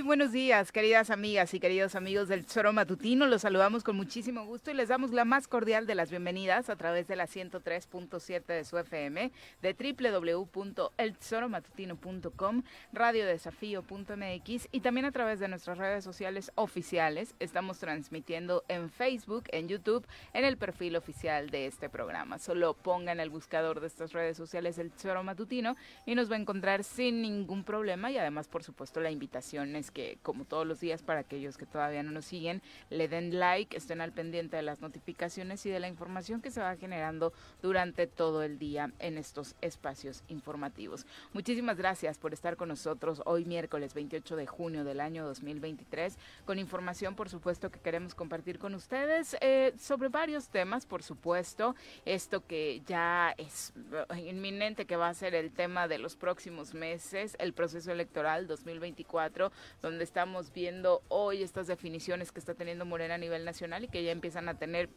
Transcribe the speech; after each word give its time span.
Muy 0.00 0.06
buenos 0.06 0.32
días, 0.32 0.72
queridas 0.72 1.10
amigas 1.10 1.52
y 1.52 1.60
queridos 1.60 1.94
amigos 1.94 2.26
del 2.26 2.46
Tesoro 2.46 2.72
Matutino. 2.72 3.26
Los 3.26 3.42
saludamos 3.42 3.84
con 3.84 3.96
muchísimo 3.96 4.46
gusto 4.46 4.70
y 4.70 4.74
les 4.74 4.88
damos 4.88 5.10
la 5.10 5.26
más 5.26 5.46
cordial 5.46 5.86
de 5.86 5.94
las 5.94 6.08
bienvenidas 6.08 6.70
a 6.70 6.76
través 6.76 7.06
de 7.06 7.16
la 7.16 7.26
103.7 7.26 8.46
de 8.46 8.64
su 8.64 8.78
FM, 8.78 9.30
de 9.60 9.74
www.eltesoromatutino.com, 9.74 12.62
radiodesafío.mx 12.94 14.68
y 14.72 14.80
también 14.80 15.04
a 15.04 15.12
través 15.12 15.38
de 15.38 15.48
nuestras 15.48 15.76
redes 15.76 16.02
sociales 16.02 16.50
oficiales. 16.54 17.34
Estamos 17.38 17.78
transmitiendo 17.78 18.64
en 18.68 18.88
Facebook, 18.88 19.44
en 19.52 19.68
YouTube, 19.68 20.06
en 20.32 20.46
el 20.46 20.56
perfil 20.56 20.96
oficial 20.96 21.50
de 21.50 21.66
este 21.66 21.90
programa. 21.90 22.38
Solo 22.38 22.72
pongan 22.72 23.20
el 23.20 23.28
buscador 23.28 23.80
de 23.80 23.88
estas 23.88 24.14
redes 24.14 24.38
sociales 24.38 24.78
el 24.78 24.92
Tesoro 24.92 25.22
Matutino 25.22 25.76
y 26.06 26.14
nos 26.14 26.30
va 26.30 26.36
a 26.36 26.40
encontrar 26.40 26.84
sin 26.84 27.20
ningún 27.20 27.64
problema 27.64 28.10
y 28.10 28.16
además, 28.16 28.48
por 28.48 28.64
supuesto, 28.64 29.00
la 29.00 29.10
invitación 29.10 29.76
es 29.76 29.89
que, 29.90 30.18
como 30.22 30.44
todos 30.44 30.66
los 30.66 30.80
días, 30.80 31.02
para 31.02 31.20
aquellos 31.20 31.56
que 31.56 31.66
todavía 31.66 32.02
no 32.02 32.12
nos 32.12 32.24
siguen, 32.24 32.62
le 32.88 33.08
den 33.08 33.38
like, 33.38 33.76
estén 33.76 34.00
al 34.00 34.12
pendiente 34.12 34.56
de 34.56 34.62
las 34.62 34.80
notificaciones 34.80 35.64
y 35.66 35.70
de 35.70 35.80
la 35.80 35.88
información 35.88 36.40
que 36.40 36.50
se 36.50 36.60
va 36.60 36.76
generando 36.76 37.32
durante 37.62 38.06
todo 38.06 38.42
el 38.42 38.58
día 38.58 38.92
en 38.98 39.18
estos 39.18 39.54
espacios 39.60 40.22
informativos. 40.28 41.06
Muchísimas 41.32 41.76
gracias 41.76 42.18
por 42.18 42.32
estar 42.32 42.56
con 42.56 42.68
nosotros 42.68 43.22
hoy 43.26 43.44
miércoles 43.44 43.94
28 43.94 44.36
de 44.36 44.46
junio 44.46 44.84
del 44.84 45.00
año 45.00 45.24
2023 45.26 46.16
con 46.44 46.58
información, 46.58 47.14
por 47.14 47.28
supuesto, 47.28 47.70
que 47.70 47.80
queremos 47.80 48.14
compartir 48.14 48.58
con 48.58 48.74
ustedes 48.74 49.36
eh, 49.40 49.74
sobre 49.78 50.08
varios 50.08 50.48
temas, 50.48 50.86
por 50.86 51.02
supuesto, 51.02 51.74
esto 52.04 52.46
que 52.46 52.82
ya 52.86 53.34
es 53.36 53.72
inminente 54.16 54.86
que 54.86 54.96
va 54.96 55.08
a 55.08 55.14
ser 55.14 55.34
el 55.34 55.50
tema 55.50 55.88
de 55.88 55.98
los 55.98 56.16
próximos 56.16 56.74
meses, 56.74 57.36
el 57.38 57.52
proceso 57.52 57.92
electoral 57.92 58.46
2024 58.46 59.52
donde 59.82 60.04
estamos 60.04 60.52
viendo 60.52 61.02
hoy 61.08 61.42
estas 61.42 61.66
definiciones 61.66 62.32
que 62.32 62.38
está 62.38 62.54
teniendo 62.54 62.84
Morena 62.84 63.14
a 63.14 63.18
nivel 63.18 63.44
nacional 63.44 63.84
y 63.84 63.88
que 63.88 64.04
ya 64.04 64.12
empiezan 64.12 64.48
a 64.48 64.58
tener 64.58 64.90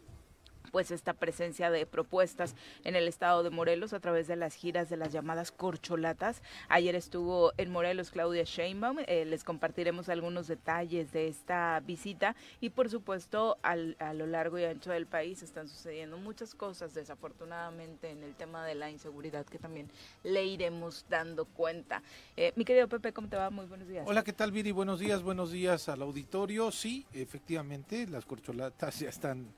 pues 0.71 0.91
esta 0.91 1.13
presencia 1.13 1.69
de 1.69 1.85
propuestas 1.85 2.55
en 2.83 2.95
el 2.95 3.07
estado 3.07 3.43
de 3.43 3.49
Morelos 3.49 3.93
a 3.93 3.99
través 3.99 4.27
de 4.27 4.35
las 4.35 4.55
giras 4.55 4.89
de 4.89 4.97
las 4.97 5.11
llamadas 5.11 5.51
corcholatas. 5.51 6.41
Ayer 6.69 6.95
estuvo 6.95 7.53
en 7.57 7.71
Morelos 7.71 8.11
Claudia 8.11 8.43
Sheinbaum, 8.43 8.99
eh, 9.07 9.25
les 9.25 9.43
compartiremos 9.43 10.09
algunos 10.09 10.47
detalles 10.47 11.11
de 11.11 11.27
esta 11.27 11.79
visita 11.81 12.35
y 12.61 12.69
por 12.69 12.89
supuesto 12.89 13.57
a 13.61 13.75
lo 13.75 14.27
largo 14.27 14.59
y 14.59 14.65
ancho 14.65 14.91
del 14.91 15.05
país 15.05 15.43
están 15.43 15.67
sucediendo 15.67 16.17
muchas 16.17 16.55
cosas 16.55 16.93
desafortunadamente 16.93 18.09
en 18.09 18.23
el 18.23 18.35
tema 18.35 18.65
de 18.65 18.75
la 18.75 18.89
inseguridad 18.89 19.45
que 19.45 19.59
también 19.59 19.89
le 20.23 20.45
iremos 20.45 21.05
dando 21.09 21.45
cuenta. 21.45 22.01
Eh, 22.35 22.53
mi 22.55 22.65
querido 22.65 22.87
Pepe, 22.87 23.13
¿cómo 23.13 23.27
te 23.27 23.37
va? 23.37 23.49
Muy 23.49 23.65
buenos 23.65 23.87
días. 23.87 24.05
Hola, 24.07 24.23
¿qué 24.23 24.33
tal 24.33 24.51
Viri? 24.51 24.71
Buenos 24.71 24.99
días, 24.99 25.21
buenos 25.23 25.51
días 25.51 25.89
al 25.89 26.01
auditorio. 26.01 26.71
Sí, 26.71 27.05
efectivamente, 27.13 28.07
las 28.07 28.25
corcholatas 28.25 28.99
ya 28.99 29.09
están 29.09 29.53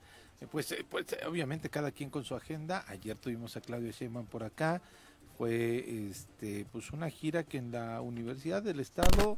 pues, 0.52 0.72
eh, 0.72 0.86
pues 0.90 1.12
eh, 1.14 1.26
obviamente 1.28 1.70
cada 1.70 1.92
quien 1.92 2.10
con 2.10 2.24
su 2.24 2.36
agenda. 2.36 2.84
Ayer 2.88 3.18
tuvimos 3.18 3.56
a 3.58 3.62
Claudio 3.62 3.92
Sheinbaum 3.92 4.26
por 4.26 4.44
acá. 4.44 4.82
Fue 5.38 6.10
este 6.10 6.66
pues 6.72 6.92
una 6.92 7.10
gira 7.10 7.44
que 7.44 7.58
en 7.58 7.72
la 7.72 8.02
Universidad 8.02 8.64
del 8.64 8.80
Estado 8.80 9.38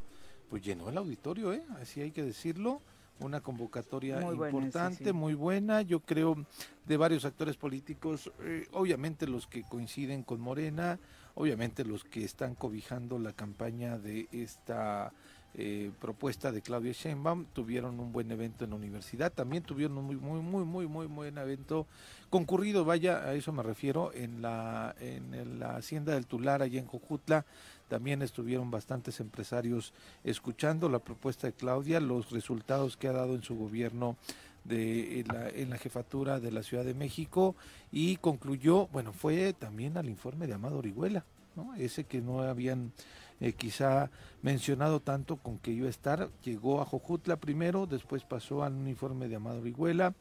pues 0.50 0.62
llenó 0.62 0.90
el 0.90 0.97
auditorio, 0.97 1.53
¿eh? 1.53 1.63
así 1.81 2.02
hay 2.02 2.12
que 2.12 2.24
decirlo. 2.24 2.81
Una 3.19 3.41
convocatoria 3.41 4.22
importante, 4.22 5.12
muy 5.12 5.34
buena, 5.34 5.81
yo 5.81 6.02
creo, 6.02 6.46
de 6.85 6.97
varios 6.97 7.25
actores 7.25 7.58
políticos, 7.58 8.31
obviamente 8.74 9.25
los 9.25 9.47
que 9.47 9.64
coinciden 9.64 10.22
con 10.22 10.40
Morena, 10.40 11.00
obviamente 11.34 11.84
los 11.84 12.03
que 12.03 12.24
están 12.24 12.53
cobijando 12.53 13.18
la 13.18 13.34
campaña 13.34 13.97
de 13.97 14.28
esta 14.31 15.14
eh, 15.57 15.91
propuesta 16.00 16.51
de 16.51 16.62
Claudia 16.62 16.91
Sheinbaum, 16.91 17.45
tuvieron 17.53 18.00
un 18.00 18.12
buen 18.12 18.31
evento 18.31 18.63
en 18.63 18.69
la 18.69 18.75
universidad, 18.75 19.31
también 19.34 19.63
tuvieron 19.63 19.97
un 19.97 20.06
muy, 20.06 20.16
muy, 20.16 20.40
muy, 20.40 20.63
muy, 20.63 20.88
muy 20.88 21.07
buen 21.07 21.38
evento 21.38 21.88
concurrido, 22.29 22.85
vaya, 22.85 23.23
a 23.23 23.34
eso 23.34 23.51
me 23.51 23.63
refiero, 23.63 24.13
en 24.13 24.41
la, 24.41 24.96
en 25.00 25.59
la 25.59 25.75
hacienda 25.75 26.13
del 26.13 26.28
Tular, 26.28 26.62
allá 26.62 26.79
en 26.79 26.85
Jojutla, 26.85 27.46
también 27.88 28.22
estuvieron 28.22 28.69
bastantes 28.69 29.19
empresarios 29.19 29.94
escuchando 30.23 30.90
la 30.90 31.00
propuesta 31.00 31.47
de 31.47 31.53
Claudia, 31.53 32.00
los 32.00 32.31
resultados 32.31 32.97
que 32.97 33.07
ha 33.07 33.13
dado 33.13 33.35
en 33.35 33.44
su 33.44 33.56
gobierno 33.56 34.17
de, 34.63 35.22
en, 35.22 35.28
la, 35.28 35.50
en 35.50 35.69
la 35.69 35.78
jefatura 35.78 36.40
de 36.40 36.51
la 36.51 36.63
Ciudad 36.63 36.84
de 36.84 36.94
México 36.94 37.56
y 37.91 38.17
concluyó, 38.17 38.87
bueno, 38.87 39.14
fue 39.14 39.53
también 39.53 39.97
al 39.97 40.09
informe 40.09 40.47
de 40.47 40.53
Amado 40.53 40.78
Orihuela, 40.78 41.23
¿no? 41.55 41.73
ese 41.76 42.03
que 42.03 42.22
no 42.22 42.41
habían 42.41 42.91
eh, 43.39 43.53
quizá 43.53 44.09
mencionado 44.41 44.99
tanto 44.99 45.37
con 45.37 45.59
que 45.59 45.72
iba 45.72 45.87
a 45.87 45.91
estar. 45.91 46.29
Llegó 46.43 46.81
a 46.81 46.85
Jojutla 46.85 47.37
primero, 47.37 47.85
después 47.85 48.23
pasó 48.23 48.63
al 48.63 48.73
uniforme 48.73 49.28
de 49.28 49.35
Amado 49.35 49.59
Orihuela, 49.59 50.13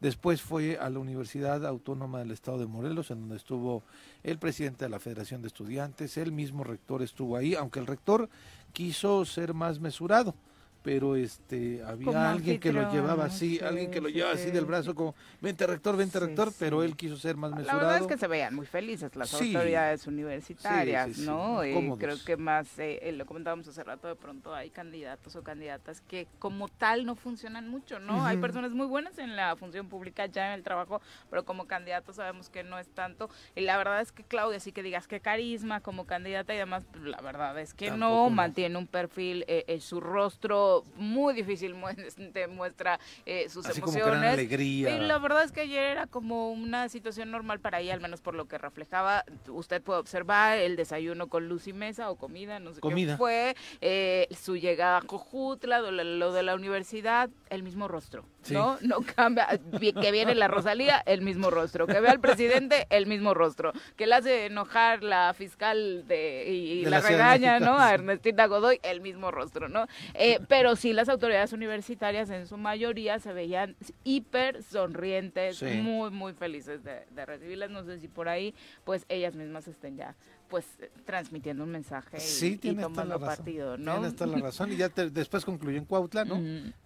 después 0.00 0.42
fue 0.42 0.78
a 0.78 0.90
la 0.90 0.98
Universidad 0.98 1.66
Autónoma 1.66 2.18
del 2.18 2.30
Estado 2.30 2.58
de 2.58 2.66
Morelos, 2.66 3.10
en 3.10 3.20
donde 3.20 3.36
estuvo 3.36 3.82
el 4.22 4.38
presidente 4.38 4.84
de 4.84 4.90
la 4.90 5.00
Federación 5.00 5.42
de 5.42 5.48
Estudiantes, 5.48 6.16
el 6.16 6.32
mismo 6.32 6.64
rector 6.64 7.02
estuvo 7.02 7.36
ahí, 7.36 7.54
aunque 7.54 7.80
el 7.80 7.86
rector 7.86 8.28
quiso 8.72 9.24
ser 9.24 9.54
más 9.54 9.80
mesurado. 9.80 10.34
Pero 10.82 11.16
este 11.16 11.82
había 11.84 12.30
alguien 12.30 12.60
que 12.60 12.72
lo 12.72 12.90
llevaba 12.90 13.24
así, 13.24 13.58
alguien 13.60 13.90
que 13.90 14.00
lo 14.00 14.08
llevaba 14.08 14.34
así 14.34 14.50
del 14.50 14.64
brazo 14.64 14.94
como, 14.94 15.14
vente 15.40 15.66
rector, 15.66 15.96
vente 15.96 16.20
rector, 16.20 16.52
pero 16.58 16.82
él 16.82 16.96
quiso 16.96 17.16
ser 17.16 17.36
más 17.36 17.50
mesurado. 17.50 17.78
La 17.78 17.84
verdad 17.84 18.02
es 18.02 18.06
que 18.06 18.18
se 18.18 18.26
veían 18.26 18.54
muy 18.54 18.66
felices 18.66 19.14
las 19.16 19.32
autoridades 19.34 20.06
universitarias, 20.06 21.18
¿no? 21.18 21.64
Y 21.64 21.74
creo 21.98 22.16
que 22.24 22.36
más, 22.36 22.78
eh, 22.78 23.00
eh, 23.02 23.12
lo 23.12 23.26
comentábamos 23.26 23.66
hace 23.68 23.82
rato, 23.82 24.08
de 24.08 24.14
pronto 24.14 24.54
hay 24.54 24.70
candidatos 24.70 25.34
o 25.36 25.42
candidatas 25.42 26.00
que 26.00 26.28
como 26.38 26.68
tal 26.68 27.04
no 27.04 27.16
funcionan 27.16 27.68
mucho, 27.68 27.98
¿no? 27.98 28.24
Hay 28.24 28.36
personas 28.36 28.72
muy 28.72 28.86
buenas 28.86 29.18
en 29.18 29.36
la 29.36 29.56
función 29.56 29.88
pública, 29.88 30.26
ya 30.26 30.48
en 30.48 30.52
el 30.52 30.62
trabajo, 30.62 31.00
pero 31.30 31.44
como 31.44 31.66
candidatos 31.66 32.16
sabemos 32.16 32.50
que 32.50 32.62
no 32.62 32.78
es 32.78 32.88
tanto. 32.88 33.28
Y 33.54 33.62
la 33.62 33.76
verdad 33.76 34.00
es 34.00 34.12
que 34.12 34.22
Claudia, 34.22 34.60
sí 34.60 34.72
que 34.72 34.82
digas 34.82 35.08
que 35.08 35.20
carisma 35.20 35.80
como 35.80 36.06
candidata 36.06 36.54
y 36.54 36.58
demás, 36.58 36.84
pues, 36.90 37.04
la 37.04 37.20
verdad 37.20 37.58
es 37.58 37.74
que 37.74 37.90
no, 37.90 38.30
mantiene 38.30 38.78
un 38.78 38.86
perfil, 38.86 39.44
eh, 39.48 39.78
su 39.80 40.00
rostro 40.00 40.67
muy 40.96 41.34
difícil 41.34 41.74
muestra 42.50 43.00
eh, 43.26 43.48
sus 43.48 43.68
emociones. 43.68 44.32
alegría. 44.32 44.96
Y 44.96 45.00
la 45.00 45.18
verdad 45.18 45.44
es 45.44 45.52
que 45.52 45.62
ayer 45.62 45.84
era 45.84 46.06
como 46.06 46.50
una 46.50 46.88
situación 46.88 47.30
normal 47.30 47.60
para 47.60 47.80
ella, 47.80 47.94
al 47.94 48.00
menos 48.00 48.20
por 48.20 48.34
lo 48.34 48.46
que 48.46 48.58
reflejaba. 48.58 49.24
Usted 49.48 49.82
puede 49.82 50.00
observar 50.00 50.58
el 50.58 50.76
desayuno 50.76 51.28
con 51.28 51.48
luz 51.48 51.66
y 51.68 51.72
mesa 51.72 52.10
o 52.10 52.16
comida, 52.16 52.58
no 52.58 52.72
sé 52.72 52.80
qué 52.80 53.16
fue, 53.16 53.56
eh, 53.80 54.28
su 54.30 54.56
llegada 54.56 54.98
a 54.98 55.02
Cojutla, 55.02 55.80
lo 55.80 56.32
de 56.32 56.42
la 56.42 56.54
universidad, 56.54 57.30
el 57.50 57.62
mismo 57.62 57.88
rostro. 57.88 58.24
¿No? 58.50 58.78
No 58.80 58.98
cambia. 59.14 59.48
Que 59.78 60.12
viene 60.12 60.34
la 60.34 60.48
Rosalía, 60.48 61.02
el 61.06 61.22
mismo 61.22 61.50
rostro. 61.50 61.86
Que 61.86 62.00
ve 62.00 62.08
al 62.08 62.20
presidente, 62.20 62.86
el 62.90 63.06
mismo 63.06 63.34
rostro. 63.34 63.72
Que 63.96 64.06
le 64.06 64.14
hace 64.14 64.46
enojar 64.46 65.02
la 65.02 65.34
fiscal 65.34 66.06
de, 66.06 66.44
y, 66.46 66.84
la, 66.84 67.00
regaña, 67.00 67.60
¿no? 67.60 67.78
A 67.78 67.94
Ernestina 67.94 68.46
Godoy, 68.46 68.80
el 68.82 69.00
mismo 69.00 69.30
rostro, 69.30 69.68
¿no? 69.68 69.86
Eh, 70.14 70.40
pero 70.48 70.76
sí, 70.76 70.92
las 70.92 71.08
autoridades 71.08 71.52
universitarias 71.52 72.30
en 72.30 72.46
su 72.46 72.56
mayoría 72.56 73.18
se 73.18 73.32
veían 73.32 73.76
hiper 74.04 74.62
sonrientes, 74.62 75.62
muy, 75.62 76.10
muy 76.10 76.32
felices 76.32 76.82
de, 76.84 77.04
de 77.10 77.26
recibirlas. 77.26 77.70
No 77.70 77.84
sé 77.84 77.98
si 77.98 78.08
por 78.08 78.28
ahí, 78.28 78.54
pues 78.84 79.04
ellas 79.08 79.34
mismas 79.34 79.68
estén 79.68 79.96
ya 79.96 80.14
pues 80.48 80.64
transmitiendo 81.04 81.64
un 81.64 81.70
mensaje 81.70 82.18
y, 82.42 82.56
tomando 82.74 83.20
partido, 83.20 83.76
¿no? 83.76 83.94
Tienes 83.94 84.16
toda 84.16 84.36
la 84.36 84.38
razón. 84.38 84.72
Y 84.72 84.76
ya 84.76 84.88
después 84.88 85.44
concluyó 85.44 85.78
en 85.78 85.84
Cuautla, 85.84 86.24
¿no? 86.24 86.36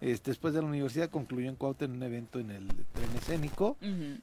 este, 0.01 0.31
después 0.31 0.53
de 0.53 0.61
la 0.61 0.67
universidad 0.67 1.09
concluyó 1.09 1.49
en 1.49 1.55
Cuautla 1.55 1.85
en 1.85 1.93
un 1.93 2.03
evento 2.03 2.39
en 2.39 2.51
el 2.51 2.67
tren 2.67 3.09
escénico. 3.17 3.77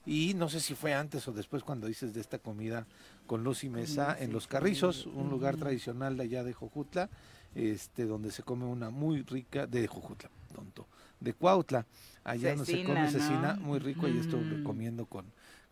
Y 0.06 0.34
no 0.34 0.48
sé 0.48 0.60
si 0.60 0.74
fue 0.74 0.94
antes 0.94 1.26
o 1.28 1.32
después 1.32 1.62
cuando 1.62 1.86
dices 1.86 2.14
de 2.14 2.20
esta 2.20 2.38
comida 2.38 2.86
con 3.26 3.44
luz 3.44 3.64
y 3.64 3.68
mesa 3.68 4.16
en 4.18 4.32
Los 4.32 4.46
Carrizos, 4.46 5.06
un 5.06 5.30
lugar 5.30 5.56
tradicional 5.56 6.16
de 6.16 6.24
allá 6.24 6.44
de 6.44 6.52
Jojutla, 6.52 7.08
este, 7.54 8.04
donde 8.04 8.30
se 8.30 8.42
come 8.42 8.64
una 8.64 8.90
muy 8.90 9.22
rica, 9.22 9.66
de 9.66 9.86
Jojutla, 9.86 10.30
tonto, 10.54 10.86
de 11.18 11.34
Cuautla. 11.34 11.86
Allá 12.22 12.50
donde 12.50 12.66
se 12.66 12.84
come 12.84 13.10
cecina 13.10 13.54
muy 13.54 13.78
rico 13.78 14.06
y 14.06 14.18
estuve 14.18 14.62
comiendo 14.62 15.06
con 15.06 15.24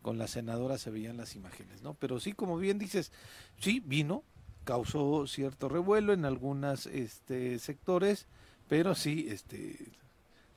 con 0.03 0.19
la 0.19 0.29
senadora 0.29 0.79
se 0.79 0.91
veían 0.91 1.17
las 1.17 1.35
imágenes, 1.35 1.83
¿no? 1.83 1.95
Pero 1.95 2.21
sí, 2.21 2.33
como 2.33 2.57
bien 2.57 2.79
dices, 2.79 3.13
sí, 3.59 3.83
vino, 3.85 4.23
causó 4.65 5.27
cierto 5.27 5.69
revuelo 5.69 6.13
en 6.13 6.25
algunos 6.25 6.87
este, 6.87 7.59
sectores, 7.59 8.27
pero 8.69 8.95
sí, 8.95 9.27
este, 9.29 9.93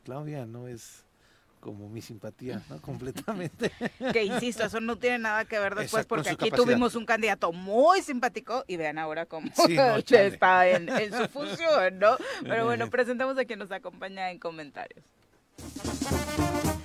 Claudia 0.03 0.45
no 0.45 0.67
es 0.67 1.05
como 1.61 1.87
mi 1.87 2.01
simpatía, 2.01 2.61
¿no? 2.69 2.81
Completamente. 2.81 3.71
que 4.11 4.25
insisto, 4.25 4.65
eso 4.65 4.81
no 4.81 4.97
tiene 4.97 5.19
nada 5.19 5.45
que 5.45 5.59
ver 5.59 5.75
después, 5.75 6.05
porque 6.05 6.31
aquí 6.31 6.51
tuvimos 6.51 6.95
un 6.95 7.05
candidato 7.05 7.53
muy 7.53 8.01
simpático 8.01 8.65
y 8.67 8.75
vean 8.75 8.97
ahora 8.97 9.25
cómo 9.25 9.49
está 10.09 10.67
en, 10.67 10.89
en, 10.89 11.13
su 11.13 11.27
función, 11.29 11.99
¿no? 11.99 12.17
Pero 12.41 12.65
bueno, 12.65 12.89
presentamos 12.89 13.37
a 13.37 13.45
quien 13.45 13.59
nos 13.59 13.71
acompaña 13.71 14.31
en 14.31 14.39
comentarios. 14.39 15.05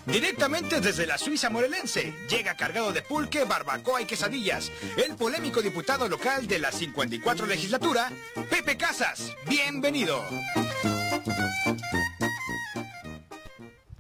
Directamente 0.06 0.81
desde 0.81 1.05
la 1.05 1.19
Suiza 1.19 1.50
morelense, 1.50 2.14
llega 2.31 2.56
cargado 2.56 2.93
de 2.93 3.03
pulque, 3.03 3.43
barbacoa 3.43 4.00
y 4.00 4.05
quesadillas, 4.05 4.70
el 5.05 5.17
polémico 5.17 5.61
diputado 5.61 6.08
local 6.08 6.47
de 6.47 6.61
la 6.61 6.70
54 6.70 7.44
legislatura, 7.44 8.12
Pepe 8.49 8.76
Casas. 8.76 9.35
Bienvenido. 9.49 10.23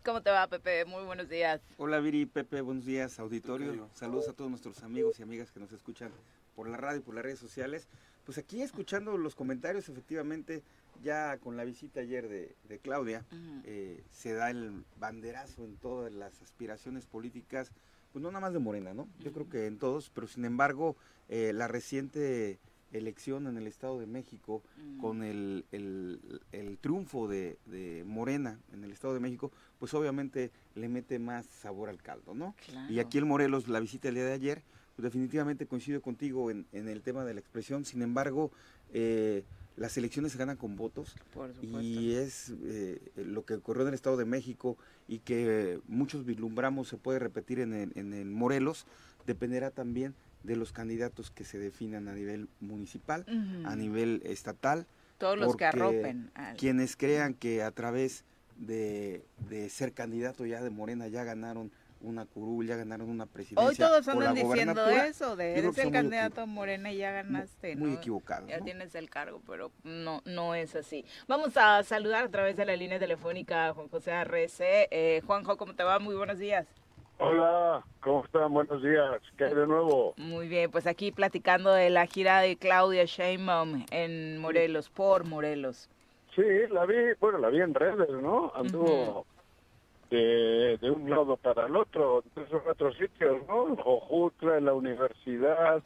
¿Cómo 0.04 0.22
te 0.22 0.30
va, 0.30 0.46
Pepe? 0.46 0.84
Muy 0.84 1.02
buenos 1.02 1.28
días. 1.28 1.60
Hola, 1.76 1.98
Viri, 1.98 2.24
Pepe, 2.26 2.60
buenos 2.60 2.84
días, 2.84 3.18
auditorio. 3.18 3.90
Saludos 3.92 4.28
a 4.28 4.32
todos 4.32 4.48
nuestros 4.48 4.84
amigos 4.84 5.18
y 5.18 5.24
amigas 5.24 5.50
que 5.50 5.58
nos 5.58 5.72
escuchan 5.72 6.12
por 6.54 6.68
la 6.68 6.76
radio 6.76 7.00
y 7.00 7.02
por 7.02 7.16
las 7.16 7.24
redes 7.24 7.40
sociales. 7.40 7.88
Pues 8.24 8.38
aquí 8.38 8.62
escuchando 8.62 9.16
los 9.18 9.34
comentarios, 9.34 9.88
efectivamente, 9.88 10.62
ya 11.02 11.38
con 11.38 11.56
la 11.56 11.64
visita 11.64 12.00
ayer 12.00 12.28
de, 12.28 12.78
Claudia, 12.80 13.24
eh, 13.64 14.04
se 14.10 14.32
da 14.32 14.50
el 14.50 14.84
banderazo 14.98 15.64
en 15.64 15.76
todas 15.76 16.12
las 16.12 16.40
aspiraciones 16.42 17.06
políticas, 17.06 17.72
pues 18.12 18.22
no 18.22 18.30
nada 18.30 18.40
más 18.40 18.52
de 18.52 18.58
Morena, 18.58 18.94
¿no? 18.94 19.08
Yo 19.20 19.32
creo 19.32 19.48
que 19.48 19.66
en 19.66 19.78
todos, 19.78 20.10
pero 20.10 20.26
sin 20.26 20.44
embargo, 20.44 20.96
eh, 21.28 21.52
la 21.54 21.68
reciente 21.68 22.58
elección 22.92 23.46
en 23.46 23.56
el 23.56 23.66
Estado 23.66 23.98
de 23.98 24.06
México, 24.06 24.62
con 25.00 25.22
el, 25.22 25.64
triunfo 26.80 27.28
de, 27.28 28.04
Morena 28.06 28.58
en 28.72 28.84
el 28.84 28.92
Estado 28.92 29.14
de 29.14 29.20
México, 29.20 29.50
pues 29.78 29.92
obviamente 29.94 30.50
le 30.74 30.88
mete 30.88 31.18
más 31.18 31.46
sabor 31.46 31.88
al 31.88 32.02
caldo, 32.02 32.34
¿no? 32.34 32.54
Y 32.88 32.98
aquí 33.00 33.18
el 33.18 33.26
Morelos, 33.26 33.68
la 33.68 33.80
visita 33.80 34.08
el 34.08 34.14
día 34.14 34.24
de 34.24 34.32
ayer, 34.32 34.62
pues 34.94 35.04
definitivamente 35.04 35.66
coincido 35.66 36.00
contigo 36.00 36.50
en, 36.50 36.66
en 36.72 36.88
el 36.88 37.02
tema 37.02 37.24
de 37.24 37.34
la 37.34 37.40
expresión, 37.40 37.84
sin 37.84 38.02
embargo, 38.02 38.50
eh, 38.92 39.44
las 39.76 39.96
elecciones 39.96 40.32
se 40.32 40.38
ganan 40.38 40.56
con 40.56 40.76
votos 40.76 41.14
y 41.62 42.14
es 42.14 42.52
eh, 42.64 43.00
lo 43.16 43.44
que 43.44 43.54
ocurrió 43.54 43.82
en 43.82 43.88
el 43.88 43.94
Estado 43.94 44.16
de 44.16 44.24
México 44.24 44.76
y 45.06 45.18
que 45.18 45.80
muchos 45.86 46.24
vislumbramos 46.24 46.88
se 46.88 46.96
puede 46.96 47.18
repetir 47.18 47.60
en 47.60 47.74
el, 47.74 47.92
en 47.94 48.14
el 48.14 48.30
Morelos, 48.30 48.86
dependerá 49.26 49.70
también 49.70 50.14
de 50.42 50.56
los 50.56 50.72
candidatos 50.72 51.30
que 51.30 51.44
se 51.44 51.58
definan 51.58 52.08
a 52.08 52.14
nivel 52.14 52.48
municipal, 52.60 53.26
a 53.64 53.76
nivel 53.76 54.22
estatal. 54.24 54.86
Todos 55.18 55.38
los 55.38 55.56
que 55.56 55.64
arropen. 55.64 56.30
Quienes 56.56 56.96
crean 56.96 57.34
que 57.34 57.62
a 57.62 57.70
través 57.70 58.24
de, 58.56 59.24
de 59.48 59.68
ser 59.68 59.92
candidato 59.92 60.46
ya 60.46 60.62
de 60.62 60.70
Morena 60.70 61.08
ya 61.08 61.24
ganaron 61.24 61.70
una 62.00 62.24
curul, 62.26 62.66
ya 62.66 62.76
ganaron 62.76 63.08
una 63.08 63.26
presidencia. 63.26 63.68
Hoy 63.68 63.76
todos 63.76 64.06
andan 64.08 64.34
diciendo 64.34 64.86
eso, 64.88 65.36
de 65.36 65.58
eres 65.58 65.78
el 65.78 65.90
candidato 65.90 66.46
Morena 66.46 66.92
y 66.92 66.98
ya 66.98 67.12
ganaste. 67.12 67.76
Muy, 67.76 67.94
equivocado. 67.94 68.46
Ya 68.48 68.60
tienes 68.60 68.94
el 68.94 69.10
cargo, 69.10 69.40
pero 69.46 69.70
no, 69.84 70.22
no 70.24 70.54
es 70.54 70.74
así. 70.76 71.04
Vamos 71.26 71.56
a 71.56 71.82
saludar 71.82 72.24
a 72.24 72.28
través 72.28 72.56
de 72.56 72.64
la 72.64 72.76
línea 72.76 72.98
telefónica 72.98 73.68
a 73.68 73.74
Juan 73.74 73.88
José 73.88 74.12
Arrece. 74.12 74.88
Eh, 74.90 75.22
Juanjo, 75.26 75.56
¿cómo 75.56 75.74
te 75.74 75.82
va? 75.82 75.98
Muy 75.98 76.14
buenos 76.14 76.38
días. 76.38 76.66
Hola, 77.18 77.82
¿cómo 78.00 78.24
están? 78.24 78.52
Buenos 78.52 78.82
días. 78.82 79.22
¿Qué 79.38 79.44
hay 79.44 79.54
de 79.54 79.66
nuevo? 79.66 80.12
Muy 80.18 80.48
bien, 80.48 80.70
pues 80.70 80.86
aquí 80.86 81.12
platicando 81.12 81.72
de 81.72 81.88
la 81.88 82.06
gira 82.06 82.40
de 82.40 82.56
Claudia 82.56 83.04
Sheinbaum 83.06 83.86
en 83.90 84.36
Morelos, 84.38 84.90
por 84.90 85.24
Morelos. 85.24 85.88
Sí, 86.34 86.42
la 86.70 86.84
vi, 86.84 86.94
bueno, 87.18 87.38
la 87.38 87.48
vi 87.48 87.62
en 87.62 87.72
redes, 87.72 88.10
¿no? 88.20 88.52
Anduvo 88.54 89.24
de, 90.10 90.78
de 90.80 90.90
un 90.90 91.08
lado 91.08 91.36
para 91.36 91.66
el 91.66 91.76
otro, 91.76 92.22
en 92.34 92.42
esos 92.42 92.62
otros 92.66 92.96
sitios, 92.96 93.46
¿no? 93.46 93.68
En 93.68 93.76
Jojutla, 93.76 94.58
en 94.58 94.64
la 94.64 94.74
universidad, 94.74 95.82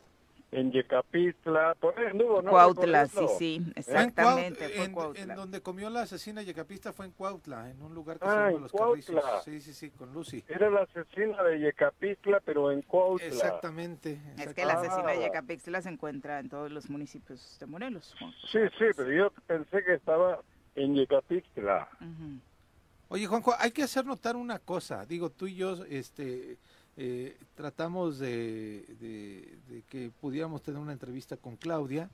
en 0.53 0.73
Yecapistla, 0.73 1.77
por 1.79 1.99
ahí 1.99 2.07
anduvo, 2.07 2.43
¿no? 2.43 2.51
Cuautla, 2.51 3.07
sí, 3.07 3.27
sí, 3.39 3.73
exactamente. 3.77 4.83
En, 4.83 4.93
fue 4.93 5.13
en, 5.17 5.29
donde 5.35 5.61
comió 5.63 5.89
la 5.91 6.03
asesina 6.03 6.43
Yecapista 6.43 6.93
fue 6.93 7.07
en 7.07 7.13
Cuautla, 7.13 7.71
en 7.71 7.81
un 7.83 7.95
lugar 7.95 8.19
que 8.19 8.27
se 8.27 8.35
llama 8.35 8.51
Los 8.59 8.73
Cuautla. 8.73 9.41
Sí, 9.45 9.61
sí, 9.61 9.73
sí, 9.73 9.91
con 9.91 10.13
Lucy. 10.13 10.43
Era 10.49 10.71
la 10.71 10.83
asesina 10.83 11.43
de 11.45 11.61
Yecapistla, 11.61 12.41
pero 12.41 12.73
en 12.73 12.83
Cuautla. 12.83 13.27
Exactamente. 13.27 14.21
Es 14.39 14.53
que 14.53 14.65
la 14.65 14.75
asesina 14.75 15.13
de 15.13 15.21
Yecapistla 15.21 15.83
se 15.83 15.91
encuentra 15.91 16.41
en 16.41 16.49
todos 16.49 16.71
los 16.71 16.91
municipios 16.91 17.57
de 17.61 17.67
Morelos. 17.67 18.15
Sí, 18.51 18.59
sí, 18.79 18.87
pero 18.97 19.13
yo 19.13 19.31
pensé 19.47 19.85
que 19.85 19.95
estaba 19.95 20.41
en 20.75 20.95
Yecapistla. 20.97 21.89
Oye, 23.11 23.27
Juanjo, 23.27 23.55
hay 23.59 23.73
que 23.73 23.83
hacer 23.83 24.07
notar 24.07 24.37
una 24.37 24.61
cosa. 24.61 25.05
Digo, 25.05 25.31
tú 25.31 25.49
y 25.49 25.57
yo 25.57 25.85
este, 25.87 26.59
eh, 26.97 27.37
tratamos 27.57 28.21
de, 28.21 29.59
que 29.89 30.13
pudiéramos 30.21 30.63
tener 30.63 30.81
una 30.81 30.93
entrevista 30.93 31.37
con 31.37 31.57
Claudia 31.57 32.09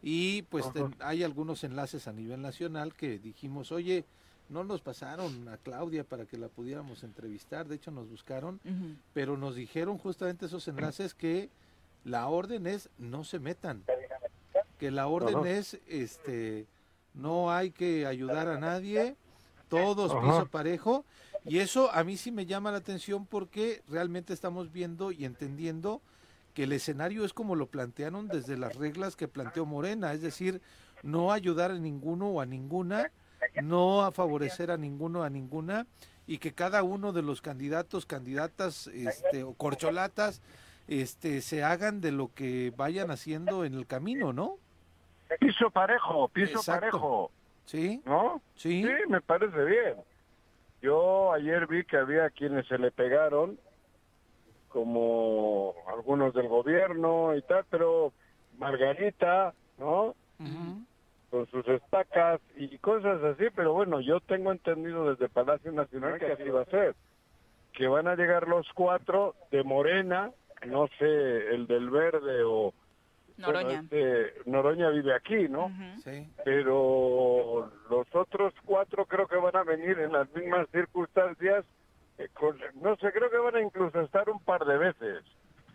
y 0.00 0.42
pues 0.42 0.64
hay 1.00 1.24
algunos 1.24 1.64
enlaces 1.64 2.06
a 2.06 2.12
nivel 2.12 2.40
nacional 2.40 2.94
que 2.94 3.18
dijimos, 3.18 3.72
oye, 3.72 4.04
no 4.48 4.62
nos 4.62 4.80
pasaron 4.80 5.48
a 5.48 5.56
Claudia 5.56 6.04
para 6.04 6.24
que 6.24 6.38
la 6.38 6.46
pudiéramos 6.46 7.02
entrevistar, 7.02 7.66
de 7.66 7.74
hecho 7.74 7.90
nos 7.90 8.08
buscaron, 8.08 8.60
pero 9.12 9.36
nos 9.36 9.56
dijeron 9.56 9.98
justamente 9.98 10.46
esos 10.46 10.68
enlaces 10.68 11.14
que 11.14 11.50
la 12.04 12.28
orden 12.28 12.68
es 12.68 12.90
no 12.96 13.24
se 13.24 13.40
metan, 13.40 13.82
que 14.78 14.92
la 14.92 15.08
orden 15.08 15.46
es 15.46 15.80
este 15.88 16.66
no 17.12 17.50
hay 17.50 17.72
que 17.72 18.06
ayudar 18.06 18.48
a 18.48 18.60
nadie, 18.60 19.16
todos 19.68 20.14
piso 20.14 20.46
parejo. 20.50 21.04
Y 21.44 21.58
eso 21.58 21.90
a 21.92 22.04
mí 22.04 22.16
sí 22.16 22.30
me 22.30 22.46
llama 22.46 22.72
la 22.72 22.78
atención 22.78 23.26
porque 23.26 23.82
realmente 23.88 24.32
estamos 24.32 24.72
viendo 24.72 25.12
y 25.12 25.24
entendiendo 25.24 26.02
que 26.54 26.64
el 26.64 26.72
escenario 26.72 27.24
es 27.24 27.32
como 27.32 27.54
lo 27.54 27.68
plantearon 27.68 28.28
desde 28.28 28.56
las 28.56 28.76
reglas 28.76 29.16
que 29.16 29.28
planteó 29.28 29.64
Morena, 29.64 30.12
es 30.12 30.20
decir, 30.20 30.60
no 31.02 31.32
ayudar 31.32 31.70
a 31.70 31.78
ninguno 31.78 32.28
o 32.28 32.40
a 32.40 32.46
ninguna 32.46 33.12
no 33.62 34.04
a 34.04 34.12
favorecer 34.12 34.70
a 34.70 34.76
ninguno, 34.76 35.22
a 35.22 35.30
ninguna, 35.30 35.86
y 36.26 36.38
que 36.38 36.52
cada 36.52 36.82
uno 36.82 37.12
de 37.12 37.22
los 37.22 37.40
candidatos, 37.40 38.06
candidatas, 38.06 38.86
este, 38.88 39.44
o 39.44 39.54
corcholatas, 39.54 40.42
este, 40.86 41.40
se 41.40 41.62
hagan 41.62 42.00
de 42.00 42.12
lo 42.12 42.32
que 42.34 42.72
vayan 42.76 43.10
haciendo 43.10 43.64
en 43.64 43.74
el 43.74 43.86
camino, 43.86 44.32
¿no? 44.32 44.56
Piso 45.40 45.70
parejo, 45.70 46.28
piso 46.28 46.58
Exacto. 46.58 46.80
parejo, 46.80 47.32
Sí, 47.68 48.00
¿no? 48.06 48.40
sí, 48.54 48.82
Sí, 48.82 48.92
me 49.08 49.20
parece 49.20 49.62
bien. 49.62 49.94
Yo 50.80 51.32
ayer 51.34 51.66
vi 51.66 51.84
que 51.84 51.98
había 51.98 52.30
quienes 52.30 52.66
se 52.66 52.78
le 52.78 52.90
pegaron, 52.90 53.58
como 54.68 55.74
algunos 55.86 56.32
del 56.32 56.48
gobierno 56.48 57.36
y 57.36 57.42
tal, 57.42 57.66
pero 57.68 58.12
Margarita, 58.56 59.52
¿no? 59.78 60.14
Con 61.30 61.46
sus 61.50 61.68
estacas 61.68 62.40
y 62.56 62.78
cosas 62.78 63.22
así, 63.22 63.44
pero 63.54 63.74
bueno, 63.74 64.00
yo 64.00 64.20
tengo 64.20 64.50
entendido 64.50 65.10
desde 65.10 65.28
Palacio 65.28 65.70
Nacional 65.70 66.18
que 66.18 66.32
así 66.32 66.48
va 66.48 66.62
a 66.62 66.66
ser. 66.66 66.96
Que 67.74 67.86
van 67.86 68.08
a 68.08 68.16
llegar 68.16 68.48
los 68.48 68.66
cuatro 68.72 69.34
de 69.50 69.62
Morena, 69.62 70.30
no 70.66 70.88
sé, 70.98 71.54
el 71.54 71.66
del 71.66 71.90
verde 71.90 72.44
o... 72.44 72.72
bueno, 73.38 73.52
Noroña. 73.60 73.80
este, 73.80 74.32
Noroña 74.50 74.90
vive 74.90 75.14
aquí, 75.14 75.48
¿no? 75.48 75.72
Sí. 76.04 76.28
pero 76.44 77.70
los 77.90 78.06
otros 78.14 78.52
cuatro 78.64 79.06
creo 79.06 79.26
que 79.26 79.36
van 79.36 79.56
a 79.56 79.62
venir 79.64 79.98
en 79.98 80.12
las 80.12 80.30
mismas 80.34 80.68
circunstancias. 80.72 81.64
eh, 82.18 82.28
con- 82.34 82.58
no 82.82 82.96
sé, 82.96 83.12
creo 83.12 83.30
que 83.30 83.36
van 83.38 83.54
a 83.54 83.60
incluso 83.60 84.00
estar 84.00 84.28
un 84.28 84.40
par 84.42 84.64
de 84.64 84.76
veces 84.76 85.22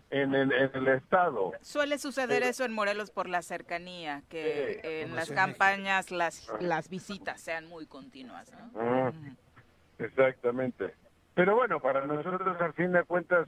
en 0.10 0.36
el, 0.36 0.52
en 0.52 0.70
el 0.76 0.88
estado. 0.90 1.54
Suele 1.62 1.98
suceder 1.98 2.44
eso 2.44 2.66
en 2.66 2.74
Morelos 2.74 3.12
por 3.12 3.30
la 3.30 3.42
cercanía, 3.42 4.24
que 4.30 4.82
en 4.84 5.16
las 5.16 5.32
campañas 5.32 6.12
las, 6.12 6.52
las 6.60 6.90
visitas 6.90 7.40
sean 7.40 7.66
muy 7.68 7.86
continuas, 7.88 8.52
¿no? 8.52 8.72
Ah, 8.80 9.12
exactamente. 10.00 10.94
Pero 11.34 11.56
bueno, 11.56 11.80
para 11.80 12.06
nosotros 12.06 12.58
al 12.62 12.74
fin 12.74 12.92
de 12.92 13.04
cuentas 13.06 13.48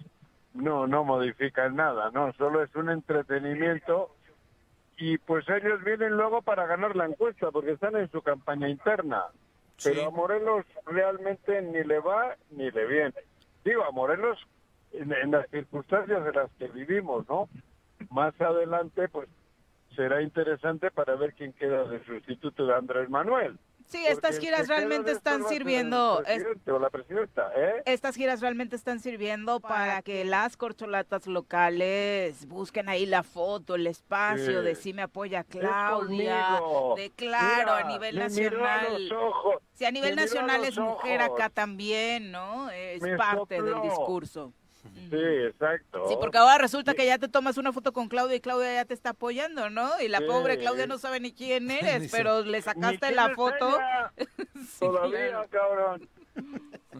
no 0.55 0.87
no 0.87 1.03
modifican 1.03 1.75
nada, 1.75 2.09
no, 2.11 2.33
solo 2.33 2.63
es 2.63 2.73
un 2.75 2.89
entretenimiento 2.89 4.15
y 4.97 5.17
pues 5.17 5.47
ellos 5.49 5.83
vienen 5.83 6.13
luego 6.13 6.41
para 6.41 6.65
ganar 6.65 6.95
la 6.95 7.05
encuesta 7.05 7.51
porque 7.51 7.71
están 7.71 7.95
en 7.95 8.09
su 8.11 8.21
campaña 8.21 8.69
interna. 8.69 9.23
Sí. 9.77 9.89
Pero 9.93 10.07
a 10.07 10.11
Morelos 10.11 10.65
realmente 10.85 11.61
ni 11.61 11.83
le 11.83 11.99
va 11.99 12.35
ni 12.51 12.71
le 12.71 12.85
viene. 12.85 13.13
Digo, 13.65 13.83
a 13.83 13.91
Morelos 13.91 14.39
en, 14.93 15.11
en 15.11 15.31
las 15.31 15.49
circunstancias 15.49 16.25
en 16.25 16.33
las 16.33 16.51
que 16.53 16.67
vivimos, 16.67 17.27
¿no? 17.27 17.49
Más 18.09 18.39
adelante, 18.39 19.09
pues 19.09 19.27
será 19.95 20.21
interesante 20.21 20.91
para 20.91 21.15
ver 21.15 21.33
quién 21.33 21.53
queda 21.53 21.83
de 21.85 22.03
sustituto 22.05 22.65
de 22.65 22.75
Andrés 22.75 23.09
Manuel. 23.09 23.57
Sí, 23.87 24.03
estas 24.07 24.39
giras 24.39 24.67
realmente 24.67 25.11
están 25.11 25.47
sirviendo, 25.47 26.23
es- 26.25 26.43
la 26.65 26.89
presidenta, 26.89 27.51
¿eh? 27.55 27.83
estas 27.85 28.15
giras 28.15 28.41
realmente 28.41 28.75
están 28.75 28.99
sirviendo 28.99 29.59
para 29.59 30.01
que 30.01 30.25
las 30.25 30.57
corcholatas 30.57 31.27
locales 31.27 32.47
busquen 32.47 32.89
ahí 32.89 33.05
la 33.05 33.21
foto, 33.23 33.75
el 33.75 33.87
espacio 33.87 34.59
Sí. 34.61 34.65
de 34.65 34.75
si 34.75 34.93
me 34.93 35.03
apoya 35.03 35.43
Claudia, 35.43 36.59
de 36.97 37.11
claro, 37.11 37.73
a 37.73 37.83
nivel 37.83 38.15
me 38.17 38.29
miró 38.29 38.65
a 38.65 38.77
nacional. 38.77 39.07
los 39.09 39.19
ojos, 39.21 39.55
Si 39.73 39.85
a 39.85 39.91
nivel 39.91 40.15
me 40.15 40.21
miró 40.23 40.39
a 40.39 40.41
nacional 40.41 40.57
los 40.61 40.69
es 40.69 40.77
mujer 40.77 41.21
ojos. 41.21 41.33
acá 41.39 41.49
también, 41.49 42.31
¿no? 42.31 42.69
Es 42.71 43.01
Me 43.01 43.15
parte 43.17 43.61
del 43.61 43.81
discurso. 43.83 44.51
Sí, 45.09 45.17
exacto. 45.47 46.07
Sí, 46.07 46.15
porque 46.19 46.37
ahora 46.37 46.57
resulta 46.57 46.93
que 46.93 47.05
ya 47.05 47.17
te 47.17 47.27
tomas 47.27 47.57
una 47.57 47.71
foto 47.73 47.93
con 47.93 48.07
Claudia 48.07 48.35
y 48.37 48.39
Claudia 48.41 48.73
ya 48.73 48.85
te 48.85 48.93
está 48.93 49.11
apoyando, 49.11 49.69
¿no? 49.69 49.89
Y 50.01 50.07
la 50.07 50.19
Sí. 50.19 50.25
pobre 50.25 50.57
Claudia 50.57 50.87
no 50.87 50.97
sabe 50.97 51.19
ni 51.19 51.31
quién 51.31 51.69
eres, 51.71 52.11
pero 52.11 52.41
le 52.41 52.61
sacaste 52.61 53.11
la 53.11 53.29
foto. 53.35 53.77
Todavía, 54.79 55.29
claro. 55.29 55.49
cabrón. 55.49 56.09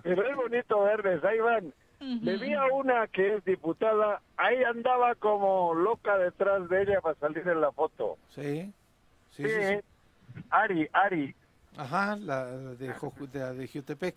Pero 0.03 0.29
es 0.29 0.35
bonito 0.35 0.81
verles, 0.83 1.23
ahí 1.23 1.39
van. 1.39 1.73
Le 1.99 2.37
vi 2.37 2.53
a 2.53 2.65
una 2.65 3.07
que 3.07 3.35
es 3.35 3.45
diputada, 3.45 4.21
ahí 4.37 4.63
andaba 4.63 5.15
como 5.15 5.73
loca 5.73 6.17
detrás 6.17 6.67
de 6.69 6.83
ella 6.83 7.01
para 7.01 7.15
salir 7.17 7.47
en 7.47 7.61
la 7.61 7.71
foto. 7.71 8.17
Sí, 8.29 8.71
sí, 9.31 9.43
Sí. 9.47 9.79
Ari, 10.49 10.87
Ari, 10.93 11.33
Ajá, 11.77 12.15
la 12.17 12.45
de, 12.45 12.93
Joju- 12.93 13.29
de, 13.31 13.53
de 13.53 13.67
Jutepec. 13.67 14.15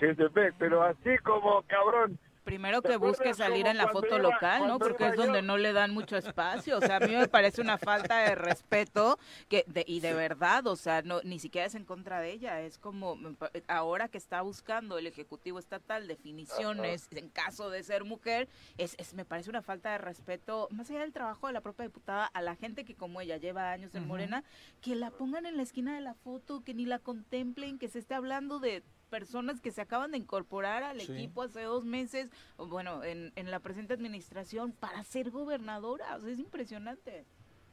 GTP, 0.00 0.52
pero 0.58 0.82
así 0.82 1.16
como 1.24 1.62
cabrón. 1.62 2.18
Primero 2.44 2.80
¿Te 2.80 2.88
que 2.90 2.96
busque 2.96 3.34
salir 3.34 3.66
en 3.66 3.76
la 3.76 3.88
foto 3.88 4.08
iba- 4.08 4.18
local, 4.18 4.66
¿no? 4.66 4.78
Porque 4.78 5.06
es 5.08 5.16
donde 5.16 5.40
yo? 5.40 5.46
no 5.46 5.58
le 5.58 5.72
dan 5.72 5.92
mucho 5.92 6.16
espacio. 6.16 6.78
O 6.78 6.80
sea, 6.80 6.96
a 6.96 7.00
mí 7.00 7.14
me 7.14 7.28
parece 7.28 7.60
una 7.60 7.76
falta 7.78 8.18
de 8.20 8.34
respeto 8.34 9.18
que 9.48 9.64
de- 9.66 9.84
y 9.86 10.00
de 10.00 10.14
verdad, 10.14 10.66
o 10.66 10.76
sea, 10.76 11.02
no 11.02 11.20
ni 11.22 11.38
siquiera 11.38 11.66
es 11.66 11.74
en 11.74 11.84
contra 11.84 12.20
de 12.20 12.32
ella. 12.32 12.60
Es 12.62 12.78
como 12.78 13.16
pa- 13.36 13.50
ahora 13.68 14.08
que 14.08 14.18
está 14.18 14.40
buscando 14.42 14.96
el 14.98 15.06
Ejecutivo 15.06 15.58
Estatal 15.58 16.08
definiciones 16.08 17.08
en 17.10 17.28
caso 17.28 17.70
de 17.70 17.82
ser 17.82 18.04
mujer, 18.04 18.48
es, 18.78 18.94
es- 18.98 19.14
me 19.14 19.24
parece 19.24 19.50
una 19.50 19.62
falta 19.62 19.92
de 19.92 19.98
respeto, 19.98 20.68
más 20.70 20.90
allá 20.90 21.00
del 21.00 21.12
trabajo 21.12 21.46
de 21.46 21.52
la 21.52 21.60
propia 21.60 21.84
diputada, 21.84 22.24
a 22.26 22.42
la 22.42 22.56
gente 22.56 22.84
que 22.84 22.94
como 22.94 23.20
ella 23.20 23.36
lleva 23.36 23.70
años 23.70 23.94
en 23.94 24.06
Morena, 24.06 24.44
que 24.80 24.94
la 24.96 25.10
pongan 25.10 25.46
en 25.46 25.56
la 25.56 25.62
esquina 25.62 25.94
de 25.94 26.00
la 26.00 26.14
foto, 26.14 26.62
que 26.64 26.74
ni 26.74 26.86
la 26.86 26.98
contemplen, 26.98 27.78
que 27.78 27.88
se 27.88 27.98
esté 27.98 28.14
hablando 28.14 28.58
de 28.60 28.82
personas 29.14 29.60
que 29.60 29.72
se 29.72 29.82
acaban 29.82 30.12
de 30.12 30.18
incorporar 30.18 30.82
al 30.82 31.00
Sí. 31.00 31.12
equipo 31.12 31.42
hace 31.42 31.62
dos 31.64 31.84
meses, 31.84 32.30
bueno, 32.56 33.02
en, 33.04 33.32
en 33.36 33.50
la 33.50 33.60
presente 33.60 33.92
administración 33.92 34.72
para 34.72 35.02
ser 35.04 35.30
gobernadora. 35.30 36.16
O 36.16 36.20
sea, 36.20 36.30
es 36.30 36.38
impresionante. 36.38 37.24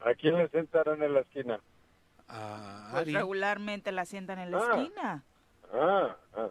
¿A 0.01 0.13
quién 0.15 0.35
le 0.37 0.49
sentaron 0.49 1.01
en 1.01 1.13
la 1.13 1.21
esquina? 1.21 1.59
A 2.27 2.89
Pues 2.91 3.13
regularmente 3.13 3.91
la 3.91 4.05
sientan 4.05 4.39
en 4.39 4.51
la 4.51 4.57
Ah. 4.57 4.75
esquina. 4.75 5.23
Ah, 5.73 6.15
ah. 6.35 6.49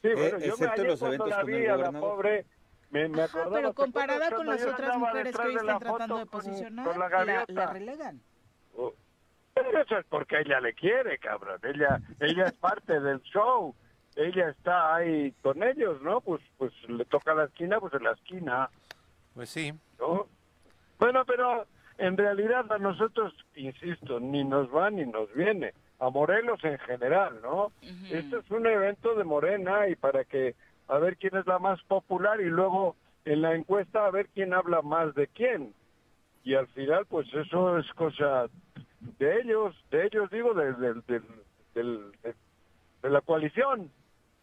Sí, 0.00 0.08
Eh, 0.08 0.14
bueno, 0.14 0.30
yo 0.30 0.38
me 0.40 0.46
excepto 0.48 0.72
ayer 0.72 0.86
los 0.86 1.02
eventos 1.02 1.28
la 1.28 1.36
con 1.36 1.46
vi 1.46 1.54
el 1.56 1.70
a 1.70 1.76
la 1.76 1.92
pobre, 1.92 2.46
me, 2.90 3.08
me 3.08 3.22
Ajá, 3.22 3.46
pero 3.52 3.68
¿te 3.70 3.74
comparada 3.74 4.30
con 4.32 4.46
las 4.46 4.64
otras 4.66 4.98
mujeres 4.98 5.36
que 5.36 5.42
hoy 5.42 5.54
de 5.54 5.60
están 5.60 5.78
tratando 5.78 6.16
de 6.18 6.26
con- 6.26 6.40
posicionar, 6.40 6.86
con 6.86 6.98
la 6.98 7.08
la, 7.08 7.24
gaviota? 7.24 7.52
la 7.52 7.66
relegan. 7.72 8.20
Oh, 8.76 8.92
Pero 9.54 9.80
eso 9.82 9.98
es 9.98 10.06
porque 10.06 10.40
ella 10.40 10.60
le 10.60 10.74
quiere, 10.74 11.18
cabrón. 11.18 11.60
Ella, 11.62 12.00
ella 12.20 12.44
es 12.46 12.52
parte 12.54 12.98
del 13.00 13.20
show. 13.22 13.74
Ella 14.16 14.50
está 14.50 14.94
ahí 14.96 15.32
con 15.42 15.62
ellos, 15.62 16.00
¿no? 16.02 16.20
Pues, 16.20 16.42
pues 16.58 16.72
le 16.88 17.04
toca 17.06 17.34
la 17.34 17.44
esquina, 17.44 17.80
pues 17.80 17.94
en 17.94 18.04
la 18.04 18.12
esquina, 18.12 18.68
Pues 19.34 19.48
sí. 19.50 19.72
¿no? 19.98 20.26
Bueno, 20.98 21.24
pero 21.24 21.66
en 21.98 22.16
realidad 22.16 22.70
a 22.70 22.78
nosotros, 22.78 23.32
insisto, 23.54 24.20
ni 24.20 24.44
nos 24.44 24.68
va 24.74 24.90
ni 24.90 25.06
nos 25.06 25.32
viene. 25.34 25.72
A 25.98 26.10
Morelos 26.10 26.62
en 26.64 26.78
general, 26.80 27.40
¿no? 27.42 27.66
Ujú. 27.66 28.06
Esto 28.10 28.38
es 28.40 28.50
un 28.50 28.66
evento 28.66 29.14
de 29.14 29.24
Morena 29.24 29.88
y 29.88 29.94
para 29.96 30.24
que 30.24 30.54
a 30.88 30.98
ver 30.98 31.16
quién 31.16 31.36
es 31.36 31.46
la 31.46 31.58
más 31.60 31.80
popular 31.84 32.40
y 32.40 32.46
luego 32.50 32.96
en 33.24 33.40
la 33.40 33.54
encuesta 33.54 34.04
a 34.04 34.10
ver 34.10 34.28
quién 34.34 34.52
habla 34.52 34.82
más 34.82 35.14
de 35.14 35.28
quién. 35.28 35.72
Y 36.44 36.54
al 36.54 36.66
final, 36.68 37.06
pues 37.06 37.32
eso 37.32 37.78
es 37.78 37.86
cosa 37.94 38.48
de 39.00 39.40
ellos, 39.40 39.76
de 39.90 40.06
ellos 40.06 40.28
digo, 40.30 40.54
de, 40.54 40.72
de- 40.74 40.94
de- 41.06 41.22
del- 41.74 42.12
de- 42.22 42.34
de 43.02 43.10
la 43.10 43.20
coalición, 43.20 43.90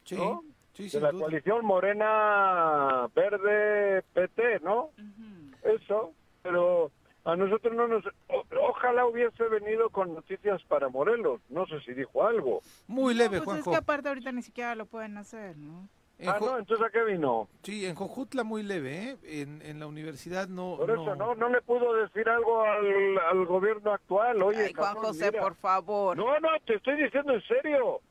Sí, 0.09 0.15
¿no? 0.15 0.43
sí, 0.73 0.89
de 0.89 0.99
la 1.01 1.11
duda. 1.11 1.21
coalición 1.25 1.65
Morena 1.65 3.07
Verde 3.15 4.01
PT, 4.13 4.59
¿no? 4.61 4.85
Ujú. 4.85 5.75
Eso, 5.75 6.13
pero 6.41 6.91
a 7.25 7.35
nosotros 7.35 7.75
no 7.75 7.87
nos... 7.87 8.03
o- 8.27 8.45
ojalá 8.69 9.05
hubiese 9.05 9.43
venido 9.45 9.89
con 9.89 10.13
noticias 10.13 10.63
para 10.63 10.89
Morelos, 10.89 11.41
no 11.49 11.65
sé 11.67 11.79
si 11.81 11.93
dijo 11.93 12.25
algo. 12.25 12.61
Muy 12.87 13.13
No, 13.13 13.19
leve, 13.19 13.37
pues 13.37 13.45
Juanjo. 13.45 13.71
es 13.71 13.77
que 13.77 13.83
aparte 13.83 14.09
ahorita 14.09 14.31
ni 14.31 14.41
siquiera 14.41 14.73
lo 14.75 14.85
pueden 14.85 15.17
hacer, 15.17 15.57
¿no? 15.57 15.87
En 16.17 16.27
Ah, 16.29 16.35
Jo- 16.37 16.47
no, 16.51 16.57
entonces 16.59 16.85
¿a 16.85 16.89
qué 16.89 17.01
vino? 17.05 17.47
Sí, 17.63 17.85
en 17.85 17.95
Jojutla 17.95 18.43
muy 18.43 18.61
leve, 18.63 19.11
¿eh? 19.11 19.17
En, 19.41 19.61
en 19.61 19.79
la 19.79 19.87
universidad 19.87 20.49
no... 20.49 20.75
Por 20.77 20.91
eso, 20.91 21.15
¿no? 21.15 21.33
¿No 21.35 21.47
le 21.49 21.61
pudo 21.61 21.93
decir 21.93 22.27
algo 22.27 22.61
al, 22.61 23.17
al 23.19 23.45
gobierno 23.45 23.93
actual? 23.93 24.41
Oye, 24.41 24.65
Ay, 24.65 24.73
Juan 24.73 24.87
cabrón, 24.95 25.05
José, 25.13 25.31
mira. 25.31 25.41
por 25.41 25.55
favor. 25.55 26.17
No, 26.17 26.37
no, 26.41 26.49
te 26.65 26.75
estoy 26.75 27.01
diciendo 27.01 27.33
en 27.33 27.41
serio. 27.43 28.01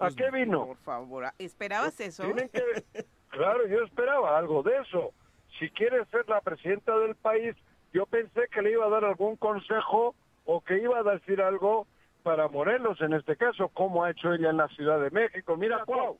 ¿A 0.00 0.04
Pues, 0.06 0.16
qué 0.16 0.30
vino? 0.30 0.66
Por 0.66 0.76
favor. 0.78 1.24
¿Esperabas 1.38 1.98
eso? 2.00 2.24
Tienen 2.24 2.48
que... 2.48 2.62
Claro, 3.30 3.64
yo 3.68 3.84
esperaba 3.84 4.36
algo 4.36 4.64
de 4.64 4.76
eso. 4.78 5.12
Si 5.60 5.70
quiere 5.70 6.04
ser 6.06 6.28
la 6.28 6.40
presidenta 6.40 6.98
del 6.98 7.14
país, 7.14 7.54
yo 7.92 8.04
pensé 8.06 8.48
que 8.52 8.60
le 8.60 8.72
iba 8.72 8.84
a 8.86 8.88
dar 8.88 9.04
algún 9.04 9.36
consejo 9.36 10.16
o 10.46 10.60
que 10.62 10.78
iba 10.82 10.98
a 10.98 11.02
decir 11.04 11.40
algo 11.40 11.86
para 12.24 12.48
Morelos, 12.48 13.00
en 13.00 13.12
este 13.12 13.36
caso, 13.36 13.68
como 13.68 14.02
ha 14.02 14.10
hecho 14.10 14.32
ella 14.32 14.50
en 14.50 14.56
la 14.56 14.66
Ciudad 14.68 14.98
de 15.00 15.10
México. 15.10 15.56
Mira, 15.56 15.84
Cuau, 15.84 16.18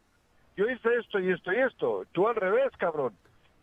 yo 0.57 0.71
hice 0.71 0.89
esto 1.01 1.19
y 1.19 1.33
esto 1.33 1.53
y 1.53 1.57
esto. 1.59 2.05
Tú 2.13 2.29
al 2.29 2.37
revés, 2.37 2.71
cabrón. 2.79 3.13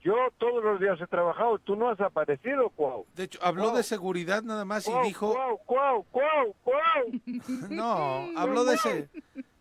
Yo 0.02 0.14
todos 0.38 0.62
los 0.64 0.80
días 0.82 1.00
he 1.00 1.08
trabajado, 1.08 1.58
tú 1.60 1.76
no 1.78 1.90
has 1.90 2.00
aparecido, 2.02 2.70
Cuau. 2.72 3.06
De 3.16 3.24
hecho, 3.24 3.40
habló 3.42 3.68
Wow. 3.70 3.78
de 3.78 3.84
seguridad 3.84 4.44
nada 4.44 4.66
más 4.66 4.86
y 4.90 4.92
dijo... 5.06 5.32
Cuau, 5.34 5.58
Cuau, 5.66 6.04
Cuau, 6.12 6.54
Cuau. 6.66 7.06
No, 7.70 8.28
habló 8.38 8.66
de 8.66 8.76
ese... 8.76 9.10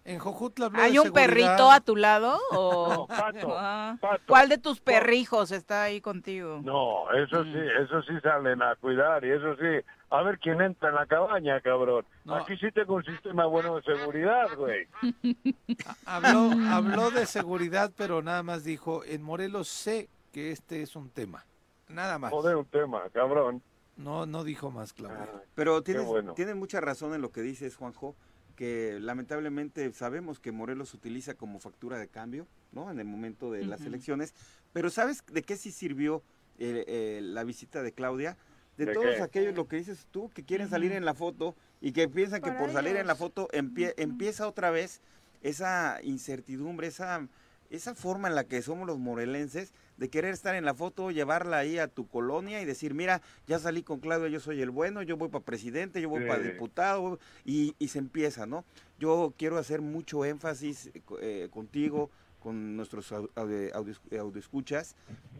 En 0.08 0.20
Jojutla 0.20 0.66
habló 0.66 0.80
¿Hay 0.80 0.92
de 0.92 1.00
un 1.00 1.06
seguridad. 1.06 1.26
perrito 1.28 1.70
a 1.72 1.80
tu 1.80 1.96
lado? 1.96 2.38
O... 2.52 2.88
No, 2.94 3.06
pato, 3.08 3.48
Ah. 3.58 3.96
pato. 4.00 4.22
¿Cuál 4.28 4.48
de 4.48 4.58
tus 4.58 4.80
perrijos 4.80 5.50
está 5.50 5.82
ahí 5.82 6.00
contigo? 6.00 6.60
No, 6.62 7.10
eso 7.12 7.42
sí, 7.42 7.56
eso 7.82 8.02
sí 8.02 8.12
salen 8.22 8.62
a 8.62 8.76
cuidar 8.76 9.24
y 9.24 9.32
eso 9.32 9.56
sí, 9.56 9.84
a 10.10 10.22
ver 10.22 10.38
quién 10.38 10.60
entra 10.60 10.90
en 10.90 10.94
la 10.94 11.06
cabaña, 11.06 11.60
cabrón. 11.60 12.06
No. 12.24 12.36
Aquí 12.36 12.56
sí 12.56 12.70
tengo 12.72 12.94
un 12.94 13.04
sistema 13.04 13.46
bueno 13.46 13.76
de 13.76 13.82
seguridad, 13.82 14.46
güey. 14.56 14.86
Habló, 16.06 16.50
habló 16.70 17.10
de 17.10 17.26
seguridad, 17.26 17.90
pero 17.96 18.22
nada 18.22 18.42
más 18.44 18.62
dijo, 18.62 19.02
en 19.04 19.22
Morelos 19.22 19.66
sé 19.68 20.08
que 20.32 20.52
este 20.52 20.82
es 20.82 20.94
un 20.94 21.10
tema. 21.10 21.44
Nada 21.88 22.18
más. 22.18 22.30
Joder, 22.30 22.56
un 22.56 22.64
tema, 22.66 23.02
cabrón. 23.12 23.62
No, 23.96 24.26
no 24.26 24.44
dijo 24.44 24.70
más, 24.70 24.92
Claudia. 24.92 25.28
Pero 25.54 25.82
tienes, 25.82 26.04
bueno. 26.04 26.34
tienes 26.34 26.54
mucha 26.54 26.80
razón 26.80 27.14
en 27.14 27.22
lo 27.22 27.30
que 27.30 27.40
dices, 27.40 27.74
Juanjo, 27.76 28.14
que 28.56 28.98
lamentablemente 29.00 29.92
sabemos 29.92 30.40
que 30.40 30.50
Morelos 30.50 30.88
se 30.88 30.96
utiliza 30.96 31.34
como 31.34 31.60
factura 31.60 31.98
de 31.98 32.08
cambio, 32.08 32.48
¿no? 32.72 32.90
En 32.90 32.98
el 32.98 33.04
momento 33.06 33.52
de 33.52 33.64
las 33.64 33.82
elecciones. 33.82 34.34
Pero 34.72 34.90
¿sabes 34.90 35.22
de 35.30 35.42
qué 35.42 35.56
sí 35.56 35.70
sirvió 35.70 36.22
eh, 36.58 36.84
eh, 36.88 37.20
la 37.22 37.44
visita 37.44 37.82
de 37.82 37.92
Claudia? 37.92 38.36
De, 38.76 38.86
¿De 38.86 38.94
todos 38.94 39.14
qué? 39.16 39.22
aquellos, 39.22 39.54
lo 39.54 39.68
que 39.68 39.76
dices 39.76 40.06
tú, 40.10 40.30
que 40.30 40.42
quieren 40.44 40.68
salir 40.68 40.92
en 40.92 41.04
la 41.04 41.14
foto 41.14 41.54
y 41.80 41.92
que 41.92 42.08
piensan 42.08 42.42
que 42.42 42.52
por 42.52 42.72
salir 42.72 42.96
en 42.96 43.06
la 43.06 43.14
foto 43.14 43.48
empie- 43.52 43.94
empieza 43.96 44.48
otra 44.48 44.70
vez 44.70 45.00
esa 45.42 45.98
incertidumbre, 46.02 46.86
esa, 46.88 47.26
esa 47.70 47.94
forma 47.94 48.28
en 48.28 48.34
la 48.34 48.44
que 48.44 48.60
somos 48.62 48.86
los 48.86 48.98
morelenses 48.98 49.72
de 49.96 50.08
querer 50.10 50.32
estar 50.34 50.54
en 50.54 50.64
la 50.64 50.74
foto, 50.74 51.10
llevarla 51.10 51.58
ahí 51.58 51.78
a 51.78 51.88
tu 51.88 52.06
colonia 52.06 52.60
y 52.60 52.64
decir, 52.64 52.94
mira, 52.94 53.22
ya 53.46 53.58
salí 53.58 53.82
con 53.82 54.00
Claudia, 54.00 54.28
yo 54.28 54.40
soy 54.40 54.60
el 54.60 54.70
bueno, 54.70 55.02
yo 55.02 55.16
voy 55.16 55.28
para 55.28 55.44
presidente, 55.44 56.00
yo 56.00 56.08
voy 56.08 56.22
Sí. 56.22 56.28
para 56.28 56.42
diputado, 56.42 57.18
y, 57.44 57.74
y 57.78 57.88
se 57.88 57.98
empieza, 57.98 58.46
¿no? 58.46 58.64
Yo 58.98 59.32
quiero 59.36 59.56
hacer 59.58 59.80
mucho 59.80 60.24
énfasis 60.24 60.90
eh, 60.94 61.00
co- 61.04 61.18
eh, 61.20 61.48
contigo, 61.50 62.10
con 62.40 62.76
nuestros 62.76 63.10
au- 63.12 63.30
audio, 63.34 63.74
audio- 63.74 64.20
audioescuchas, 64.20 64.94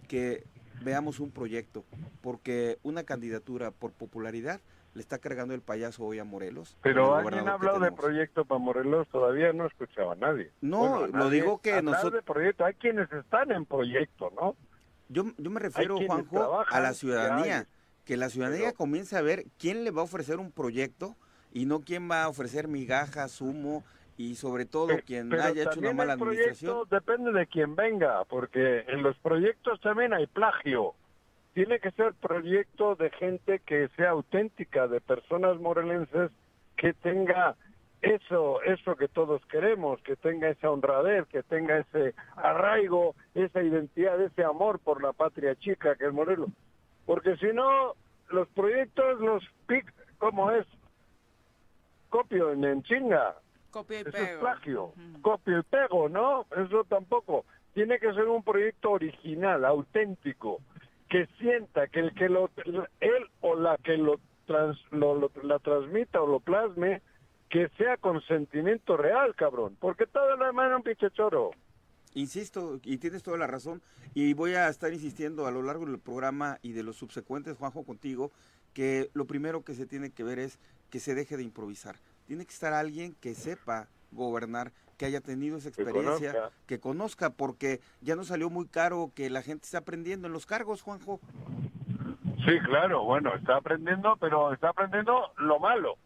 que 0.08 0.44
veamos 0.82 1.20
un 1.20 1.30
proyecto, 1.30 1.84
porque 2.20 2.78
una 2.82 3.04
candidatura 3.04 3.70
por 3.70 3.92
popularidad 3.92 4.60
le 4.96 5.02
está 5.02 5.18
cargando 5.18 5.52
el 5.52 5.60
payaso 5.60 6.04
hoy 6.04 6.18
a 6.18 6.24
Morelos. 6.24 6.74
Pero 6.82 7.14
alguien 7.14 7.46
ha 7.48 7.52
hablado 7.52 7.78
de 7.80 7.92
proyecto 7.92 8.46
para 8.46 8.58
Morelos, 8.58 9.06
todavía 9.08 9.52
no 9.52 9.66
escuchaba 9.66 10.14
a 10.14 10.16
nadie. 10.16 10.50
No, 10.62 11.06
lo 11.06 11.28
digo 11.28 11.60
que 11.60 11.82
nosotros- 11.82 12.14
de 12.14 12.22
proyecto, 12.22 12.64
hay 12.64 12.72
quienes 12.74 13.12
están 13.12 13.52
en 13.52 13.66
proyecto, 13.66 14.32
¿no? 14.34 14.56
Yo, 15.10 15.24
yo 15.36 15.50
me 15.50 15.60
refiero, 15.60 15.98
Juanjo, 16.04 16.60
a 16.66 16.80
la 16.80 16.94
ciudadanía. 16.94 17.58
hay. 17.58 17.64
Que 18.06 18.16
la 18.16 18.30
ciudadanía 18.30 18.68
Pero- 18.68 18.76
comience 18.78 19.16
a 19.18 19.20
ver 19.22 19.44
quién 19.58 19.84
le 19.84 19.90
va 19.90 20.00
a 20.00 20.04
ofrecer 20.04 20.38
un 20.38 20.50
proyecto 20.50 21.14
y 21.52 21.66
no 21.66 21.80
quién 21.80 22.10
va 22.10 22.22
a 22.22 22.28
ofrecer 22.28 22.66
migajas, 22.66 23.40
humo 23.42 23.84
y 24.16 24.36
sobre 24.36 24.64
todo 24.64 24.88
quien 25.04 25.28
pero 25.28 25.42
haya 25.42 25.64
hecho 25.64 25.78
una 25.80 25.92
mala 25.92 26.14
administración. 26.14 26.88
depende 26.90 27.32
de 27.32 27.46
quién 27.48 27.76
venga, 27.76 28.24
porque 28.24 28.80
en 28.88 29.02
los 29.02 29.18
proyectos 29.18 29.78
también 29.82 30.14
hay 30.14 30.26
plagio. 30.26 30.94
Tiene 31.56 31.80
que 31.80 31.90
ser 31.92 32.12
proyecto 32.12 32.96
de 32.96 33.08
gente 33.12 33.60
que 33.60 33.88
sea 33.96 34.10
auténtica, 34.10 34.88
de 34.88 35.00
personas 35.00 35.58
morelenses 35.58 36.30
que 36.76 36.92
tenga 36.92 37.56
eso, 38.02 38.60
eso 38.60 38.94
que 38.94 39.08
todos 39.08 39.40
queremos, 39.46 39.98
que 40.02 40.16
tenga 40.16 40.50
esa 40.50 40.70
honradez, 40.70 41.26
que 41.28 41.42
tenga 41.42 41.78
ese 41.78 42.14
arraigo, 42.36 43.14
esa 43.34 43.62
identidad, 43.62 44.20
ese 44.20 44.44
amor 44.44 44.80
por 44.80 45.02
la 45.02 45.14
patria 45.14 45.54
chica 45.54 45.96
que 45.96 46.04
es 46.04 46.12
Morelos. 46.12 46.50
Porque 47.06 47.38
si 47.38 47.46
no, 47.54 47.94
los 48.28 48.46
proyectos 48.48 49.18
los 49.22 49.42
pic, 49.66 49.90
¿cómo 50.18 50.50
es? 50.50 50.66
Copio 52.10 52.52
en, 52.52 52.64
en 52.64 52.82
chinga. 52.82 53.34
Copia 53.70 54.00
y 54.00 54.00
Eso 54.02 54.10
es 54.10 54.28
pego. 54.28 54.40
plagio, 54.40 54.92
copio 55.22 55.60
y 55.60 55.62
pego, 55.62 56.10
¿no? 56.10 56.44
Eso 56.54 56.84
tampoco. 56.84 57.46
Tiene 57.72 57.98
que 57.98 58.12
ser 58.12 58.25
un 58.28 58.42
proyecto 58.42 58.90
original, 58.90 59.64
auténtico, 59.64 60.60
que 61.08 61.26
sienta 61.38 61.86
que 61.88 62.00
el 62.00 62.14
que 62.14 62.28
lo, 62.28 62.50
él 63.00 63.26
o 63.40 63.54
la 63.54 63.76
que 63.78 63.96
lo, 63.96 64.20
trans- 64.46 64.84
lo- 64.90 65.30
la 65.42 65.58
transmita 65.58 66.20
o 66.22 66.26
lo 66.26 66.40
plasme, 66.40 67.02
que 67.48 67.68
sea 67.78 67.96
con 67.96 68.20
sentimiento 68.22 68.96
real, 68.96 69.34
cabrón. 69.36 69.76
Porque 69.80 70.06
todo 70.06 70.36
lo 70.36 70.46
demás 70.46 70.70
es 70.70 70.76
un 70.76 70.82
pinche 70.82 71.10
choro. 71.12 71.50
Insisto, 72.14 72.80
y 72.82 72.98
tienes 72.98 73.22
toda 73.22 73.36
la 73.36 73.46
razón, 73.46 73.82
y 74.14 74.32
voy 74.32 74.54
a 74.54 74.68
estar 74.68 74.92
insistiendo 74.92 75.46
a 75.46 75.50
lo 75.50 75.62
largo 75.62 75.84
del 75.84 75.98
programa 75.98 76.58
y 76.62 76.72
de 76.72 76.82
los 76.82 76.96
subsecuentes, 76.96 77.58
Juanjo, 77.58 77.84
contigo, 77.84 78.32
que 78.72 79.10
lo 79.12 79.26
primero 79.26 79.62
que 79.64 79.75
se 79.75 79.86
tiene 79.86 80.10
que 80.10 80.25
ver 80.25 80.38
es 80.38 80.58
que 80.90 80.98
se 80.98 81.14
deje 81.14 81.36
de 81.36 81.42
improvisar. 81.42 81.96
Tiene 82.26 82.46
que 82.46 82.52
estar 82.52 82.72
alguien 82.72 83.14
que 83.20 83.34
sepa 83.34 83.88
gobernar, 84.12 84.72
que 84.96 85.06
haya 85.06 85.20
tenido 85.20 85.58
esa 85.58 85.70
Que 85.70 85.82
experiencia, 85.82 86.32
conozca. 86.32 86.56
que 86.66 86.80
conozca, 86.80 87.30
porque 87.30 87.80
ya 88.00 88.16
no 88.16 88.25
salió 88.25 88.50
muy 88.50 88.66
caro 88.66 89.12
que 89.14 89.28
la 89.30 89.42
gente 89.42 89.64
está 89.64 89.78
aprendiendo 89.78 90.26
en 90.26 90.32
los 90.32 90.46
cargos, 90.46 90.82
Juanjo. 90.82 91.20
Sí, 92.46 92.58
claro, 92.64 93.04
bueno, 93.04 93.34
está 93.34 93.56
aprendiendo, 93.56 94.16
pero 94.20 94.52
está 94.52 94.71
aprendiendo 94.71 95.32
lo 95.38 95.58
malo. 95.58 95.97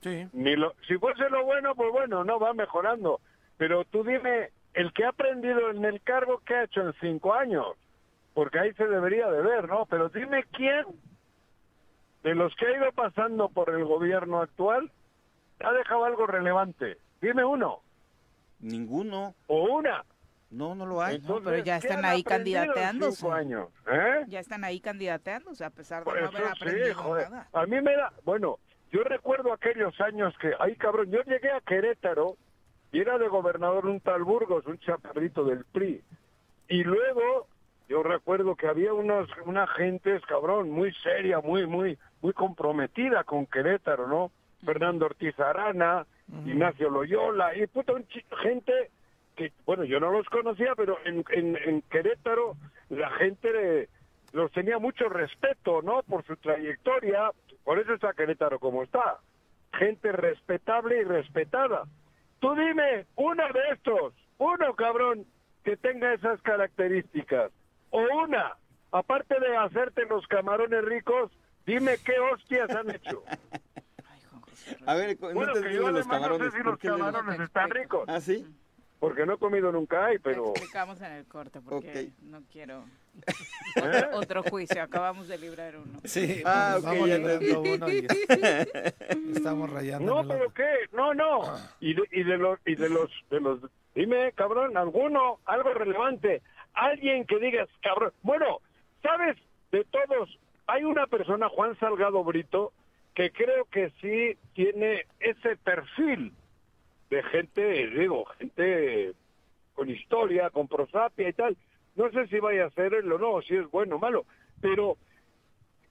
Sí. 0.00 0.28
Ni 0.32 0.54
lo, 0.54 0.74
si 0.86 0.96
fuese 0.98 1.28
lo 1.30 1.44
bueno, 1.44 1.74
pues 1.74 1.90
bueno, 1.92 2.24
no 2.24 2.38
va 2.38 2.52
mejorando. 2.54 3.20
Pero 3.56 3.84
tú 3.84 4.04
dime, 4.04 4.50
el 4.74 4.92
que 4.92 5.04
ha 5.04 5.08
aprendido 5.10 5.70
en 5.70 5.84
el 5.84 6.00
cargo, 6.02 6.40
¿qué 6.46 6.54
ha 6.54 6.64
hecho 6.64 6.82
en 6.82 6.92
cinco 7.00 7.34
años? 7.34 7.66
Porque 8.34 8.58
ahí 8.58 8.72
se 8.74 8.86
debería 8.86 9.30
de 9.30 9.42
ver, 9.42 9.68
¿no? 9.68 9.86
Pero 9.86 10.08
dime 10.08 10.44
quién 10.52 10.84
de 12.22 12.34
los 12.34 12.54
que 12.56 12.66
ha 12.66 12.76
ido 12.76 12.92
pasando 12.92 13.48
por 13.48 13.70
el 13.70 13.84
gobierno 13.84 14.40
actual 14.40 14.90
ha 15.60 15.72
dejado 15.72 16.04
algo 16.04 16.26
relevante. 16.26 16.98
Dime 17.20 17.44
uno 17.44 17.80
Ninguno, 18.60 19.34
o 19.46 19.64
una. 19.74 20.04
no, 20.50 20.74
no 20.74 20.86
lo 20.86 21.02
hay. 21.02 21.16
Entonces, 21.16 21.44
pero 21.52 21.64
ya 21.64 21.80
¿qué 21.80 21.88
están 21.88 22.04
ahí 22.04 22.22
candidateándose. 22.22 23.16
cinco 23.18 23.32
años, 23.32 23.68
¿eh? 23.86 24.24
Ya 24.28 24.40
están 24.40 24.64
ahí 24.64 24.80
candidateándose 24.80 25.64
a 25.64 25.70
pesar 25.70 26.00
de 26.00 26.04
Por 26.04 26.20
no 26.20 26.28
haber 26.28 26.42
sí, 26.42 26.48
aprendido 26.56 26.94
joder. 26.94 27.30
nada. 27.30 27.48
A 27.52 27.66
mí 27.66 27.80
me 27.82 27.94
da, 27.94 28.12
bueno, 28.24 28.58
yo 28.90 29.02
recuerdo 29.04 29.52
aquellos 29.52 30.00
años 30.00 30.32
que, 30.40 30.52
ay 30.60 30.76
cabrón, 30.76 31.10
yo 31.10 31.20
llegué 31.24 31.50
a 31.50 31.60
Querétaro 31.60 32.36
y 32.92 33.00
era 33.00 33.18
de 33.18 33.28
gobernador 33.28 33.86
un 33.86 34.00
tal 34.00 34.22
Burgos, 34.24 34.64
un 34.66 34.78
chaparrito 34.78 35.44
del 35.44 35.64
PRI. 35.64 36.02
Y 36.68 36.84
luego 36.84 37.48
yo 37.88 38.02
recuerdo 38.02 38.54
que 38.54 38.68
había 38.68 38.94
unos, 38.94 39.28
una 39.44 39.66
gente, 39.66 40.18
cabrón, 40.26 40.70
muy 40.70 40.94
seria, 41.02 41.40
muy, 41.40 41.66
muy, 41.66 41.98
muy 42.22 42.32
comprometida 42.32 43.24
con 43.24 43.46
Querétaro, 43.46 44.06
¿no? 44.06 44.30
Fernando 44.64 45.06
Ortiz 45.06 45.38
Arana, 45.38 46.06
Ignacio 46.46 46.88
Loyola, 46.90 47.54
y 47.56 47.66
puta, 47.66 47.92
gente 48.42 48.90
que, 49.36 49.52
bueno, 49.66 49.84
yo 49.84 50.00
no 50.00 50.10
los 50.10 50.26
conocía, 50.28 50.74
pero 50.76 50.96
en, 51.04 51.24
en, 51.30 51.56
en 51.56 51.82
Querétaro 51.82 52.56
la 52.88 53.10
gente 53.12 53.52
de- 53.52 53.88
los 54.32 54.50
tenía 54.52 54.78
mucho 54.78 55.08
respeto, 55.08 55.82
¿no? 55.82 56.02
Por 56.02 56.24
su 56.24 56.36
trayectoria, 56.36 57.30
por 57.64 57.78
eso 57.78 57.94
está 57.94 58.12
Querétaro 58.14 58.58
como 58.58 58.82
está. 58.82 59.18
Gente 59.78 60.10
respetable 60.12 61.00
y 61.00 61.04
respetada. 61.04 61.84
Tú 62.40 62.54
dime, 62.54 63.06
uno 63.16 63.42
de 63.52 63.60
estos, 63.72 64.14
uno 64.38 64.74
cabrón, 64.74 65.24
que 65.64 65.76
tenga 65.76 66.12
esas 66.14 66.40
características, 66.42 67.50
o 67.90 68.00
una, 68.24 68.56
aparte 68.92 69.38
de 69.40 69.56
hacerte 69.56 70.04
los 70.06 70.26
camarones 70.26 70.84
ricos, 70.84 71.30
dime 71.64 71.92
qué 72.04 72.18
hostias 72.18 72.70
han 72.70 72.90
hecho. 72.90 73.22
A 74.86 74.94
ver, 74.94 75.18
no 75.20 75.32
Bueno, 75.32 75.52
te 75.52 75.60
que 75.62 75.68
digo 75.68 75.86
de 75.86 75.92
los 75.92 76.00
además 76.06 76.06
no 76.06 76.10
camarones. 76.38 76.52
sé 76.52 76.58
si 76.58 76.62
¿por 76.64 76.72
los 76.72 76.80
camarones 76.80 77.36
te 77.38 77.42
están 77.44 77.70
ricos, 77.70 78.04
¿Ah, 78.08 78.20
sí? 78.20 78.46
porque 79.00 79.26
no 79.26 79.34
he 79.34 79.38
comido 79.38 79.70
nunca 79.70 80.06
ahí, 80.06 80.14
Te 80.16 80.20
pero... 80.20 80.48
explicamos 80.50 81.00
en 81.02 81.12
el 81.12 81.26
corte 81.26 81.60
porque 81.60 82.08
Ok. 82.18 82.22
no 82.30 82.42
quiero 82.50 82.84
¿Eh? 83.76 84.04
otro, 84.06 84.18
otro 84.18 84.42
juicio. 84.44 84.82
Acabamos 84.82 85.28
de 85.28 85.36
librar 85.38 85.76
uno. 85.76 86.00
Sí, 86.04 86.42
Ah, 86.44 86.72
nos 86.76 86.84
ok, 86.84 86.90
vamos 86.90 87.08
ya 87.08 87.18
librando 87.18 87.60
uno 87.60 87.88
y 87.90 88.06
estamos 89.36 89.70
rayando. 89.70 90.14
No, 90.22 90.26
pero 90.28 90.40
otro. 90.46 90.54
qué, 90.54 90.96
no, 90.96 91.12
no. 91.14 91.42
Y 91.80 91.94
de, 91.94 92.02
y 92.12 92.22
de 92.24 92.38
los, 92.38 92.58
y 92.64 92.74
de 92.76 92.88
los, 92.88 93.10
de 93.30 93.40
los, 93.40 93.60
dime, 93.94 94.32
cabrón, 94.32 94.76
alguno, 94.76 95.38
algo 95.44 95.72
relevante, 95.74 96.42
alguien 96.72 97.26
que 97.26 97.38
digas, 97.38 97.68
cabrón. 97.82 98.12
Bueno, 98.22 98.60
sabes, 99.02 99.36
de 99.70 99.84
todos, 99.84 100.38
hay 100.66 100.84
una 100.84 101.06
persona, 101.06 101.48
Juan 101.50 101.78
Salgado 101.78 102.24
Brito, 102.24 102.72
que 103.14 103.30
creo 103.30 103.64
que 103.66 103.90
sí 104.00 104.36
tiene 104.54 105.06
ese 105.20 105.56
perfil 105.56 106.32
de 107.10 107.22
gente, 107.24 107.88
digo, 107.90 108.24
gente 108.38 109.12
con 109.74 109.88
historia, 109.88 110.50
con 110.50 110.68
prosapia 110.68 111.28
y 111.28 111.32
tal. 111.32 111.56
No 111.94 112.10
sé 112.10 112.26
si 112.26 112.40
vaya 112.40 112.66
a 112.66 112.70
ser 112.70 112.92
él 112.94 113.12
o 113.12 113.18
no, 113.18 113.40
si 113.42 113.54
es 113.54 113.70
bueno 113.70 113.96
o 113.96 113.98
malo, 113.98 114.26
pero 114.60 114.96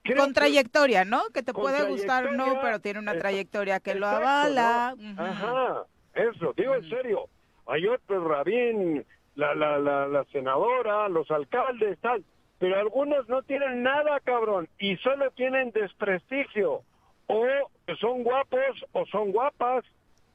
creo 0.02 0.18
Con 0.18 0.34
trayectoria, 0.34 1.04
¿no? 1.06 1.22
Que 1.32 1.42
te 1.42 1.54
puede 1.54 1.88
gustar 1.88 2.26
o 2.26 2.32
no, 2.32 2.60
pero 2.60 2.78
tiene 2.80 2.98
una 2.98 3.12
exacto, 3.12 3.28
trayectoria 3.28 3.80
que 3.80 3.94
lo 3.94 4.06
avala. 4.06 4.94
Ajá, 5.16 5.84
eso, 6.14 6.52
digo 6.56 6.74
en 6.74 6.88
serio. 6.90 7.28
Hay 7.66 7.86
otros, 7.86 8.22
Rabín, 8.22 9.06
la, 9.36 9.54
la, 9.54 9.78
la, 9.78 10.06
la 10.06 10.24
senadora, 10.24 11.08
los 11.08 11.30
alcaldes, 11.30 11.98
tal. 12.00 12.22
Pero 12.58 12.78
algunos 12.78 13.26
no 13.28 13.42
tienen 13.42 13.82
nada, 13.82 14.20
cabrón, 14.20 14.68
y 14.78 14.96
solo 14.98 15.30
tienen 15.30 15.70
desprestigio. 15.70 16.82
O 17.26 17.46
que 17.86 17.96
son 17.96 18.22
guapos, 18.22 18.84
o 18.92 19.06
son 19.06 19.32
guapas, 19.32 19.84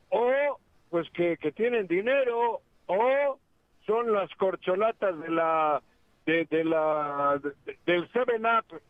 o 0.10 0.60
pues 0.90 1.10
que, 1.12 1.38
que 1.38 1.52
tienen 1.52 1.88
dinero, 1.88 2.62
o 2.88 3.40
son 3.86 4.12
las 4.14 4.34
corcholatas 4.36 5.20
de 5.20 5.30
la 5.30 5.82
de, 6.26 6.64
la 6.64 7.40
de- 7.42 7.78
del 7.86 8.12
Seven 8.12 8.46
Up 8.46 8.82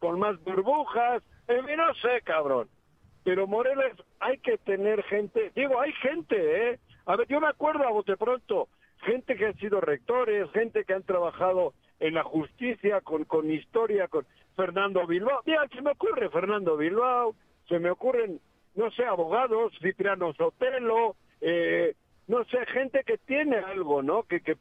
con 0.00 0.18
más 0.18 0.38
burbujas, 0.44 1.22
mí 1.48 1.76
no 1.76 1.94
sé, 1.94 2.20
cabrón. 2.22 2.68
Pero 3.24 3.46
Morelos 3.46 3.92
hay 4.20 4.38
que 4.38 4.58
tener 4.58 5.02
gente, 5.04 5.50
digo, 5.54 5.80
hay 5.80 5.92
gente, 5.94 6.70
¿eh? 6.72 6.78
A 7.06 7.16
ver, 7.16 7.26
yo 7.28 7.40
me 7.40 7.48
acuerdo 7.48 7.86
a 7.86 7.90
bote 7.90 8.16
pronto, 8.16 8.68
gente 9.00 9.34
que 9.36 9.46
han 9.46 9.56
sido 9.56 9.80
rectores, 9.80 10.50
gente 10.52 10.84
que 10.84 10.92
han 10.94 11.02
trabajado 11.02 11.72
en 12.00 12.14
la 12.14 12.22
justicia, 12.22 13.00
con, 13.00 13.24
con 13.24 13.50
historia, 13.50 14.08
con 14.08 14.26
Fernando 14.58 15.06
Bilbao. 15.06 15.40
Mira, 15.46 15.68
se 15.68 15.80
me 15.80 15.92
ocurre 15.92 16.28
Fernando 16.30 16.76
Bilbao, 16.76 17.36
se 17.68 17.78
me 17.78 17.90
ocurren, 17.90 18.40
no 18.74 18.90
sé, 18.90 19.04
abogados, 19.04 19.72
Cipriano 19.80 20.32
Sotelo, 20.32 21.14
eh, 21.40 21.94
no 22.26 22.44
sé, 22.46 22.66
gente 22.66 23.04
que 23.04 23.18
tiene 23.18 23.56
algo, 23.58 24.02
¿no? 24.02 24.24
Que, 24.24 24.40
que, 24.40 24.56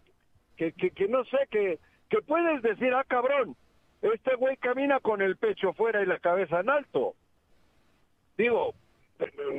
que, 0.56 0.72
que, 0.72 1.08
no 1.08 1.26
sé, 1.26 1.40
que, 1.50 1.80
que 2.12 2.22
puedes 2.22 2.62
decir, 2.62 2.94
ah, 2.94 3.06
cabrón, 3.08 3.56
este 4.04 4.36
güey 4.36 4.56
camina 4.58 5.00
con 5.00 5.24
el 5.24 5.36
pecho 5.36 5.74
fuera 5.74 6.04
y 6.04 6.06
la 6.06 6.20
cabeza 6.20 6.60
en 6.60 6.70
alto. 6.70 7.16
Digo, 8.38 8.76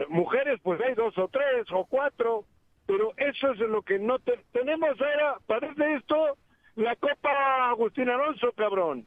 mujeres 0.09 0.61
pues 0.63 0.81
hay 0.83 0.95
dos 0.95 1.19
o 1.19 1.27
tres 1.27 1.67
o 1.73 1.85
cuatro, 1.85 2.45
pero 2.87 3.13
eso 3.17 3.51
es 3.51 3.59
lo 3.59 3.83
que 3.83 3.99
no 3.99 4.21
te, 4.21 4.39
tenemos 4.53 5.01
ahora, 5.01 5.39
parece 5.49 5.95
esto, 5.95 6.39
la 6.77 6.95
Copa 6.95 7.71
Agustín 7.71 8.09
Alonso, 8.09 8.53
cabrón. 8.53 9.05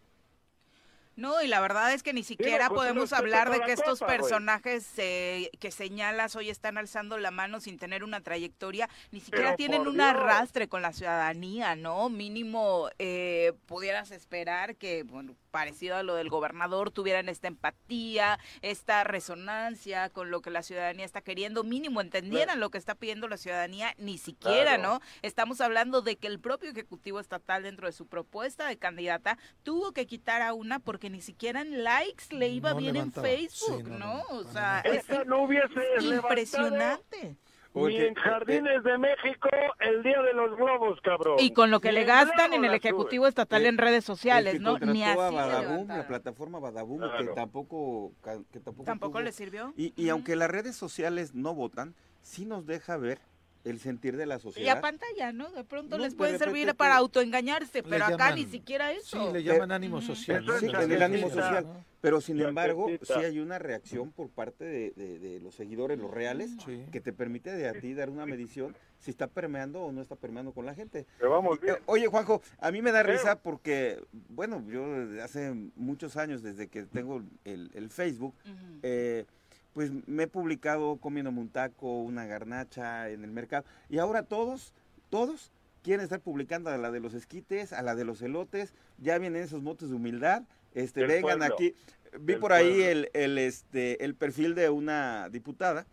No, 1.15 1.41
y 1.41 1.47
la 1.47 1.60
verdad 1.60 1.93
es 1.93 2.04
que 2.04 2.13
ni 2.13 2.24
siquiera 2.24 2.67
todo 2.67 2.78
podemos 2.78 3.13
hablar 3.13 3.52
de 3.52 3.60
que 3.62 3.74
estos 3.74 4.00
Copa, 4.00 4.12
personajes 4.13 4.88
eh, 4.97 5.50
que 5.60 5.71
señalas 5.71 6.36
hoy 6.36 6.50
están 6.50 6.78
alzando 6.78 7.17
la 7.17 7.32
mano 7.32 7.60
sin 7.60 7.78
tener 7.78 8.04
una 8.04 8.21
trayectoria, 8.21 8.89
ni 9.12 9.19
siquiera 9.19 9.47
Pero 9.50 9.56
tienen 9.58 9.88
un 9.88 9.95
Dios. 9.95 10.06
arrastre 10.08 10.67
con 10.67 10.82
la 10.82 10.93
ciudadanía, 10.93 11.76
¿no? 11.76 12.10
Mínimo 12.10 12.89
eh, 13.00 13.54
pudieras 13.65 14.12
esperar 14.12 14.76
que, 14.78 15.04
bueno, 15.04 15.36
parecido 15.52 15.97
a 15.97 16.04
lo 16.04 16.15
del 16.15 16.30
gobernador, 16.30 16.91
tuvieran 16.91 17.28
esta 17.28 17.47
empatía, 17.50 18.39
esta 18.62 19.04
resonancia 19.04 20.10
con 20.10 20.32
lo 20.32 20.41
que 20.41 20.50
la 20.50 20.63
ciudadanía 20.63 21.06
está 21.06 21.21
queriendo, 21.21 21.63
mínimo 21.65 22.00
entendieran 22.00 22.60
lo 22.62 22.69
que 22.69 22.78
está 22.78 22.95
pidiendo 22.95 23.28
la 23.28 23.36
ciudadanía, 23.38 23.93
ni 23.97 24.17
siquiera, 24.17 24.76
Claro. 24.78 24.84
¿no? 24.84 25.02
Estamos 25.24 25.60
hablando 25.60 26.02
de 26.02 26.15
que 26.15 26.28
el 26.28 26.39
propio 26.39 26.69
Ejecutivo 26.69 27.19
Estatal 27.19 27.63
dentro 27.63 27.88
de 27.88 27.93
su 27.93 28.08
propuesta 28.08 28.65
de 28.67 28.78
candidata 28.78 29.38
tuvo 29.63 29.91
que 29.91 30.06
quitar 30.08 30.41
a 30.41 30.54
una 30.54 30.80
porque 30.80 31.01
ni 31.10 31.22
siquiera 31.22 31.62
en 31.62 31.84
likes 31.84 32.26
le 32.36 32.50
iba 32.50 32.72
No 32.72 32.78
bien 32.78 32.94
levantaba. 32.94 33.28
en 33.30 33.38
Facebook, 33.50 33.84
Sí, 33.86 33.92
no, 33.98 34.22
O 34.30 34.44
sea, 34.44 34.82
es 34.82 34.98
Esta 34.98 35.24
no 35.26 35.44
hubiese 35.44 35.68
levantado 35.76 36.14
impresionante. 36.16 37.38
ni 37.74 37.96
en 37.98 38.14
Jardines 38.16 38.84
de 38.84 38.98
México 38.98 39.50
el 39.80 40.04
Día 40.04 40.22
de 40.22 40.34
los 40.34 40.56
Globos, 40.58 41.00
cabrón. 41.02 41.38
Y 41.40 41.54
con 41.54 41.72
lo 41.72 41.80
que 41.80 41.92
le 41.92 42.04
gastan 42.04 42.54
en 42.54 42.66
el 42.66 42.74
Ejecutivo 42.74 43.28
Estatal 43.28 43.66
Eh, 43.66 43.70
en 43.70 43.78
redes 43.78 43.96
El 43.98 44.04
sociales, 44.04 44.54
que 44.54 44.60
¿no? 44.60 44.78
Ni 44.80 45.04
así 45.04 45.20
a 45.20 45.88
la 45.88 46.08
plataforma 46.08 46.60
Badaboom, 46.60 47.02
que 47.18 47.28
tampoco, 47.34 48.12
que 48.52 48.60
tampoco, 48.60 48.84
¿Tampoco 48.84 49.22
le 49.22 49.32
sirvió? 49.32 49.74
Y, 49.78 49.94
y 49.96 50.10
aunque 50.10 50.36
las 50.36 50.50
redes 50.52 50.76
sociales 50.76 51.34
no 51.34 51.54
votan, 51.56 51.96
sí 52.22 52.46
nos 52.46 52.66
deja 52.66 52.98
ver 52.98 53.22
el 53.63 53.80
sentir 53.80 54.17
de 54.17 54.26
la 54.26 54.38
Y 54.38 54.39
sociedad. 54.39 54.78
a 54.78 54.82
pantalla, 54.82 55.32
¿no? 55.32 55.50
De 55.52 55.63
pronto 55.63 55.97
No, 55.97 56.04
les 56.04 56.13
de 56.13 56.17
puede 56.17 56.38
servir 56.38 56.67
te- 56.67 56.74
para 56.74 56.95
autoengañarse, 56.97 57.84
pero 57.84 58.06
acá 58.06 58.34
ni 58.36 58.45
siquiera 58.45 58.91
Sí, 58.91 58.97
eso. 59.04 59.32
le 59.34 59.43
llaman 59.43 59.71
ánimo 59.71 59.97
Ujú. 59.97 60.08
social. 60.08 60.45
¿no? 60.45 60.58
Sí, 60.60 60.67
en 60.67 60.91
el 60.91 61.02
ánimo 61.02 61.30
social. 61.30 61.63
¿no? 61.65 61.86
Pero 62.02 62.19
sin 62.19 62.41
embargo, 62.41 62.88
sí 63.04 63.13
hay 63.13 63.38
una 63.39 63.60
reacción 63.60 64.12
por 64.12 64.30
parte 64.30 64.63
de, 64.65 64.91
de- 64.95 65.19
de 65.19 65.39
los 65.39 65.54
seguidores, 65.54 66.00
los 66.00 66.10
reales, 66.10 66.50
Sí. 66.65 66.84
que 66.91 67.00
te 67.00 67.13
permite 67.13 67.52
de 67.52 67.67
a 67.67 67.74
ti 67.74 67.93
dar 67.93 68.10
una 68.10 68.26
medición 68.26 68.76
si 68.97 69.12
está 69.12 69.28
permeando 69.28 69.82
o 69.84 69.91
no 69.91 70.02
está 70.02 70.15
permeando 70.15 70.52
con 70.52 70.65
la 70.65 70.74
gente. 70.74 71.06
Pero 71.19 71.30
vamos 71.32 71.58
Eh, 71.60 71.62
bien. 71.62 71.76
Oye, 71.86 72.08
Juanjo, 72.08 72.41
a 72.60 72.71
mí 72.71 72.82
me 72.82 72.91
da 72.91 73.02
Pero- 73.04 73.13
risa 73.13 73.36
porque, 73.39 74.02
bueno, 74.30 74.63
yo 74.67 74.88
desde 75.06 75.21
hace 75.21 75.52
muchos 75.76 76.17
años, 76.17 76.41
desde 76.41 76.67
que 76.69 76.84
tengo 76.84 77.21
el, 77.45 77.69
el 77.76 77.89
Facebook, 77.91 78.34
eh, 78.82 79.26
pues 79.74 79.92
me 80.08 80.24
he 80.24 80.28
publicado 80.28 80.98
comiendo 80.98 81.30
un 81.32 81.50
taco, 81.50 82.02
una 82.02 82.26
garnacha 82.26 83.10
en 83.10 83.24
el 83.24 83.32
mercado. 83.32 83.66
Y 83.90 83.98
ahora 84.00 84.24
todos, 84.24 84.74
todos 85.10 85.52
quieren 85.84 86.04
estar 86.04 86.20
publicando 86.20 86.70
a 86.70 86.78
la 86.78 86.92
de 86.92 87.00
los 87.00 87.14
esquites, 87.14 87.74
a 87.74 87.82
la 87.82 87.96
de 87.96 88.04
los 88.06 88.22
elotes. 88.22 88.74
Ya 88.98 89.18
vienen 89.18 89.42
esos 89.44 89.62
motos 89.62 89.90
de 89.90 89.96
humildad. 89.96 90.44
Este, 90.74 91.06
vengan 91.06 91.40
pueblo. 91.40 91.56
aquí. 91.56 91.76
Vi 92.20 92.36
por 92.36 92.52
ahí 92.54 92.82
el, 92.82 93.10
el, 93.14 93.38
este, 93.38 94.04
el 94.04 94.16
perfil 94.16 94.54
de 94.56 94.70
una 94.70 95.30
diputada, 95.30 95.86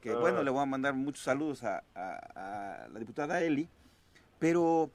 que 0.00 0.10
Ah. 0.10 0.16
bueno, 0.18 0.42
le 0.44 0.50
voy 0.50 0.62
a 0.62 0.66
mandar 0.66 0.94
muchos 0.94 1.24
saludos 1.24 1.64
a, 1.64 1.82
a- 1.94 2.84
a 2.84 2.88
la 2.88 2.98
diputada 3.00 3.42
Eli, 3.42 3.68
pero 4.38 4.90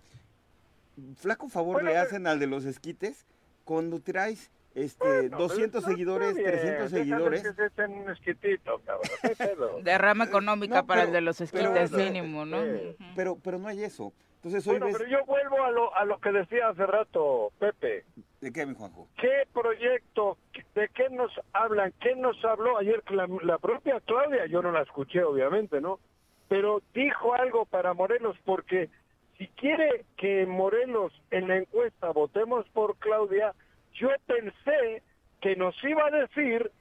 flaco 1.17 1.49
favor 1.49 1.75
Bueno, 1.75 1.89
le 1.89 1.97
hacen 1.97 2.27
al 2.27 2.39
de 2.39 2.47
los 2.47 2.65
esquites 2.65 3.25
cuando 3.65 3.99
traes 3.99 4.51
este, 4.81 5.05
Bueno, 5.07 5.37
200 5.37 5.83
pero 5.83 5.91
seguidores, 5.93 6.35
bien, 6.35 6.47
300 6.47 6.91
déjales 6.91 6.91
seguidores. 6.91 7.43
que 7.43 7.53
se 7.53 7.65
echen 7.65 7.91
un 7.93 8.09
esquitito, 8.09 8.81
cabrón. 8.85 9.83
Derrama 9.83 10.25
económica 10.25 10.75
No, 10.81 10.85
para 10.87 11.01
pero- 11.01 11.07
el 11.09 11.13
de 11.13 11.21
los 11.21 11.37
pero- 11.37 11.45
esquites 11.73 11.91
pero- 11.91 12.03
mínimo, 12.03 12.45
¿no? 12.45 12.61
eh, 12.63 12.95
Ujú. 12.99 13.09
Pero, 13.15 13.37
pero 13.43 13.57
no 13.59 13.67
hay 13.67 13.83
eso. 13.83 14.13
Entonces 14.35 14.65
hoy 14.67 14.73
Bueno, 14.79 14.85
ves... 14.85 14.95
pero 14.97 15.09
yo 15.09 15.25
vuelvo 15.25 15.63
a 15.63 15.71
lo, 15.71 15.95
a 15.97 16.05
lo 16.05 16.17
que 16.19 16.31
decía 16.31 16.69
hace 16.69 16.85
rato, 16.85 17.51
Pepe. 17.59 18.05
¿De 18.39 18.53
qué, 18.53 18.65
mi 18.65 18.73
Juanjo? 18.73 19.09
¿Qué 19.19 19.43
proyecto, 19.53 20.37
de 20.75 20.87
qué 20.95 21.09
nos 21.09 21.29
hablan? 21.51 21.93
¿Qué 21.99 22.15
nos 22.15 22.43
habló 22.45 22.77
ayer 22.77 23.03
la, 23.11 23.27
la 23.43 23.57
propia 23.57 23.99
Claudia? 23.99 24.45
Yo 24.45 24.61
no 24.61 24.71
la 24.71 24.81
escuché, 24.83 25.23
obviamente, 25.23 25.81
¿no? 25.81 25.99
Pero 26.47 26.81
dijo 26.93 27.33
algo 27.35 27.65
para 27.65 27.93
Morelos, 27.93 28.37
porque 28.45 28.89
si 29.37 29.47
quiere 29.49 30.05
que 30.15 30.45
Morelos 30.45 31.11
en 31.31 31.49
la 31.49 31.57
encuesta 31.57 32.09
votemos 32.11 32.65
por 32.69 32.95
Claudia, 32.95 33.53
yo 33.99 34.09
pensé 34.25 35.03
que 35.41 35.55
nos 35.55 35.75
iba 35.83 36.05
a 36.07 36.11
decir 36.11 36.71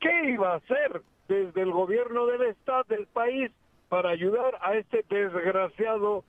qué 0.00 0.30
iba 0.30 0.52
a 0.54 0.56
hacer 0.56 1.02
desde 1.28 1.62
el 1.62 1.70
gobierno 1.72 2.26
del 2.26 2.42
Estado 2.42 2.84
del 2.88 3.06
país 3.06 3.50
para 3.88 4.10
ayudar 4.10 4.58
a 4.60 4.74
este 4.76 5.04
desgraciado 5.08 6.24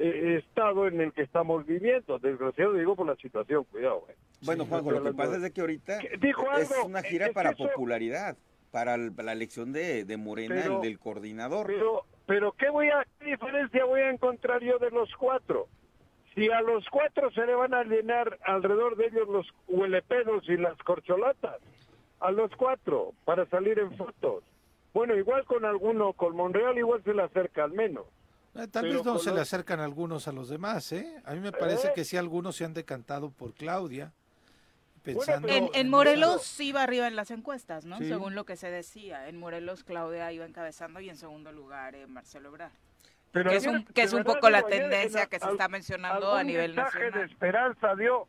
eh, 0.00 0.40
estado 0.44 0.86
en 0.86 1.00
el 1.00 1.12
que 1.12 1.22
estamos 1.22 1.66
viviendo. 1.66 2.18
Desgraciado 2.20 2.72
digo 2.74 2.94
por 2.94 3.06
la 3.06 3.16
situación, 3.16 3.64
cuidado. 3.64 4.00
güey. 4.06 4.16
Bueno, 4.42 4.62
Sí, 4.64 4.70
Juanjo, 4.70 4.90
lo 4.92 5.02
que 5.02 5.12
pasa 5.12 5.30
de- 5.32 5.36
es 5.38 5.42
de 5.42 5.50
que 5.52 5.60
ahorita 5.60 5.98
¿Qué- 5.98 6.16
dijo 6.20 6.44
es 6.52 6.70
algo, 6.70 6.86
una 6.86 7.02
gira 7.02 7.26
es 7.26 7.32
para 7.32 7.50
eso- 7.50 7.64
popularidad, 7.68 8.36
para 8.70 8.94
el- 8.94 9.12
la 9.16 9.32
elección 9.32 9.72
de, 9.72 10.04
de 10.04 10.16
Morena, 10.16 10.54
Pero- 10.62 10.76
el 10.76 10.82
del 10.82 10.98
coordinador. 11.00 11.66
Pero, 11.66 12.04
pero 12.26 12.52
¿qué 12.52 12.70
voy 12.70 12.88
a, 12.90 13.04
qué 13.18 13.24
diferencia 13.32 13.84
voy 13.84 14.00
a 14.02 14.10
encontrar 14.10 14.60
yo 14.62 14.78
de 14.78 14.90
los 14.90 15.12
cuatro? 15.16 15.66
Si 16.38 16.48
a 16.52 16.60
los 16.60 16.84
cuatro 16.88 17.32
se 17.32 17.44
le 17.44 17.52
van 17.52 17.74
a 17.74 17.82
llenar 17.82 18.38
alrededor 18.44 18.96
de 18.96 19.06
ellos 19.06 19.28
los 19.28 19.46
huelepedos 19.66 20.48
y 20.48 20.56
las 20.56 20.78
corcholatas, 20.84 21.56
a 22.20 22.30
los 22.30 22.52
cuatro, 22.54 23.12
para 23.24 23.44
salir 23.46 23.80
en 23.80 23.96
fotos. 23.96 24.44
Bueno, 24.94 25.16
igual 25.16 25.44
con 25.46 25.64
alguno, 25.64 26.12
con 26.12 26.36
Monreal 26.36 26.78
igual 26.78 27.02
se 27.02 27.12
le 27.12 27.22
acerca 27.24 27.64
al 27.64 27.72
menos. 27.72 28.04
Eh, 28.54 28.68
Tal 28.68 28.84
Pero 28.84 28.98
vez 28.98 29.04
no 29.04 29.18
se 29.18 29.34
le 29.34 29.40
acercan 29.40 29.80
algunos 29.80 30.28
a 30.28 30.32
los 30.32 30.48
demás, 30.48 30.92
¿eh? 30.92 31.20
A 31.24 31.34
mí 31.34 31.40
me 31.40 31.50
parece 31.50 31.88
¿Eh? 31.88 31.92
que 31.92 32.04
sí 32.04 32.16
algunos 32.16 32.54
se 32.54 32.64
han 32.64 32.72
decantado 32.72 33.30
por 33.30 33.52
Claudia, 33.54 34.12
pensando... 35.02 35.48
En. 35.48 35.90
Morelos 35.90 36.60
iba 36.60 36.84
arriba 36.84 37.08
en 37.08 37.16
las 37.16 37.32
encuestas, 37.32 37.84
¿no? 37.84 37.98
Sí. 37.98 38.06
Según 38.06 38.36
lo 38.36 38.44
que 38.44 38.54
se 38.54 38.70
decía. 38.70 39.28
En 39.28 39.40
Morelos 39.40 39.82
Claudia 39.82 40.30
iba 40.30 40.44
encabezando 40.44 41.00
y 41.00 41.10
en 41.10 41.16
segundo 41.16 41.50
lugar 41.50 41.96
eh, 41.96 42.06
Marcelo 42.06 42.50
Ebrard. 42.50 42.70
Pero 43.38 43.50
Que 43.50 43.56
es 43.56 43.66
un, 43.66 43.84
que 43.84 44.02
es 44.02 44.12
un 44.12 44.24
poco 44.24 44.50
la 44.50 44.62
tendencia 44.62 45.22
en 45.22 45.28
que 45.28 45.38
se 45.38 45.48
está 45.50 45.68
mencionando 45.68 46.34
a 46.34 46.42
nivel 46.44 46.74
mensaje 46.74 46.98
de 46.98 47.04
nacional. 47.06 47.30
esperanza 47.30 47.94
dio, 47.96 48.26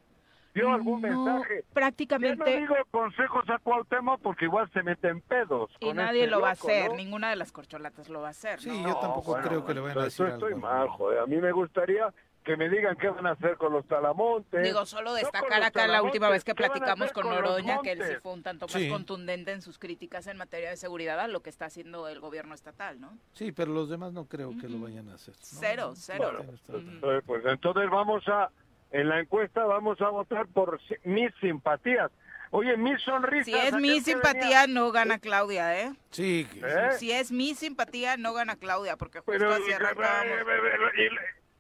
dio 0.54 0.72
algún 0.74 1.02
No, 1.02 1.08
mensaje. 1.08 1.56
Ya 1.56 1.62
no 1.68 1.74
prácticamente 1.74 2.58
digo 2.60 2.76
consejos 2.92 3.50
a 3.50 3.58
Cuauhtémoc 3.60 4.22
porque 4.22 4.46
igual 4.46 4.70
se 4.72 4.84
mete 4.84 5.08
en 5.10 5.22
pedos. 5.22 5.72
y 5.80 5.86
con 5.88 5.98
nadie 5.98 6.22
este 6.24 6.32
lo 6.32 6.42
va 6.42 6.52
a 6.52 6.54
loco, 6.54 6.68
hacer, 6.68 6.90
¿no? 6.90 6.96
ninguna 6.96 7.30
de 7.30 7.36
las 7.36 7.52
corcholatas 7.52 8.10
lo 8.10 8.22
va 8.22 8.28
a 8.28 8.32
hacer. 8.32 8.60
Sí, 8.60 8.70
¿no? 8.70 8.90
yo 8.90 8.96
tampoco 9.00 9.32
bueno, 9.32 9.48
creo 9.48 9.66
que 9.66 9.74
le 9.74 9.80
vayan 9.82 9.98
a 10.00 10.04
decir 10.06 10.26
Estoy 10.28 10.54
algo. 10.54 10.68
mal, 10.68 10.88
joder. 10.90 11.20
A 11.20 11.26
mí 11.26 11.38
me 11.38 11.52
gustaría 11.52 12.14
que 12.50 12.58
me 12.58 12.68
digan 12.68 12.96
qué 12.98 13.10
van 13.10 13.28
a 13.28 13.32
hacer 13.34 13.58
con 13.58 13.72
los 13.72 13.86
talamontes. 13.88 14.64
Digo, 14.64 14.84
solo 14.88 15.14
destacar 15.14 15.62
acá 15.62 15.86
la 15.86 16.02
última 16.02 16.30
vez 16.30 16.44
que 16.44 16.56
talamontes, 16.56 16.82
¿qué 16.84 16.90
van 16.90 16.90
a 16.90 16.96
platicamos 16.96 17.12
con 17.14 17.30
Noroña, 17.30 17.80
que 17.84 17.92
él 17.92 18.02
sí 18.04 18.16
fue 18.24 18.34
un 18.34 18.42
tanto 18.42 18.66
más 18.66 18.74
Sí. 18.74 18.90
contundente 18.90 19.52
en 19.52 19.62
sus 19.62 19.78
críticas 19.78 20.26
en 20.26 20.38
materia 20.38 20.72
de 20.72 20.78
seguridad 20.78 21.20
a 21.20 21.28
lo 21.28 21.42
que 21.44 21.52
está 21.52 21.66
haciendo 21.66 22.08
el 22.08 22.20
gobierno 22.20 22.56
estatal, 22.56 23.00
¿no? 23.00 23.16
Sí, 23.34 23.52
pero 23.52 23.72
los 23.72 23.88
demás 23.88 24.14
no 24.14 24.26
creo 24.26 24.58
que 24.60 24.68
lo 24.68 24.80
vayan 24.80 25.10
a 25.10 25.14
hacer. 25.14 25.36
¿no? 25.36 25.40
Cero, 25.44 25.94
cero. 25.96 26.44
Eh, 26.74 27.22
Pues 27.24 27.46
entonces 27.46 27.88
vamos 27.92 28.28
a, 28.28 28.50
en 28.90 29.10
la 29.10 29.20
encuesta 29.20 29.64
vamos 29.66 30.02
a 30.02 30.10
votar 30.10 30.48
por 30.48 30.80
mis 31.04 31.32
simpatías. 31.42 32.10
Oye, 32.50 32.76
mis 32.78 33.00
sonrisas. 33.04 33.46
Si 33.46 33.54
es 33.56 33.74
mi 33.76 34.02
simpatía, 34.02 34.66
no 34.66 34.92
gana 34.92 35.20
Claudia, 35.20 35.80
¿eh? 35.82 35.94
Sí, 36.10 36.50
¿Eh? 36.56 36.90
Si 36.98 37.12
es 37.12 37.32
mi 37.32 37.54
simpatía, 37.54 38.18
no 38.18 38.34
gana 38.34 38.56
Claudia, 38.56 38.98
porque 38.98 39.20
justo 39.20 39.32
Pero, 39.32 39.54
así 39.54 39.72
arrancábamos. 39.72 40.34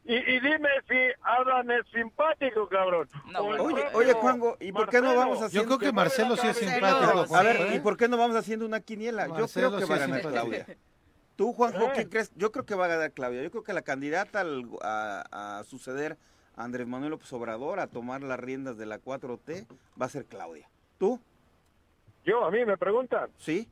Y, 0.06 0.16
y- 0.16 0.40
dime 0.40 0.70
si 0.88 0.96
Alan 1.22 1.70
es 1.72 1.86
simpático, 1.94 2.68
cabrón. 2.68 3.08
No, 3.32 3.44
bueno, 3.44 3.64
Oye, 3.64 3.84
oye, 3.94 4.14
Juanjo, 4.14 4.58
¿y 4.60 4.72
por 4.72 4.90
qué 4.90 5.02
no 5.02 5.16
vamos 5.16 5.40
Yo 5.40 5.46
haciendo... 5.46 5.78
creo 5.78 5.80
que 5.90 5.92
Marcelo 5.96 6.36
sí 6.38 6.48
es 6.48 6.58
simpático. 6.58 7.36
A 7.36 7.44
ver, 7.44 7.74
¿y 7.74 7.76
¿eh? 7.76 7.80
por 7.82 7.98
qué 7.98 8.08
no 8.08 8.18
vamos 8.18 8.36
haciendo 8.36 8.66
una 8.66 8.80
quiniela? 8.80 9.28
Yo 9.28 9.48
creo 9.48 9.76
que 9.76 9.84
sí 9.86 9.90
va 9.90 9.96
a 9.96 10.00
ganar. 10.00 10.22
Claudia. 10.22 10.66
Tú, 11.36 11.54
Juanjo, 11.54 11.86
Eh. 11.86 11.92
¿qué 11.96 12.10
crees? 12.10 12.32
Yo 12.36 12.52
creo 12.52 12.66
que 12.66 12.76
va 12.76 12.86
a 12.86 12.90
ganar 12.90 13.12
Claudia. 13.12 13.42
Yo 13.44 13.52
creo 13.52 13.64
que 13.64 13.74
la 13.74 13.82
candidata 13.82 14.42
al- 14.42 14.68
a, 14.82 15.60
a 15.60 15.64
suceder 15.64 16.18
a 16.58 16.64
Andrés 16.66 16.88
Manuel 16.88 17.12
López 17.12 17.32
Obrador, 17.32 17.80
a 17.80 17.88
tomar 17.88 18.22
las 18.24 18.40
riendas 18.40 18.78
de 18.78 18.86
la 18.86 19.00
4T, 19.00 19.66
va 20.02 20.06
a 20.06 20.10
ser 20.10 20.26
Claudia. 20.26 20.70
¿Tú? 20.98 21.20
Yo, 22.26 22.44
a 22.44 22.52
mí 22.52 22.66
me 22.66 22.78
preguntan. 22.78 23.30
Sí. 23.38 23.70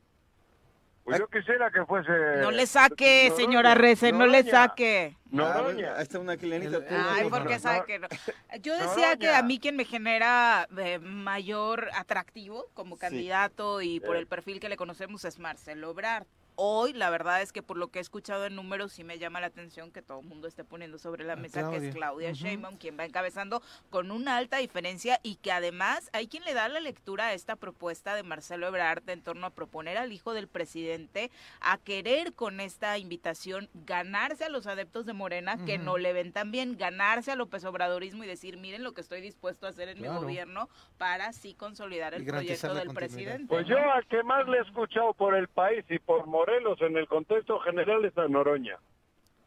Pues 1.08 1.20
yo 1.20 1.28
quisiera 1.30 1.72
que 1.72 1.86
fuese... 1.86 2.12
No 2.42 2.52
le 2.52 2.68
saque, 2.68 3.28
Noroña, 3.30 3.38
señora 3.46 3.76
Rece, 3.76 4.12
no 4.12 4.26
le 4.28 4.44
saque. 4.44 5.16
Noroña. 5.32 5.96
Ahí 5.96 6.04
está 6.04 6.20
una 6.20 6.36
tú, 6.36 6.84
Ay, 6.90 7.24
no, 7.24 7.30
porque 7.30 7.54
no. 7.54 7.60
sabe 7.62 7.86
que 7.88 7.98
no. 8.00 8.08
Yo 8.62 8.78
decía 8.78 9.16
que 9.16 9.30
a 9.30 9.42
mí 9.42 9.58
quien 9.58 9.78
me 9.78 9.86
genera 9.86 10.68
eh, 10.78 11.00
mayor 11.00 11.88
atractivo 11.96 12.66
como 12.74 12.96
Sí. 12.96 13.00
candidato 13.02 13.82
y 13.82 14.02
por 14.02 14.18
Eh. 14.18 14.20
el 14.20 14.28
perfil 14.28 14.60
que 14.60 14.68
le 14.68 14.76
conocemos 14.76 15.24
es 15.24 15.40
Marcelo 15.40 15.92
Ebrard. 15.92 16.26
Hoy, 16.60 16.94
la 16.94 17.12
verdad 17.12 17.44
es 17.44 17.54
que 17.54 17.62
por 17.62 17.78
lo 17.78 17.90
que 17.90 18.00
he 18.00 18.02
escuchado 18.02 18.48
en 18.48 18.56
números, 18.56 18.92
sí 18.92 19.04
me 19.04 19.20
llama 19.20 19.40
la 19.40 19.46
atención 19.46 19.92
que 19.92 20.02
todo 20.02 20.22
el 20.22 20.26
mundo 20.26 20.48
esté 20.48 20.64
poniendo 20.64 20.98
sobre 20.98 21.24
la 21.24 21.34
A 21.34 21.36
mesa 21.36 21.70
que 21.70 21.78
es 21.78 21.94
Claudia. 21.94 22.32
Ujú. 22.32 22.38
Sheinbaum 22.46 22.78
quien 22.78 22.98
va 22.98 23.06
encabezando 23.06 23.62
con 23.92 24.10
una 24.10 24.38
alta 24.38 24.58
diferencia 24.58 25.20
y 25.22 25.36
que 25.36 25.52
además 25.52 26.10
hay 26.14 26.28
quien 26.28 26.44
le 26.46 26.56
da 26.56 26.68
la 26.68 26.80
lectura 26.80 27.28
a 27.28 27.34
esta 27.34 27.58
propuesta 27.58 28.16
de 28.16 28.24
Marcelo 28.24 28.66
Ebrard 28.68 29.08
en 29.08 29.22
torno 29.22 29.46
a 29.46 29.52
proponer 29.52 30.00
al 30.00 30.12
hijo 30.12 30.34
del 30.34 30.48
presidente 30.48 31.30
a 31.62 31.78
querer 31.78 32.34
con 32.34 32.60
esta 32.60 32.98
invitación 32.98 33.70
ganarse 33.76 34.46
a 34.46 34.50
los 34.50 34.66
adeptos 34.66 35.06
de 35.06 35.14
Morena 35.14 35.64
que 35.64 35.78
no 35.78 36.00
le 36.00 36.12
ven 36.12 36.34
tan 36.34 36.52
bien, 36.52 36.76
ganarse 36.76 37.32
a 37.32 37.36
López 37.36 37.66
Obradorismo 37.66 38.24
y 38.24 38.28
decir, 38.28 38.58
miren 38.58 38.84
lo 38.84 38.94
que 38.94 39.02
estoy 39.02 39.22
dispuesto 39.22 39.68
a 39.68 39.70
hacer 39.70 39.90
en 39.90 39.98
mi 40.00 40.06
Claro. 40.08 40.22
gobierno 40.22 40.70
para 40.98 41.28
así 41.28 41.54
consolidar 41.54 42.16
el 42.16 42.26
proyecto 42.26 42.74
del 42.74 42.90
presidente. 42.96 43.46
Pues 43.48 43.68
yo 43.68 43.78
al 43.78 44.08
que 44.08 44.24
más 44.24 44.48
le 44.48 44.58
he 44.58 44.62
escuchado 44.62 45.14
por 45.14 45.36
el 45.36 45.48
país 45.50 45.86
y 45.90 46.00
por 46.00 46.26
Morelos 46.48 46.82
en 46.82 46.96
el 46.96 47.08
contexto 47.08 47.60
general 47.60 48.06
es 48.06 48.18
a 48.18 48.28
Noroña. 48.28 48.80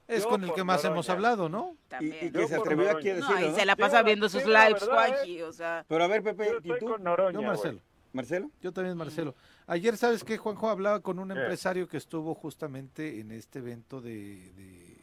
Es 0.06 0.24
Yo 0.24 0.28
con 0.28 0.44
el 0.44 0.52
que 0.52 0.64
más 0.64 0.82
Noroña. 0.82 0.92
hamos 0.94 1.08
hablado, 1.08 1.48
¿no? 1.48 1.72
Y, 1.72 1.88
También. 1.88 2.26
y 2.26 2.30
que 2.30 2.46
se 2.46 2.56
atrevió 2.56 2.90
aquí 2.90 3.08
a 3.10 3.14
No, 3.14 3.20
decirlo, 3.20 3.46
y 3.46 3.50
¿no? 3.50 3.56
se 3.56 3.64
la 3.64 3.76
pasa 3.76 4.02
viendo 4.02 4.28
sí, 4.28 4.38
sus 4.38 4.46
lives. 4.46 4.84
Juanji, 4.86 5.42
o 5.42 5.52
sea... 5.52 5.84
Pero 5.88 6.04
a 6.04 6.06
ver, 6.08 6.22
Pepe, 6.22 6.58
Yo 6.62 6.76
¿y 6.76 6.78
tú? 6.78 6.86
con 6.86 7.02
Noroña. 7.02 7.40
Yo. 7.40 7.42
Marcelo. 7.42 7.80
¿Marcelo? 8.12 8.50
Yo 8.60 8.72
también, 8.72 8.96
Marcelo. 8.98 9.34
Ayer, 9.66 9.96
¿sabes 9.96 10.24
qué, 10.24 10.36
Juanjo? 10.36 10.68
Hablaba 10.68 11.00
con 11.00 11.18
un 11.20 11.30
empresario 11.30 11.88
que 11.88 11.96
estuvo 11.96 12.34
justamente 12.34 13.20
en 13.20 13.30
este 13.30 13.60
evento 13.60 14.00
de, 14.02 14.52
de, 14.52 14.98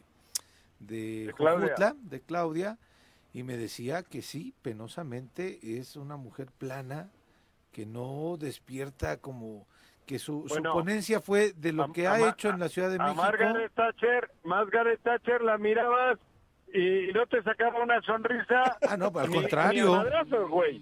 de, 0.78 1.26
De 1.26 1.32
Claudia. 1.34 1.96
De 2.00 2.20
Claudia, 2.20 2.78
y 3.32 3.42
me 3.42 3.56
decía 3.56 4.02
que 4.04 4.22
sí, 4.22 4.54
penosamente 4.62 5.58
es 5.62 5.96
una 5.96 6.16
mujer 6.16 6.48
plana, 6.58 7.10
que 7.72 7.86
no 7.86 8.36
despierta 8.38 9.16
como 9.16 9.66
que 10.08 10.18
su, 10.18 10.46
ponencia 10.72 11.20
fue 11.20 11.52
de 11.52 11.70
lo 11.74 11.84
a- 11.84 11.92
que 11.92 12.08
ha 12.08 12.30
hecho 12.30 12.48
en 12.48 12.58
la 12.58 12.68
Ciudad 12.70 12.88
de 12.88 12.96
A 12.96 13.02
México. 13.04 13.22
Margaret 13.22 13.70
Thatcher, 13.74 14.30
Margaret 14.42 15.00
Thatcher 15.02 15.42
la 15.42 15.58
mirabas 15.58 16.18
y 16.72 17.12
no 17.12 17.26
te 17.26 17.42
sacaba 17.42 17.82
una 17.82 18.00
sonrisa. 18.00 18.78
Ah, 18.88 18.96
no, 18.96 19.12
al 19.14 19.28
contrario. 19.30 20.02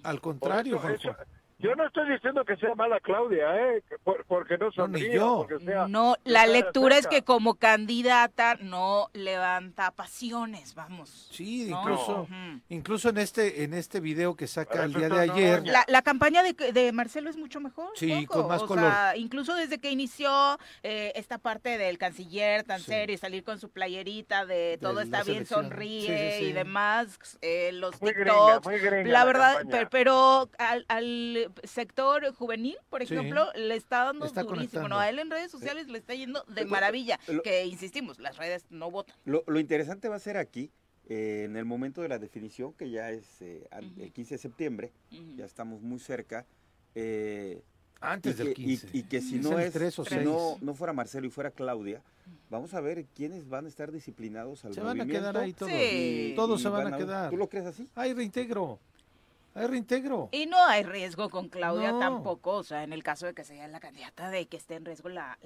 Al 0.04 0.20
contrario, 0.20 0.80
eso- 0.88 1.16
yo 1.58 1.74
no 1.74 1.86
estoy 1.86 2.08
diciendo 2.10 2.44
que 2.44 2.54
sea 2.56 2.74
mala 2.74 3.00
Claudia, 3.00 3.56
¿eh? 3.56 3.82
Que 3.88 3.98
por- 3.98 4.24
porque 4.26 4.58
no 4.58 4.66
No, 4.76 4.88
ni 4.88 5.00
sonríe. 5.00 5.14
yo. 5.14 5.46
Porque 5.48 5.64
sea, 5.64 5.88
No, 5.88 6.16
la 6.24 6.40
sea 6.44 6.52
lectura 6.52 6.98
es 6.98 7.06
que 7.06 7.22
como 7.22 7.54
candidata 7.54 8.56
no 8.60 9.08
levanta 9.14 9.90
pasiones, 9.90 10.74
vamos. 10.74 11.28
Sí, 11.32 11.68
¿no? 11.70 11.80
incluso, 11.80 12.28
incluso 12.68 13.08
en 13.08 13.18
este, 13.18 13.64
en 13.64 13.72
este 13.72 14.00
video 14.00 14.36
que 14.36 14.46
saca 14.46 14.84
el 14.84 14.92
día 14.92 15.08
de 15.08 15.20
ayer. 15.20 15.66
La, 15.66 15.84
la 15.88 16.02
campaña 16.02 16.42
de, 16.42 16.52
de 16.52 16.92
Marcelo 16.92 17.30
es 17.30 17.36
mucho 17.38 17.58
mejor. 17.60 17.88
Sí, 17.94 18.26
Coco. 18.26 18.40
con 18.40 18.48
más 18.48 18.62
o 18.62 18.66
color. 18.66 18.84
Sea, 18.90 19.16
incluso 19.16 19.54
desde 19.54 19.78
que 19.78 19.90
inició 19.90 20.58
eh, 20.82 21.12
esta 21.16 21.38
parte 21.38 21.78
del 21.78 21.96
canciller 21.96 22.64
tan 22.64 22.80
Sí. 22.80 22.86
serio 22.86 23.14
y 23.14 23.18
salir 23.18 23.44
con 23.44 23.58
su 23.58 23.70
playerita 23.70 24.44
de 24.44 24.78
todo 24.80 24.96
De 24.96 25.04
está 25.04 25.22
bien, 25.22 25.46
selección. 25.46 25.62
sonríe 25.70 26.00
Sí, 26.02 26.06
sí, 26.38 26.38
sí. 26.44 26.50
y 26.50 26.52
demás, 26.52 27.38
eh, 27.40 27.70
los 27.72 28.00
Muy 28.02 28.12
gringa, 28.12 28.30
TikToks. 28.32 28.66
muy 28.66 28.78
gringa 28.78 29.10
La 29.10 29.24
verdad, 29.24 29.56
campaña. 29.58 29.70
per- 29.78 29.88
pero 29.88 30.50
al, 30.58 30.84
al 30.88 31.45
sector 31.64 32.32
juvenil, 32.34 32.76
por 32.90 33.04
Sí. 33.06 33.14
ejemplo, 33.14 33.46
le 33.54 33.76
está 33.76 34.04
dando 34.04 34.24
Está 34.26 34.42
durísimo. 34.42 34.56
conectando. 34.82 34.88
¿no? 34.88 34.98
A 34.98 35.08
él 35.08 35.18
en 35.18 35.30
redes 35.30 35.50
sociales 35.50 35.88
le 35.88 35.98
está 35.98 36.14
yendo 36.14 36.44
de 36.48 36.64
Lo- 36.64 36.70
maravilla. 36.70 37.18
lo- 37.28 37.42
Que 37.42 37.64
insistimos, 37.66 38.18
las 38.18 38.36
redes 38.36 38.64
no 38.70 38.90
votan. 38.90 39.14
Lo, 39.24 39.44
lo 39.46 39.58
interesante 39.60 40.08
va 40.08 40.16
a 40.16 40.20
ser 40.20 40.36
aquí, 40.36 40.70
eh, 41.08 41.42
en 41.44 41.56
el 41.56 41.64
momento 41.64 42.02
de 42.02 42.08
la 42.08 42.18
definición, 42.18 42.72
que 42.72 42.90
ya 42.90 43.10
es 43.10 43.40
eh, 43.40 43.68
el 43.98 44.12
15 44.12 44.34
de 44.34 44.38
septiembre, 44.38 44.92
ya 45.36 45.44
estamos 45.44 45.80
muy 45.82 45.98
cerca. 46.00 46.44
eh, 46.94 47.62
antes 48.00 48.34
y 48.34 48.38
del 48.38 48.46
que, 48.48 48.54
15. 48.54 48.88
Y, 48.92 48.98
y 48.98 49.02
que 49.04 49.20
si 49.20 49.36
Es 49.36 49.42
no 49.42 49.58
es, 49.58 49.72
tres 49.72 49.98
o 49.98 50.04
si 50.04 50.10
seis. 50.14 50.24
no, 50.24 50.56
no 50.60 50.74
fuera 50.74 50.92
Marcelo 50.92 51.26
y 51.26 51.30
fuera 51.30 51.50
Claudia, 51.50 52.02
vamos 52.50 52.74
a 52.74 52.80
ver 52.80 53.06
quiénes 53.14 53.48
van 53.48 53.64
a 53.64 53.68
estar 53.68 53.90
disciplinados 53.90 54.64
al 54.66 54.74
Se 54.74 54.80
van 54.80 55.00
a 55.00 55.06
quedar 55.06 55.36
ahí 55.36 55.52
todos. 55.54 55.72
Sí. 55.72 56.32
Todos 56.36 56.60
y 56.60 56.62
se 56.62 56.68
van 56.68 56.92
a 56.92 56.96
quedar. 56.98 57.30
¿Tú 57.30 57.36
lo 57.38 57.48
crees 57.48 57.66
así? 57.66 57.88
Hay 57.94 58.12
reintegro. 58.12 58.78
Hay 59.56 59.66
reintegro. 59.66 60.28
Y 60.32 60.46
no 60.46 60.58
hay 60.66 60.82
riesgo 60.82 61.30
con 61.30 61.48
Claudia 61.48 61.92
No. 61.92 61.98
tampoco, 61.98 62.56
o 62.56 62.62
sea, 62.62 62.82
en 62.84 62.92
el 62.92 63.02
caso 63.02 63.26
de 63.26 63.34
que 63.34 63.42
sea 63.42 63.66
la 63.68 63.80
candidata, 63.80 64.28
de 64.30 64.46
que 64.46 64.56
esté 64.58 64.74
en 64.74 64.84
riesgo 64.84 65.08
la, 65.08 65.38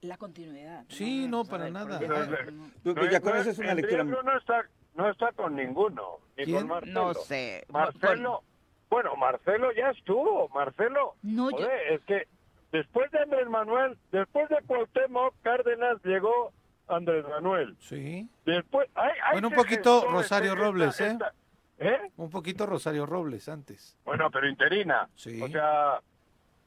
la 0.00 0.16
continuidad. 0.16 0.84
Sí, 0.88 1.26
no, 1.28 1.44
para 1.44 1.68
nada. 1.68 2.00
No, 2.00 2.70
Tú- 2.82 2.94
No, 2.94 3.04
ya 3.10 3.18
no, 3.20 3.24
conoces 3.30 3.58
una 3.58 3.70
en 3.72 3.76
lectura. 3.76 4.02
riesgo 4.04 4.22
no 4.22 4.38
está, 4.38 4.64
no 4.94 5.10
está 5.10 5.32
con 5.32 5.54
ninguno, 5.54 6.18
ni 6.36 6.44
¿Quién? 6.46 6.56
con 6.60 6.68
Marcelo. 6.68 7.04
No 7.08 7.14
sé. 7.14 7.64
Marcelo, 7.68 8.42
bueno, 8.88 9.14
Marcelo 9.16 9.70
ya 9.72 9.90
estuvo. 9.90 10.48
Marcelo, 10.48 11.14
No, 11.22 11.50
yo- 11.50 11.58
joder, 11.58 11.92
es 11.92 12.00
que 12.04 12.26
después 12.72 13.10
de 13.10 13.18
Andrés 13.20 13.48
Manuel, 13.48 13.98
después 14.12 14.48
de 14.48 14.56
Cuauhtémoc 14.66 15.34
Cárdenas 15.42 15.98
llegó 16.04 16.52
Andrés 16.86 17.22
Manuel. 17.28 17.76
Sí. 17.80 18.26
Después, 18.46 18.88
hay, 18.94 19.10
hay 19.26 19.32
Bueno, 19.32 19.48
un 19.48 19.54
poquito 19.54 20.06
Rosario 20.10 20.52
esta- 20.54 20.64
Robles, 20.64 21.00
¿eh? 21.02 21.08
esta- 21.08 21.34
¿eh? 21.78 22.10
Un 22.16 22.30
poquito 22.30 22.66
Rosario 22.66 23.06
Robles 23.06 23.48
antes. 23.48 23.96
Bueno, 24.04 24.30
pero 24.30 24.48
interina. 24.48 25.08
Sí. 25.14 25.40
O 25.42 25.48
sea, 25.48 26.00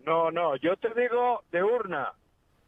no, 0.06 0.32
no, 0.32 0.56
yo 0.58 0.76
te 0.78 0.90
digo 1.00 1.44
de 1.52 1.64
urna. 1.64 2.14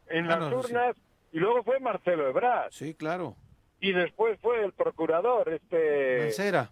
En 0.08 0.26
Ah, 0.26 0.38
las 0.38 0.40
no, 0.40 0.62
sí. 0.62 0.72
urnas, 0.72 0.96
y 1.32 1.38
luego 1.38 1.62
fue 1.64 1.80
Marcelo 1.80 2.28
Ebrard, 2.28 2.70
Sí, 2.70 2.94
claro. 2.94 3.36
y 3.80 3.92
después 3.92 4.38
fue 4.40 4.62
el 4.64 4.72
procurador, 4.72 5.48
este 5.48 6.20
Mancera. 6.24 6.68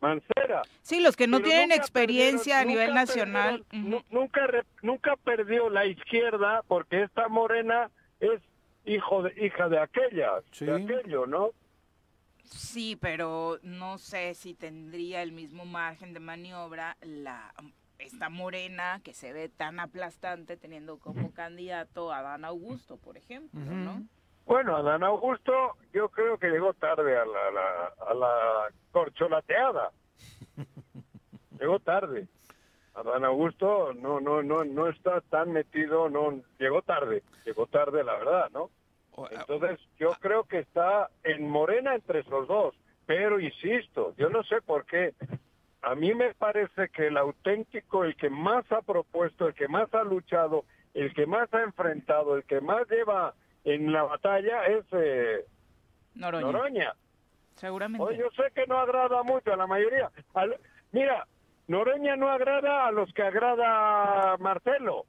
Mancera. 0.00 0.62
Sí, 0.82 1.00
los 1.00 1.14
que 1.16 1.26
no 1.26 1.38
Pero 1.38 1.50
tienen 1.50 1.72
experiencia 1.72 2.56
perdieron- 2.60 2.62
a 2.62 2.64
nivel 2.64 2.88
nunca 2.88 3.00
nacional. 3.00 3.64
perdieron- 3.70 4.04
nunca, 4.10 4.46
re- 4.46 4.64
nunca 4.82 5.16
perdió 5.16 5.68
la 5.68 5.84
izquierda 5.86 6.62
porque 6.68 7.02
esta 7.02 7.28
morena 7.28 7.90
es 8.18 8.40
hijo 8.86 9.22
de, 9.22 9.44
hija 9.46 9.68
de 9.68 9.78
aquella, 9.78 10.30
Sí. 10.52 10.64
de 10.64 10.74
aquello, 10.82 11.26
¿no? 11.26 11.50
Sí, 12.50 12.96
pero 13.00 13.58
no 13.62 13.96
sé 13.98 14.34
si 14.34 14.54
tendría 14.54 15.22
el 15.22 15.32
mismo 15.32 15.64
margen 15.64 16.12
de 16.12 16.20
maniobra 16.20 16.96
la 17.00 17.52
esta 17.98 18.28
morena 18.30 19.00
que 19.04 19.12
se 19.12 19.32
ve 19.32 19.48
tan 19.50 19.78
aplastante 19.78 20.56
teniendo 20.56 20.98
como 20.98 21.32
candidato 21.32 22.12
a 22.12 22.22
Dan 22.22 22.44
Augusto, 22.46 22.96
por 22.96 23.16
ejemplo. 23.18 23.60
¿no? 23.60 24.02
Bueno, 24.46 24.74
Adán 24.76 25.04
Augusto 25.04 25.52
yo 25.92 26.08
creo 26.08 26.38
que 26.38 26.48
llegó 26.48 26.72
tarde 26.74 27.16
a 27.16 27.24
la, 27.26 27.50
la- 27.50 27.92
a 28.08 28.14
la 28.14 28.68
corcholateada. 28.90 29.90
llegó 31.60 31.78
tarde. 31.80 32.26
Adán 32.94 33.24
Augusto 33.24 33.92
no 33.94 34.18
no 34.20 34.42
no 34.42 34.64
no 34.64 34.88
está 34.88 35.20
tan 35.20 35.52
metido, 35.52 36.08
no 36.08 36.42
llegó 36.58 36.82
tarde, 36.82 37.22
llegó 37.44 37.66
tarde 37.66 38.02
la 38.02 38.14
verdad, 38.16 38.50
¿no? 38.52 38.70
O- 39.22 39.28
Entonces 39.30 39.80
yo 39.98 40.10
creo 40.20 40.44
que 40.44 40.58
está 40.60 41.08
en 41.24 41.48
Morena 41.48 41.94
entre 41.94 42.20
esos 42.20 42.46
dos, 42.48 42.74
pero 43.06 43.38
insisto, 43.40 44.14
yo 44.16 44.28
no 44.30 44.42
sé 44.44 44.60
por 44.62 44.84
qué. 44.86 45.14
A 45.82 45.94
mí 45.94 46.14
me 46.14 46.34
parece 46.34 46.88
que 46.90 47.06
el 47.08 47.16
auténtico, 47.16 48.04
el 48.04 48.14
que 48.16 48.28
más 48.30 48.70
ha 48.70 48.82
propuesto, 48.82 49.48
el 49.48 49.54
que 49.54 49.66
más 49.68 49.92
ha 49.94 50.02
luchado, 50.04 50.64
el 50.94 51.12
que 51.14 51.26
más 51.26 51.52
ha 51.54 51.62
enfrentado, 51.62 52.36
el 52.36 52.44
que 52.44 52.60
más 52.60 52.88
lleva 52.88 53.34
en 53.64 53.92
la 53.92 54.02
batalla 54.04 54.64
es 54.66 54.84
eh, 54.92 55.44
Noroña, 56.14 56.46
Noroña. 56.46 56.92
seguramente. 57.56 58.16
Yo 58.16 58.30
sé 58.30 58.50
que 58.54 58.66
no 58.66 58.78
agrada 58.78 59.22
mucho 59.22 59.52
a 59.52 59.56
la 59.56 59.66
mayoría. 59.66 60.10
Al- 60.34 60.58
mira, 60.92 61.26
Noroña 61.68 62.16
no 62.16 62.28
agrada 62.30 62.86
a 62.86 62.92
los 62.92 63.12
que 63.14 63.22
agrada 63.22 64.36
Marcelo, 64.38 65.04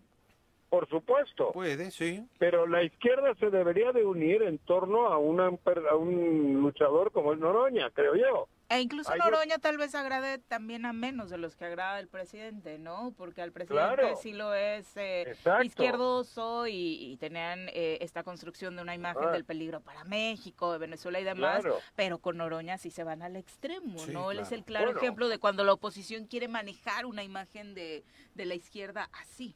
por 0.71 0.87
supuesto. 0.87 1.51
Puede, 1.51 1.91
sí. 1.91 2.25
pero 2.39 2.65
la 2.65 2.81
izquierda 2.81 3.35
se 3.35 3.49
debería 3.49 3.91
de 3.91 4.05
unir 4.05 4.41
en 4.41 4.57
torno 4.59 5.07
a, 5.07 5.17
una, 5.17 5.47
a 5.47 5.95
un 5.97 6.61
luchador 6.61 7.11
como 7.11 7.33
es 7.33 7.39
Noroña, 7.39 7.89
creo 7.91 8.15
yo. 8.15 8.47
E 8.69 8.79
incluso 8.79 9.13
Noroña 9.17 9.57
tal 9.57 9.77
vez 9.77 9.93
agrade 9.95 10.37
también 10.39 10.85
a 10.85 10.93
menos 10.93 11.29
de 11.29 11.37
los 11.37 11.57
que 11.57 11.65
agrada 11.65 11.99
el 11.99 12.07
presidente, 12.07 12.79
¿no? 12.79 13.13
Porque 13.17 13.41
al 13.41 13.51
presidente 13.51 13.95
Claro. 13.97 14.15
sí 14.15 14.31
lo 14.31 14.53
es 14.53 14.95
eh, 14.95 15.35
izquierdoso 15.61 16.67
y, 16.67 17.11
y 17.11 17.17
tenían 17.17 17.67
eh, 17.73 17.97
esta 17.99 18.23
construcción 18.23 18.77
de 18.77 18.81
una 18.81 18.95
imagen 18.95 19.25
Ah. 19.27 19.31
del 19.31 19.43
peligro 19.43 19.81
para 19.81 20.05
México, 20.05 20.71
de 20.71 20.77
Venezuela 20.77 21.19
y 21.19 21.25
demás, 21.25 21.63
Claro. 21.63 21.79
pero 21.97 22.19
con 22.19 22.37
Noroña 22.37 22.77
sí 22.77 22.91
se 22.91 23.03
van 23.03 23.21
al 23.21 23.35
extremo, 23.35 23.99
Sí, 23.99 24.13
¿no? 24.13 24.31
Él 24.31 24.39
es 24.39 24.53
el 24.53 24.63
claro 24.63 24.85
Bueno. 24.85 24.99
ejemplo 25.01 25.27
de 25.27 25.37
cuando 25.37 25.65
la 25.65 25.73
oposición 25.73 26.25
quiere 26.27 26.47
manejar 26.47 27.05
una 27.05 27.23
imagen 27.25 27.73
de, 27.73 28.05
de 28.35 28.45
la 28.45 28.55
izquierda 28.55 29.09
así. 29.21 29.53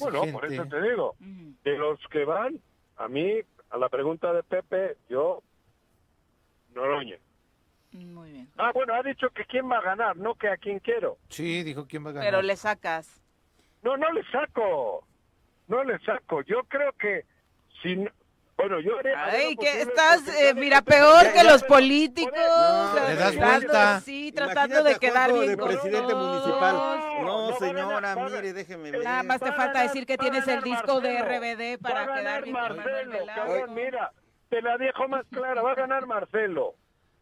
Bueno, 0.00 0.22
por 0.32 0.44
eso 0.52 0.64
te 0.66 0.82
digo, 0.82 1.14
de 1.20 1.78
los 1.78 2.00
que 2.08 2.24
van, 2.24 2.60
a 2.96 3.06
mí, 3.08 3.34
a 3.70 3.78
la 3.78 3.88
pregunta 3.88 4.32
de 4.32 4.42
Pepe, 4.42 4.96
yo, 5.08 5.42
Noroña. 6.74 7.16
Muy 7.92 8.32
bien. 8.32 8.48
Ah, 8.56 8.70
bueno, 8.72 8.94
ha 8.94 9.02
dicho 9.02 9.30
que 9.30 9.44
quién 9.44 9.70
va 9.70 9.78
a 9.78 9.82
ganar, 9.82 10.16
no 10.16 10.34
que 10.34 10.48
a 10.48 10.56
quién 10.56 10.78
quiero. 10.80 11.18
Sí, 11.28 11.62
dijo 11.62 11.86
quién 11.86 12.04
va 12.04 12.10
a 12.10 12.12
ganar. 12.14 12.28
Pero 12.30 12.42
le 12.42 12.56
sacas. 12.56 13.20
No, 13.82 13.96
no 13.96 14.10
le 14.12 14.22
saco. 14.30 15.06
No 15.68 15.82
le 15.84 15.98
saco. 16.00 16.42
Yo 16.42 16.62
creo 16.64 16.92
que 16.92 17.24
si 17.82 17.96
no- 17.96 18.10
bueno, 18.60 18.80
yo 18.80 18.90
todo 18.90 19.12
Ay, 19.16 19.56
que 19.56 19.80
estás, 19.82 20.28
eh, 20.28 20.54
mira, 20.54 20.82
peor 20.82 21.24
Ya, 21.24 21.32
que 21.32 21.38
ya, 21.38 21.44
los 21.52 21.62
políticos. 21.64 22.32
No, 22.36 23.08
le 23.08 23.14
das 23.16 23.36
vuelta. 23.36 24.00
Sí, 24.00 24.32
tratando 24.32 24.80
Imagínate 24.80 24.92
de 24.94 24.98
quedar 24.98 25.32
bien 25.32 25.46
de 25.48 25.56
con 25.56 25.68
presidente 25.68 26.12
todos. 26.12 26.28
municipal. 26.44 26.74
No, 27.24 27.58
señora, 27.58 28.16
mire, 28.16 28.52
déjeme 28.52 28.90
ver. 28.90 29.04
Nada 29.04 29.22
más 29.22 29.40
te 29.40 29.52
falta 29.52 29.82
decir 29.82 30.06
que 30.06 30.18
tienes 30.18 30.46
el 30.48 30.62
disco 30.62 31.00
de. 31.00 31.20
RBD 31.20 31.80
para 31.82 32.14
quedar 32.14 32.44
bien 32.44 32.56
con 32.56 32.76
Marcelo, 32.76 33.18
cabrón, 33.34 33.74
mira, 33.74 34.12
te 34.48 34.62
la 34.62 34.76
dejo 34.78 35.08
más 35.08 35.24
clara, 35.30 35.62
va 35.62 35.72
a 35.72 35.74
ganar 35.74 36.06
Marcelo. 36.06 36.74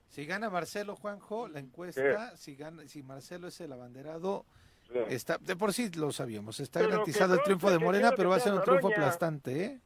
Si 0.08 0.24
gana 0.24 0.48
Marcelo 0.50 0.96
Juanjo, 0.96 1.48
la 1.48 1.60
encuesta, 1.60 2.36
si 2.36 2.56
gana, 2.56 2.88
si 2.88 3.02
Marcelo 3.02 3.48
es 3.48 3.60
el 3.60 3.72
abanderado, 3.72 4.46
Sí. 4.90 4.98
está, 5.08 5.36
de 5.36 5.54
por 5.54 5.74
sí 5.74 5.90
lo 5.90 6.10
sabíamos, 6.12 6.60
está 6.60 6.78
Pero 6.80 6.92
garantizado 6.92 7.34
el 7.34 7.42
triunfo 7.42 7.70
de 7.70 7.78
Morena, 7.78 8.12
pero 8.16 8.30
va 8.30 8.36
a 8.36 8.40
ser 8.40 8.54
un 8.54 8.62
triunfo 8.62 8.88
aplastante, 8.88 9.64
¿eh? 9.64 9.80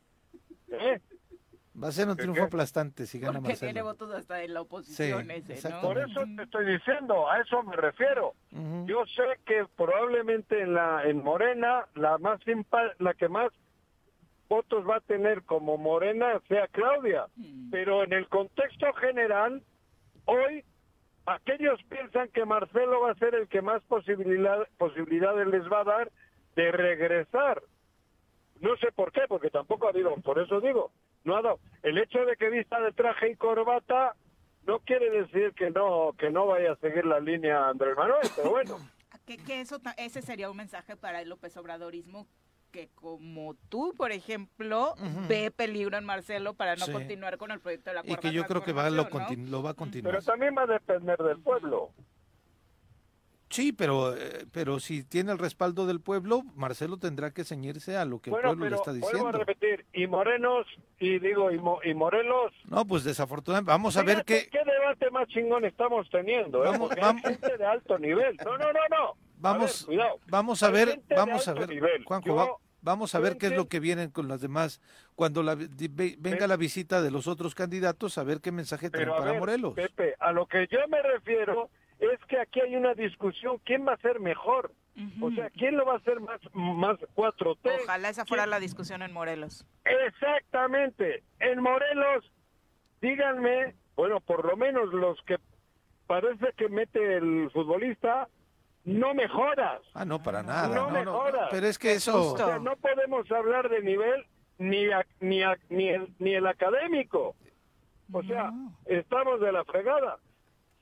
¿Eh? 0.71 1.01
Va 1.81 1.89
a 1.89 1.93
ser 1.93 2.07
un 2.09 2.17
¿Qué, 2.17 2.23
triunfo 2.23 2.43
qué? 2.43 2.47
aplastante 2.49 3.07
si 3.07 3.19
gana 3.19 3.41
Porque 3.41 3.57
tiene 3.57 3.83
Marcelo. 3.83 4.07
votos 4.07 4.13
hasta 4.21 4.43
en 4.43 4.53
la 4.55 4.61
oposición 4.61 5.23
Sí, 5.25 5.33
ese, 5.33 5.53
exacto. 5.55 5.77
¿no? 5.77 5.83
Por 5.89 5.99
eso 5.99 6.21
te 6.37 6.43
estoy 6.43 6.67
diciendo, 6.67 7.31
a 7.31 7.41
eso 7.41 7.63
me 7.63 7.77
refiero. 7.77 8.35
Yo 8.85 9.05
sé 9.07 9.23
que 9.47 9.65
probablemente 9.77 10.61
en 10.61 10.75
la 10.75 11.05
en 11.09 11.23
Morena 11.25 11.87
la 11.95 12.19
más 12.19 12.41
la 12.99 13.15
que 13.15 13.29
más 13.29 13.51
votos 14.51 14.87
va 14.87 14.97
a 14.97 15.01
tener 15.01 15.45
como 15.45 15.79
Morena 15.79 16.39
sea 16.49 16.69
Claudia, 16.69 17.27
Mm. 17.37 17.71
pero 17.71 18.05
en 18.05 18.13
el 18.13 18.29
contexto 18.29 18.93
general 18.95 19.63
hoy 20.27 20.63
aquellos 21.25 21.81
piensan 21.85 22.29
que 22.29 22.45
Marcelo 22.45 23.01
va 23.01 23.13
a 23.13 23.15
ser 23.15 23.35
el 23.35 23.49
que 23.49 23.63
más 23.63 23.83
posibilidad, 23.85 24.69
posibilidades 24.77 25.47
les 25.47 25.63
va 25.73 25.81
a 25.81 25.85
dar 25.85 26.13
de 26.55 26.71
regresar. 26.71 27.63
No 28.61 28.77
sé 28.77 28.93
por 28.93 29.11
qué, 29.11 29.23
porque 29.27 29.49
tampoco 29.49 29.87
ha 29.87 29.91
habido, 29.91 30.15
por 30.17 30.39
eso 30.39 30.61
digo, 30.61 30.93
no 31.25 31.37
ha 31.37 31.43
dado. 31.43 31.59
El 31.83 31.99
hecho 31.99 32.25
de 32.25 32.37
que 32.37 32.49
vista 32.51 32.81
de 32.81 32.93
traje 32.93 33.31
y 33.33 33.37
corbata 33.37 34.15
no 34.67 34.79
quiere 34.81 35.11
decir 35.11 35.53
que 35.55 35.71
no 35.71 36.13
que 36.19 36.31
no 36.31 36.47
vaya 36.47 36.73
a 36.73 36.77
seguir 36.77 37.05
la 37.05 37.21
línea 37.21 37.69
Andrés 37.69 37.97
Manuel, 37.97 38.29
pero 38.37 38.51
bueno. 38.51 38.77
Que, 39.27 39.37
que 39.37 39.61
eso, 39.61 39.79
ese 39.99 40.21
sería 40.21 40.51
un 40.51 40.57
mensaje 40.57 40.97
para 40.97 41.21
el 41.21 41.29
López 41.29 41.57
Obradorismo 41.57 42.27
que 42.73 42.89
como 42.97 43.55
tú, 43.69 43.95
por 43.97 44.11
ejemplo, 44.11 44.95
Ujú. 44.95 45.29
ve 45.29 45.53
peligro 45.53 45.97
en 45.97 46.05
Marcelo 46.05 46.55
para 46.55 46.75
no 46.75 46.87
Sí. 46.87 46.93
continuar 46.93 47.37
con 47.39 47.53
el 47.53 47.61
proyecto 47.61 47.91
de 47.91 47.95
la 47.95 48.01
Y 48.03 48.09
cuarta 48.09 48.29
que 48.29 48.35
yo 48.35 48.45
creo 48.47 48.65
que 48.65 48.73
va, 48.73 48.91
lo, 48.91 49.05
¿no? 49.05 49.27
lo 49.49 49.63
va 49.63 49.71
a 49.71 49.75
continuar. 49.75 50.13
Pero 50.15 50.25
también 50.25 50.55
va 50.59 50.63
a 50.63 50.67
depender 50.67 51.19
del 51.19 51.39
pueblo. 51.41 51.91
Sí, 53.53 53.71
pero, 53.73 54.17
eh, 54.17 54.47
pero 54.51 54.81
si 54.81 55.05
tiene 55.05 55.31
el 55.31 55.39
respaldo 55.39 55.87
del 55.87 56.01
pueblo, 56.01 56.43
Marcelo 56.57 56.97
tendrá 56.97 57.33
que 57.33 57.45
ceñirse 57.45 57.97
a 57.99 58.05
lo 58.07 58.19
que 58.21 58.31
el 58.31 58.41
pueblo 58.41 58.69
le 58.69 58.75
está 58.75 58.93
vuelvo 58.93 59.07
a 59.07 59.11
diciendo. 59.11 59.33
repetir, 59.33 59.85
y 59.93 60.07
Morenos, 60.07 60.67
y 60.99 61.19
digo, 61.19 61.51
y, 61.51 61.59
Mo- 61.59 61.81
y 61.85 61.93
Morelos, 61.93 62.53
No, 62.65 62.85
pues 62.87 63.05
desafortunadamente, 63.05 63.71
vamos 63.71 63.97
a 63.99 64.03
ver 64.03 64.25
qué, 64.25 64.49
qué 64.51 64.61
debate 64.65 65.11
más 65.11 65.29
chingón 65.29 65.65
estamos 65.67 66.09
teniendo, 66.11 66.65
¿eh? 66.65 66.69
Vamos- 66.71 66.91
vamos- 66.99 67.25
hay 67.25 67.31
gente 67.35 67.57
de 67.59 67.67
alto 67.67 67.99
nivel. 67.99 68.37
No, 68.45 68.57
no, 68.57 68.73
no, 68.73 68.81
no. 68.91 69.17
vamos, 69.37 69.83
A 69.83 69.87
ver, 69.87 69.87
cuidado. 69.87 70.19
vamos 70.29 70.63
a 70.63 70.71
ver, 70.71 71.01
vamos 71.15 71.47
a 71.49 71.53
ver, 71.53 71.69
nivel. 71.69 72.05
Juanjo, 72.05 72.27
Yo- 72.29 72.35
va- 72.37 72.57
vamos 72.81 73.15
a 73.15 73.19
ver 73.21 73.37
qué 73.37 73.47
es 73.49 73.53
lo 73.57 73.69
que 73.69 73.81
vienen 73.81 74.11
con 74.11 74.29
las 74.29 74.41
demás, 74.41 74.81
cuando 75.15 75.43
la, 75.43 75.55
ve- 75.57 76.17
venga 76.19 76.47
la 76.47 76.57
visita 76.57 77.03
de 77.03 77.11
los 77.11 77.27
otros 77.27 77.55
candidatos, 77.55 78.17
a 78.17 78.25
ver 78.25 78.41
qué 78.41 78.51
mensaje 78.51 78.87
a 78.87 78.91
para 78.91 79.21
ver, 79.33 79.39
Morelos. 79.39 79.75
Pepe, 79.75 80.15
a 80.21 80.33
lo 80.33 80.47
que 80.47 80.67
yo 80.71 80.79
me 80.89 81.03
refiero 81.03 81.69
es 82.03 82.21
que 82.27 82.39
aquí 82.39 82.61
hay 82.61 82.77
una 82.77 82.95
discusión, 82.95 83.59
¿quién 83.65 83.87
va 83.87 83.93
a 83.95 83.97
ser 83.99 84.21
mejor? 84.21 84.73
O 85.23 85.31
sea, 85.31 85.49
¿quién 85.51 85.77
lo 85.77 85.87
va 85.87 85.95
a 85.95 85.97
hacer 85.97 86.21
más, 86.21 86.39
más 86.53 86.99
4T? 87.15 87.81
Ojalá 87.85 88.11
esa 88.11 88.27
fuera 88.27 88.43
¿Quién- 88.43 88.51
la 88.51 88.61
discusión 88.61 89.01
en 89.03 89.13
Morelos. 89.13 89.67
Exactamente. 89.87 91.23
En 91.41 91.61
Morelos, 91.63 92.31
díganme, 93.01 93.75
bueno, 93.97 94.21
por 94.21 94.45
lo 94.45 94.57
menos 94.57 94.93
los 94.93 95.21
que 95.23 95.39
parece 96.07 96.53
que 96.57 96.69
mete 96.69 97.17
el 97.17 97.51
futbolista, 97.53 98.29
no 98.85 99.15
mejoras. 99.15 99.81
Ah, 99.95 100.05
no, 100.05 100.23
para 100.23 100.43
nada. 100.43 100.69
no 100.69 100.75
No, 100.75 100.87
no, 100.91 100.93
mejoras. 101.13 101.49
pero 101.51 101.67
es 101.67 101.79
que 101.79 101.93
eso, 101.93 102.33
O 102.35 102.37
sea, 102.37 102.59
no 102.59 102.77
podemos 102.77 103.31
hablar 103.31 103.69
de 103.69 103.81
nivel 103.83 104.27
ni, 104.59 104.91
a- 104.91 105.07
ni, 105.21 105.43
a- 105.43 105.59
ni, 105.71 105.89
el, 105.89 106.13
ni 106.19 106.35
el 106.35 106.47
académico. 106.47 107.35
O 108.13 108.23
sea, 108.25 108.51
No. 108.51 108.77
estamos 108.87 109.41
de 109.41 109.53
la 109.53 109.65
fregada. 109.65 110.19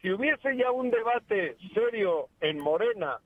Si 0.01 0.11
hubiese 0.11 0.57
ya 0.57 0.71
un 0.71 0.91
debate 0.91 1.57
serio 1.75 2.29
en 2.41 2.59
Morena 2.59 3.19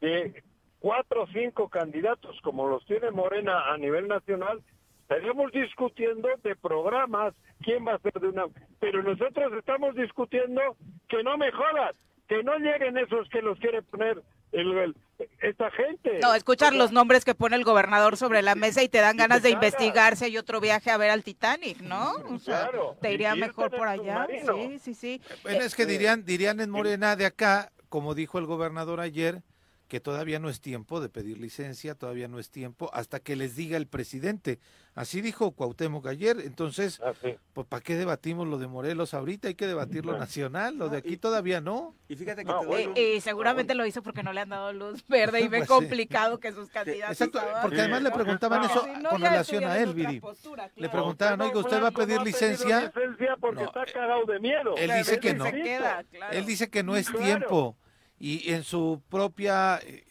de 0.00 0.42
cuatro 0.80 1.24
o 1.24 1.26
cinco 1.28 1.68
candidatos 1.68 2.40
como 2.42 2.66
los 2.66 2.84
tiene 2.86 3.10
Morena 3.10 3.72
a 3.72 3.76
nivel 3.76 4.08
nacional, 4.08 4.62
estaríamos 5.02 5.52
discutiendo 5.52 6.28
de 6.42 6.56
programas, 6.56 7.34
quién 7.62 7.86
va 7.86 7.94
a 7.94 7.98
ser 7.98 8.14
de 8.14 8.28
una... 8.28 8.44
Pero 8.80 9.02
nosotros 9.02 9.52
estamos 9.52 9.94
discutiendo 9.96 10.60
que 11.08 11.22
no 11.22 11.36
mejoras, 11.36 11.94
que 12.26 12.42
no 12.42 12.56
lleguen 12.58 12.96
esos 12.96 13.28
que 13.28 13.42
los 13.42 13.58
quiere 13.58 13.82
poner 13.82 14.22
el, 14.54 14.72
el- 14.78 14.96
esta 15.40 15.70
gente. 15.70 16.18
No, 16.20 16.34
escuchar 16.34 16.68
O 16.68 16.70
sea, 16.72 16.78
los 16.78 16.90
nombres 16.92 17.24
que 17.24 17.34
pone 17.34 17.54
el 17.56 17.62
gobernador 17.64 18.16
sobre 18.16 18.42
la 18.42 18.54
mesa 18.56 18.82
y 18.82 18.88
te 18.88 18.98
dan 18.98 19.16
ganas 19.16 19.42
te 19.42 19.48
de 19.48 19.50
investigar 19.54 20.16
si 20.16 20.24
hay 20.24 20.38
otro 20.38 20.60
viaje 20.60 20.90
a 20.90 20.96
ver 20.96 21.10
al 21.10 21.22
Titanic, 21.22 21.80
¿no? 21.80 22.12
O 22.30 22.38
sea, 22.38 22.62
Claro, 22.68 22.96
te 23.00 23.12
iría 23.12 23.34
mejor 23.36 23.70
por 23.70 23.86
allá. 23.86 24.26
submarino. 24.26 24.54
Sí, 24.56 24.78
sí, 24.80 24.94
sí. 24.94 25.22
bueno, 25.44 25.60
Eh, 25.60 25.66
es 25.66 25.74
que 25.76 25.86
dirían, 25.86 26.24
dirían 26.24 26.60
en 26.60 26.70
Morena 26.70 27.14
de 27.14 27.26
acá, 27.26 27.70
como 27.88 28.14
dijo 28.14 28.38
el 28.38 28.46
gobernador 28.46 29.00
ayer, 29.00 29.42
que 29.88 30.00
todavía 30.00 30.38
no 30.38 30.48
es 30.48 30.60
tiempo 30.60 31.00
de 31.00 31.08
pedir 31.08 31.38
licencia, 31.38 31.94
todavía 31.94 32.26
no 32.26 32.38
es 32.38 32.50
tiempo, 32.50 32.90
hasta 32.94 33.20
que 33.20 33.36
les 33.36 33.54
diga 33.54 33.76
el 33.76 33.86
presidente. 33.86 34.58
Así 34.94 35.20
dijo 35.20 35.50
Cuauhtémoc 35.52 36.06
ayer, 36.06 36.40
entonces, 36.40 37.00
ah, 37.04 37.12
sí. 37.20 37.34
pues 37.52 37.66
¿para 37.66 37.82
qué 37.82 37.94
debatimos 37.96 38.46
lo 38.48 38.58
de 38.58 38.66
Morelos 38.66 39.12
ahorita? 39.12 39.48
Hay 39.48 39.54
que 39.56 39.66
debatir 39.66 40.06
lo 40.06 40.16
nacional, 40.18 40.76
lo 40.78 40.88
de 40.88 40.98
aquí 40.98 41.16
todavía 41.16 41.60
no. 41.60 41.94
Y 42.08 42.16
fíjate 42.16 42.44
que 42.44 42.50
No, 42.50 42.60
te 42.60 42.66
doy 42.66 42.82
Y, 42.82 42.86
un- 42.86 42.96
y 42.96 43.20
seguramente 43.20 43.74
lo 43.74 43.84
hizo 43.86 44.02
porque 44.02 44.22
no 44.22 44.32
le 44.32 44.40
han 44.40 44.48
dado 44.48 44.72
luz 44.72 45.04
verde 45.08 45.40
y 45.40 45.48
ve 45.48 45.58
Pues 45.58 45.68
sí. 45.68 45.74
complicado 45.74 46.38
que 46.40 46.52
sus 46.52 46.70
candidatos 46.70 47.20
Exacto, 47.20 47.40
porque 47.60 47.80
además 47.80 48.02
le 48.02 48.10
preguntaban 48.10 48.60
No, 48.60 48.66
eso 48.66 48.86
no, 49.02 49.10
con 49.10 49.20
relación 49.20 49.64
a 49.64 49.78
él, 49.78 49.92
Viri. 49.94 50.20
postura, 50.20 50.70
Le 50.76 50.88
preguntaban, 50.88 51.40
Usted 51.40 51.50
oiga, 51.56 51.60
¿usted 51.66 51.82
va 51.82 51.88
a 51.88 51.90
pedir 51.90 52.22
licencia? 52.22 52.80
licencia 52.94 53.36
porque 53.40 53.60
No, 53.60 53.66
está 53.66 53.82
eh, 53.82 53.92
cagado 53.92 54.24
de 54.26 54.40
miedo. 54.40 54.74
él 54.76 54.92
dice 54.96 55.18
que 55.20 55.34
no. 55.34 55.44
queda, 55.50 56.04
claro. 56.10 56.32
Él 56.32 56.46
dice 56.46 56.70
que 56.70 56.82
no 56.82 56.96
es 56.96 57.10
Claro. 57.10 57.24
tiempo 57.24 57.76
y 58.18 58.52
en 58.52 58.62
su 58.64 59.02
propia 59.08 59.78
eh, 59.82 60.04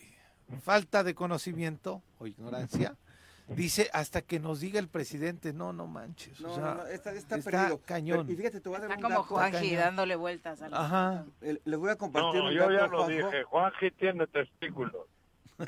falta 0.62 1.04
de 1.04 1.16
conocimiento 1.16 2.02
o 2.20 2.28
ignorancia, 2.28 2.96
dice 3.48 3.90
hasta 3.94 4.22
que 4.22 4.40
nos 4.40 4.60
diga 4.60 4.80
el 4.80 4.88
presidente, 4.88 5.52
no, 5.54 5.74
no 5.74 5.88
manches. 5.88 6.40
o 6.42 6.48
No, 6.48 6.56
sea, 6.56 6.64
no, 6.64 6.76
no, 6.76 6.86
está, 6.88 7.12
está 7.14 7.36
está 7.38 7.52
perdido. 7.52 7.82
cañón. 7.86 8.26
Pero- 8.26 8.34
y 8.34 8.36
fíjate, 8.38 8.60
te 8.62 8.70
voy 8.70 8.78
a 8.78 8.82
dar 8.82 8.90
Está 8.92 8.98
un 8.98 9.02
como 9.14 9.24
dato. 9.24 9.36
Juanji 9.36 9.58
cañón. 9.70 9.76
dándole 9.82 10.16
vueltas 10.16 10.62
a 10.62 10.70
la 10.70 10.78
Ajá. 10.80 11.26
Eh, 11.42 11.60
Les 11.66 11.80
voy 11.80 11.90
a 11.92 11.96
compartir 11.96 12.42
No, 12.42 12.48
un 12.50 12.54
yo 12.54 12.62
dato, 12.62 12.72
ya 12.74 12.88
lo 12.88 13.04
Juanjo. 13.04 13.28
dije, 13.28 13.44
Juanji 13.44 13.92
tiene 13.92 14.28
testículos. 14.28 15.06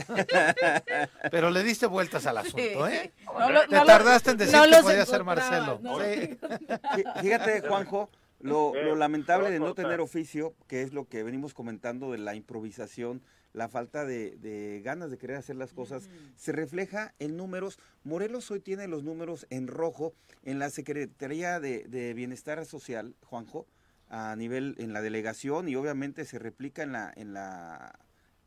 Pero 1.32 1.50
le 1.52 1.64
diste 1.64 1.86
vueltas 1.86 2.26
al 2.26 2.38
asunto, 2.40 2.88
¿eh? 2.88 3.12
No 3.26 3.62
Te 3.68 3.80
tardaste 3.86 4.32
en 4.32 4.38
decir 4.38 4.56
no 4.58 4.64
que 4.78 4.82
podía 4.84 5.06
ser 5.06 5.24
Marcelo. 5.24 5.80
¿no? 5.82 6.00
Sí. 6.00 6.38
Fí- 6.42 7.22
Fíjate, 7.22 7.62
Juanjo, 7.68 8.10
lo, 8.46 8.74
lo 8.74 8.96
lamentable 8.96 9.50
de 9.52 9.60
no 9.60 9.74
tener 9.74 10.00
oficio, 10.00 10.54
que 10.68 10.82
es 10.82 10.94
lo 10.94 11.08
que 11.08 11.24
venimos 11.24 11.54
comentando 11.54 12.12
de 12.12 12.20
la 12.20 12.36
improvisación, 12.36 13.22
la 13.54 13.70
falta 13.70 14.06
de, 14.06 14.36
de 14.38 14.82
ganas 14.84 15.10
de 15.12 15.18
querer 15.18 15.38
hacer 15.38 15.56
las 15.56 15.74
cosas, 15.74 16.10
se 16.36 16.52
refleja 16.52 17.14
en 17.20 17.38
números. 17.38 17.80
Morelos 18.04 18.52
hoy 18.52 18.60
tiene 18.60 18.88
los 18.88 19.04
números 19.04 19.48
en 19.50 19.68
rojo 19.68 20.14
en 20.44 20.60
la 20.60 20.70
Secretaría 20.70 21.60
de, 21.60 21.86
de 21.86 22.14
Bienestar 22.14 22.66
Social, 22.66 23.16
Juanjo, 23.24 23.66
a 24.10 24.36
nivel 24.36 24.76
en 24.78 24.94
la 24.94 25.02
delegación 25.02 25.68
y 25.68 25.76
obviamente 25.76 26.26
se 26.26 26.38
replica 26.38 26.84
en 26.84 26.92
la, 26.92 27.12
en 27.16 27.34
la, 27.34 28.00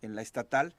en 0.03 0.15
la 0.15 0.23
estatal. 0.23 0.75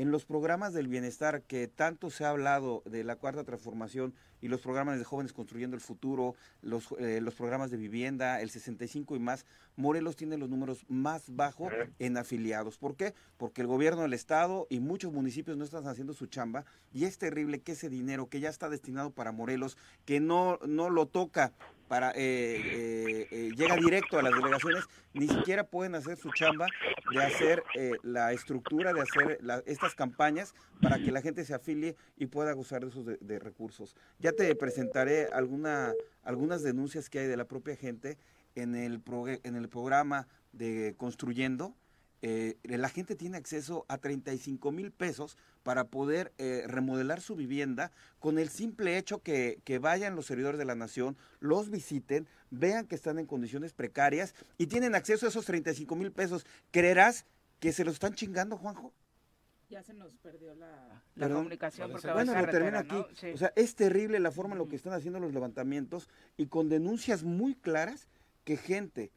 En 0.00 0.10
los 0.10 0.24
programas 0.24 0.72
del 0.72 0.88
bienestar 0.88 1.42
que 1.42 1.68
tanto 1.68 2.08
se 2.08 2.24
ha 2.24 2.30
hablado 2.30 2.82
de 2.86 3.04
la 3.04 3.16
cuarta 3.16 3.44
transformación 3.44 4.14
y 4.40 4.48
los 4.48 4.62
programas 4.62 4.98
de 4.98 5.04
jóvenes 5.04 5.34
construyendo 5.34 5.76
el 5.76 5.82
futuro, 5.82 6.36
los, 6.62 6.88
eh, 6.98 7.20
los 7.20 7.34
programas 7.34 7.70
de 7.70 7.76
vivienda, 7.76 8.40
el 8.40 8.48
65 8.48 9.14
y 9.14 9.18
más, 9.18 9.44
Morelos 9.76 10.16
tiene 10.16 10.38
los 10.38 10.48
números 10.48 10.86
más 10.88 11.24
bajos 11.36 11.70
en 11.98 12.16
afiliados. 12.16 12.78
¿Por 12.78 12.96
qué? 12.96 13.12
Porque 13.36 13.60
el 13.60 13.66
gobierno 13.66 14.00
del 14.00 14.14
estado 14.14 14.66
y 14.70 14.80
muchos 14.80 15.12
municipios 15.12 15.58
no 15.58 15.64
están 15.64 15.86
haciendo 15.86 16.14
su 16.14 16.28
chamba 16.28 16.64
y 16.94 17.04
es 17.04 17.18
terrible 17.18 17.60
que 17.60 17.72
ese 17.72 17.90
dinero 17.90 18.30
que 18.30 18.40
ya 18.40 18.48
está 18.48 18.70
destinado 18.70 19.10
para 19.10 19.32
Morelos, 19.32 19.76
que 20.06 20.18
no, 20.18 20.58
no 20.66 20.88
lo 20.88 21.08
toca 21.08 21.52
para 21.90 22.12
eh, 22.12 22.14
eh, 22.14 23.26
eh, 23.32 23.50
llega 23.56 23.74
directo 23.74 24.16
a 24.16 24.22
las 24.22 24.32
delegaciones, 24.32 24.84
ni 25.12 25.26
siquiera 25.26 25.64
pueden 25.64 25.96
hacer 25.96 26.16
su 26.16 26.30
chamba 26.30 26.68
de 27.12 27.20
hacer 27.20 27.64
eh, 27.74 27.94
la 28.04 28.32
estructura, 28.32 28.92
de 28.92 29.00
hacer 29.00 29.38
la- 29.42 29.60
estas 29.66 29.96
campañas 29.96 30.54
para 30.80 30.98
que 31.02 31.10
la 31.10 31.20
gente 31.20 31.44
se 31.44 31.52
afilie 31.52 31.96
y 32.16 32.26
pueda 32.26 32.52
gozar 32.52 32.82
de 32.82 32.90
esos 32.90 33.04
de, 33.04 33.38
recursos. 33.40 33.96
Ya 34.20 34.30
te 34.30 34.54
presentaré 34.54 35.26
alguna, 35.32 35.92
algunas 36.22 36.62
denuncias 36.62 37.10
que 37.10 37.18
hay 37.18 37.26
de 37.26 37.36
la 37.36 37.46
propia 37.46 37.74
gente 37.74 38.18
en 38.54 38.76
el, 38.76 39.02
en 39.42 39.56
el 39.56 39.68
programa 39.68 40.28
de 40.52 40.94
Construyendo. 40.96 41.74
Eh, 42.22 42.56
la 42.64 42.88
gente 42.88 43.16
tiene 43.16 43.38
acceso 43.38 43.86
a 43.88 43.98
35 43.98 44.72
mil 44.72 44.90
pesos 44.90 45.38
para 45.62 45.84
poder 45.84 46.32
eh, 46.38 46.64
remodelar 46.66 47.20
su 47.20 47.34
vivienda 47.34 47.92
con 48.18 48.38
el 48.38 48.50
simple 48.50 48.98
hecho 48.98 49.22
que, 49.22 49.60
que, 49.64 49.78
vayan 49.78 50.16
los 50.16 50.26
servidores 50.26 50.58
de 50.58 50.64
la 50.66 50.74
nación, 50.74 51.16
los 51.38 51.70
visiten, 51.70 52.26
vean 52.50 52.86
que 52.86 52.94
están 52.94 53.18
en 53.18 53.26
condiciones 53.26 53.72
precarias 53.72 54.34
y 54.58 54.66
tienen 54.66 54.94
acceso 54.94 55.26
a 55.26 55.30
esos 55.30 55.46
35 55.46 55.96
mil 55.96 56.12
pesos. 56.12 56.44
¿Creerás 56.70 57.24
que 57.58 57.72
se 57.72 57.84
los 57.84 57.94
están 57.94 58.14
chingando, 58.14 58.56
Juanjo? 58.56 58.92
Ya 59.70 59.82
se 59.82 59.94
nos 59.94 60.16
perdió 60.16 60.54
la, 60.56 61.02
la 61.14 61.28
comunicación 61.28 61.92
porque 61.92 62.10
Bueno, 62.10 62.34
lo 62.34 62.50
termino 62.50 62.78
aquí. 62.78 62.96
Sí. 63.14 63.28
O 63.32 63.36
sea, 63.36 63.52
es 63.54 63.76
terrible 63.76 64.18
la 64.18 64.32
forma 64.32 64.54
en 64.54 64.58
lo 64.58 64.68
que 64.68 64.76
están 64.76 64.92
haciendo 64.92 65.20
los 65.20 65.32
levantamientos 65.32 66.08
y 66.36 66.46
con 66.46 66.68
denuncias 66.68 67.22
muy 67.22 67.54
claras 67.54 68.08
que 68.44 68.56
gente 68.56 69.12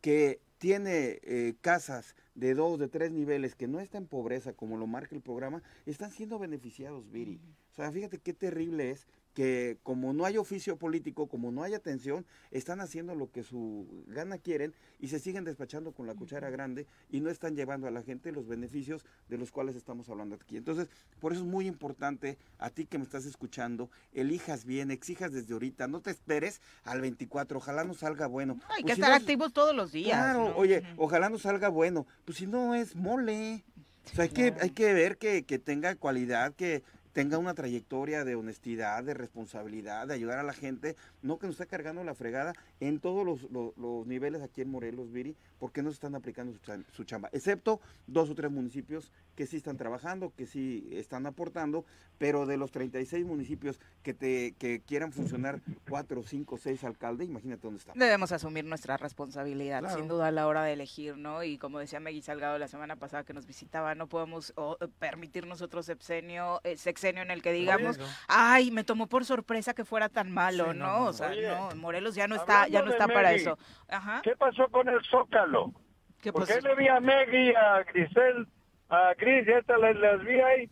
que 0.00 0.40
tiene 0.58 1.18
eh, 1.22 1.54
casas 1.60 2.14
de 2.40 2.54
dos, 2.54 2.78
de 2.78 2.88
tres 2.88 3.12
niveles, 3.12 3.54
que 3.54 3.68
no 3.68 3.80
está 3.80 3.98
en 3.98 4.06
pobreza, 4.06 4.54
como 4.54 4.78
lo 4.78 4.86
marca 4.86 5.14
el 5.14 5.20
programa, 5.20 5.62
están 5.84 6.10
siendo 6.10 6.38
beneficiados, 6.38 7.10
Viri. 7.12 7.38
O 7.70 7.74
sea, 7.74 7.92
fíjate 7.92 8.18
qué 8.18 8.32
terrible 8.32 8.90
es 8.90 9.06
que 9.34 9.78
como 9.82 10.12
no 10.12 10.24
hay 10.24 10.36
oficio 10.36 10.76
político, 10.76 11.28
como 11.28 11.52
no 11.52 11.62
hay 11.62 11.74
atención, 11.74 12.26
están 12.50 12.80
haciendo 12.80 13.14
lo 13.14 13.30
que 13.30 13.42
su 13.42 14.04
gana 14.08 14.38
quieren 14.38 14.74
y 14.98 15.08
se 15.08 15.18
siguen 15.18 15.44
despachando 15.44 15.92
con 15.92 16.06
la 16.06 16.14
cuchara 16.14 16.50
grande 16.50 16.86
y 17.10 17.20
no 17.20 17.30
están 17.30 17.54
llevando 17.54 17.86
a 17.86 17.90
la 17.90 18.02
gente 18.02 18.32
los 18.32 18.46
beneficios 18.46 19.04
de 19.28 19.38
los 19.38 19.50
cuales 19.50 19.76
estamos 19.76 20.08
hablando 20.08 20.34
aquí. 20.34 20.56
Entonces, 20.56 20.88
por 21.20 21.32
eso 21.32 21.42
es 21.42 21.46
muy 21.46 21.66
importante 21.66 22.38
a 22.58 22.70
ti 22.70 22.86
que 22.86 22.98
me 22.98 23.04
estás 23.04 23.24
escuchando, 23.24 23.90
elijas 24.12 24.64
bien, 24.64 24.90
exijas 24.90 25.32
desde 25.32 25.52
ahorita, 25.52 25.86
no 25.86 26.00
te 26.00 26.10
esperes 26.10 26.60
al 26.84 27.00
24, 27.00 27.58
ojalá 27.58 27.84
no 27.84 27.94
salga 27.94 28.26
bueno. 28.26 28.58
hay 28.68 28.82
pues 28.82 28.96
que 28.96 29.00
estar 29.00 29.12
activos 29.12 29.52
todos 29.52 29.74
los 29.74 29.92
días. 29.92 30.18
Claro, 30.18 30.56
oye, 30.56 30.82
ojalá 30.96 31.28
no 31.28 31.38
salga 31.38 31.68
bueno, 31.68 32.06
pues 32.24 32.38
si 32.38 32.46
no 32.46 32.74
es 32.74 32.96
mole. 32.96 33.64
O 34.06 34.14
sea, 34.14 34.24
hay, 34.24 34.30
que, 34.30 34.54
hay 34.60 34.70
que 34.70 34.92
ver 34.94 35.18
que, 35.18 35.44
que 35.44 35.58
tenga 35.58 35.94
cualidad, 35.94 36.54
que 36.54 36.82
tenga 37.12 37.38
una 37.38 37.54
trayectoria 37.54 38.24
de 38.24 38.34
honestidad, 38.34 39.02
de 39.02 39.14
responsabilidad, 39.14 40.06
de 40.06 40.14
ayudar 40.14 40.38
a 40.38 40.42
la 40.42 40.52
gente, 40.52 40.96
no 41.22 41.38
que 41.38 41.46
nos 41.46 41.54
esté 41.54 41.66
cargando 41.66 42.04
la 42.04 42.14
fregada 42.14 42.52
en 42.80 43.00
todos 43.00 43.24
los, 43.50 44.06
niveles 44.06 44.42
aquí 44.42 44.62
en 44.62 44.70
Morelos, 44.70 45.12
Viri, 45.12 45.36
porque 45.60 45.82
no 45.82 45.90
se 45.90 45.94
están 45.94 46.16
aplicando 46.16 46.58
su, 46.90 47.04
chamba, 47.04 47.28
excepto 47.32 47.80
dos 48.06 48.30
o 48.30 48.34
tres 48.34 48.50
municipios 48.50 49.12
que 49.36 49.46
sí 49.46 49.58
están 49.58 49.76
trabajando, 49.76 50.32
que 50.34 50.46
sí 50.46 50.88
están 50.90 51.26
aportando, 51.26 51.84
pero 52.18 52.46
de 52.46 52.56
los 52.56 52.72
36 52.72 53.24
municipios 53.24 53.78
que 54.02 54.14
te 54.14 54.54
que 54.58 54.80
quieran 54.80 55.12
funcionar 55.12 55.60
cuatro, 55.88 56.22
cinco, 56.22 56.56
seis 56.56 56.82
alcaldes, 56.82 57.28
imagínate 57.28 57.62
dónde 57.62 57.78
están. 57.78 57.98
Debemos 57.98 58.32
asumir 58.32 58.64
nuestra 58.64 58.96
responsabilidad, 58.96 59.80
claro. 59.80 59.96
sin 59.96 60.08
duda 60.08 60.28
a 60.28 60.30
la 60.30 60.46
hora 60.46 60.64
de 60.64 60.72
elegir, 60.72 61.18
¿no? 61.18 61.44
Y 61.44 61.58
como 61.58 61.78
decía 61.78 62.00
Megui 62.00 62.22
Salgado 62.22 62.58
la 62.58 62.68
semana 62.68 62.96
pasada 62.96 63.24
que 63.24 63.34
nos 63.34 63.46
visitaba, 63.46 63.94
no 63.94 64.08
podemos 64.08 64.54
oh, 64.56 64.78
permitirnos 64.98 65.60
otro 65.60 65.82
sexenio, 65.82 66.60
eh, 66.64 66.78
sexenio 66.78 67.22
en 67.22 67.30
el 67.30 67.42
que 67.42 67.52
digamos, 67.52 67.98
Oye, 67.98 68.06
no. 68.06 68.12
ay, 68.28 68.70
me 68.70 68.82
tomó 68.84 69.06
por 69.08 69.26
sorpresa 69.26 69.74
que 69.74 69.84
fuera 69.84 70.08
tan 70.08 70.32
malo, 70.32 70.72
sí, 70.72 70.78
¿no? 70.78 70.86
no? 70.86 71.04
O 71.06 71.12
sea, 71.12 71.30
Oye, 71.30 71.48
no, 71.48 71.70
Morelos 71.76 72.14
ya 72.14 72.26
no 72.26 72.36
está, 72.36 72.66
ya 72.68 72.82
no 72.82 72.90
está 72.90 73.06
para 73.06 73.34
eso. 73.34 73.58
Ajá. 73.88 74.20
¿Qué 74.22 74.34
pasó 74.36 74.68
con 74.68 74.88
el 74.88 75.02
Zócalo? 75.04 75.49
¿Qué 76.20 76.32
¿Por 76.32 76.42
pasó? 76.46 76.54
qué 76.54 76.60
le 76.68 76.74
vi 76.74 76.88
a 76.88 77.00
Megui, 77.00 77.54
a 77.54 77.82
Grisel, 77.84 78.46
a 78.88 79.14
Cris, 79.16 79.46
y 79.46 79.52
estas 79.52 79.80
las, 79.80 79.96
las 79.96 80.24
vi 80.24 80.40
ahí? 80.40 80.70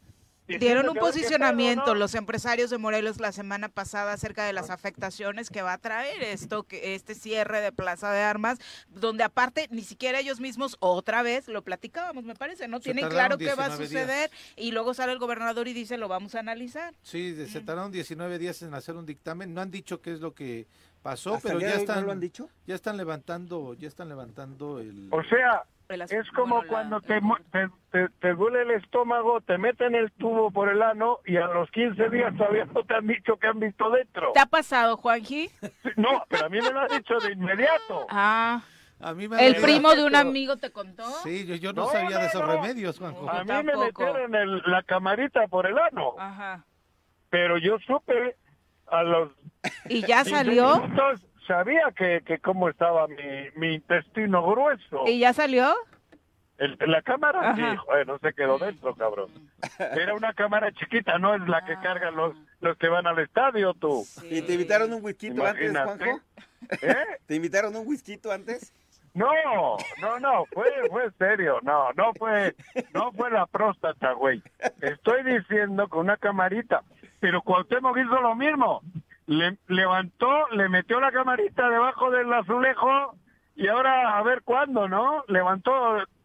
Dieron 0.56 0.88
un 0.88 0.94
posicionamiento 0.94 1.94
los 1.94 2.14
empresarios 2.14 2.70
de 2.70 2.78
Morelos 2.78 3.20
la 3.20 3.32
semana 3.32 3.68
pasada 3.68 4.14
acerca 4.14 4.46
de 4.46 4.54
las 4.54 4.70
afectaciones 4.70 5.50
que 5.50 5.60
va 5.60 5.74
a 5.74 5.78
traer 5.78 6.22
esto, 6.22 6.62
que 6.62 6.94
este 6.94 7.14
cierre 7.14 7.60
de 7.60 7.70
Plaza 7.70 8.10
de 8.10 8.20
Armas, 8.22 8.58
donde 8.88 9.24
aparte 9.24 9.68
ni 9.70 9.82
siquiera 9.82 10.20
ellos 10.20 10.40
mismos 10.40 10.78
otra 10.80 11.22
vez 11.22 11.48
lo 11.48 11.62
platicábamos, 11.62 12.24
me 12.24 12.34
parece, 12.34 12.66
no 12.66 12.78
Se 12.78 12.84
tienen 12.84 13.10
claro 13.10 13.36
qué 13.36 13.52
va 13.54 13.66
a 13.66 13.76
suceder 13.76 14.30
días. 14.30 14.54
y 14.56 14.70
luego 14.72 14.94
sale 14.94 15.12
el 15.12 15.18
gobernador 15.18 15.68
y 15.68 15.74
dice 15.74 15.98
lo 15.98 16.08
vamos 16.08 16.34
a 16.34 16.40
analizar. 16.40 16.94
Sí, 17.02 17.36
se 17.46 17.60
tardaron 17.60 17.92
19 17.92 18.38
días 18.38 18.62
en 18.62 18.72
hacer 18.72 18.96
un 18.96 19.04
dictamen, 19.04 19.52
no 19.52 19.60
han 19.60 19.70
dicho 19.70 20.00
qué 20.00 20.12
es 20.12 20.20
lo 20.20 20.32
que 20.32 20.66
pasó, 21.02 21.34
¿Hasta 21.34 21.48
pero 21.48 21.60
ya 21.60 21.74
están 21.74 22.00
no 22.00 22.06
lo 22.06 22.12
han 22.12 22.20
dicho? 22.20 22.48
ya 22.66 22.74
están 22.74 22.96
levantando, 22.96 23.74
ya 23.74 23.88
están 23.88 24.08
levantando 24.08 24.78
el 24.78 25.08
O 25.10 25.22
sea, 25.24 25.64
es 25.88 26.30
como 26.32 26.56
bueno, 26.56 26.68
cuando 26.68 27.00
te, 27.00 27.20
te, 27.50 27.68
te, 27.90 28.08
te, 28.20 28.34
duele 28.34 28.62
el 28.62 28.70
estómago, 28.72 29.40
te 29.40 29.56
meten 29.56 29.94
el 29.94 30.12
tubo 30.12 30.50
por 30.50 30.68
el 30.68 30.82
ano 30.82 31.20
y 31.24 31.36
a 31.36 31.46
los 31.46 31.70
15 31.70 32.10
días 32.10 32.36
todavía 32.36 32.66
no 32.66 32.84
te 32.84 32.94
han 32.94 33.06
dicho 33.06 33.36
que 33.36 33.46
han 33.46 33.58
visto 33.58 33.88
dentro. 33.90 34.32
¿Te 34.32 34.40
ha 34.40 34.46
pasado, 34.46 34.96
Juanji? 34.96 35.50
No, 35.96 36.24
pero 36.28 36.46
a 36.46 36.48
mí 36.48 36.60
me 36.60 36.70
lo 36.70 36.80
han 36.80 36.88
dicho 36.88 37.18
de 37.18 37.32
inmediato. 37.32 38.06
Ah. 38.10 38.62
A 39.00 39.14
mí 39.14 39.28
me 39.28 39.46
¿El 39.46 39.56
primo 39.56 39.94
de 39.94 40.04
un 40.04 40.16
amigo 40.16 40.56
te 40.56 40.70
contó? 40.70 41.04
Sí, 41.22 41.46
yo, 41.46 41.54
yo 41.54 41.72
no, 41.72 41.84
no, 41.84 41.90
sabía 41.90 42.16
no, 42.16 42.20
de 42.20 42.26
esos 42.26 42.46
remedios, 42.46 42.98
Juanjo. 42.98 43.30
A 43.30 43.44
mí 43.44 43.52
me 43.64 43.76
metieron 43.76 44.34
el, 44.34 44.62
la 44.66 44.82
camarita 44.82 45.46
por 45.46 45.66
el 45.66 45.78
ano. 45.78 46.14
Ajá. 46.18 46.64
Pero 47.30 47.58
yo 47.58 47.78
supe 47.86 48.36
a 48.90 49.02
los... 49.02 49.30
¿Y 49.88 50.02
ya 50.06 50.24
salió? 50.24 50.80
Minutos, 50.80 51.26
sabía 51.46 51.92
que, 51.96 52.22
que 52.24 52.38
cómo 52.38 52.68
estaba 52.68 53.06
mi, 53.08 53.16
mi 53.56 53.74
intestino 53.74 54.46
grueso. 54.46 55.04
¿Y 55.06 55.18
ya 55.18 55.32
salió? 55.32 55.74
El, 56.58 56.76
la 56.86 57.02
cámara, 57.02 57.54
sí, 57.54 57.62
joder, 57.76 58.06
no 58.06 58.18
se 58.18 58.32
quedó 58.32 58.58
dentro, 58.58 58.94
cabrón. 58.96 59.30
Era 59.78 60.14
una 60.14 60.32
cámara 60.32 60.72
chiquita, 60.72 61.16
no 61.18 61.34
es 61.34 61.48
la 61.48 61.64
que 61.64 61.76
cargan 61.76 62.16
los, 62.16 62.36
los 62.60 62.76
que 62.78 62.88
van 62.88 63.06
al 63.06 63.20
estadio, 63.20 63.74
tú. 63.74 64.04
Sí. 64.04 64.38
¿Y 64.38 64.42
te 64.42 64.54
invitaron 64.54 64.92
un 64.92 65.04
whisky 65.04 65.28
antes, 65.28 65.72
Juanjo? 65.72 66.20
¿Eh? 66.82 66.96
¿Te 67.26 67.36
invitaron 67.36 67.76
un 67.76 67.86
whisky 67.86 68.18
antes? 68.32 68.74
No, 69.14 69.30
no, 70.00 70.20
no, 70.20 70.44
fue, 70.52 70.70
fue 70.90 71.10
serio, 71.18 71.58
no, 71.62 71.92
no 71.94 72.12
fue, 72.18 72.54
no 72.92 73.10
fue 73.12 73.30
la 73.30 73.46
próstata, 73.46 74.12
güey. 74.12 74.42
Estoy 74.80 75.24
diciendo 75.24 75.88
con 75.88 76.00
una 76.00 76.16
camarita, 76.16 76.82
pero 77.20 77.42
Cuauhtémoc 77.42 77.96
hizo 77.96 78.20
lo 78.20 78.34
mismo. 78.34 78.82
Le, 79.26 79.58
levantó, 79.66 80.48
le 80.52 80.68
metió 80.68 81.00
la 81.00 81.12
camarita 81.12 81.68
debajo 81.68 82.10
del 82.10 82.32
azulejo 82.32 83.14
y 83.56 83.68
ahora 83.68 84.16
a 84.16 84.22
ver 84.22 84.42
cuándo, 84.42 84.88
¿no? 84.88 85.24
Levantó 85.28 85.70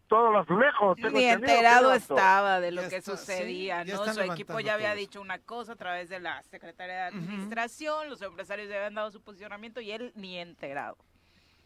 todos 0.07 0.31
los 0.31 0.43
azulejos. 0.43 0.97
Ni 1.11 1.25
enterado 1.25 1.93
estaba 1.93 2.59
de 2.59 2.71
lo 2.71 2.83
ya 2.83 2.89
que 2.89 2.95
está, 2.97 3.17
sucedía, 3.17 3.83
sí, 3.83 3.91
¿no? 3.91 4.13
Su 4.13 4.21
equipo 4.21 4.59
ya 4.59 4.75
había 4.75 4.89
todos. 4.89 4.99
dicho 4.99 5.21
una 5.21 5.39
cosa 5.39 5.73
a 5.73 5.75
través 5.75 6.09
de 6.09 6.19
la 6.19 6.41
Secretaría 6.43 6.95
de 6.95 7.01
Administración, 7.01 7.97
uh 7.97 8.05
-huh. 8.05 8.09
los 8.09 8.21
empresarios 8.21 8.69
ya 8.69 8.75
habían 8.75 8.93
dado 8.93 9.11
su 9.11 9.21
posicionamiento 9.21 9.81
y 9.81 9.91
él 9.91 10.11
ni 10.15 10.37
enterado. 10.37 10.97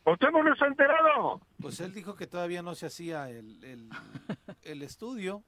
¿Usted 0.05 0.29
no 0.31 0.55
se 0.55 0.63
ha 0.63 0.67
enterado? 0.67 1.41
Pues 1.61 1.81
él 1.81 1.93
dijo 1.93 2.15
que 2.15 2.27
todavía 2.27 2.61
no 2.61 2.73
se 2.75 2.85
hacía 2.85 3.29
el, 3.29 3.61
el, 3.65 3.89
el 4.63 4.81
estudio. 4.81 5.43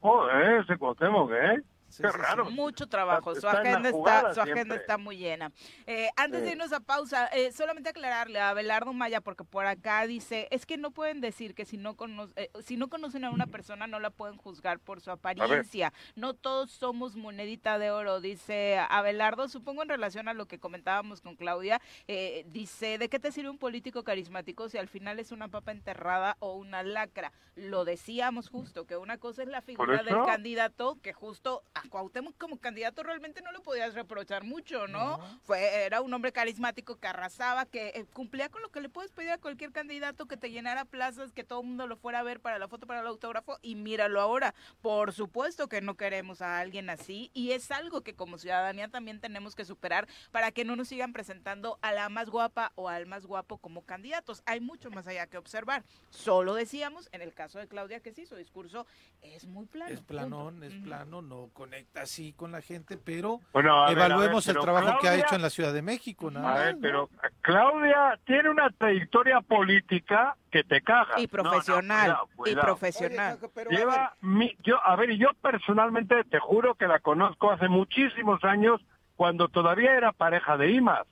Joder, 0.00 0.62
ese 0.62 0.78
Cuauhtémoc, 0.78 1.30
¿eh? 1.32 1.62
Sí, 1.90 2.02
Qué 2.02 2.10
sí, 2.10 2.16
raro. 2.16 2.46
sí. 2.46 2.54
Mucho 2.54 2.86
trabajo, 2.86 3.32
su 3.34 3.38
Está 3.46 3.60
agenda, 3.60 3.88
está, 3.90 4.34
su 4.34 4.40
agenda 4.40 4.76
está 4.76 4.96
muy 4.96 5.16
llena. 5.18 5.52
Eh, 5.86 6.08
antes 6.16 6.42
de 6.42 6.52
irnos 6.52 6.72
a 6.72 6.80
pausa, 6.80 7.26
eh, 7.26 7.52
solamente 7.52 7.90
aclararle 7.90 8.38
a 8.38 8.50
Abelardo 8.50 8.92
Maya, 8.92 9.20
porque 9.20 9.44
por 9.44 9.66
acá 9.66 10.06
dice, 10.06 10.48
es 10.50 10.66
que 10.66 10.76
no 10.76 10.92
pueden 10.92 11.20
decir 11.20 11.54
que 11.54 11.64
si 11.64 11.76
no, 11.76 11.96
cono 11.96 12.30
eh, 12.36 12.48
si 12.62 12.76
no 12.76 12.88
conocen 12.88 13.24
a 13.24 13.30
una 13.30 13.46
persona 13.46 13.86
no 13.86 13.98
la 14.00 14.10
pueden 14.10 14.36
juzgar 14.36 14.78
por 14.78 15.00
su 15.00 15.10
apariencia. 15.10 15.92
No 16.14 16.34
todos 16.34 16.70
somos 16.70 17.16
monedita 17.16 17.78
de 17.78 17.90
oro, 17.90 18.20
dice 18.20 18.78
Abelardo. 18.88 19.48
Supongo 19.48 19.82
en 19.82 19.88
relación 19.88 20.28
a 20.28 20.34
lo 20.34 20.46
que 20.46 20.58
comentábamos 20.60 21.20
con 21.20 21.36
Claudia, 21.36 21.80
eh, 22.06 22.44
dice, 22.48 22.98
¿de 22.98 23.08
qué 23.08 23.18
te 23.18 23.32
sirve 23.32 23.50
un 23.50 23.58
político 23.58 24.04
carismático 24.04 24.68
si 24.68 24.78
al 24.78 24.88
final 24.88 25.18
es 25.18 25.32
una 25.32 25.48
papa 25.48 25.72
enterrada 25.72 26.36
o 26.38 26.54
una 26.54 26.82
lacra? 26.82 27.32
Lo 27.56 27.84
decíamos 27.84 28.48
justo, 28.48 28.86
que 28.86 28.96
una 28.96 29.18
cosa 29.18 29.42
es 29.42 29.48
la 29.48 29.60
figura 29.60 30.02
del 30.02 30.24
candidato, 30.24 30.98
que 31.02 31.12
justo 31.12 31.62
a 31.84 31.88
Cuauhtémoc 31.88 32.36
como 32.38 32.58
candidato 32.58 33.02
realmente 33.02 33.42
no 33.42 33.52
le 33.52 33.60
podías 33.60 33.94
reprochar 33.94 34.44
mucho, 34.44 34.86
¿no? 34.86 35.18
Fue 35.42 35.84
Era 35.84 36.00
un 36.00 36.12
hombre 36.12 36.32
carismático 36.32 36.96
que 36.96 37.06
arrasaba, 37.06 37.66
que 37.66 37.88
eh, 37.88 38.06
cumplía 38.12 38.48
con 38.48 38.62
lo 38.62 38.70
que 38.70 38.80
le 38.80 38.88
puedes 38.88 39.12
pedir 39.12 39.30
a 39.30 39.38
cualquier 39.38 39.72
candidato, 39.72 40.26
que 40.26 40.36
te 40.36 40.50
llenara 40.50 40.84
plazas, 40.84 41.32
que 41.32 41.44
todo 41.44 41.60
el 41.60 41.66
mundo 41.66 41.86
lo 41.86 41.96
fuera 41.96 42.20
a 42.20 42.22
ver 42.22 42.40
para 42.40 42.58
la 42.58 42.68
foto, 42.68 42.86
para 42.86 43.00
el 43.00 43.06
autógrafo, 43.06 43.58
y 43.62 43.74
míralo 43.74 44.20
ahora. 44.20 44.54
Por 44.82 45.12
supuesto 45.12 45.68
que 45.68 45.80
no 45.80 45.96
queremos 45.96 46.42
a 46.42 46.58
alguien 46.58 46.90
así, 46.90 47.30
y 47.34 47.52
es 47.52 47.70
algo 47.70 48.02
que 48.02 48.14
como 48.14 48.38
ciudadanía 48.38 48.88
también 48.88 49.20
tenemos 49.20 49.54
que 49.54 49.64
superar 49.64 50.08
para 50.30 50.50
que 50.52 50.64
no 50.64 50.76
nos 50.76 50.88
sigan 50.88 51.12
presentando 51.12 51.78
a 51.82 51.92
la 51.92 52.08
más 52.08 52.30
guapa 52.30 52.72
o 52.74 52.88
al 52.88 53.06
más 53.06 53.26
guapo 53.26 53.58
como 53.58 53.82
candidatos. 53.82 54.42
Hay 54.46 54.60
mucho 54.60 54.90
más 54.90 55.06
allá 55.06 55.26
que 55.26 55.38
observar. 55.38 55.84
Solo 56.10 56.54
decíamos, 56.54 57.08
en 57.12 57.22
el 57.22 57.34
caso 57.34 57.58
de 57.58 57.68
Claudia, 57.68 58.00
que 58.00 58.12
sí, 58.12 58.26
su 58.26 58.36
discurso 58.36 58.86
es 59.22 59.46
muy 59.46 59.66
plano. 59.66 59.94
Es 59.94 60.00
planón, 60.00 60.60
punto. 60.60 60.66
es 60.66 60.74
plano, 60.82 61.22
no 61.22 61.48
conecta 61.70 62.02
así 62.02 62.32
con 62.32 62.50
la 62.50 62.60
gente, 62.60 62.96
pero 62.98 63.38
Bueno, 63.52 63.84
a 63.84 63.90
ver, 63.90 63.98
a 63.98 64.02
ver, 64.02 64.10
evaluemos 64.10 64.48
el 64.48 64.58
trabajo 64.58 64.98
que 65.00 65.08
ha 65.08 65.14
hecho 65.14 65.36
en 65.36 65.42
la 65.42 65.50
Ciudad 65.50 65.72
de 65.72 65.82
México, 65.82 66.28
nada 66.28 66.48
A 66.50 66.54
más, 66.54 66.64
ver, 66.64 66.74
¿no? 66.74 66.80
pero 66.80 67.10
Claudia 67.42 68.18
tiene 68.24 68.50
una 68.50 68.70
trayectoria 68.70 69.40
política 69.40 70.36
que 70.50 70.64
te 70.64 70.80
caga. 70.80 71.14
Y 71.20 71.28
No, 71.28 71.42
no, 71.44 71.50
profesional, 71.50 72.16
cuidado, 72.34 72.60
y 72.60 72.64
profesional. 72.64 73.18
Oye, 73.34 73.38
Juanjo, 73.38 73.52
pero 73.54 73.70
a 73.70 73.72
ver, 73.72 73.78
Lleva 73.78 74.16
mi, 74.20 74.56
yo, 74.64 74.84
a 74.84 74.96
ver, 74.96 75.10
yo 75.16 75.28
personalmente 75.40 76.24
te 76.24 76.40
juro 76.40 76.74
que 76.74 76.88
la 76.88 76.98
conozco 76.98 77.52
hace 77.52 77.68
muchísimos 77.68 78.42
años 78.42 78.80
cuando 79.14 79.46
todavía 79.46 79.94
era 79.94 80.10
pareja 80.10 80.56
de 80.56 80.72
Imas. 80.72 81.06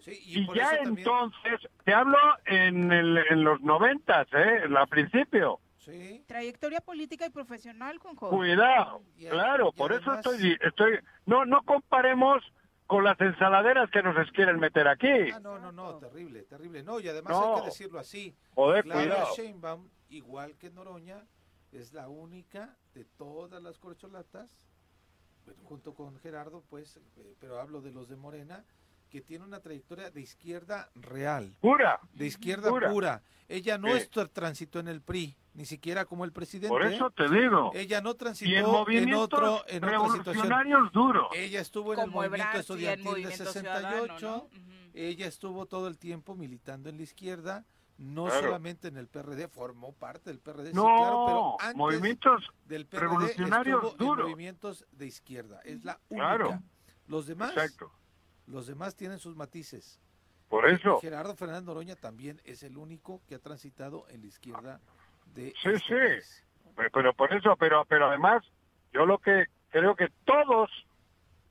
Sí, 0.00 0.18
y, 0.24 0.40
Y, 0.40 0.46
ya 0.56 0.70
también- 0.82 0.98
entonces, 0.98 1.60
te 1.84 1.94
hablo 1.94 2.18
en, 2.46 2.90
el, 2.90 3.18
en 3.30 3.44
los 3.44 3.60
noventas, 3.60 4.26
¿eh? 4.32 4.62
Al 4.76 4.88
principio. 4.88 5.60
Sí. 5.84 6.24
Trayectoria 6.28 6.80
política 6.80 7.26
y 7.26 7.30
profesional, 7.30 7.98
Juanjo. 7.98 8.30
Cuidado, 8.30 9.02
Y 9.16 9.26
claro, 9.26 9.70
y 9.74 9.76
por 9.78 9.92
eso 9.92 10.14
estoy, 10.14 10.56
estoy, 10.60 10.98
no, 11.26 11.44
no 11.44 11.62
comparemos 11.64 12.42
con 12.86 13.02
las 13.04 13.20
ensaladeras 13.20 13.90
que 13.90 14.02
nos 14.02 14.14
quieren 14.30 14.60
meter 14.60 14.86
aquí. 14.86 15.30
Ah, 15.34 15.40
no, 15.40 15.58
no, 15.58 15.72
no, 15.72 15.98
terrible, 15.98 16.42
terrible. 16.42 16.82
No, 16.84 17.00
y 17.00 17.08
además 17.08 17.32
No. 17.32 17.54
hay 17.54 17.60
que 17.62 17.66
decirlo 17.66 17.98
así. 17.98 18.34
Joder, 18.54 18.84
cuidado. 18.84 19.34
Sheinbaum, 19.34 19.88
igual 20.10 20.56
que 20.56 20.70
Noroña, 20.70 21.24
es 21.72 21.92
la 21.92 22.08
única 22.08 22.76
de 22.94 23.04
todas 23.04 23.60
las 23.62 23.78
corcholatas, 23.78 24.48
bueno, 25.46 25.62
junto 25.64 25.94
con 25.94 26.16
Gerardo, 26.20 26.62
pues, 26.70 26.98
eh, 27.16 27.34
pero 27.40 27.58
hablo 27.60 27.80
de 27.80 27.90
los 27.90 28.08
de 28.08 28.16
Morena, 28.16 28.64
que 29.12 29.20
tiene 29.20 29.44
una 29.44 29.60
trayectoria 29.60 30.10
de 30.10 30.22
izquierda 30.22 30.88
real, 30.94 31.54
Pura, 31.60 32.00
de 32.14 32.24
izquierda 32.26 32.70
Pura. 32.70 32.90
pura. 32.90 33.22
Ella 33.46 33.76
no 33.76 33.88
Sí. 33.88 33.98
es 34.10 34.10
transitó 34.32 34.80
en 34.80 34.88
el 34.88 35.02
PRI, 35.02 35.36
ni 35.52 35.66
siquiera 35.66 36.06
como 36.06 36.24
el 36.24 36.32
presidente. 36.32 36.68
por 36.70 36.82
eso 36.82 37.10
te 37.10 37.28
digo. 37.28 37.72
Ella 37.74 38.00
no 38.00 38.14
transitó 38.14 38.50
Y 38.50 38.54
en 38.54 38.60
en 38.64 38.64
otro, 38.64 38.88
en 38.96 39.14
otra 39.14 39.58
situación. 39.66 39.84
revolucionarios 39.84 40.92
duros. 40.92 41.26
Ella 41.34 41.60
estuvo 41.60 41.92
en 41.92 42.00
el 42.00 42.10
movimiento 42.10 42.52
sí, 42.54 42.58
estudiantil 42.60 43.04
de 43.04 43.10
Movimiento 43.10 43.44
68. 43.44 44.16
Ciudadano, 44.16 44.18
¿no? 44.22 44.36
Ujú. 44.44 44.72
Ella 44.94 45.26
estuvo 45.26 45.66
todo 45.66 45.88
el 45.88 45.98
tiempo 45.98 46.34
militando 46.34 46.88
en 46.88 46.96
la 46.96 47.02
izquierda, 47.02 47.66
no 47.98 48.24
Claro. 48.24 48.40
solamente 48.46 48.88
en 48.88 48.96
el 48.96 49.08
PRD, 49.08 49.46
formó 49.48 49.92
parte 49.92 50.30
del 50.30 50.38
PRD, 50.40 50.70
sí, 50.70 50.74
No, 50.74 50.84
claro, 50.86 51.24
pero 51.26 51.56
antes 51.60 51.76
movimientos 51.76 52.50
del 52.64 52.86
PRD 52.86 53.00
revolucionarios 53.10 53.76
estuvo 53.84 53.90
en 53.92 53.98
duros. 53.98 54.24
movimientos 54.30 54.86
de 54.90 55.06
izquierda. 55.06 55.60
Es 55.66 55.84
la 55.84 56.00
única. 56.08 56.26
Claro. 56.36 56.62
Los 57.08 57.26
demás, 57.26 57.50
Exacto. 57.50 57.92
Los 58.46 58.66
demás 58.66 58.96
tienen 58.96 59.18
sus 59.18 59.36
matices. 59.36 60.00
Por 60.48 60.68
eso. 60.68 61.00
Gerardo 61.00 61.34
Fernández 61.34 61.64
Noroña 61.64 61.96
también 61.96 62.40
es 62.44 62.62
el 62.62 62.76
único 62.76 63.22
que 63.26 63.36
ha 63.36 63.38
transitado 63.38 64.06
en 64.10 64.20
la 64.20 64.26
izquierda 64.26 64.80
de 65.34 65.54
Sí, 65.62 65.70
este 65.70 65.78
sí. 65.78 65.94
país. 65.94 66.44
Pero, 66.76 66.90
pero 66.92 67.14
por 67.14 67.32
eso, 67.32 67.56
pero, 67.56 67.84
pero 67.86 68.08
además, 68.08 68.42
yo 68.92 69.06
lo 69.06 69.18
que 69.18 69.46
creo 69.70 69.96
que 69.96 70.08
todos, 70.24 70.70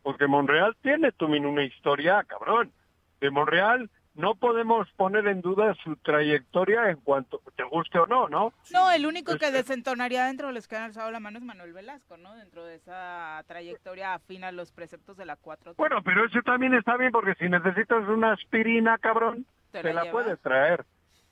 porque 0.04 0.28
Monreal 0.28 0.76
tiene 0.82 1.12
también 1.12 1.46
una 1.46 1.64
historia, 1.64 2.24
cabrón. 2.24 2.72
De 3.20 3.30
Monreal 3.32 3.90
no 4.14 4.36
podemos 4.36 4.92
poner 4.98 5.26
en 5.28 5.42
duda 5.42 5.74
su 5.84 5.96
trayectoria 5.98 6.90
en 6.90 6.98
cuanto 6.98 7.42
te 7.56 7.64
guste 7.64 7.98
o 8.00 8.08
no, 8.08 8.28
¿no? 8.28 8.54
No, 8.72 8.92
el 8.92 9.06
único 9.06 9.38
que 9.38 9.46
Este- 9.46 9.58
desentonaría 9.60 10.26
dentro 10.26 10.48
de 10.48 10.54
los 10.54 10.68
que 10.68 10.76
han 10.76 10.84
alzado 10.84 11.12
la 11.12 11.20
mano 11.20 11.38
es 11.38 11.44
Manuel 11.46 11.72
Velasco, 11.74 12.18
¿no? 12.18 12.36
Dentro 12.36 12.66
de 12.66 12.76
esa 12.76 13.44
trayectoria 13.48 14.14
afina 14.14 14.50
a 14.50 14.52
los 14.52 14.72
preceptos 14.72 15.16
de 15.18 15.26
la 15.26 15.38
4 15.38 15.76
Bueno, 15.78 16.02
pero 16.04 16.26
eso 16.26 16.42
también 16.44 16.74
está 16.74 16.98
bien 16.98 17.12
porque 17.12 17.36
si 17.36 17.48
necesitas 17.50 18.08
una 18.10 18.34
aspirina, 18.34 18.98
cabrón, 18.98 19.46
Te 19.72 19.82
te, 19.82 19.94
la 19.94 20.12
puedes 20.12 20.40
traer. 20.42 20.84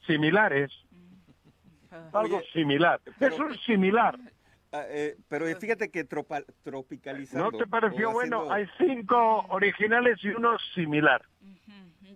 Similares, 0.07 0.71
Ah. 1.91 2.09
algo 2.13 2.37
Oye, 2.37 2.45
similar. 2.53 3.01
pero- 3.19 3.35
Eso 3.35 3.47
es 3.49 3.59
similar. 3.65 4.17
Ah, 4.71 4.83
eh, 4.87 5.17
pero 5.27 5.47
fíjate 5.59 5.89
que 5.89 6.05
tropa- 6.07 6.45
tropicalizando. 6.63 7.49
¿No 7.51 7.57
te 7.57 7.65
pareció 7.67 8.11
bueno? 8.11 8.51
haciendo- 8.51 8.53
Hay 8.53 8.67
cinco 8.77 9.45
originales 9.49 10.23
y 10.23 10.29
uno 10.29 10.57
similar. 10.75 11.23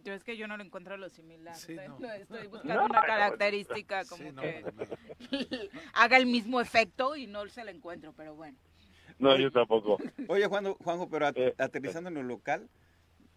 Yo 0.04 0.14
es 0.14 0.24
que 0.24 0.38
yo 0.38 0.48
no 0.48 0.58
le 0.58 0.64
encuentro 0.64 0.98
lo 0.98 1.10
similar. 1.10 1.56
Sí, 1.56 1.74
¿eh? 1.74 1.88
no. 1.88 2.00
No, 2.00 2.12
Estoy 2.12 2.48
buscando 2.48 2.74
No, 2.76 2.86
una 2.86 3.00
no, 3.02 3.06
característica 3.06 4.06
como 4.06 4.24
Sí, 4.24 4.32
no, 4.34 4.42
que 4.42 4.62
no, 4.62 4.72
no. 4.72 5.68
haga 5.94 6.18
el 6.18 6.26
mismo 6.26 6.60
efecto 6.62 7.16
y 7.16 7.28
no 7.28 7.48
se 7.48 7.64
la 7.64 7.72
encuentro, 7.72 8.14
pero 8.14 8.36
bueno. 8.36 8.58
No, 9.20 9.38
yo 9.38 9.52
tampoco. 9.52 9.98
Oye, 10.28 10.46
Juanjo, 10.48 10.76
Juanjo 10.84 11.10
pero 11.10 11.28
at- 11.28 11.38
Eh. 11.38 11.54
aterrizando 11.58 12.10
en 12.10 12.16
lo 12.16 12.24
local, 12.24 12.68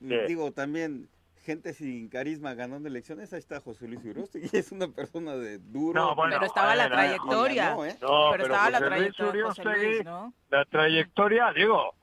Eh. 0.01 0.25
digo, 0.29 0.53
también 0.53 1.09
gente 1.45 1.75
sin 1.75 2.09
carisma 2.09 2.55
ganando 2.55 2.89
elecciones, 2.89 3.33
ahí 3.33 3.39
está 3.39 3.61
José 3.61 3.87
Luis 3.87 4.05
Urostegui, 4.05 4.49
es 4.53 4.73
una 4.73 4.89
persona 4.89 5.37
de 5.37 5.59
duro. 5.59 6.01
No, 6.01 6.15
bueno, 6.17 6.35
pero 6.35 6.47
estaba 6.47 6.75
la 6.75 6.89
trayectoria. 6.89 7.69
ganó, 7.71 7.85
¿eh? 7.85 7.97
No, 8.01 8.31
pero, 8.33 8.45
estaba 8.45 8.71
la 8.71 8.81
Luis 8.81 8.89
trayectoria 8.91 9.45
José 9.45 9.63
Luis, 9.65 10.05
¿no? 10.05 10.35
La 10.51 10.65
trayectoria, 10.65 11.53
digo, 11.55 11.95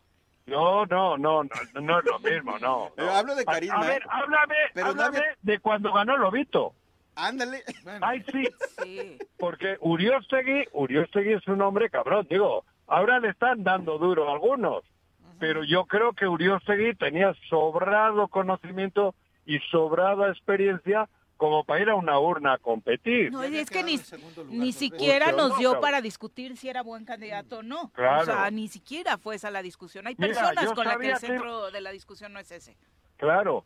no, 0.46 0.86
no, 0.86 1.18
no, 1.18 1.44
no, 1.44 1.50
no 1.82 2.00
es 2.00 2.06
lo 2.06 2.20
mismo, 2.20 2.60
no. 2.60 2.92
Hablo 3.14 3.36
de 3.36 3.46
carisma, 3.46 3.78
A, 3.80 3.88
ver, 3.88 4.02
¿eh? 4.02 4.06
háblame, 4.10 4.56
Pero 4.74 4.88
háblame 4.88 5.18
dame- 5.20 5.38
de 5.42 5.60
cuando 5.60 5.94
ganó 5.94 6.18
Lobito. 6.18 6.74
Ándale. 7.16 7.64
Bueno, 7.84 8.00
Ay, 8.06 8.24
sí, 8.32 8.44
Sí. 8.84 9.18
porque 9.38 9.78
Uriostegui, 9.82 10.66
Uriostegui 10.74 11.34
es 11.34 11.48
un 11.48 11.62
hombre 11.62 11.90
cabrón, 11.90 12.26
digo, 12.30 12.66
ahora 12.88 13.20
le 13.20 13.30
están 13.30 13.64
dando 13.64 13.98
duro 14.00 14.30
a 14.30 14.34
algunos, 14.34 14.84
pero 15.40 15.64
yo 15.64 15.86
creo 15.86 16.14
que 16.14 16.28
Uriostegui 16.28 16.96
tenía 16.96 17.34
sobrado 17.50 18.28
conocimiento 18.30 19.14
y 19.46 19.60
sobrada 19.72 20.30
experiencia 20.30 21.08
como 21.44 21.66
para 21.66 21.82
ir 21.82 21.90
a 21.90 21.96
una 21.96 22.18
urna 22.20 22.54
a 22.54 22.58
competir. 22.58 23.30
No, 23.30 23.46
y 23.46 23.58
es 23.58 23.70
que 23.70 23.84
ni, 23.84 23.98
ni 24.48 24.60
veces. 24.68 24.76
siquiera 24.76 25.26
Mucho, 25.26 25.38
nos 25.38 25.50
¿no, 25.50 25.58
dio 25.58 25.82
para 25.82 26.00
discutir 26.00 26.56
si 26.56 26.70
era 26.70 26.82
buen 26.84 27.04
candidato 27.04 27.58
o 27.58 27.64
no. 27.64 27.90
Claro. 27.92 28.22
O 28.22 28.26
sea, 28.26 28.50
ni 28.50 28.70
siquiera 28.70 29.18
fue 29.18 29.36
esa 29.36 29.52
la 29.52 29.62
discusión. 29.62 30.08
Hay 30.08 30.16
Mira, 30.18 30.34
personas 30.34 30.72
con 30.72 30.86
las 30.86 30.98
que 30.98 31.08
el 31.08 31.14
que- 31.16 31.20
centro 31.20 31.70
de 31.70 31.82
la 31.82 31.92
discusión 31.92 32.32
no 32.32 32.40
es 32.40 32.50
ese. 32.50 32.78
Claro. 33.18 33.66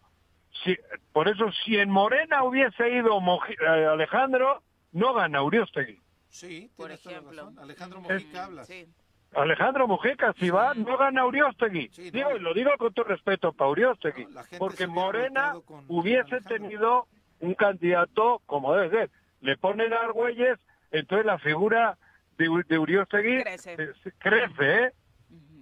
Si, 0.64 0.76
por 1.14 1.28
eso, 1.28 1.46
si 1.64 1.78
en 1.78 1.92
Morena 1.92 2.44
hubiese 2.44 2.90
ido 2.90 3.20
Moji- 3.20 3.56
eh, 3.62 3.86
Alejandro, 3.86 4.64
no 4.94 5.14
gana 5.14 5.44
Uriostegui. 5.44 6.02
Sí, 6.30 6.72
Por 6.76 6.92
ejemplo. 6.92 7.30
razón. 7.46 7.60
Alejandro 7.60 8.02
Mojica 8.02 8.46
hablas. 8.46 8.66
Sí. 8.66 8.88
Alejandro 9.36 9.88
Mujica, 9.88 10.34
si 10.40 10.50
va, 10.50 10.74
no 10.74 10.98
gana 10.98 11.26
Uriostegui. 11.26 11.90
Sí, 11.92 12.06
no. 12.06 12.12
Digo, 12.18 12.36
y 12.38 12.40
lo 12.40 12.54
digo 12.56 12.72
con 12.80 12.92
todo 12.94 13.06
respeto 13.06 13.52
para 13.54 13.70
Uriostegui. 13.70 14.26
No, 14.26 14.42
porque 14.58 14.88
Morena 14.88 15.54
hubiese 15.90 16.22
Alejandro. 16.38 16.50
tenido 16.50 17.08
un 17.40 17.54
candidato 17.54 18.42
como 18.46 18.74
debe 18.76 18.90
ser. 18.90 19.10
Le 19.42 19.58
ponen 19.58 19.94
a 19.94 19.98
Argüelles, 20.02 20.58
entonces 20.92 21.26
la 21.26 21.38
figura 21.40 21.98
de, 22.38 22.64
de 22.68 22.80
Uriostegui 22.80 23.44
Crece. 23.44 23.74
eh, 23.78 23.94
crece, 24.18 24.84
¿eh? 24.84 24.92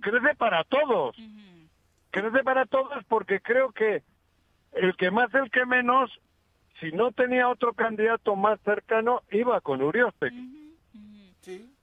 Crece 0.02 0.36
para 0.36 0.64
todos. 0.64 1.16
Crece 2.12 2.44
para 2.44 2.66
todos 2.66 3.04
porque 3.06 3.40
creo 3.42 3.72
que 3.72 4.04
el 4.74 4.96
que 4.96 5.12
más, 5.12 5.34
el 5.34 5.50
que 5.52 5.66
menos, 5.66 6.12
si 6.80 6.92
no 6.92 7.12
tenía 7.12 7.50
otro 7.50 7.74
candidato 7.74 8.36
más 8.36 8.60
cercano, 8.62 9.24
iba 9.32 9.60
con 9.62 9.82
Uriostegui. 9.82 10.65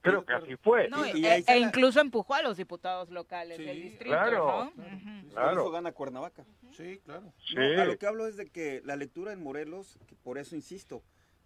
Creo 0.03 0.25
que 0.25 0.33
así 0.33 0.55
fue. 0.57 0.89
No, 0.89 1.05
Y- 1.05 1.25
e, 1.25 1.39
y 1.39 1.43
e 1.47 1.57
incluso 1.59 2.01
empujó 2.01 2.33
a 2.33 2.41
los 2.41 2.57
diputados 2.57 3.09
locales 3.09 3.57
Sí, 3.57 3.63
del 3.63 3.81
distrito, 3.81 4.05
claro. 4.15 4.65
¿no? 4.75 5.29
Claro. 5.31 5.61
Eso 5.61 5.71
gana 5.71 5.91
Cuernavaca. 5.93 6.43
Sí, 6.73 6.99
claro. 7.05 7.33
Sí. 7.45 7.55
No, 7.55 7.81
a 7.81 7.85
lo 7.85 7.97
que 7.97 8.05
hablo 8.05 8.27
es 8.27 8.35
de 8.35 8.49
que 8.49 8.81
la 8.83 8.97
lectura 8.97 9.31
en 9.31 9.41
Morelos, 9.41 9.97
que 10.05 10.15
por 10.15 10.37
eso 10.37 10.55
insisto, 10.57 11.01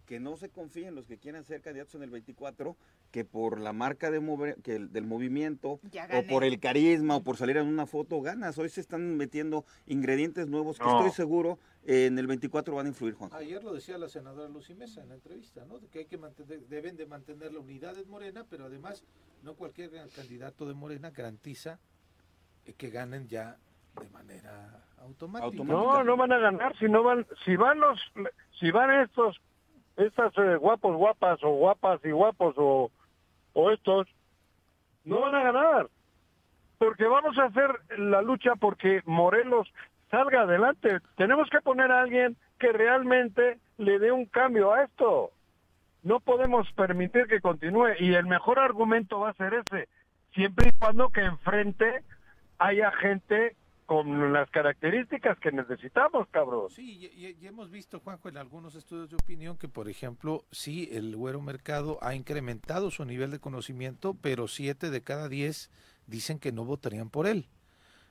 que 0.08 0.18
no 0.20 0.38
se 0.38 0.48
confíen 0.48 0.94
los 0.94 1.06
que 1.06 1.18
quieran 1.18 1.44
ser 1.44 1.60
candidatos 1.60 1.94
en 1.96 2.02
el 2.02 2.08
24, 2.08 2.76
que 3.10 3.26
por 3.26 3.60
la 3.60 3.74
marca 3.74 4.10
de 4.10 4.20
mover- 4.22 4.56
que 4.62 4.76
el- 4.76 4.90
del 4.90 5.04
movimiento, 5.04 5.72
o 5.72 6.22
por 6.30 6.44
el 6.44 6.58
carisma, 6.60 7.16
o 7.16 7.22
por 7.22 7.36
salir 7.36 7.58
en 7.58 7.66
una 7.66 7.84
foto, 7.84 8.18
ganas. 8.22 8.56
Hoy 8.56 8.70
se 8.70 8.80
están 8.80 9.18
metiendo 9.18 9.66
ingredientes 9.86 10.48
nuevos 10.48 10.78
que 10.78 10.84
No. 10.86 10.96
estoy 11.00 11.10
seguro 11.14 11.58
eh, 11.84 12.06
en 12.06 12.18
el 12.18 12.26
24 12.26 12.74
van 12.74 12.86
a 12.86 12.88
influir, 12.88 13.14
Juan. 13.14 13.30
Ayer 13.34 13.62
lo 13.62 13.72
decía 13.74 13.96
la 13.98 14.08
senadora 14.08 14.48
Lucy 14.48 14.74
Mesa 14.74 15.02
en 15.02 15.10
la 15.10 15.14
entrevista, 15.14 15.64
¿no? 15.66 15.78
Que 15.90 16.00
hay 16.00 16.04
que 16.06 16.16
mantener, 16.18 16.60
deben 16.68 16.96
de 16.96 17.06
mantener 17.06 17.52
la 17.52 17.60
unidad 17.60 17.96
en 17.98 18.08
Morena, 18.08 18.44
pero 18.48 18.64
además 18.66 19.04
no 19.42 19.54
cualquier 19.54 19.90
candidato 20.16 20.66
de 20.66 20.72
Morena 20.74 21.10
garantiza 21.10 21.78
eh, 22.64 22.72
que 22.72 22.88
ganen 22.90 23.28
ya 23.28 23.58
de 24.00 24.08
manera 24.08 24.84
automática. 24.98 25.44
Automática. 25.46 25.98
No, 25.98 26.04
no 26.04 26.16
van 26.16 26.32
a 26.32 26.38
ganar 26.38 26.76
si 26.78 26.86
no 26.86 27.02
van, 27.02 27.26
si 27.44 27.56
van 27.56 27.78
los, 27.80 27.98
si 28.60 28.70
van 28.70 29.02
estos, 29.02 29.40
estas 29.98 30.32
eh, 30.38 30.56
guapos, 30.56 30.96
guapas 30.96 31.42
o 31.42 31.50
guapas 31.50 32.00
y 32.04 32.10
guapos 32.10 32.54
o, 32.56 32.90
o 33.52 33.70
estos, 33.70 34.06
no 35.04 35.20
van 35.20 35.34
a 35.34 35.42
ganar. 35.42 35.88
Porque 36.78 37.04
vamos 37.04 37.36
a 37.38 37.46
hacer 37.46 37.70
la 37.98 38.22
lucha 38.22 38.54
porque 38.54 39.02
Morelos 39.04 39.68
salga 40.10 40.42
adelante. 40.42 41.00
Tenemos 41.16 41.50
que 41.50 41.60
poner 41.60 41.90
a 41.90 42.02
alguien 42.02 42.36
que 42.58 42.72
realmente 42.72 43.58
le 43.76 43.98
dé 43.98 44.12
un 44.12 44.26
cambio 44.26 44.72
a 44.72 44.84
esto. 44.84 45.30
No 46.04 46.20
podemos 46.20 46.70
permitir 46.72 47.26
que 47.26 47.40
continúe 47.40 47.94
y 47.98 48.14
el 48.14 48.26
mejor 48.26 48.60
argumento 48.60 49.20
va 49.20 49.30
a 49.30 49.34
ser 49.34 49.54
ese, 49.54 49.88
siempre 50.32 50.68
y 50.68 50.78
cuando 50.78 51.10
que 51.10 51.20
enfrente 51.20 52.02
haya 52.58 52.92
gente 52.92 53.56
con 53.88 54.34
las 54.34 54.50
características 54.50 55.38
que 55.38 55.50
necesitamos, 55.50 56.28
cabrón. 56.30 56.68
Sí, 56.68 57.10
y, 57.10 57.46
hemos 57.46 57.70
visto, 57.70 58.00
Juanjo, 58.00 58.28
en 58.28 58.36
algunos 58.36 58.74
estudios 58.74 59.08
de 59.08 59.16
opinión 59.16 59.56
que, 59.56 59.66
por 59.66 59.88
ejemplo, 59.88 60.44
sí, 60.50 60.90
el 60.92 61.16
güero 61.16 61.40
mercado 61.40 61.98
ha 62.02 62.14
incrementado 62.14 62.90
su 62.90 63.06
nivel 63.06 63.30
de 63.30 63.38
conocimiento, 63.38 64.14
pero 64.20 64.46
siete 64.46 64.90
de 64.90 65.02
cada 65.02 65.30
diez 65.30 65.70
dicen 66.06 66.38
que 66.38 66.52
no 66.52 66.66
votarían 66.66 67.08
por 67.08 67.26
él. 67.26 67.46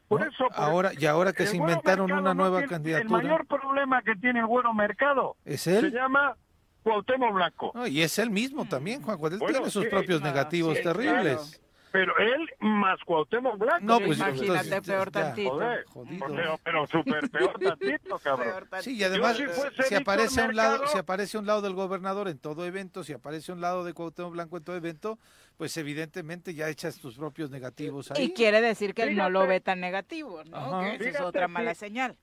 Por 0.08 0.22
¿no? 0.22 0.26
eso, 0.32 0.46
por- 0.48 0.54
ahora, 0.60 0.92
y 0.98 1.06
ahora 1.06 1.32
que 1.32 1.46
se 1.46 1.58
inventaron 1.58 2.12
una 2.12 2.22
no 2.22 2.34
nueva 2.34 2.58
tiene- 2.58 2.72
candidatura, 2.72 3.20
El 3.20 3.24
mayor 3.24 3.46
problema 3.46 4.02
que 4.02 4.16
tiene 4.16 4.40
el 4.40 4.48
Güero 4.48 4.74
Mercado 4.74 5.38
es 5.46 5.62
se 5.62 5.78
él. 5.78 5.92
llama 5.94 6.36
Cuauhtémoc 6.82 7.36
Blanco. 7.36 7.72
No, 7.76 7.86
y 7.86 8.02
es 8.02 8.18
él 8.18 8.32
mismo 8.32 8.66
también, 8.68 9.04
Juanjo. 9.04 9.28
Él 9.28 9.38
Bueno, 9.38 9.54
tiene 9.60 9.70
sus 9.70 9.84
sí, 9.84 9.90
propios 9.92 10.22
ah, 10.24 10.26
negativos 10.26 10.76
sí, 10.78 10.84
terribles. 10.84 11.62
Pero 11.92 12.18
él 12.18 12.50
más 12.60 13.00
Cuauhtémoc 13.06 13.58
Blanco. 13.58 13.86
No, 13.86 14.00
pues 14.00 14.18
Imagínate, 14.18 14.46
entonces, 14.46 14.82
peor 14.88 15.12
ya, 15.12 15.22
tantito. 15.24 15.52
Joder, 15.52 15.86
Jodido. 15.86 16.26
pero, 16.36 16.60
pero 16.64 16.88
súper 16.88 17.30
peor 17.32 17.60
tantito, 17.60 18.20
cabrón. 18.20 18.48
Peor 18.48 18.68
tantito. 18.68 18.82
Sí, 18.84 18.98
y 18.98 19.04
además, 19.04 19.38
Yo 19.38 19.48
si 19.48 19.62
Víctor 19.62 19.96
aparece 20.02 20.42
a 20.42 20.46
un 20.46 20.56
lado, 20.56 20.88
si 20.88 20.98
aparece 20.98 21.38
a 21.38 21.40
un 21.40 21.46
lado 21.46 21.62
del 21.62 21.74
gobernador 21.74 22.28
en 22.28 22.40
todo 22.40 22.66
evento, 22.66 23.04
si 23.04 23.14
aparece 23.14 23.52
a 23.52 23.56
un 23.56 23.62
lado 23.62 23.84
de 23.84 23.94
Cuauhtémoc 23.94 24.34
Blanco 24.34 24.58
en 24.58 24.64
todo 24.64 24.76
evento, 24.76 25.18
pues 25.58 25.76
evidentemente 25.78 26.54
ya 26.54 26.70
echas 26.70 27.00
tus 27.00 27.18
propios 27.18 27.50
negativos 27.50 28.12
ahí. 28.12 28.26
Y 28.26 28.34
quiere 28.34 28.62
decir 28.62 28.94
que 28.94 29.04
él 29.04 29.16
no 29.16 29.30
lo 29.30 29.48
ve 29.48 29.60
tan 29.60 29.80
negativo, 29.80 30.44
¿no? 30.44 30.58
Ajá. 30.58 30.98
Que 30.98 31.10
esa 31.10 31.20
es 31.20 31.22
otra 31.22 31.48
sí. 31.48 31.52
mala 31.54 31.74
señal. 31.74 32.18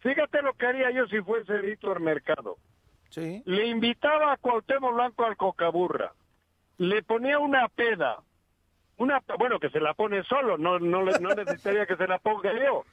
Fíjate 0.00 0.42
lo 0.42 0.54
que 0.54 0.66
haría 0.66 0.90
yo 0.90 1.06
si 1.08 1.20
fuese 1.22 1.58
Víctor 1.58 2.00
Mercado. 2.00 2.56
Sí. 3.10 3.42
Le 3.46 3.66
invitaba 3.66 4.32
a 4.32 4.36
Cuauhtémoc 4.36 4.94
Blanco 4.94 5.24
al 5.24 5.36
Cocaburra. 5.36 6.12
Le 6.76 7.02
ponía 7.02 7.38
una 7.38 7.68
peda. 7.68 8.22
Una, 8.98 9.22
bueno, 9.38 9.58
que 9.58 9.70
se 9.70 9.80
la 9.80 9.94
pone 9.94 10.22
solo, 10.24 10.58
no, 10.58 10.78
no, 10.78 11.02
le- 11.02 11.18
no 11.20 11.30
necesitaría 11.34 11.86
que 11.86 11.96
se 11.96 12.06
la 12.06 12.18
ponga 12.18 12.52
yo. 12.52 12.84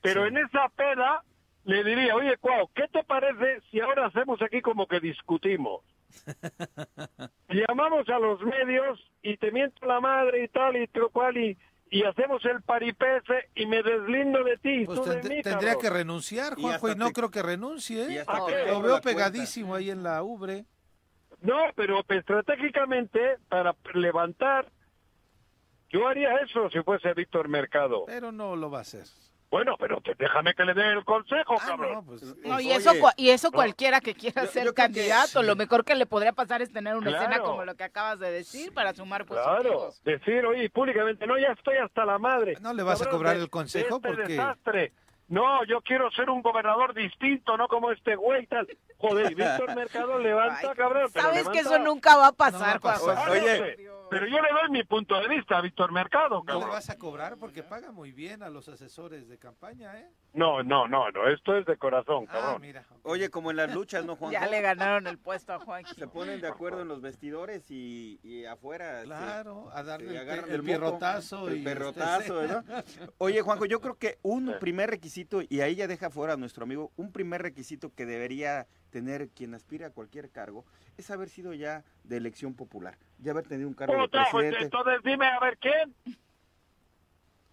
Pero 0.00 0.26
en 0.26 0.36
esa 0.38 0.68
peda 0.70 1.22
le 1.64 1.84
diría, 1.84 2.16
oye, 2.16 2.36
Cuau, 2.38 2.68
¿qué 2.74 2.88
te 2.88 3.04
parece 3.04 3.60
si 3.70 3.78
ahora 3.80 4.06
hacemos 4.06 4.42
aquí 4.42 4.60
como 4.60 4.86
que 4.86 4.98
discutimos? 5.00 5.82
Llamamos 7.48 8.08
a 8.08 8.18
los 8.18 8.40
medios 8.42 8.98
y 9.22 9.36
te 9.36 9.50
miento 9.52 9.86
la 9.86 10.00
madre 10.00 10.44
y 10.44 10.48
tal 10.48 10.76
y 10.76 10.86
tal 10.88 11.08
cual 11.12 11.36
y, 11.36 11.56
y 11.90 12.02
hacemos 12.04 12.44
el 12.46 12.62
paripese 12.62 13.50
y 13.54 13.66
me 13.66 13.82
deslindo 13.82 14.42
de 14.44 14.56
ti. 14.58 14.70
y 14.82 14.86
Pues 14.86 15.02
tú 15.02 15.08
de 15.10 15.16
mí, 15.16 15.42
tendría 15.42 15.74
cabrón. 15.74 15.80
que 15.80 15.90
renunciar, 15.90 16.54
Juanjo, 16.54 16.88
y, 16.90 16.94
no 16.96 17.06
te- 17.08 17.12
creo 17.12 17.30
que 17.30 17.42
renuncie. 17.42 18.02
¿eh? 18.20 18.24
Lo 18.26 18.80
veo 18.80 18.80
cuenta. 18.80 19.00
pegadísimo 19.02 19.74
ahí 19.74 19.90
en 19.90 20.02
la 20.02 20.22
ubre. 20.22 20.64
No, 21.42 21.58
pero 21.74 22.04
estratégicamente, 22.08 23.36
para 23.48 23.74
levantar, 23.94 24.70
yo 25.92 26.08
haría 26.08 26.34
eso 26.36 26.68
si 26.70 26.80
fuese 26.82 27.12
Víctor 27.14 27.48
Mercado. 27.48 28.04
Pero 28.06 28.32
no 28.32 28.56
lo 28.56 28.70
va 28.70 28.78
a 28.78 28.82
hacer. 28.82 29.04
Bueno, 29.50 29.76
pero 29.78 30.00
te- 30.00 30.14
déjame 30.14 30.54
que 30.54 30.64
le 30.64 30.72
dé 30.72 30.92
el 30.92 31.04
consejo, 31.04 31.56
Ah, 31.60 31.64
cabrón. 31.66 31.92
no, 31.92 32.02
pues, 32.04 32.22
No, 32.38 32.58
y 32.58 32.68
Oye, 32.68 32.74
eso, 32.76 32.92
y 33.18 33.28
eso 33.28 33.48
no. 33.48 33.52
cualquiera 33.52 34.00
que 34.00 34.14
quiera 34.14 34.44
Yo- 34.46 34.50
ser 34.50 34.64
yo 34.64 34.72
creo 34.72 34.86
que- 34.86 34.92
candidato, 34.94 35.42
lo 35.42 35.56
mejor 35.56 35.84
que 35.84 35.94
le 35.94 36.06
podría 36.06 36.32
pasar 36.32 36.62
es 36.62 36.72
tener 36.72 36.96
una 36.96 37.10
escena 37.10 37.28
Claro. 37.36 37.44
como 37.44 37.64
lo 37.66 37.74
que 37.74 37.84
acabas 37.84 38.18
de 38.18 38.30
decir 38.32 38.72
para 38.72 38.94
sumar 38.94 39.26
Claro, 39.26 39.62
positivos. 39.62 40.02
decir, 40.04 40.46
oye, 40.46 40.70
públicamente, 40.70 41.26
no, 41.26 41.38
ya 41.38 41.48
estoy 41.52 41.76
hasta 41.76 42.06
la 42.06 42.18
madre. 42.18 42.54
¿No 42.62 42.72
le 42.72 42.82
vas 42.82 43.02
a 43.02 43.10
cobrar 43.10 43.36
de- 43.36 43.42
el 43.42 43.50
consejo? 43.50 43.98
de 43.98 44.08
este 44.08 44.16
Porque- 44.22 44.32
desastre. 44.32 44.92
No, 45.32 45.64
yo 45.64 45.80
quiero 45.80 46.10
ser 46.10 46.28
un 46.28 46.42
gobernador 46.42 46.92
distinto, 46.94 47.56
no 47.56 47.66
como 47.66 47.90
este 47.90 48.16
güey 48.16 48.46
tal. 48.46 48.68
Joder, 48.98 49.34
Víctor 49.34 49.74
Mercado 49.74 50.18
levanta, 50.18 50.68
Ay, 50.70 50.76
cabrón. 50.76 51.10
pero 51.12 51.24
Sabes 51.26 51.48
que 51.48 51.60
eso 51.60 51.78
nunca 51.78 52.16
va 52.16 52.26
a 52.26 52.30
No 52.30 52.36
va 52.36 52.36
pasar, 52.36 52.76
a 52.76 52.80
pasar. 52.80 53.00
Juanjo. 53.16 53.26
No 53.26 53.32
Oye, 53.32 53.76
pero 54.10 54.26
yo 54.26 54.36
le 54.42 54.48
doy 54.50 54.70
mi 54.70 54.84
punto 54.84 55.18
de 55.18 55.28
vista 55.28 55.56
a 55.56 55.62
Víctor 55.62 55.90
Mercado, 55.90 56.28
no 56.36 56.40
le 56.40 56.46
cabrón. 56.46 56.70
vas 56.70 56.90
a 56.90 56.98
cobrar 56.98 57.38
porque 57.38 57.62
paga 57.62 57.92
muy 57.92 58.12
bien 58.12 58.42
a 58.42 58.50
los 58.50 58.68
asesores 58.68 59.26
de 59.26 59.38
campaña, 59.38 59.98
¿eh? 59.98 60.06
No, 60.34 60.62
no, 60.62 60.86
no, 60.86 61.10
no, 61.10 61.28
esto 61.28 61.56
es 61.56 61.64
de 61.64 61.76
corazón, 61.78 62.26
Ah, 62.28 62.32
cabrón. 62.32 62.60
mira. 62.62 62.84
Oye, 63.04 63.30
como 63.30 63.50
en 63.50 63.56
las 63.56 63.72
luchas, 63.74 64.04
¿no, 64.04 64.16
Juan? 64.16 64.32
Ya 64.32 64.46
le 64.46 64.60
ganaron 64.60 65.06
el 65.06 65.16
puesto 65.18 65.54
a 65.54 65.58
Juan. 65.60 65.84
Se 65.86 66.06
ponen 66.08 66.42
de 66.42 66.48
acuerdo 66.48 66.82
en 66.82 66.88
los 66.88 67.00
vestidores 67.00 67.70
y, 67.70 68.20
y 68.22 68.44
afuera. 68.44 68.96
este, 68.98 69.06
Claro, 69.06 69.70
a 69.72 69.82
darle 69.82 70.10
el, 70.20 70.28
el 70.28 70.42
moco, 70.58 70.62
pierrotazo. 70.64 71.48
El 71.48 71.56
y 71.58 71.62
perrotazo, 71.64 72.42
este, 72.42 72.54
¿no? 72.54 72.62
Oye, 73.18 73.40
Juanjo, 73.40 73.64
yo 73.64 73.80
creo 73.80 73.96
que 73.96 74.18
un 74.22 74.56
primer 74.60 74.90
requisito, 74.90 75.21
y 75.48 75.60
ahí 75.60 75.74
ya 75.74 75.86
deja 75.86 76.10
fuera 76.10 76.34
a 76.34 76.36
nuestro 76.36 76.64
amigo, 76.64 76.92
un 76.96 77.12
primer 77.12 77.42
requisito 77.42 77.92
que 77.94 78.06
debería 78.06 78.66
tener 78.90 79.28
quien 79.30 79.54
aspira 79.54 79.88
a 79.88 79.90
cualquier 79.90 80.30
cargo 80.30 80.64
es 80.96 81.10
haber 81.10 81.28
sido 81.28 81.54
ya 81.54 81.84
de 82.04 82.16
elección 82.18 82.54
popular, 82.54 82.98
ya 83.18 83.32
haber 83.32 83.46
tenido 83.46 83.68
un 83.68 83.74
cargo 83.74 83.94
de 83.94 84.08
pues, 84.08 84.28
presidente. 84.30 84.64
entonces 84.64 85.00
dime 85.04 85.26
a 85.26 85.40
ver 85.40 85.58
quién. 85.58 85.94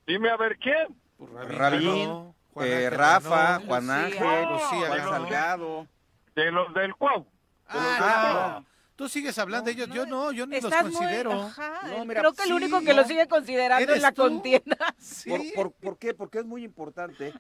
Dime 0.06 0.30
a 0.30 0.38
ver 0.38 0.58
quién. 0.58 0.88
pues, 1.18 1.32
Rabín, 1.50 2.34
Juan 2.54 2.68
Eh, 2.68 2.90
Rafa. 2.90 3.60
Juan. 3.66 3.90
Ángel, 3.90 4.50
Lucía 4.50 4.88
Juan 4.88 4.98
ganó. 4.98 5.10
Salgado. 5.12 5.88
De 6.36 6.52
los 6.52 6.74
del 6.74 6.96
Cuau. 6.96 7.26
Ah, 7.68 8.62
no. 8.64 8.66
Tú 9.00 9.08
sigues 9.08 9.40
hablando 9.40 9.68
de 9.68 9.72
ellos. 9.72 9.88
Yo 9.96 10.06
no, 10.06 10.34
yo 10.34 10.46
ni 10.46 10.58
los 10.60 10.66
Estás 10.66 10.84
muy- 10.84 10.94
considero. 10.94 11.32
ajá, 11.32 11.88
No, 11.88 12.02
el- 12.02 12.08
mira, 12.10 12.20
creo 12.20 12.34
que 12.34 12.42
el 12.44 12.48
sí, 12.50 12.54
único 12.54 12.80
que 12.82 12.88
no. 12.94 12.96
lo 12.98 13.04
sigue 13.06 13.28
considerando 13.30 13.82
¿Eres 13.82 13.96
es 13.96 14.02
la 14.02 14.12
tú? 14.12 14.24
contienda. 14.24 14.78
Sí. 15.00 15.30
¿Por, 15.30 15.54
por, 15.56 15.72
por 15.72 15.98
qué? 15.98 16.14
Porque 16.14 16.40
es 16.40 16.46
muy 16.46 16.66
importante 16.66 17.34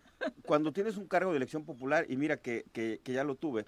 cuando 0.45 0.71
tienes 0.71 0.95
un 0.95 1.05
cargo 1.05 1.31
de 1.31 1.35
elección 1.37 1.65
popular, 1.65 2.05
y 2.07 2.15
mira 2.15 2.37
que, 2.37 2.63
que- 2.71 3.01
que 3.03 3.11
ya 3.11 3.25
lo 3.25 3.35
tuve, 3.35 3.65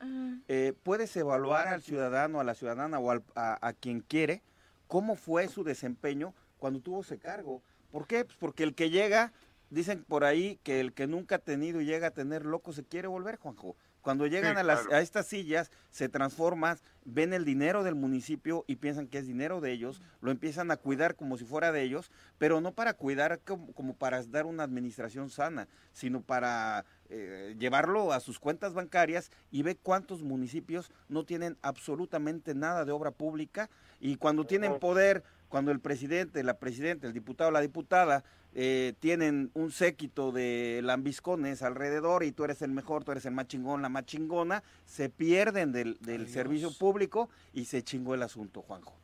eh, 0.48 0.72
puedes 0.84 1.14
evaluar 1.18 1.68
al 1.68 1.82
ciudadano, 1.82 2.40
a 2.40 2.46
la 2.46 2.56
ciudadana 2.56 2.98
o 2.98 3.12
al- 3.12 3.24
a, 3.36 3.58
a 3.68 3.74
quien 3.74 4.00
quiere 4.00 4.42
cómo 4.88 5.18
fue 5.18 5.50
su 5.50 5.66
desempeño 5.66 6.34
cuando 6.60 6.80
tuvo 6.80 7.02
ese 7.02 7.20
cargo. 7.20 7.62
¿Por 7.92 8.08
qué? 8.08 8.24
Pues 8.24 8.38
porque 8.40 8.64
el 8.64 8.74
que 8.74 8.90
llega, 8.90 9.34
dicen 9.70 10.06
por 10.06 10.24
ahí 10.24 10.60
que 10.64 10.80
el 10.80 10.94
que 10.94 11.08
nunca 11.08 11.36
ha 11.36 11.40
tenido 11.40 11.82
y 11.82 11.86
llega 11.86 12.08
a 12.08 12.12
tener 12.12 12.46
loco 12.46 12.72
se 12.72 12.86
quiere 12.86 13.10
volver, 13.10 13.36
Juanjo. 13.36 13.76
Cuando 14.02 14.28
llegan 14.28 14.56
Sí, 14.56 14.60
a, 14.60 14.64
las, 14.64 14.82
claro. 14.82 14.96
a 14.98 15.02
estas 15.02 15.28
sillas, 15.28 15.72
se 15.90 16.10
transforman, 16.10 16.78
ven 17.06 17.34
el 17.34 17.46
dinero 17.46 17.84
del 17.84 17.96
municipio 17.96 18.64
y 18.68 18.78
piensan 18.78 19.08
que 19.08 19.20
es 19.20 19.28
dinero 19.28 19.62
de 19.62 19.72
ellos, 19.72 20.02
lo 20.22 20.32
empiezan 20.32 20.72
a 20.72 20.78
cuidar 20.78 21.16
como 21.16 21.38
si 21.38 21.46
fuera 21.46 21.72
de 21.72 21.84
ellos, 21.84 22.12
pero 22.38 22.62
no 22.62 22.74
para 22.74 22.94
cuidar 22.94 23.40
como, 23.46 23.72
como 23.74 23.94
para 23.96 24.24
dar 24.24 24.46
una 24.46 24.64
administración 24.64 25.30
sana, 25.30 25.68
sino 25.94 26.22
para 26.22 26.86
eh, 27.10 27.56
llevarlo 27.60 28.14
a 28.14 28.20
sus 28.20 28.40
cuentas 28.40 28.74
bancarias 28.74 29.32
y 29.52 29.64
ve 29.64 29.76
cuántos 29.76 30.24
municipios 30.24 30.92
no 31.10 31.24
tienen 31.24 31.58
absolutamente 31.62 32.56
nada 32.56 32.86
de 32.86 32.92
obra 32.92 33.12
pública 33.12 33.70
y 34.00 34.16
cuando 34.16 34.46
tienen 34.46 34.80
poder, 34.80 35.24
cuando 35.50 35.72
el 35.72 35.80
presidente, 35.80 36.44
la 36.44 36.58
presidenta, 36.58 37.08
el 37.08 37.14
diputado, 37.14 37.52
la 37.52 37.62
diputada 37.62 38.24
eh, 38.54 38.94
tienen 39.00 39.50
un 39.54 39.72
séquito 39.72 40.32
de 40.32 40.82
lambiscones 40.84 41.62
alrededor 41.64 42.24
y 42.24 42.32
tú 42.32 42.44
eres 42.44 42.62
el 42.62 42.72
mejor, 42.72 43.04
tú 43.04 43.12
eres 43.12 43.26
el 43.26 43.32
más 43.34 43.48
chingón, 43.48 43.82
la 43.82 43.90
más 43.90 44.06
chingona, 44.06 44.62
se 44.86 45.10
pierden 45.10 45.72
del, 45.72 45.98
del 46.00 46.28
servicio 46.28 46.70
público 46.78 47.30
y 47.54 47.66
se 47.66 47.84
chingó 47.84 48.14
el 48.16 48.24
asunto, 48.24 48.62
Juanjo. 48.62 48.96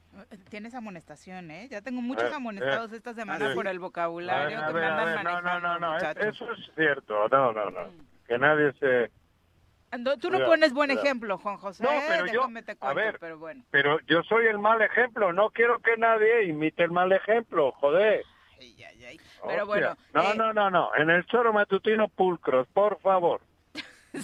Tienes 0.50 0.74
amonestación, 0.74 1.52
¿eh? 1.52 1.68
Ya 1.70 1.82
tengo 1.82 2.02
muchos 2.02 2.32
Eh, 2.32 2.36
amonestados 2.36 2.92
esta 2.92 3.14
semana 3.14 3.54
por 3.54 3.68
el 3.68 3.78
vocabulario 3.80 4.58
A 4.58 4.68
que 4.68 4.74
ver, 4.74 4.82
me 4.82 4.88
a 4.88 4.98
andan 4.98 5.16
ver, 5.16 5.24
no, 5.24 5.42
no, 5.42 5.60
no, 5.60 5.80
no, 5.80 5.94
muchachos. 5.94 6.26
eso 6.26 6.52
es 6.54 6.72
cierto. 6.76 7.28
No, 7.30 7.54
no, 7.54 7.70
no. 7.70 7.92
Que 8.28 8.38
nadie 8.40 8.74
se... 8.80 9.12
No, 10.00 10.18
tú 10.18 10.30
no 10.32 10.44
pones 10.46 10.74
buen 10.74 10.92
ejemplo, 10.92 11.38
Juan 11.38 11.58
José. 11.58 11.84
No, 11.84 11.90
pero 12.10 12.26
yo- 12.26 12.42
te 12.66 12.72
a 12.72 12.76
cuento, 12.76 12.96
ver. 12.96 13.18
pero 13.20 13.38
bueno. 13.38 13.64
Pero 13.70 14.00
yo 14.08 14.22
soy 14.24 14.48
el 14.48 14.58
mal 14.60 14.82
ejemplo. 14.82 15.32
No 15.32 15.52
quiero 15.52 15.80
que 15.80 15.96
nadie 15.98 16.46
imite 16.46 16.84
el 16.84 16.92
mal 16.92 17.12
ejemplo. 17.14 17.72
Joder. 17.74 18.24
Ay, 18.60 18.84
ay, 18.84 19.06
ay. 19.06 19.18
Pero 19.46 19.64
Hostia. 19.64 19.66
bueno. 19.66 19.98
No, 20.14 20.32
eh, 20.32 20.36
no, 20.36 20.54
no, 20.54 20.70
no. 20.70 20.90
En 20.96 21.10
el 21.10 21.26
choro 21.26 21.54
matutino 21.54 22.08
pulcros, 22.10 22.68
por 22.74 23.00
favor. 23.02 23.42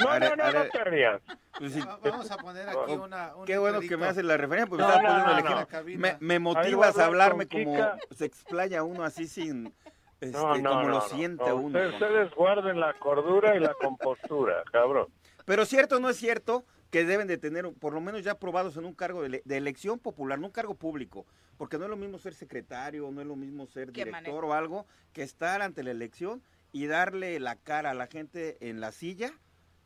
No, 0.00 0.18
no, 0.18 0.34
no, 0.36 0.50
no 0.50 0.64
te 0.70 0.84
rías. 0.84 1.20
pues 1.58 1.74
sí, 1.74 1.80
Va- 1.80 1.98
Vamos 2.02 2.30
a 2.30 2.38
poner 2.38 2.66
aquí 2.70 2.92
una. 2.92 3.36
un 3.36 3.44
Qué 3.44 3.58
bueno 3.58 3.80
que 3.80 3.98
me 3.98 4.06
haces 4.06 4.24
la 4.24 4.38
referencia, 4.38 4.66
porque 4.66 4.82
No, 4.82 4.88
me 4.88 4.94
estaba 4.94 5.18
no, 5.18 5.24
poniendo 5.68 5.94
no. 5.94 5.98
Me, 5.98 6.16
me 6.20 6.38
motivas 6.38 6.96
a 6.98 7.04
hablar 7.04 7.32
hablarme 7.32 7.48
como 7.48 7.74
Kika. 7.76 7.98
se 8.16 8.24
explaya 8.24 8.82
uno 8.82 9.04
así 9.04 9.26
sin 9.28 9.74
este, 10.22 10.38
No, 10.38 10.56
no, 10.56 10.70
como 10.70 10.82
no, 10.84 10.88
lo 10.88 10.94
no. 10.94 11.00
siente 11.02 11.44
No, 11.46 11.56
uno. 11.56 11.66
Ustedes, 11.66 11.92
ustedes 11.92 12.34
guarden 12.34 12.80
la 12.80 12.94
cordura 12.94 13.56
y 13.56 13.60
la 13.60 13.74
compostura, 13.74 14.62
cabrón. 14.72 15.08
Pero 15.44 15.66
cierto 15.66 15.96
o 15.98 16.00
no 16.00 16.08
es 16.08 16.16
cierto 16.16 16.64
que 16.94 17.04
deben 17.04 17.26
de 17.26 17.38
tener, 17.38 17.68
por 17.80 17.92
lo 17.92 18.00
menos 18.00 18.22
ya 18.22 18.30
aprobados 18.30 18.76
en 18.76 18.84
un 18.84 18.94
cargo 18.94 19.22
de, 19.22 19.26
ele- 19.26 19.42
de 19.44 19.56
elección 19.56 19.98
popular, 19.98 20.38
no 20.38 20.46
un 20.46 20.52
cargo 20.52 20.76
público, 20.76 21.26
porque 21.56 21.76
no 21.76 21.82
es 21.86 21.90
lo 21.90 21.96
mismo 21.96 22.18
ser 22.18 22.34
secretario, 22.34 23.10
no 23.10 23.20
es 23.20 23.26
lo 23.26 23.34
mismo 23.34 23.66
ser 23.66 23.90
director 23.90 24.44
o 24.44 24.54
algo, 24.54 24.86
que 25.12 25.24
estar 25.24 25.60
ante 25.60 25.82
la 25.82 25.90
elección 25.90 26.40
y 26.70 26.86
darle 26.86 27.40
la 27.40 27.56
cara 27.56 27.90
a 27.90 27.94
la 27.94 28.06
gente 28.06 28.58
en 28.60 28.80
la 28.80 28.92
silla, 28.92 29.32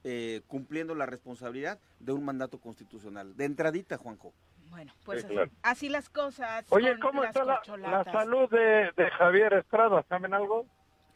eh, 0.04 0.42
cumpliendo 0.48 0.94
la 0.94 1.06
responsabilidad 1.06 1.80
de 1.98 2.12
un 2.12 2.26
mandato 2.26 2.60
constitucional. 2.60 3.34
De 3.38 3.46
entradita, 3.46 3.96
Juanjo. 3.96 4.34
Bueno, 4.68 4.92
pues 5.06 5.20
Sí, 5.22 5.26
así- 5.28 5.34
claro. 5.34 5.50
así 5.62 5.88
las 5.88 6.10
cosas. 6.10 6.66
Oye, 6.68 6.90
con 6.98 7.00
¿cómo 7.00 7.22
las 7.22 7.30
está 7.34 7.46
la, 7.78 8.04
salud 8.04 8.50
de, 8.50 8.92
de 9.02 9.10
Javier 9.12 9.54
Estrada? 9.54 10.04
¿Saben 10.10 10.34
algo? 10.34 10.66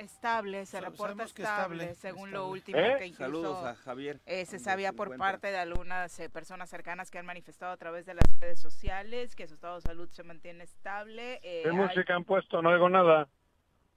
Estable, 0.02 0.66
se 0.66 0.72
Sa- 0.78 0.80
reporta 0.80 1.24
estable, 1.24 1.84
estable, 1.84 1.94
según 1.94 2.28
estable. 2.28 2.32
lo 2.32 2.48
último 2.48 2.78
¿Eh? 2.78 2.94
que 2.98 3.06
incluso 3.06 3.24
Saludos 3.54 3.64
a 3.64 3.74
Javier. 3.76 4.20
eh, 4.26 4.44
se 4.46 4.58
sabía 4.58 4.92
por 4.92 5.16
parte 5.16 5.48
de 5.50 5.58
algunas 5.58 6.18
eh, 6.20 6.28
personas 6.28 6.68
cercanas 6.70 7.10
que 7.10 7.18
han 7.18 7.26
manifestado 7.26 7.72
a 7.72 7.76
través 7.76 8.04
de 8.06 8.14
las 8.14 8.24
redes 8.40 8.60
sociales 8.60 9.34
que 9.36 9.46
su 9.46 9.54
estado 9.54 9.76
de 9.76 9.82
salud 9.82 10.08
se 10.10 10.22
mantiene 10.22 10.64
estable. 10.64 11.34
eh, 11.42 11.62
¿Qué 11.62 11.68
hay, 11.70 11.74
música 11.76 12.14
han 12.14 12.24
puesto? 12.24 12.60
No 12.62 12.70
oigo 12.70 12.88
nada. 12.88 13.28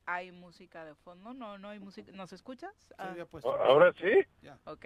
hay 0.08 0.32
música 0.32 0.86
de 0.86 0.94
fondo, 0.96 1.34
no, 1.34 1.58
no 1.58 1.70
hay 1.70 1.80
música, 1.80 2.12
¿nos 2.12 2.32
escuchas? 2.32 2.72
Se 2.88 2.94
Ah, 3.00 3.16
¿Ahora 3.66 3.92
sí? 3.94 4.50
ok. 4.66 4.86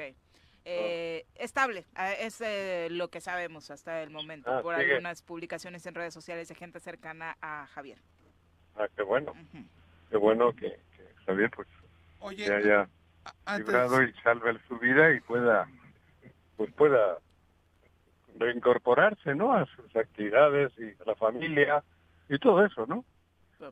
Eh, 0.65 1.25
estable, 1.35 1.85
es 2.19 2.39
eh, 2.41 2.87
lo 2.91 3.09
que 3.09 3.19
sabemos 3.21 3.71
hasta 3.71 4.01
el 4.03 4.09
momento 4.11 4.51
Ah, 4.51 4.61
por 4.61 4.75
sigue. 4.77 4.91
algunas 4.93 5.21
publicaciones 5.23 5.85
en 5.85 5.95
redes 5.95 6.13
sociales 6.13 6.47
de 6.47 6.55
gente 6.55 6.79
cercana 6.79 7.37
a 7.41 7.65
Javier. 7.67 7.97
Ah, 8.75 8.87
qué 8.95 9.03
bueno. 9.03 9.33
Qué 10.09 10.17
bueno 10.17 10.53
que, 10.55 10.79
Javier 11.29 11.51
pues 11.55 11.67
Oye, 12.19 12.45
se 12.45 12.53
haya 12.53 12.89
antes- 13.45 13.67
librado 13.67 14.03
y 14.03 14.13
salve 14.23 14.57
su 14.67 14.77
vida 14.79 15.11
y 15.13 15.19
pueda 15.21 15.67
pues 16.57 16.71
pueda 16.73 17.17
reincorporarse, 18.37 19.35
¿no? 19.35 19.53
A 19.53 19.65
sus 19.67 19.95
actividades 19.95 20.71
y 20.77 20.89
a 21.01 21.05
la 21.05 21.15
familia 21.15 21.83
y 22.29 22.37
todo 22.39 22.65
eso, 22.65 22.85
¿no? 22.85 23.03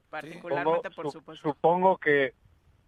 Particularmente, 0.09 0.89
por 0.91 1.05
Supongo- 1.05 1.11
supuesto. 1.11 1.49
Supongo 1.49 1.97
que 1.97 2.33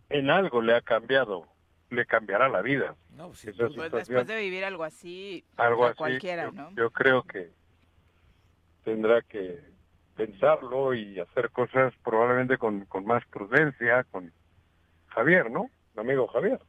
en 0.10 0.30
algo 0.30 0.62
le 0.62 0.76
ha 0.76 0.82
cambiado, 0.82 1.48
le 1.90 2.06
cambiará 2.06 2.50
la 2.50 2.62
vida. 2.62 2.96
No. 3.12 3.28
Pues 3.28 3.40
situación, 3.40 3.90
después 3.92 4.28
de 4.28 4.38
vivir 4.40 4.66
algo 4.66 4.84
así, 4.84 5.46
algo 5.58 5.86
así, 5.86 5.98
cualquiera, 5.98 6.46
yo, 6.46 6.52
¿no? 6.52 6.72
yo 6.76 6.90
creo 6.92 7.24
que 7.24 7.52
tendrá 8.84 9.22
que 9.22 9.60
pensarlo 10.16 10.94
y 10.94 11.20
hacer 11.20 11.50
cosas 11.52 11.94
probablemente 12.04 12.58
con, 12.58 12.86
con 12.86 13.06
más 13.06 13.26
prudencia, 13.28 14.04
con 14.12 14.32
Javier, 15.10 15.50
¿no? 15.52 15.70
Mi 15.96 16.02
amigo 16.02 16.28
Javier. 16.28 16.60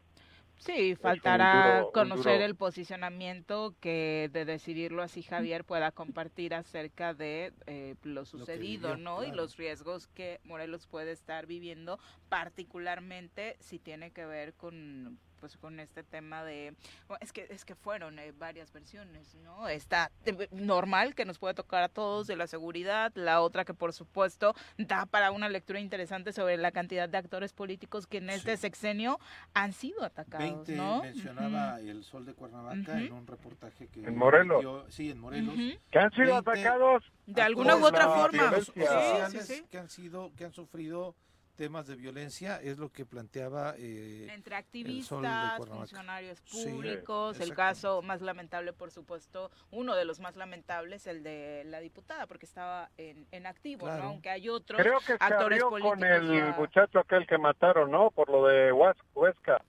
Sí, 0.58 0.94
faltará 0.94 1.78
duro- 1.78 1.92
conocer 1.92 2.34
duro- 2.34 2.44
el 2.44 2.54
posicionamiento 2.54 3.74
que 3.80 4.28
de 4.30 4.44
decidirlo 4.44 5.02
así 5.02 5.22
Javier 5.22 5.64
pueda 5.64 5.90
compartir 5.90 6.54
acerca 6.54 7.14
de 7.14 7.54
eh, 7.66 7.94
lo 8.02 8.26
sucedido, 8.26 8.90
vivió, 8.90 9.02
¿no? 9.02 9.24
Y 9.24 9.32
los 9.32 9.56
riesgos 9.56 10.06
que 10.08 10.38
Morelos 10.44 10.86
puede 10.86 11.12
estar 11.12 11.46
viviendo, 11.46 11.98
particularmente 12.28 13.56
si 13.60 13.78
tiene 13.78 14.10
que 14.10 14.26
ver 14.26 14.52
con 14.54 15.18
pues 15.40 15.56
con 15.56 15.80
este 15.80 16.02
tema 16.04 16.44
de 16.44 16.74
es 17.20 17.32
que 17.32 17.46
es 17.50 17.64
que 17.64 17.74
fueron 17.74 18.18
eh, 18.18 18.32
varias 18.38 18.70
versiones, 18.72 19.34
¿no? 19.36 19.68
Está 19.68 20.10
eh, 20.26 20.48
normal 20.52 21.14
que 21.14 21.24
nos 21.24 21.38
puede 21.38 21.54
tocar 21.54 21.82
a 21.82 21.88
todos 21.88 22.26
de 22.26 22.36
la 22.36 22.46
seguridad, 22.46 23.10
la 23.14 23.40
otra 23.40 23.64
que 23.64 23.74
por 23.74 23.92
supuesto 23.92 24.54
da 24.76 25.06
para 25.06 25.30
una 25.32 25.48
lectura 25.48 25.80
interesante 25.80 26.32
sobre 26.32 26.56
la 26.58 26.70
cantidad 26.70 27.08
de 27.08 27.18
actores 27.18 27.52
políticos 27.52 28.06
que 28.06 28.18
en 28.18 28.30
este 28.30 28.56
Sí. 28.56 28.62
sexenio 28.62 29.18
han 29.54 29.72
sido 29.72 30.04
atacados, 30.04 30.66
20 30.66 30.76
¿no? 30.76 31.02
mencionaba 31.02 31.80
el 31.80 32.04
Sol 32.04 32.26
de 32.26 32.34
Cuernavaca 32.34 32.98
en 33.00 33.12
un 33.12 33.26
reportaje 33.26 33.88
que 33.88 34.00
¿En 34.04 34.16
Morelos? 34.16 34.84
sí, 34.92 35.10
en 35.10 35.18
Morelos. 35.18 35.54
Que 35.90 35.98
han 35.98 36.10
sido 36.12 36.42
20 36.42 36.50
atacados 36.50 37.04
De 37.26 37.40
alguna 37.42 37.76
u 37.76 37.84
otra 37.86 38.08
forma. 38.08 38.52
Sí, 38.60 39.40
sí. 39.40 39.64
que 39.70 39.78
han 39.78 39.88
sido 39.88 40.30
que 40.36 40.44
han 40.44 40.52
sufrido 40.52 41.14
temas 41.60 41.86
de 41.86 41.94
violencia 41.94 42.58
es 42.62 42.78
lo 42.78 42.88
que 42.90 43.04
planteaba 43.04 43.74
eh, 43.76 44.28
Entre 44.32 44.56
activistas, 44.56 45.58
funcionarios 45.68 46.38
Sí, 46.46 46.70
públicos, 46.72 47.38
el 47.38 47.52
caso 47.52 48.00
más 48.00 48.22
lamentable, 48.22 48.72
por 48.72 48.90
supuesto, 48.90 49.50
uno 49.70 49.94
de 49.94 50.06
los 50.06 50.20
más 50.20 50.36
lamentables, 50.36 51.06
el 51.06 51.22
de 51.22 51.64
la 51.66 51.80
diputada, 51.80 52.26
porque 52.26 52.46
estaba 52.46 52.88
en, 52.96 53.26
en 53.30 53.44
activo, 53.46 53.84
Claro. 53.84 54.04
¿no? 54.04 54.08
Aunque 54.08 54.30
hay 54.30 54.48
otros 54.48 54.80
Creo 54.80 55.00
que 55.00 55.04
se 55.08 55.12
actores 55.20 55.62
abrió 55.62 55.68
políticos. 55.68 55.98
con 55.98 56.04
el 56.06 56.34
ya- 56.34 56.56
muchacho 56.58 56.98
aquel 56.98 57.26
que 57.26 57.36
mataron, 57.36 57.90
¿no? 57.90 58.10
Por 58.10 58.30
lo 58.30 58.46
de 58.46 58.72
Huesca. 58.72 59.62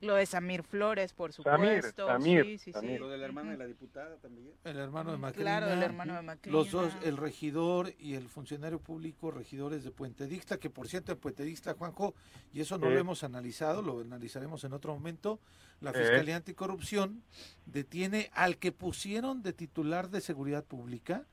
Lo 0.00 0.14
de 0.14 0.26
Samir 0.26 0.62
Flores, 0.62 1.12
por 1.12 1.32
Samir, 1.32 1.76
supuesto. 1.82 2.06
Samir, 2.06 2.44
sí, 2.44 2.58
sí, 2.58 2.72
Samir. 2.72 2.92
sí. 2.92 2.98
Lo 2.98 3.08
de 3.08 3.18
la 3.18 3.24
hermana 3.26 3.50
de 3.52 3.58
la 3.58 3.66
diputada 3.66 4.16
también. 4.16 4.52
el 4.64 4.76
hermano 4.78 5.10
de 5.10 5.18
Macrina, 5.18 5.42
Claro, 5.42 5.72
el 5.72 5.82
hermano 5.82 6.14
de 6.14 6.22
Macrina. 6.22 6.56
los 6.56 6.70
dos, 6.70 6.92
el 7.04 7.16
regidor 7.16 7.92
y 7.98 8.14
el 8.14 8.28
funcionario 8.28 8.78
público, 8.78 9.30
regidores 9.30 9.82
de 9.82 9.90
Puente 9.90 10.26
Dixtla, 10.28 10.58
que 10.58 10.70
por 10.70 10.86
cierto 10.88 11.12
en 11.12 11.18
Puente 11.18 11.42
Dixtla, 11.42 11.74
Juanjo, 11.74 12.14
y 12.52 12.60
eso 12.60 12.78
no 12.78 12.86
Sí. 12.86 12.92
lo 12.94 12.98
hemos 13.00 13.24
analizado, 13.24 13.82
lo 13.82 14.00
analizaremos 14.00 14.62
en 14.64 14.72
otro 14.72 14.94
momento, 14.94 15.40
la 15.80 15.92
Sí. 15.92 15.98
Fiscalía 15.98 16.36
Anticorrupción 16.36 17.22
detiene 17.66 18.30
al 18.34 18.56
que 18.58 18.70
pusieron 18.72 19.42
de 19.42 19.52
titular 19.52 20.10
de 20.10 20.20
seguridad 20.20 20.64
pública, 20.64 21.24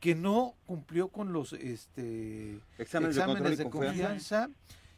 que 0.00 0.14
no 0.14 0.54
cumplió 0.66 1.08
con 1.08 1.32
los 1.32 1.52
este 1.54 2.60
Exámenes, 2.78 3.16
de 3.58 3.70
confianza 3.70 4.50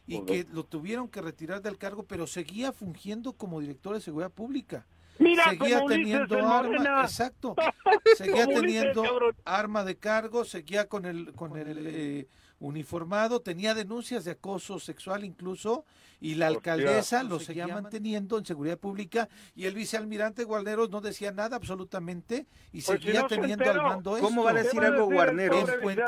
y 0.06 0.24
que 0.24 0.46
lo 0.52 0.64
tuvieron 0.64 1.08
que 1.08 1.20
retirar 1.20 1.62
del 1.62 1.78
cargo, 1.78 2.04
pero 2.04 2.26
seguía 2.26 2.72
fungiendo 2.72 3.32
como 3.32 3.60
director 3.60 3.94
de 3.94 4.00
seguridad 4.00 4.30
pública. 4.30 4.86
Mira, 5.18 5.44
seguía 5.50 5.84
teniendo 5.86 6.38
en 6.38 6.44
arma, 6.44 6.62
Morena. 6.62 7.00
exacto, 7.02 7.56
seguía 8.16 8.46
teniendo 8.46 9.02
arma 9.44 9.84
de 9.84 9.96
cargo, 9.96 10.44
seguía 10.44 10.88
con 10.88 11.06
el 11.06 11.32
con 11.32 11.56
el 11.56 11.86
eh, 11.86 12.28
uniformado, 12.58 13.40
tenía 13.40 13.74
denuncias 13.74 14.24
de 14.24 14.32
acoso 14.32 14.78
sexual 14.78 15.24
incluso 15.24 15.84
y 16.20 16.36
la 16.36 16.46
Hostia. 16.50 16.72
alcaldesa 16.72 17.22
Lo 17.22 17.38
seguía 17.38 17.66
manteniendo 17.68 18.38
en 18.38 18.46
seguridad 18.46 18.78
pública 18.78 19.28
y 19.54 19.66
el 19.66 19.74
vicealmirante 19.74 20.44
Guarneros 20.44 20.88
no 20.90 21.00
decía 21.02 21.32
nada 21.32 21.56
absolutamente 21.56 22.46
y 22.72 22.80
Pues 22.82 22.84
si 23.00 23.04
seguía 23.04 23.22
no 23.22 23.26
teniendo 23.28 23.70
al 23.70 23.82
mando 23.82 24.10
¿cómo 24.18 24.26
esto. 24.28 24.42
va 24.44 24.50
a 24.50 24.54
¿Qué 24.54 24.62
decir 24.62 24.80
va 24.80 24.84
a 24.84 24.86
algo 24.88 25.00
decir 25.06 25.12
el 25.12 25.16
Guarneros? 25.16 25.68
En 25.68 25.80
Puente 25.80 26.02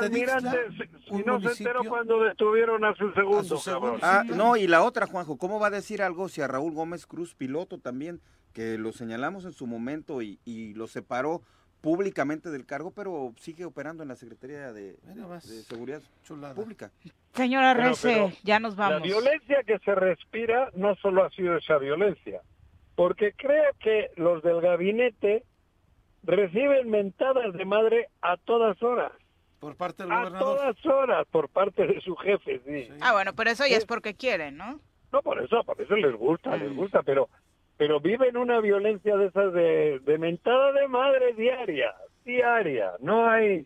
si- 0.75 1.11
un 1.13 1.19
no 1.25 1.37
se 1.39 1.43
municipio- 1.45 1.67
enteró 1.71 1.83
cuando 1.89 2.23
detuvieron 2.23 2.83
a 2.85 2.95
su 2.95 3.11
segundo, 3.13 3.39
A 3.39 3.43
su 3.43 3.57
segundo. 3.57 3.99
Ah, 4.01 4.23
Sí, 4.25 4.33
no, 4.35 4.57
y 4.57 4.65
la 4.67 4.83
otra, 4.83 5.05
Juanjo, 5.05 5.37
¿cómo 5.37 5.59
va 5.59 5.67
a 5.67 5.71
decir 5.71 6.01
algo 6.01 6.29
si 6.29 6.41
a 6.41 6.47
Raúl 6.47 6.73
Gómez 6.73 7.05
Cruz, 7.05 7.35
piloto 7.35 7.77
también, 7.77 8.21
que 8.53 8.79
lo 8.79 8.91
señalamos 8.91 9.45
en 9.45 9.53
su 9.53 9.67
momento 9.67 10.23
y, 10.23 10.39
y 10.43 10.73
lo 10.73 10.87
separó 10.87 11.43
públicamente 11.81 12.49
del 12.49 12.65
cargo, 12.65 12.91
pero 12.91 13.33
sigue 13.37 13.65
operando 13.65 14.03
en 14.03 14.09
la 14.09 14.15
Secretaría 14.15 14.73
de, 14.73 14.97
Seguridad 15.67 16.01
Chulada. 16.23 16.53
Pública? 16.55 16.91
Señora 17.33 17.73
Rece, 17.73 18.33
ya 18.43 18.59
nos 18.59 18.75
La 18.77 18.89
vamos. 18.89 19.03
violencia 19.03 19.63
que 19.65 19.79
se 19.79 19.95
respira 19.95 20.69
no 20.75 20.95
solo 20.95 21.23
ha 21.23 21.29
sido 21.31 21.57
esa 21.57 21.77
violencia, 21.77 22.41
porque 22.95 23.33
creo 23.33 23.71
que 23.79 24.11
los 24.17 24.43
del 24.43 24.61
gabinete 24.61 25.43
reciben 26.23 26.89
mentadas 26.89 27.53
de 27.53 27.65
madre 27.65 28.09
a 28.21 28.35
todas 28.37 28.81
horas, 28.83 29.11
Por 29.59 29.75
parte 29.75 30.03
del 30.03 30.11
a 30.11 30.19
gobernador. 30.19 30.57
todas 30.57 30.85
horas 30.85 31.27
por 31.31 31.49
parte 31.49 31.87
de 31.87 32.01
su 32.01 32.15
jefe, 32.17 32.61
sí. 32.65 32.89
Ah, 32.99 33.13
bueno, 33.13 33.33
pero 33.35 33.51
eso 33.51 33.65
ya 33.65 33.77
es 33.77 33.85
porque 33.85 34.15
quieren, 34.15 34.57
¿no? 34.57 34.79
No, 35.11 35.21
por 35.21 35.41
eso, 35.41 35.63
por 35.63 35.79
eso 35.81 35.95
les 35.95 36.13
gusta, 36.15 36.55
les 36.57 36.75
gusta, 36.75 37.01
pero 37.03 37.29
pero 37.79 38.01
viven 38.01 38.35
una 38.35 38.59
violencia 38.59 39.15
de 39.15 39.27
esas 39.27 39.53
de, 39.53 39.99
de 39.99 40.17
mentada 40.17 40.73
de 40.73 40.85
madre 40.89 41.31
diaria, 41.33 41.95
diaria, 42.25 42.91
no 42.99 43.29
hay... 43.29 43.65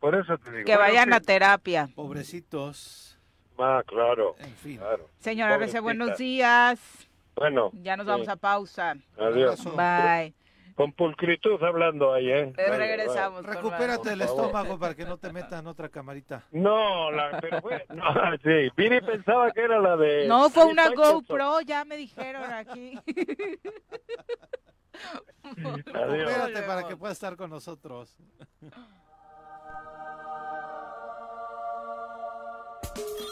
Por 0.00 0.16
eso 0.16 0.36
te 0.38 0.50
digo. 0.50 0.64
Que 0.64 0.76
vayan 0.76 1.12
a 1.12 1.20
terapia. 1.20 1.88
Pobrecitos. 1.94 3.16
Ah, 3.56 3.80
claro, 3.86 4.34
En 4.40 4.50
fin. 4.56 4.78
claro. 4.78 5.08
Señora 5.20 5.56
buenos 5.80 6.18
días. 6.18 6.80
Bueno, 7.36 7.70
Ya 7.74 7.96
nos 7.96 8.06
sí. 8.06 8.10
vamos 8.10 8.28
a 8.28 8.34
pausa. 8.34 8.96
adiós. 9.16 9.64
Bye. 9.76 10.34
Con 10.74 10.92
pulcritud 10.92 11.62
hablando 11.62 12.12
ahí, 12.12 12.30
¿eh? 12.30 12.52
Vale, 12.56 12.76
regresamos. 12.76 13.44
Recupérate 13.44 14.12
el 14.12 14.22
estómago 14.22 14.78
para 14.78 14.94
que 14.94 15.04
no 15.04 15.18
te 15.18 15.32
metan 15.32 15.66
otra 15.66 15.88
camarita. 15.88 16.44
No, 16.50 17.10
la, 17.10 17.38
pero 17.40 17.60
fue, 17.60 17.84
no, 17.90 18.04
sí, 18.42 18.70
Viri 18.76 19.00
pensaba 19.00 19.50
que 19.50 19.60
era 19.60 19.78
la 19.78 19.96
de... 19.96 20.26
No, 20.26 20.50
fue 20.50 20.64
una. 20.64 20.90
GoPro, 20.90 21.60
ya 21.62 21.84
me 21.84 21.96
dijeron 21.96 22.52
aquí. 22.52 22.98
Recupérate 25.56 26.62
para 26.62 26.86
que 26.86 26.96
puedas 26.96 27.16
estar 27.16 27.36
con 27.36 27.50
nosotros. 27.50 28.16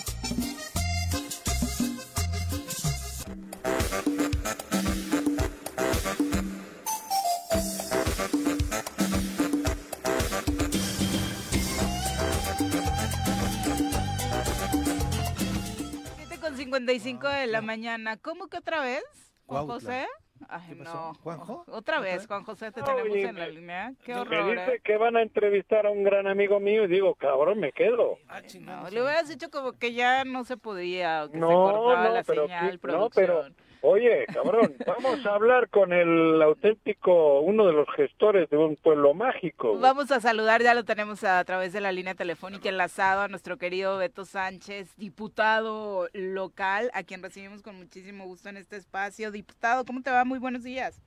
55 16.71 17.27
de 17.27 17.47
la 17.47 17.61
mañana. 17.61 18.15
¿Cómo 18.17 18.47
que 18.47 18.57
otra 18.57 18.81
vez? 18.81 19.03
Juan 19.45 19.65
Cuautla. 19.65 19.73
José. 19.89 20.07
Ay, 20.47 20.61
¿Qué 20.69 20.75
pasó? 20.77 20.93
no. 20.95 21.13
¿Juanjo? 21.15 21.63
Otra 21.67 21.99
vez? 21.99 22.25
Juan 22.25 22.43
José, 22.45 22.71
te 22.71 22.81
Oye, 22.81 22.91
tenemos 22.95 23.17
en 23.17 23.35
la 23.37 23.45
me- 23.45 23.51
línea. 23.51 23.93
Qué 24.05 24.13
Me 24.13 24.21
horror, 24.21 24.49
dice 24.51 24.73
¿eh? 24.75 24.81
que 24.83 24.97
van 24.97 25.15
a 25.17 25.21
entrevistar 25.21 25.85
a 25.85 25.91
un 25.91 26.03
gran 26.03 26.25
amigo 26.27 26.59
mío 26.59 26.85
y 26.85 26.87
digo, 26.87 27.13
cabrón, 27.15 27.59
me 27.59 27.71
quedo. 27.73 28.17
Ah, 28.29 28.41
No, 28.61 28.89
le 28.89 29.03
hubieras 29.03 29.27
dicho 29.27 29.51
como 29.51 29.73
que 29.73 29.93
ya 29.93 30.23
no 30.23 30.43
se 30.45 30.55
podía, 30.57 31.25
o 31.25 31.27
que 31.27 31.33
se 31.33 31.39
No, 31.39 31.47
cortaba 31.49 32.07
no, 32.07 32.13
la 32.15 32.23
pero 32.23 32.43
señal, 32.47 32.71
sí, 32.81 32.87
no, 32.87 33.09
pero. 33.09 33.45
Oye, 33.81 34.25
cabrón, 34.27 34.73
vamos 34.87 35.25
a 35.25 35.35
hablar 35.35 35.69
con 35.69 35.93
el 35.93 36.41
auténtico, 36.41 37.41
uno 37.41 37.65
de 37.67 37.73
los 37.73 37.87
gestores 37.95 38.49
de 38.49 38.57
un 38.57 38.75
pueblo 38.75 39.13
mágico. 39.13 39.69
güey. 39.69 39.81
Vamos 39.81 40.11
a 40.11 40.19
saludar, 40.19 40.61
ya 40.61 40.73
lo 40.73 40.83
tenemos 40.83 41.23
a, 41.23 41.43
través 41.43 41.73
de 41.73 41.81
la 41.81 41.91
línea 41.91 42.15
telefónica 42.15 42.69
enlazado 42.69 43.21
a 43.21 43.27
nuestro 43.27 43.57
querido 43.57 43.97
Beto 43.97 44.25
Sánchez, 44.25 44.95
diputado 44.97 46.07
local, 46.13 46.89
a 46.93 47.03
quien 47.03 47.21
recibimos 47.23 47.61
con 47.61 47.75
muchísimo 47.77 48.25
gusto 48.25 48.49
en 48.49 48.57
este 48.57 48.77
espacio. 48.77 49.31
Diputado, 49.31 49.85
¿cómo 49.85 50.01
te 50.01 50.11
va? 50.11 50.23
Muy 50.25 50.39
buenos 50.39 50.63
días. 50.63 51.01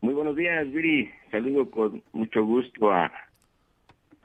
Muy 0.00 0.14
buenos 0.14 0.36
días, 0.36 0.70
Viri. 0.70 1.10
Saludo 1.30 1.70
con 1.70 2.02
mucho 2.12 2.44
gusto 2.44 2.92
a, 2.92 3.10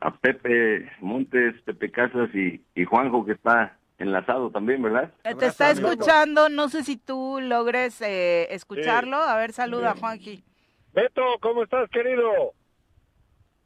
a 0.02 0.18
Pepe 0.18 0.92
Montes, 1.00 1.56
Pepe 1.64 1.90
Casas 1.90 2.30
y, 2.36 2.62
y 2.76 2.84
Juanjo, 2.84 3.26
que 3.26 3.32
está 3.32 3.79
enlazado 4.00 4.50
también, 4.50 4.82
¿verdad? 4.82 5.12
Eh, 5.24 5.36
Te 5.36 5.48
está 5.48 5.72
escuchando, 5.72 6.50
no 6.50 6.70
sé 6.70 6.84
si 6.84 6.98
tú 6.98 7.40
logres 7.42 8.02
eh, 8.02 8.48
escucharlo. 8.54 9.18
A 9.18 9.36
ver, 9.38 9.52
saluda, 9.54 9.94
Juanji. 9.96 10.44
Beto, 10.94 11.22
¿cómo 11.42 11.64
estás, 11.64 11.90
querido? 11.92 12.54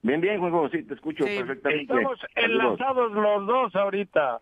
Bien, 0.01 0.19
bien, 0.19 0.39
Juego, 0.39 0.67
sí, 0.69 0.83
te 0.83 0.95
escucho 0.95 1.23
perfectamente. 1.23 1.93
Estamos 1.93 2.19
enlazados 2.35 3.11
los 3.13 3.47
dos 3.47 3.75
ahorita. 3.75 4.41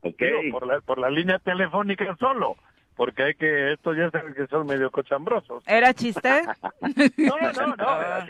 Ok. 0.00 0.18
Digo, 0.18 0.58
por, 0.58 0.66
la, 0.66 0.80
por 0.80 0.98
la 0.98 1.10
línea 1.10 1.38
telefónica 1.40 2.16
solo, 2.18 2.56
porque 2.98 3.22
hay 3.22 3.34
que, 3.34 3.74
estos 3.74 3.96
ya 3.96 4.10
saben 4.10 4.34
que 4.34 4.48
son 4.48 4.66
medio 4.66 4.90
cochambrosos. 4.90 5.62
¿Era 5.66 5.94
chiste? 5.94 6.42
No, 7.16 7.36
no, 7.38 7.76
no. 7.76 7.84
Ah, 7.86 8.26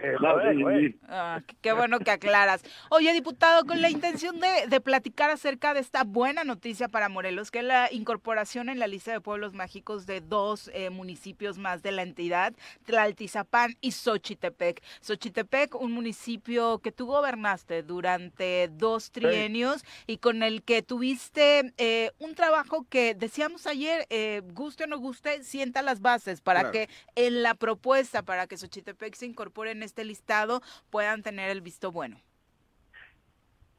ah, 1.09 1.41
qué 1.63 1.73
bueno 1.73 1.99
que 2.01 2.11
aclaras. 2.11 2.63
Oye, 2.91 3.13
diputado, 3.13 3.65
con 3.65 3.81
la 3.81 3.89
intención 3.89 4.41
de, 4.41 4.67
de 4.69 4.81
platicar 4.81 5.31
acerca 5.31 5.73
de 5.75 5.81
esta 5.81 6.05
buena 6.05 6.45
noticia 6.45 6.89
para 6.89 7.09
Morelos, 7.09 7.51
que 7.51 7.61
es 7.61 7.65
la 7.65 7.89
incorporación 7.93 8.69
en 8.69 8.79
la 8.79 8.87
lista 8.87 9.13
de 9.13 9.21
pueblos 9.21 9.55
mágicos 9.55 10.07
de 10.07 10.21
dos 10.21 10.71
eh, 10.75 10.91
municipios 10.91 11.57
más 11.57 11.83
de 11.83 11.93
la 11.93 12.03
entidad, 12.03 12.53
Tlaltizapán 12.85 13.77
y 13.81 13.93
Xochitepec. 13.93 14.83
Xochitepec, 15.01 15.75
un 15.81 15.93
municipio 15.93 16.81
que 16.81 16.93
tú 16.93 17.07
gobernaste 17.07 17.83
durante 17.83 18.69
dos 18.69 19.13
trienios 19.13 19.85
y 20.07 20.19
con 20.19 20.43
el 20.43 20.63
que 20.63 20.83
tuviste 20.83 21.73
eh, 21.79 22.11
un 22.19 22.35
trabajo 22.35 22.87
que 22.91 23.15
decíamos 23.15 23.67
ayer, 23.67 24.07
eh, 24.11 24.43
guste 24.59 24.85
o 24.85 24.87
no 24.87 24.99
guste, 24.99 25.43
sienta 25.43 25.81
las 25.83 26.01
bases 26.03 26.41
para 26.43 26.61
Claro. 26.61 26.73
que 26.73 26.89
en 27.15 27.43
la 27.43 27.55
propuesta 27.55 28.23
para 28.23 28.47
que 28.47 28.57
Xochitepec 28.57 29.15
se 29.15 29.27
incorpore 29.27 29.71
en 29.71 29.83
este 29.83 30.05
listado 30.05 30.61
puedan 30.91 31.23
tener 31.23 31.49
el 31.51 31.61
visto 31.63 31.93
bueno. 31.93 32.17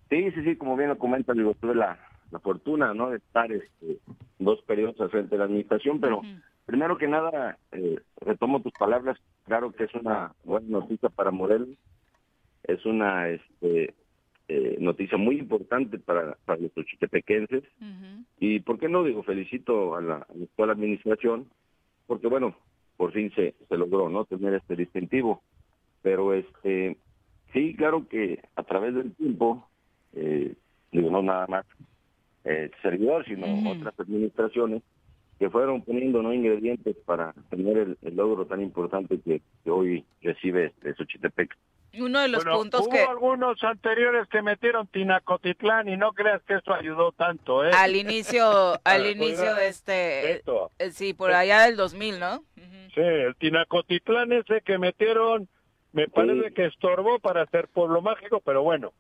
Sí, 0.09 0.32
sí, 0.32 0.43
sí, 0.43 0.55
como 0.55 0.75
bien 0.75 0.89
lo 0.89 0.97
comentas, 0.97 1.36
digo, 1.36 1.53
tuve 1.53 1.75
la, 1.75 1.99
la 2.32 2.39
fortuna, 2.39 2.93
¿no?, 2.93 3.11
de 3.11 3.17
estar 3.17 3.51
este, 3.51 3.99
dos 4.39 4.59
periodos 4.63 4.99
al 5.01 5.11
frente 5.11 5.36
de 5.36 5.38
la 5.38 5.45
administración, 5.45 5.99
pero 5.99 6.21
primero 6.65 6.97
que 6.97 7.07
nada, 7.07 7.57
eh, 7.71 7.99
retomo 8.21 8.61
tus 8.61 8.73
palabras, 8.73 9.17
claro 9.45 9.71
que 9.71 9.84
es 9.84 9.93
una 9.93 10.34
buena 10.43 10.67
noticia 10.80 11.09
para 11.09 11.30
Morelos, 11.32 11.69
es 12.63 12.84
una 12.86 13.30
este, 13.30 13.93
eh, 14.50 14.78
noticia 14.80 15.18
muy 15.18 15.38
importante 15.38 16.00
para, 16.00 16.36
para 16.45 16.60
los 16.60 16.86
chitepequenses, 16.86 17.64
y 18.39 18.60
por 18.62 18.80
qué 18.80 18.89
no, 18.89 19.04
digo, 19.04 19.22
felicito 19.24 19.95
a 19.95 20.02
la, 20.02 20.16
a 20.16 20.34
la 20.34 20.43
actual 20.43 20.72
administración, 20.72 21.47
porque 22.08 22.28
bueno, 22.28 22.56
por 22.97 23.12
fin 23.12 23.32
se, 23.36 23.54
se 23.68 23.78
logró, 23.78 24.10
¿no?, 24.10 24.26
tener 24.26 24.56
este 24.56 24.76
distintivo, 24.76 25.43
pero 26.02 26.34
este, 26.34 26.97
sí, 27.54 27.76
claro 27.76 28.08
que 28.10 28.41
a 28.56 28.64
través 28.64 28.95
del 28.95 29.14
tiempo, 29.14 29.70
eh, 30.14 30.56
digo, 30.91 31.12
no 31.12 31.22
nada 31.22 31.45
más 31.47 31.66
eh, 32.43 32.72
servidor, 32.82 33.26
sino 33.26 33.45
otras 33.70 34.00
administraciones 34.00 34.82
que 35.38 35.50
fueron 35.50 35.84
poniendo 35.84 36.22
no 36.22 36.34
ingredientes 36.34 36.97
para 37.06 37.34
tener 37.50 37.78
el, 37.78 37.97
el 38.02 38.16
logro 38.16 38.45
tan 38.47 38.62
importante 38.62 39.20
que, 39.22 39.41
que 39.64 39.70
hoy 39.70 40.04
recibe 40.22 40.66
este 40.66 40.95
Xochitepec. 40.95 41.56
Uno 41.97 42.21
de 42.21 42.27
los 42.27 42.43
Bueno, 42.43 42.59
puntos 42.59 42.81
hubo 42.81 42.91
que 42.91 42.99
algunos 43.01 43.63
anteriores 43.63 44.27
que 44.29 44.41
metieron 44.41 44.85
Tinacotitlán 44.87 45.89
y 45.89 45.97
no 45.97 46.13
creas 46.13 46.41
que 46.43 46.55
eso 46.55 46.73
ayudó 46.73 47.11
tanto, 47.13 47.65
¿eh? 47.65 47.71
al 47.73 47.95
inicio, 47.95 48.79
al 48.83 49.05
inicio 49.07 49.55
de 49.55 49.67
este, 49.67 50.31
esto. 50.33 50.71
eh, 50.77 50.91
sí, 50.91 51.13
por 51.13 51.31
allá 51.31 51.61
del 51.63 51.75
2000, 51.77 52.19
¿no? 52.19 52.43
Sí, 52.93 53.01
el 53.01 53.35
Tinacotitlán 53.35 54.31
ese 54.33 54.61
que 54.61 54.77
metieron, 54.77 55.47
me 55.93 56.07
parece 56.07 56.53
que 56.53 56.65
estorbó 56.65 57.19
para 57.19 57.41
hacer 57.43 57.67
pueblo 57.67 58.01
mágico, 58.01 58.41
pero 58.45 58.61
bueno, 58.61 58.93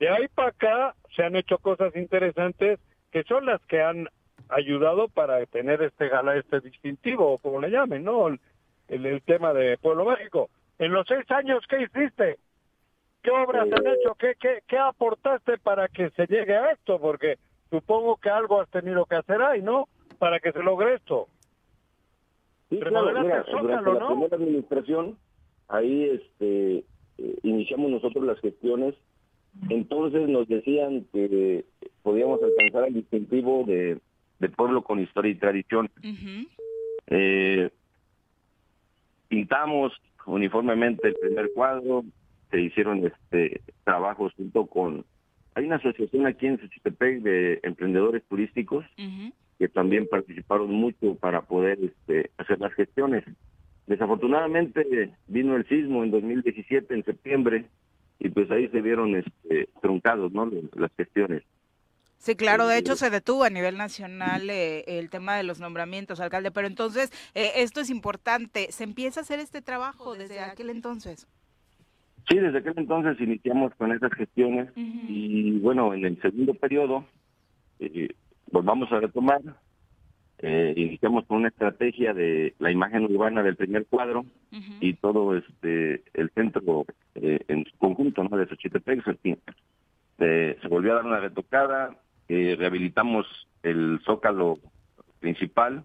de 0.00 0.08
ahí 0.08 0.26
para 0.34 0.48
acá 0.48 0.94
se 1.14 1.22
han 1.22 1.36
hecho 1.36 1.58
cosas 1.58 1.94
interesantes 1.94 2.80
que 3.12 3.22
son 3.24 3.46
las 3.46 3.60
que 3.66 3.80
han 3.80 4.08
ayudado 4.48 5.08
para 5.08 5.44
tener 5.46 5.82
este 5.82 6.08
gala, 6.08 6.36
este 6.36 6.60
distintivo, 6.60 7.32
o 7.34 7.38
como 7.38 7.60
le 7.60 7.70
llamen, 7.70 8.02
¿no? 8.04 8.26
El- 8.28 8.40
el 8.88 9.22
tema 9.22 9.52
de 9.54 9.78
pueblo 9.78 10.04
mágico. 10.04 10.50
En 10.78 10.92
los 10.92 11.06
seis 11.06 11.28
años, 11.30 11.64
¿qué 11.68 11.82
hiciste? 11.82 12.38
¿Qué 13.22 13.30
obras 13.30 13.68
han 13.72 13.86
hecho? 13.86 14.14
¿Qué, 14.18 14.34
qué, 14.38 14.60
qué 14.66 14.76
aportaste 14.76 15.58
para 15.58 15.88
que 15.88 16.10
se 16.10 16.26
llegue 16.26 16.56
a 16.56 16.72
esto? 16.72 17.00
Porque 17.00 17.38
supongo 17.70 18.16
que 18.16 18.28
algo 18.28 18.60
has 18.60 18.68
tenido 18.70 19.06
que 19.06 19.16
hacer 19.16 19.40
ahí, 19.40 19.62
¿no? 19.62 19.88
Para 20.18 20.40
que 20.40 20.52
se 20.52 20.62
logre 20.62 20.94
esto. 20.94 21.28
Sí, 22.68 22.78
claro, 22.80 23.22
mira, 23.22 23.44
durante 23.50 23.92
la 23.92 24.00
¿no? 24.00 24.08
primera 24.08 24.36
administración, 24.36 25.16
ahí 25.68 26.10
este, 26.10 26.84
eh, 27.18 27.38
iniciamos 27.42 27.90
nosotros 27.90 28.24
las 28.24 28.38
gestiones, 28.40 28.94
entonces 29.70 30.28
nos 30.28 30.48
decían 30.48 31.06
que 31.12 31.64
podíamos 32.02 32.40
alcanzar 32.42 32.88
el 32.88 32.94
distintivo 32.94 33.64
de, 33.64 34.00
de 34.40 34.48
pueblo 34.48 34.82
con 34.82 35.00
historia 35.00 35.30
y 35.30 35.36
tradición. 35.36 35.90
Eh, 37.06 37.70
pintamos 39.28 39.92
uniformemente 40.26 41.08
el 41.08 41.16
primer 41.20 41.50
cuadro, 41.54 42.04
se 42.50 42.60
hicieron 42.60 43.04
este 43.06 43.60
trabajos 43.84 44.32
junto 44.34 44.66
con 44.66 45.04
hay 45.54 45.66
una 45.66 45.76
asociación 45.76 46.26
aquí 46.26 46.46
en 46.46 46.58
Xochitepec 46.58 47.22
de 47.22 47.60
emprendedores 47.62 48.24
turísticos 48.24 48.84
que 49.58 49.68
también 49.68 50.08
participaron 50.08 50.70
mucho 50.72 51.14
para 51.14 51.42
poder 51.42 51.78
este, 51.80 52.30
hacer 52.38 52.58
las 52.60 52.74
gestiones. 52.74 53.24
Desafortunadamente 53.86 55.12
vino 55.28 55.54
el 55.54 55.66
sismo 55.68 56.02
en 56.02 56.10
2017 56.10 56.92
en 56.92 57.04
septiembre 57.04 57.66
y 58.18 58.30
pues 58.30 58.50
ahí 58.50 58.68
se 58.68 58.80
vieron 58.80 59.14
este, 59.14 59.68
truncados, 59.80 60.32
¿no? 60.32 60.50
Las 60.74 60.90
gestiones. 60.96 61.44
Sí, 62.24 62.36
claro, 62.36 62.66
de 62.66 62.78
hecho 62.78 62.96
se 62.96 63.10
detuvo 63.10 63.44
a 63.44 63.50
nivel 63.50 63.76
nacional 63.76 64.48
eh, 64.48 64.82
el 64.86 65.10
tema 65.10 65.36
de 65.36 65.42
los 65.42 65.60
nombramientos, 65.60 66.20
alcalde, 66.20 66.50
pero 66.50 66.66
entonces 66.66 67.12
eh, 67.34 67.50
esto 67.56 67.82
es 67.82 67.90
importante, 67.90 68.72
se 68.72 68.82
empieza 68.84 69.20
a 69.20 69.24
hacer 69.24 69.40
este 69.40 69.60
trabajo 69.60 70.14
desde 70.14 70.40
aquel 70.40 70.70
entonces. 70.70 71.28
Sí, 72.26 72.38
desde 72.38 72.60
aquel 72.60 72.72
entonces 72.78 73.20
iniciamos 73.20 73.74
con 73.74 73.92
esas 73.92 74.10
gestiones 74.14 74.70
y 74.74 75.58
bueno, 75.58 75.92
en 75.92 76.06
el 76.06 76.22
segundo 76.22 76.54
periodo 76.54 77.04
eh, 77.78 78.08
volvamos 78.50 78.90
a 78.90 79.00
retomar, 79.00 79.42
eh, 80.38 80.72
iniciamos 80.78 81.26
con 81.26 81.40
una 81.40 81.48
estrategia 81.48 82.14
de 82.14 82.54
la 82.58 82.70
imagen 82.70 83.04
urbana 83.04 83.42
del 83.42 83.56
primer 83.56 83.84
cuadro 83.84 84.24
y 84.80 84.94
todo 84.94 85.36
este 85.36 86.04
el 86.14 86.30
centro 86.30 86.86
eh, 87.16 87.40
en 87.48 87.66
su 87.66 87.76
conjunto 87.76 88.24
¿no? 88.24 88.34
de 88.34 88.46
Xochitepec 88.46 89.04
se 90.16 90.68
volvió 90.70 90.92
a 90.92 90.96
dar 90.96 91.04
una 91.04 91.20
retocada, 91.20 91.98
eh, 92.28 92.56
rehabilitamos 92.58 93.26
el 93.62 94.00
zócalo 94.04 94.58
principal 95.20 95.84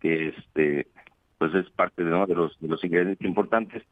que 0.00 0.28
este 0.28 0.86
pues 1.38 1.54
es 1.54 1.68
parte 1.70 2.02
¿no? 2.04 2.26
de 2.26 2.34
los 2.34 2.58
de 2.60 2.68
los 2.68 2.82
ingredientes 2.84 3.26
importantes. 3.26 3.82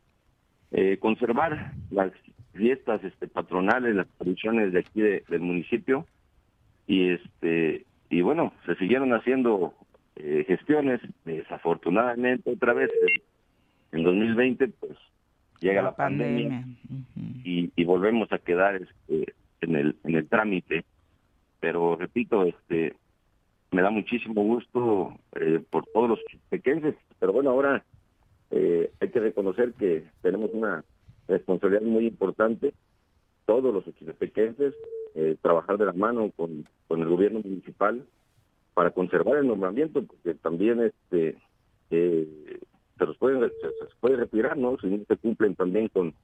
Eh, 0.73 0.99
conservar 0.99 1.73
las 1.91 2.13
fiestas 2.53 3.03
este, 3.03 3.27
patronales, 3.27 3.95
las 3.97 4.07
tradiciones 4.19 4.73
de 4.73 4.81
aquí 4.81 5.01
de- 5.01 5.25
del 5.29 5.41
municipio. 5.41 6.07
Y 6.87 7.11
este 7.11 7.85
y 8.09 8.21
bueno 8.23 8.53
se 8.67 8.75
siguieron 8.77 9.13
haciendo 9.13 9.75
eh, 10.17 10.45
gestiones. 10.47 11.01
Desafortunadamente 11.25 12.51
otra 12.53 12.73
vez 12.73 12.91
en, 13.93 13.99
en 13.99 14.05
2020 14.05 14.69
pues 14.69 14.97
llega 15.61 15.83
la, 15.83 15.95
pandemia, 15.97 16.65
y, 17.45 17.71
y 17.77 17.85
volvemos 17.85 18.33
a 18.33 18.39
quedar 18.39 18.77
este, 18.77 19.35
en 19.61 19.77
el 19.77 19.97
en 20.05 20.15
el 20.15 20.27
trámite 20.29 20.85
pero 21.61 21.97
repito 21.97 22.45
este 22.45 22.97
me 23.71 23.83
da 23.83 23.91
muchísimo 23.91 24.43
gusto 24.43 25.15
eh, 25.37 25.63
por 25.71 25.87
todos 25.87 26.09
los 26.11 26.21
pequeños 26.49 26.95
pero 27.19 27.33
bueno 27.33 27.51
ahora 27.51 27.85
eh, 28.51 28.91
hay 29.01 29.09
que 29.11 29.21
reconocer 29.21 29.73
que 29.75 30.05
tenemos 30.23 30.51
una 30.53 30.85
responsabilidad 31.29 31.83
muy 31.83 32.07
importante, 32.07 32.75
todos 33.47 33.73
los 33.73 33.87
equipequenses, 33.87 34.75
eh, 35.15 35.37
trabajar 35.41 35.79
de 35.79 35.87
la 35.87 35.93
mano 35.93 36.31
con, 36.37 36.69
con 36.89 37.01
el 37.01 37.09
gobierno 37.09 37.41
municipal 37.41 38.05
para 38.75 38.91
conservar 38.91 39.39
el 39.39 39.47
nombramiento, 39.47 40.05
porque 40.05 40.35
también 40.35 40.81
este 40.81 41.37
eh, 41.91 42.59
se 42.99 43.07
los 43.07 43.17
pueden 43.19 43.41
se, 43.41 43.97
puede 44.01 44.17
retirar, 44.17 44.57
¿no? 44.57 44.77
Si 44.79 44.87
no 44.89 45.05
se 45.07 45.17
cumplen 45.17 45.55
también 45.55 45.89
con 45.89 46.15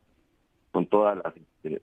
con 0.72 0.86
todos 0.86 1.22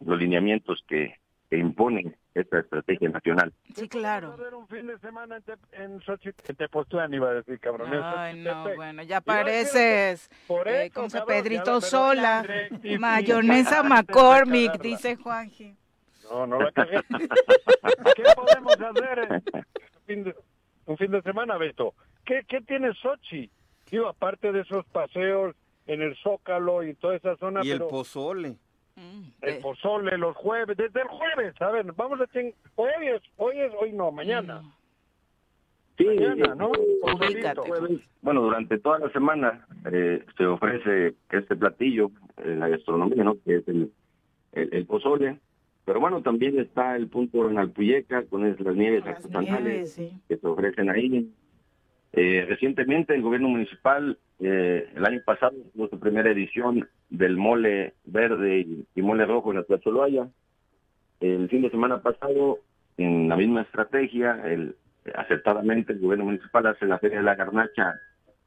los 0.06 0.20
lineamientos 0.20 0.84
que, 0.88 1.16
que 1.50 1.58
imponen 1.58 2.16
esta 2.34 2.60
estrategia 2.60 3.10
nacional. 3.10 3.54
Sí, 3.76 3.88
claro. 3.88 4.36
un 4.58 4.68
fin 4.68 4.88
de 4.88 4.98
semana 5.00 5.38
en, 5.38 5.44
Te- 5.44 5.54
en 5.84 6.02
Xochitepec, 6.02 6.50
en 6.50 6.56
Tepoztlán 6.56 7.14
iba 7.14 7.30
a 7.30 7.34
decir, 7.36 7.60
cabrón. 7.60 7.92
Ay, 7.94 8.40
no, 8.42 8.76
bueno, 8.76 9.04
ya 9.04 9.22
pareces, 9.22 10.30
Por 10.48 10.68
eh, 10.68 10.86
eso, 10.86 10.94
¿cómo 10.96 11.10
se 11.10 11.20
cabrón, 11.20 11.38
Pedrito 11.38 11.82
Sola, 11.82 12.40
André, 12.40 12.70
mayonesa 13.00 13.84
McCormick, 13.84 14.80
dice 14.82 15.16
Juanji. 15.16 15.76
No, 16.32 16.48
no 16.48 16.60
la 16.60 16.72
cagué. 16.72 17.02
¿Qué 18.16 18.24
podemos 18.36 18.74
hacer 18.80 19.20
en 19.20 19.34
un 19.34 20.06
fin 20.08 20.24
de, 20.24 20.36
un 20.86 20.98
fin 20.98 21.12
de 21.12 21.22
semana, 21.22 21.58
Beto? 21.58 21.94
¿Qué, 22.26 22.44
qué 22.48 22.62
tiene 22.62 22.94
Sochi? 22.96 23.52
Digo, 23.92 24.08
aparte 24.08 24.52
de 24.52 24.62
esos 24.62 24.86
paseos 24.88 25.56
en 25.86 26.02
el 26.02 26.16
Zócalo 26.24 26.82
y 26.84 26.96
toda 26.96 27.16
esa 27.18 27.36
zona, 27.38 27.60
Y 27.64 27.70
el 27.72 27.80
pero... 27.80 27.90
pozole. 27.90 28.56
Mm, 28.96 29.24
el 29.42 29.60
pozole 29.60 30.18
los 30.18 30.36
jueves, 30.36 30.78
desde 30.78 31.02
el 31.02 31.08
jueves, 31.08 31.56
¿saben? 31.58 31.92
Vamos 31.96 32.22
a 32.22 32.28
tener, 32.28 32.54
hoy 32.76 33.08
es, 33.08 33.22
hoy 33.38 33.60
es, 33.60 33.72
hoy 33.80 33.92
no, 33.92 34.12
mañana. 34.12 34.62
Mm. 34.62 34.72
Sí, 35.98 36.06
mañana, 36.06 36.56
¿no? 36.56 36.72
Bueno, 38.22 38.42
durante 38.42 38.80
toda 38.80 39.00
la 39.00 39.12
semana 39.12 39.66
eh, 39.92 40.24
se 40.38 40.46
ofrece 40.46 41.16
este 41.30 41.56
platillo 41.56 42.12
en 42.38 42.60
la 42.60 42.68
gastronomía, 42.68 43.24
¿no? 43.24 43.36
Que 43.44 43.58
es 43.58 43.68
el, 43.68 43.92
el, 44.54 44.86
pozole. 44.86 45.40
Pero 45.86 46.00
bueno, 46.00 46.22
también 46.22 46.60
está 46.60 46.96
el 46.96 47.08
punto 47.10 47.50
en 47.50 47.58
Alpuyeca 47.58 48.24
con 48.26 48.50
las 48.50 48.76
nieves 48.76 49.06
artesanales 49.06 50.00
que 50.28 50.38
se 50.38 50.48
ofrecen 50.48 50.90
ahí. 50.90 51.30
Eh, 52.14 52.46
recientemente 52.48 53.14
el 53.14 53.22
gobierno 53.22 53.50
municipal, 53.50 54.18
eh, 54.40 54.88
el 54.96 55.06
año 55.06 55.22
pasado, 55.26 55.56
tuvo 55.74 55.90
su 55.90 56.00
primera 56.00 56.32
edición 56.32 56.88
del 57.14 57.38
mole 57.38 57.94
verde 58.06 58.66
y, 58.96 59.02
mole 59.02 59.26
rojo 59.26 59.52
en 59.52 59.58
la 59.58 59.64
Tlazoloaya. 59.64 60.28
El 61.20 61.48
fin 61.48 61.62
de 61.62 61.70
semana 61.70 62.02
pasado, 62.02 62.60
en 62.98 63.30
la 63.30 63.38
misma 63.38 63.62
estrategia, 63.62 64.42
el, 64.46 64.76
acertadamente 65.14 65.94
el 65.94 66.00
gobierno 66.00 66.26
municipal 66.26 66.66
hace 66.66 66.88
la 66.88 66.98
Feria 66.98 67.20
de 67.20 67.24
la 67.24 67.36
Garnacha 67.36 67.94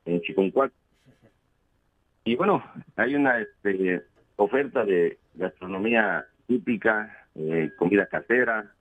en 0.04 0.20
Chiconcuac. 0.20 0.72
Y 2.24 2.34
bueno, 2.34 2.64
hay 2.96 3.14
una 3.14 3.38
este, 3.38 4.02
oferta 4.34 4.84
de 4.84 5.16
gastronomía 5.34 6.26
típica, 6.48 7.16
eh, 7.36 7.70
comida 7.78 8.06
casera. 8.06 8.72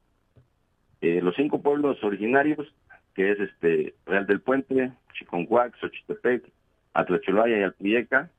los 0.99 1.36
cinco 1.36 1.61
pueblos 1.61 2.03
originarios 2.03 2.73
que 3.13 3.31
es 3.31 3.39
este 3.39 3.93
Real 4.07 4.25
del 4.25 4.41
Puente, 4.41 4.91
Chiconcuac, 5.13 5.77
Xochitepec, 5.77 6.43
Atlacholaya 6.93 7.59
y 7.59 7.63
Alpiyeca, 7.63 8.29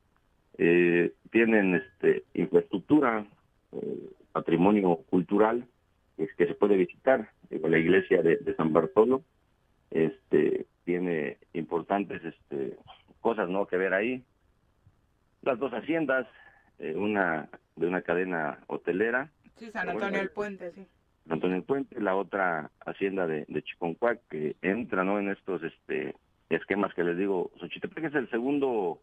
eh, 0.58 1.12
tienen 1.30 1.74
este 1.74 2.24
infraestructura, 2.34 3.26
eh, 3.72 4.10
patrimonio 4.32 4.96
cultural 5.08 5.66
es 6.16 6.34
que 6.34 6.46
se 6.46 6.54
puede 6.54 6.76
visitar, 6.76 7.30
la 7.50 7.78
iglesia 7.78 8.22
de, 8.22 8.54
San 8.56 8.72
Bartolo, 8.72 9.22
este 9.90 10.66
tiene 10.84 11.38
importantes 11.52 12.22
este 12.24 12.76
cosas 13.20 13.48
no 13.48 13.66
que 13.66 13.76
ver 13.76 13.92
ahí. 13.92 14.22
Las 15.42 15.58
dos 15.58 15.72
haciendas, 15.72 16.26
eh, 16.78 16.94
una 16.96 17.48
de 17.76 17.86
una 17.86 18.02
cadena 18.02 18.60
hotelera. 18.68 19.30
Sí, 19.56 19.70
San 19.70 19.88
Antonio 19.88 20.18
del 20.18 20.30
Puente, 20.30 20.72
sí. 20.72 20.86
Antonio 21.28 21.62
Puente, 21.64 22.00
la 22.00 22.16
otra 22.16 22.70
hacienda 22.84 23.26
de, 23.26 23.44
de 23.48 23.62
Chiconcuac, 23.62 24.20
que 24.28 24.56
entra 24.62 25.04
¿no? 25.04 25.18
en 25.18 25.28
estos 25.28 25.62
este 25.62 26.14
esquemas 26.48 26.94
que 26.94 27.04
les 27.04 27.18
digo. 27.18 27.50
Xochitepec 27.58 28.04
es 28.04 28.14
el 28.14 28.30
segundo 28.30 29.00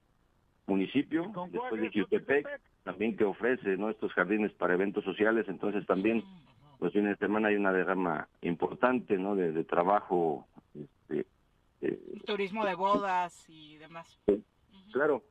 municipio, 0.67 1.31
después 1.51 1.81
de 1.81 1.91
Jutepec, 1.91 2.47
también 2.83 3.17
que 3.17 3.23
ofrece 3.23 3.77
¿no? 3.77 3.89
estos 3.89 4.13
jardines 4.13 4.51
para 4.53 4.73
eventos 4.73 5.03
sociales, 5.03 5.45
entonces 5.47 5.85
también 5.85 6.23
pues 6.79 6.95
en 6.95 7.05
de 7.05 7.15
semana 7.15 7.47
hay 7.47 7.55
una 7.55 7.71
derrama 7.71 8.27
importante 8.41 9.17
¿no? 9.17 9.35
de, 9.35 9.63
trabajo. 9.63 10.47
Este, 10.75 11.25
eh, 11.81 11.99
Turismo 12.25 12.65
de 12.65 12.75
bodas 12.75 13.49
y 13.49 13.77
demás. 13.77 14.19
Claro, 14.91 15.23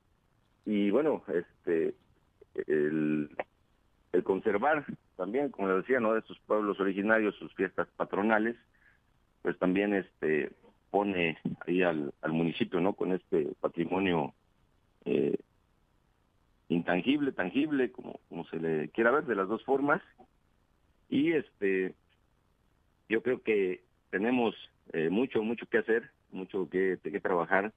y 0.64 0.90
bueno, 0.90 1.22
este 1.28 1.94
el, 2.66 3.30
el 4.12 4.24
conservar 4.24 4.84
también, 5.16 5.50
como 5.50 5.68
les 5.68 5.78
decía, 5.78 6.00
¿no? 6.00 6.14
De 6.14 6.22
sus 6.22 6.38
pueblos 6.40 6.80
originarios, 6.80 7.34
sus 7.36 7.52
fiestas 7.54 7.88
patronales, 7.96 8.56
pues 9.42 9.58
también 9.58 9.94
este 9.94 10.52
pone 10.90 11.38
ahí 11.66 11.82
al, 11.82 12.12
al 12.20 12.32
municipio, 12.32 12.80
¿no? 12.80 12.92
Con 12.94 13.12
este 13.12 13.48
patrimonio 13.60 14.34
eh, 15.04 15.38
intangible, 16.68 17.32
tangible, 17.32 17.92
como, 17.92 18.18
se 18.50 18.58
le 18.58 18.88
quiera 18.90 19.10
ver, 19.10 19.24
de 19.24 19.34
las 19.34 19.48
dos 19.48 19.64
formas. 19.64 20.02
Y 21.08 21.32
este, 21.32 21.94
yo 23.08 23.22
creo 23.22 23.42
que 23.42 23.82
tenemos 24.10 24.54
eh, 24.92 25.10
mucho, 25.10 25.42
mucho 25.42 25.66
que 25.66 25.78
hacer, 25.78 26.10
mucho 26.30 26.68
que, 26.68 26.98
trabajar 27.22 27.72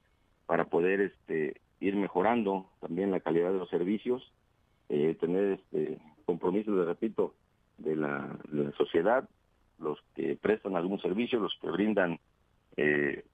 para 0.45 0.65
poder 0.65 1.01
este 1.01 1.61
ir 1.81 1.95
mejorando 1.95 2.69
también 2.79 3.11
la 3.11 3.19
calidad 3.19 3.51
de 3.51 3.59
los 3.59 3.69
servicios, 3.69 4.31
eh, 4.89 5.15
tener 5.19 5.59
este 5.59 5.99
compromiso, 6.25 6.71
le 6.71 6.85
repito, 6.85 7.35
de 7.77 7.95
la, 7.95 8.37
sociedad, 8.77 9.27
los 9.79 9.99
que 10.15 10.37
prestan 10.37 10.75
algún 10.75 10.99
servicio, 11.01 11.39
los 11.39 11.55
que 11.61 11.69
brindan, 11.69 12.19
eh, 12.77 13.25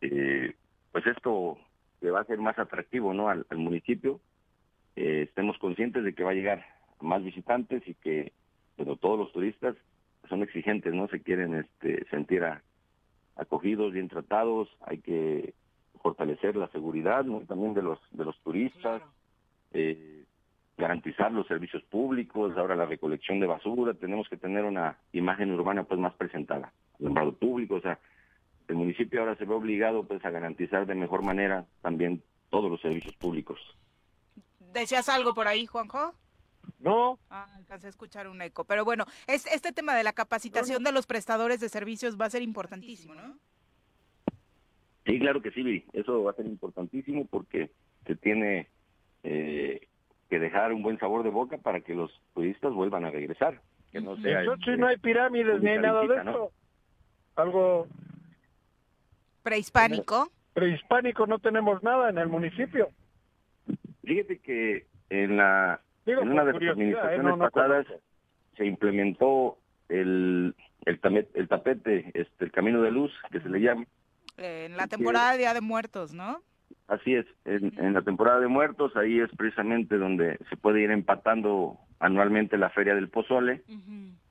eh, 0.00 0.54
pues 0.92 1.06
esto 1.06 1.58
le 2.06 2.12
va 2.12 2.20
a 2.20 2.24
ser 2.24 2.38
más 2.38 2.56
atractivo 2.56 3.12
no 3.12 3.28
al, 3.28 3.44
municipio. 3.56 4.20
Eh, 4.94 5.22
estemos 5.28 5.58
conscientes 5.58 6.04
de 6.04 6.14
que 6.14 6.22
va 6.22 6.30
a 6.30 6.34
llegar 6.34 6.64
más 7.00 7.22
visitantes 7.24 7.82
y 7.86 7.94
que 7.94 8.32
bueno, 8.76 8.94
todos 8.94 9.18
los 9.18 9.32
turistas 9.32 9.74
son 10.28 10.44
exigentes, 10.44 10.94
no 10.94 11.08
se 11.08 11.20
quieren 11.20 11.54
este, 11.56 12.06
sentir 12.10 12.44
acogidos, 13.34 13.92
bien 13.92 14.08
tratados, 14.08 14.68
hay 14.82 14.98
que 14.98 15.54
fortalecer 16.00 16.54
la 16.54 16.68
seguridad 16.68 17.24
también 17.48 17.74
de 17.74 17.82
los 17.82 17.98
de 18.12 18.24
los 18.24 18.38
turistas. 18.40 19.02
Eh, 19.72 20.22
garantizar 20.78 21.32
los 21.32 21.48
servicios 21.48 21.82
públicos, 21.84 22.56
ahora 22.56 22.76
la 22.76 22.86
recolección 22.86 23.40
de 23.40 23.46
basura, 23.46 23.94
tenemos 23.94 24.28
que 24.28 24.36
tener 24.36 24.64
una 24.64 24.96
imagen 25.12 25.50
urbana 25.50 25.82
pues 25.84 25.98
más 25.98 26.14
presentada, 26.14 26.72
alumbrado 27.00 27.32
público, 27.32 27.76
o 27.76 27.80
sea, 27.80 27.98
el 28.68 28.74
municipio 28.76 29.20
ahora 29.20 29.36
se 29.36 29.44
ve 29.44 29.54
obligado 29.54 30.04
pues 30.04 30.24
a 30.24 30.30
garantizar 30.30 30.86
de 30.86 30.94
mejor 30.94 31.24
manera 31.24 31.66
también 31.82 32.22
todos 32.50 32.70
los 32.70 32.80
servicios 32.80 33.14
públicos. 33.16 33.58
¿Decías 34.72 35.08
algo 35.08 35.34
por 35.34 35.48
ahí, 35.48 35.66
Juanjo? 35.66 36.14
No. 36.80 37.18
Ah, 37.30 37.46
alcancé 37.56 37.86
a 37.86 37.90
escuchar 37.90 38.28
un 38.28 38.42
eco. 38.42 38.64
Pero 38.64 38.84
bueno, 38.84 39.04
es, 39.26 39.46
este 39.46 39.72
tema 39.72 39.94
de 39.94 40.04
la 40.04 40.12
capacitación 40.12 40.84
de 40.84 40.92
los 40.92 41.06
prestadores 41.06 41.60
de 41.60 41.68
servicios 41.68 42.20
va 42.20 42.26
a 42.26 42.30
ser 42.30 42.42
importantísimo, 42.42 43.14
¿no? 43.14 43.36
Sí, 45.06 45.18
claro 45.20 45.40
que 45.40 45.52
sí, 45.52 45.84
eso 45.92 46.24
va 46.24 46.32
a 46.32 46.34
ser 46.34 46.46
importantísimo 46.46 47.26
porque 47.26 47.70
se 48.06 48.16
tiene 48.16 48.68
eh, 49.22 49.86
que 50.28 50.38
dejar 50.40 50.72
un 50.72 50.82
buen 50.82 50.98
sabor 50.98 51.22
de 51.22 51.30
boca 51.30 51.58
para 51.58 51.80
que 51.80 51.94
los 51.94 52.10
turistas 52.34 52.72
vuelvan 52.72 53.04
a 53.04 53.10
regresar. 53.10 53.60
Que 53.92 54.00
no 54.00 54.16
sea. 54.16 54.42
Este, 54.42 54.76
no 54.76 54.88
hay 54.88 54.96
pirámides 54.96 55.62
ni 55.62 55.78
nada 55.78 56.00
de 56.00 56.16
eso. 56.16 56.50
Algo. 57.36 57.86
Prehispánico. 59.46 60.32
Prehispánico 60.54 61.24
no 61.28 61.38
tenemos 61.38 61.80
nada 61.84 62.10
en 62.10 62.18
el 62.18 62.26
municipio. 62.26 62.88
Fíjate 64.02 64.40
que 64.40 64.86
en 65.08 65.36
la 65.36 65.80
en 66.04 66.30
una 66.30 66.44
de 66.44 66.54
las 66.54 66.62
¿eh? 66.62 66.68
administraciones 66.70 67.38
pasadas 67.38 67.86
se 68.56 68.66
implementó 68.66 69.56
el 69.88 70.52
el, 70.84 70.98
el 71.34 71.48
tapete, 71.48 72.10
este, 72.14 72.44
el 72.44 72.50
camino 72.50 72.82
de 72.82 72.90
luz 72.90 73.12
que 73.30 73.40
se 73.40 73.48
le 73.48 73.60
llama. 73.60 73.84
en 74.36 74.76
la 74.76 74.88
temporada 74.88 75.30
de 75.30 75.38
Día 75.38 75.54
de 75.54 75.60
Muertos, 75.60 76.12
¿no? 76.12 76.42
Así 76.88 77.14
es, 77.14 77.26
en, 77.44 77.94
la 77.94 78.02
temporada 78.02 78.40
de 78.40 78.48
muertos, 78.48 78.96
ahí 78.96 79.20
es 79.20 79.30
precisamente 79.36 79.96
donde 79.96 80.38
se 80.50 80.56
puede 80.56 80.82
ir 80.82 80.90
empatando 80.90 81.78
anualmente 82.00 82.58
la 82.58 82.70
feria 82.70 82.96
del 82.96 83.08
pozole 83.08 83.62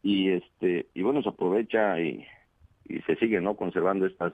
y 0.03 0.31
este 0.31 0.87
y 0.93 1.01
bueno 1.03 1.21
se 1.21 1.29
aprovecha 1.29 1.99
y, 2.01 2.25
y 2.83 2.99
se 3.01 3.15
sigue 3.15 3.39
no 3.39 3.55
conservando 3.55 4.05
estas 4.05 4.33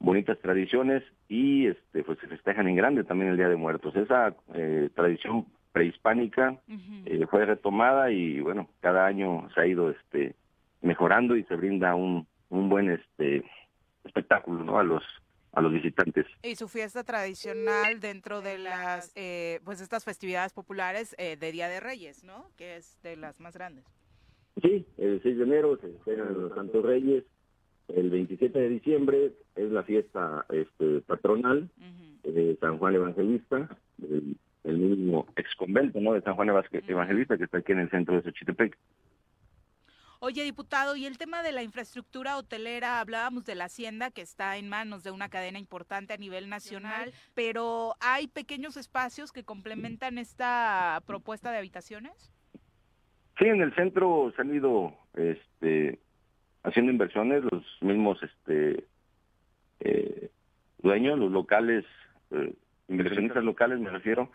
bonitas 0.00 0.38
tradiciones 0.38 1.02
y 1.28 1.66
este 1.66 2.04
pues 2.04 2.18
se 2.20 2.28
festejan 2.28 2.68
en 2.68 2.76
grande 2.76 3.04
también 3.04 3.30
el 3.30 3.36
día 3.36 3.48
de 3.48 3.56
muertos 3.56 3.94
esa 3.96 4.34
eh, 4.54 4.90
tradición 4.94 5.46
prehispánica 5.72 6.56
eh, 7.04 7.26
fue 7.30 7.44
retomada 7.44 8.10
y 8.10 8.40
bueno 8.40 8.68
cada 8.80 9.06
año 9.06 9.48
se 9.54 9.60
ha 9.60 9.66
ido 9.66 9.90
este 9.90 10.34
mejorando 10.82 11.36
y 11.36 11.44
se 11.44 11.56
brinda 11.56 11.94
un 11.94 12.26
un 12.50 12.68
buen 12.68 12.90
este 12.90 13.44
espectáculo 14.04 14.64
no 14.64 14.78
a 14.78 14.84
los 14.84 15.02
a 15.52 15.60
los 15.60 15.72
visitantes. 15.72 16.26
Y 16.42 16.56
su 16.56 16.68
fiesta 16.68 17.04
tradicional 17.04 18.00
dentro 18.00 18.40
de 18.40 18.58
las, 18.58 19.12
eh, 19.16 19.60
pues 19.64 19.80
estas 19.80 20.04
festividades 20.04 20.52
populares 20.52 21.14
eh, 21.18 21.36
de 21.36 21.52
Día 21.52 21.68
de 21.68 21.80
Reyes, 21.80 22.22
¿no? 22.22 22.50
Que 22.56 22.76
es 22.76 23.00
de 23.02 23.16
las 23.16 23.40
más 23.40 23.54
grandes. 23.54 23.84
Sí, 24.62 24.86
el 24.98 25.20
6 25.22 25.38
de 25.38 25.44
enero 25.44 25.76
se 25.78 25.92
celebran 26.04 26.40
los 26.40 26.54
Santos 26.54 26.84
Reyes, 26.84 27.24
el 27.88 28.10
27 28.10 28.58
de 28.58 28.68
diciembre 28.68 29.32
es 29.56 29.70
la 29.70 29.82
fiesta 29.82 30.44
este, 30.50 31.00
patronal 31.02 31.68
de 32.22 32.56
San 32.60 32.78
Juan 32.78 32.94
Evangelista, 32.94 33.68
el, 34.02 34.36
mismo 34.64 35.26
ex 35.36 35.54
convento 35.56 36.00
¿no? 36.00 36.12
de 36.12 36.20
San 36.20 36.34
Juan 36.34 36.50
Evangelista 36.50 37.38
que 37.38 37.44
está 37.44 37.58
aquí 37.58 37.72
en 37.72 37.80
el 37.80 37.90
centro 37.90 38.14
de 38.16 38.22
Xochitepec. 38.22 38.76
Oye, 40.20 40.42
diputado, 40.42 40.96
y 40.96 41.06
el 41.06 41.16
tema 41.16 41.44
de 41.44 41.52
la 41.52 41.62
infraestructura 41.62 42.36
hotelera, 42.36 42.98
hablábamos 42.98 43.44
de 43.44 43.54
la 43.54 43.66
hacienda 43.66 44.10
que 44.10 44.20
está 44.20 44.56
en 44.56 44.68
manos 44.68 45.04
de 45.04 45.12
una 45.12 45.28
cadena 45.28 45.60
importante 45.60 46.12
a 46.12 46.16
nivel 46.16 46.48
nacional, 46.48 47.12
pero 47.34 47.94
¿hay 48.00 48.26
pequeños 48.26 48.76
espacios 48.76 49.30
que 49.30 49.44
complementan 49.44 50.18
esta 50.18 51.00
propuesta 51.06 51.52
de 51.52 51.58
habitaciones? 51.58 52.32
Sí, 53.38 53.44
en 53.44 53.62
el 53.62 53.72
centro 53.76 54.32
se 54.34 54.42
han 54.42 54.52
ido 54.52 54.92
este, 55.14 56.00
haciendo 56.62 56.92
inversiones, 56.92 57.44
los 57.44 57.64
mismos 57.80 58.22
este, 58.22 58.84
eh, 59.80 60.30
dueños, 60.78 61.18
los 61.18 61.30
locales, 61.30 61.84
eh, 62.30 62.54
inversionistas 62.88 63.44
locales 63.44 63.78
me 63.78 63.90
refiero, 63.90 64.30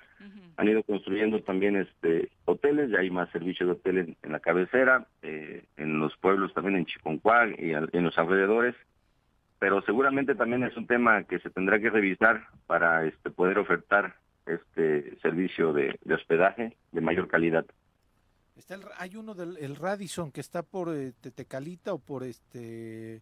han 0.57 0.67
ido 0.67 0.84
construyendo 0.84 1.41
también 1.41 1.76
este 1.76 2.30
hoteles, 2.45 2.91
ya 2.91 2.99
hay 2.99 3.09
más 3.09 3.30
servicios 3.32 3.67
de 3.67 3.74
hotel 3.74 4.15
en, 4.21 4.32
la 4.32 4.39
cabecera, 4.39 5.07
eh, 5.21 5.63
en 5.78 5.99
los 5.99 6.15
pueblos 6.17 6.53
también 6.53 6.78
en 6.78 6.86
Chiconcuac 6.86 7.59
y 7.59 7.74
en 7.74 8.03
los 8.03 8.17
alrededores, 8.17 8.76
pero 9.63 9.82
seguramente 9.84 10.36
también 10.36 10.63
es 10.63 10.76
un 10.76 10.88
tema 10.88 11.24
que 11.24 11.39
se 11.39 11.49
tendrá 11.49 11.80
que 11.80 11.89
revisar 11.89 12.47
para 12.67 13.05
este, 13.05 13.30
poder 13.32 13.57
ofertar 13.57 14.15
este 14.45 15.15
servicio 15.21 15.71
de, 15.71 15.97
hospedaje 16.13 16.76
de 16.91 16.99
mayor 16.99 17.28
calidad. 17.28 17.65
Está 18.55 18.77
hay 18.97 19.15
uno 19.15 19.33
del 19.33 19.57
el 19.57 19.75
Radisson 19.75 20.31
que 20.31 20.41
está 20.41 20.63
por 20.63 20.93
eh, 20.95 21.13
Tetecalita 21.19 21.93
o 21.93 21.99
por 21.99 22.23
este 22.23 23.21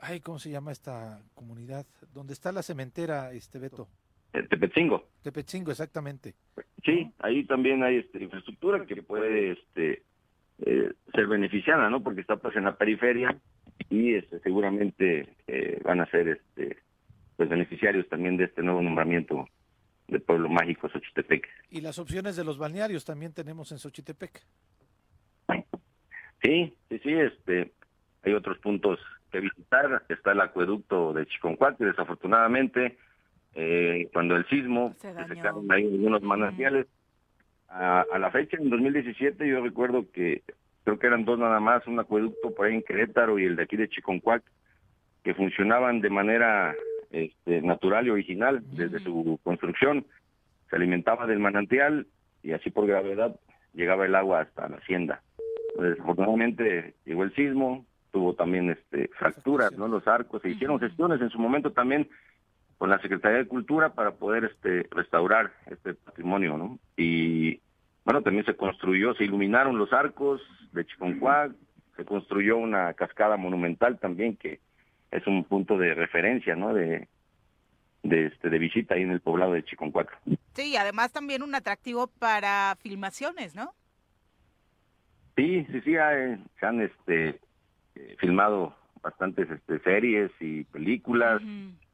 ay 0.00 0.20
cómo 0.20 0.38
se 0.38 0.50
llama 0.50 0.72
esta 0.72 1.22
comunidad 1.34 1.86
donde 2.12 2.34
está 2.34 2.52
la 2.52 2.62
cementera 2.62 3.32
este 3.32 3.58
Beto 3.58 3.88
eh, 4.32 4.42
Tepetzingo. 4.48 5.08
Tepetzingo, 5.22 5.70
exactamente. 5.70 6.34
Sí, 6.84 7.10
ahí 7.18 7.44
también 7.44 7.82
hay 7.82 7.96
este, 7.96 8.22
infraestructura 8.22 8.86
que 8.86 9.02
puede 9.02 9.52
este, 9.52 10.02
eh, 10.64 10.92
ser 11.14 11.26
beneficiada, 11.26 11.90
¿no? 11.90 12.02
Porque 12.02 12.20
está 12.20 12.36
pues 12.36 12.54
en 12.56 12.64
la 12.64 12.76
periferia 12.76 13.36
y 13.88 14.14
este, 14.14 14.40
seguramente 14.40 15.28
eh, 15.46 15.80
van 15.84 16.00
a 16.00 16.06
ser 16.10 16.28
este, 16.28 16.78
pues 17.36 17.48
beneficiarios 17.48 18.08
también 18.08 18.36
de 18.36 18.44
este 18.44 18.62
nuevo 18.62 18.82
nombramiento 18.82 19.48
del 20.10 20.22
pueblo 20.22 20.48
mágico 20.48 20.88
Xochitepec. 20.88 21.48
Y 21.70 21.80
las 21.80 21.98
opciones 21.98 22.36
de 22.36 22.44
los 22.44 22.58
balnearios 22.58 23.04
también 23.04 23.32
tenemos 23.32 23.72
en 23.72 23.78
Xochitepec. 23.78 24.42
Sí, 26.42 26.74
sí, 26.88 26.98
sí, 27.02 27.12
este, 27.12 27.72
hay 28.22 28.32
otros 28.32 28.58
puntos 28.58 28.98
que 29.30 29.40
visitar. 29.40 30.04
Está 30.08 30.32
el 30.32 30.40
acueducto 30.40 31.12
de 31.12 31.26
Chiconcuac, 31.26 31.78
desafortunadamente 31.78 32.98
eh, 33.54 34.08
cuando 34.12 34.36
el 34.36 34.46
sismo, 34.48 34.94
se, 34.98 35.12
quedaron 35.12 35.70
ahí 35.70 35.84
algunos 35.84 36.22
manantiales. 36.22 36.86
A, 37.68 38.04
la 38.18 38.30
fecha, 38.32 38.56
en 38.56 38.68
2017, 38.68 39.46
yo 39.46 39.62
recuerdo 39.62 40.10
que 40.10 40.42
creo 40.82 40.98
que 40.98 41.06
eran 41.06 41.24
dos 41.24 41.38
nada 41.38 41.60
más, 41.60 41.86
un 41.86 42.00
acueducto 42.00 42.52
por 42.52 42.66
ahí 42.66 42.74
en 42.74 42.82
Querétaro 42.82 43.38
y 43.38 43.44
el 43.44 43.54
de 43.54 43.62
aquí 43.62 43.76
de 43.76 43.88
Chiconcuac, 43.88 44.42
que 45.22 45.34
funcionaban 45.34 46.00
de 46.00 46.10
manera 46.10 46.74
este, 47.10 47.62
natural 47.62 48.06
y 48.06 48.10
original 48.10 48.62
desde 48.72 49.00
su 49.00 49.38
construcción. 49.42 50.06
Se 50.68 50.76
alimentaba 50.76 51.26
del 51.26 51.40
manantial 51.40 52.06
y 52.42 52.52
así 52.52 52.70
por 52.70 52.86
gravedad 52.86 53.38
llegaba 53.74 54.06
el 54.06 54.14
agua 54.14 54.40
hasta 54.40 54.68
la 54.68 54.76
hacienda. 54.76 55.22
Desafortunadamente 55.78 56.94
llegó 57.04 57.24
el 57.24 57.34
sismo, 57.34 57.86
tuvo 58.10 58.34
también 58.34 58.70
este 58.70 59.08
fracturas, 59.18 59.72
¿no? 59.72 59.88
Los 59.88 60.06
arcos, 60.06 60.42
se 60.42 60.50
hicieron 60.50 60.80
gestiones 60.80 61.20
en 61.20 61.30
su 61.30 61.38
momento 61.38 61.72
también 61.72 62.08
con 62.78 62.90
la 62.90 62.98
Secretaría 63.00 63.38
de 63.38 63.46
Cultura 63.46 63.92
para 63.92 64.12
poder 64.12 64.44
este 64.44 64.86
restaurar 64.90 65.52
este 65.66 65.94
patrimonio, 65.94 66.56
¿no? 66.56 66.78
Y 66.96 67.60
bueno, 68.04 68.22
también 68.22 68.44
se 68.46 68.56
construyó, 68.56 69.14
se 69.14 69.24
iluminaron 69.24 69.78
los 69.78 69.92
arcos 69.92 70.40
de 70.72 70.84
Chiconcuac, 70.86 71.52
se 71.96 72.04
construyó 72.04 72.56
una 72.56 72.94
cascada 72.94 73.36
monumental 73.36 73.98
también 73.98 74.36
que 74.36 74.60
es 75.10 75.26
un 75.26 75.44
punto 75.44 75.76
de 75.78 75.94
referencia, 75.94 76.54
¿no? 76.56 76.74
De, 76.74 77.08
de, 78.02 78.26
este, 78.26 78.50
de 78.50 78.58
visita 78.58 78.94
ahí 78.94 79.02
en 79.02 79.10
el 79.10 79.20
poblado 79.20 79.52
de 79.52 79.64
Chiconcuac. 79.64 80.18
Sí, 80.54 80.70
y 80.72 80.76
además 80.76 81.12
también 81.12 81.42
un 81.42 81.54
atractivo 81.54 82.06
para 82.06 82.76
filmaciones, 82.80 83.54
¿no? 83.54 83.74
Sí, 85.36 85.66
sí, 85.70 85.80
sí, 85.80 85.92
se 85.92 86.66
han 86.66 86.80
este, 86.80 87.40
eh, 87.94 88.16
filmado 88.18 88.74
bastantes 89.02 89.48
este, 89.50 89.78
series 89.80 90.30
y 90.40 90.64
películas 90.64 91.40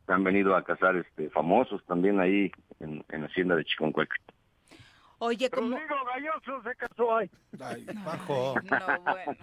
han 0.08 0.24
venido 0.24 0.54
a 0.54 0.64
cazar 0.64 0.96
este 0.96 1.30
famosos 1.30 1.84
también 1.86 2.20
ahí 2.20 2.50
en, 2.80 3.04
la 3.08 3.26
hacienda 3.26 3.56
de 3.56 3.64
Chiconcueca. 3.64 4.14
Oye, 5.18 5.48
como... 5.50 5.70
Rodrigo 5.70 5.96
Galloso 6.04 6.62
se 6.62 6.76
casó 6.76 7.16
ahí. 7.16 7.30
Ay, 7.60 7.86
bajo. 8.04 8.54
No, 8.62 9.00
bueno. 9.00 9.36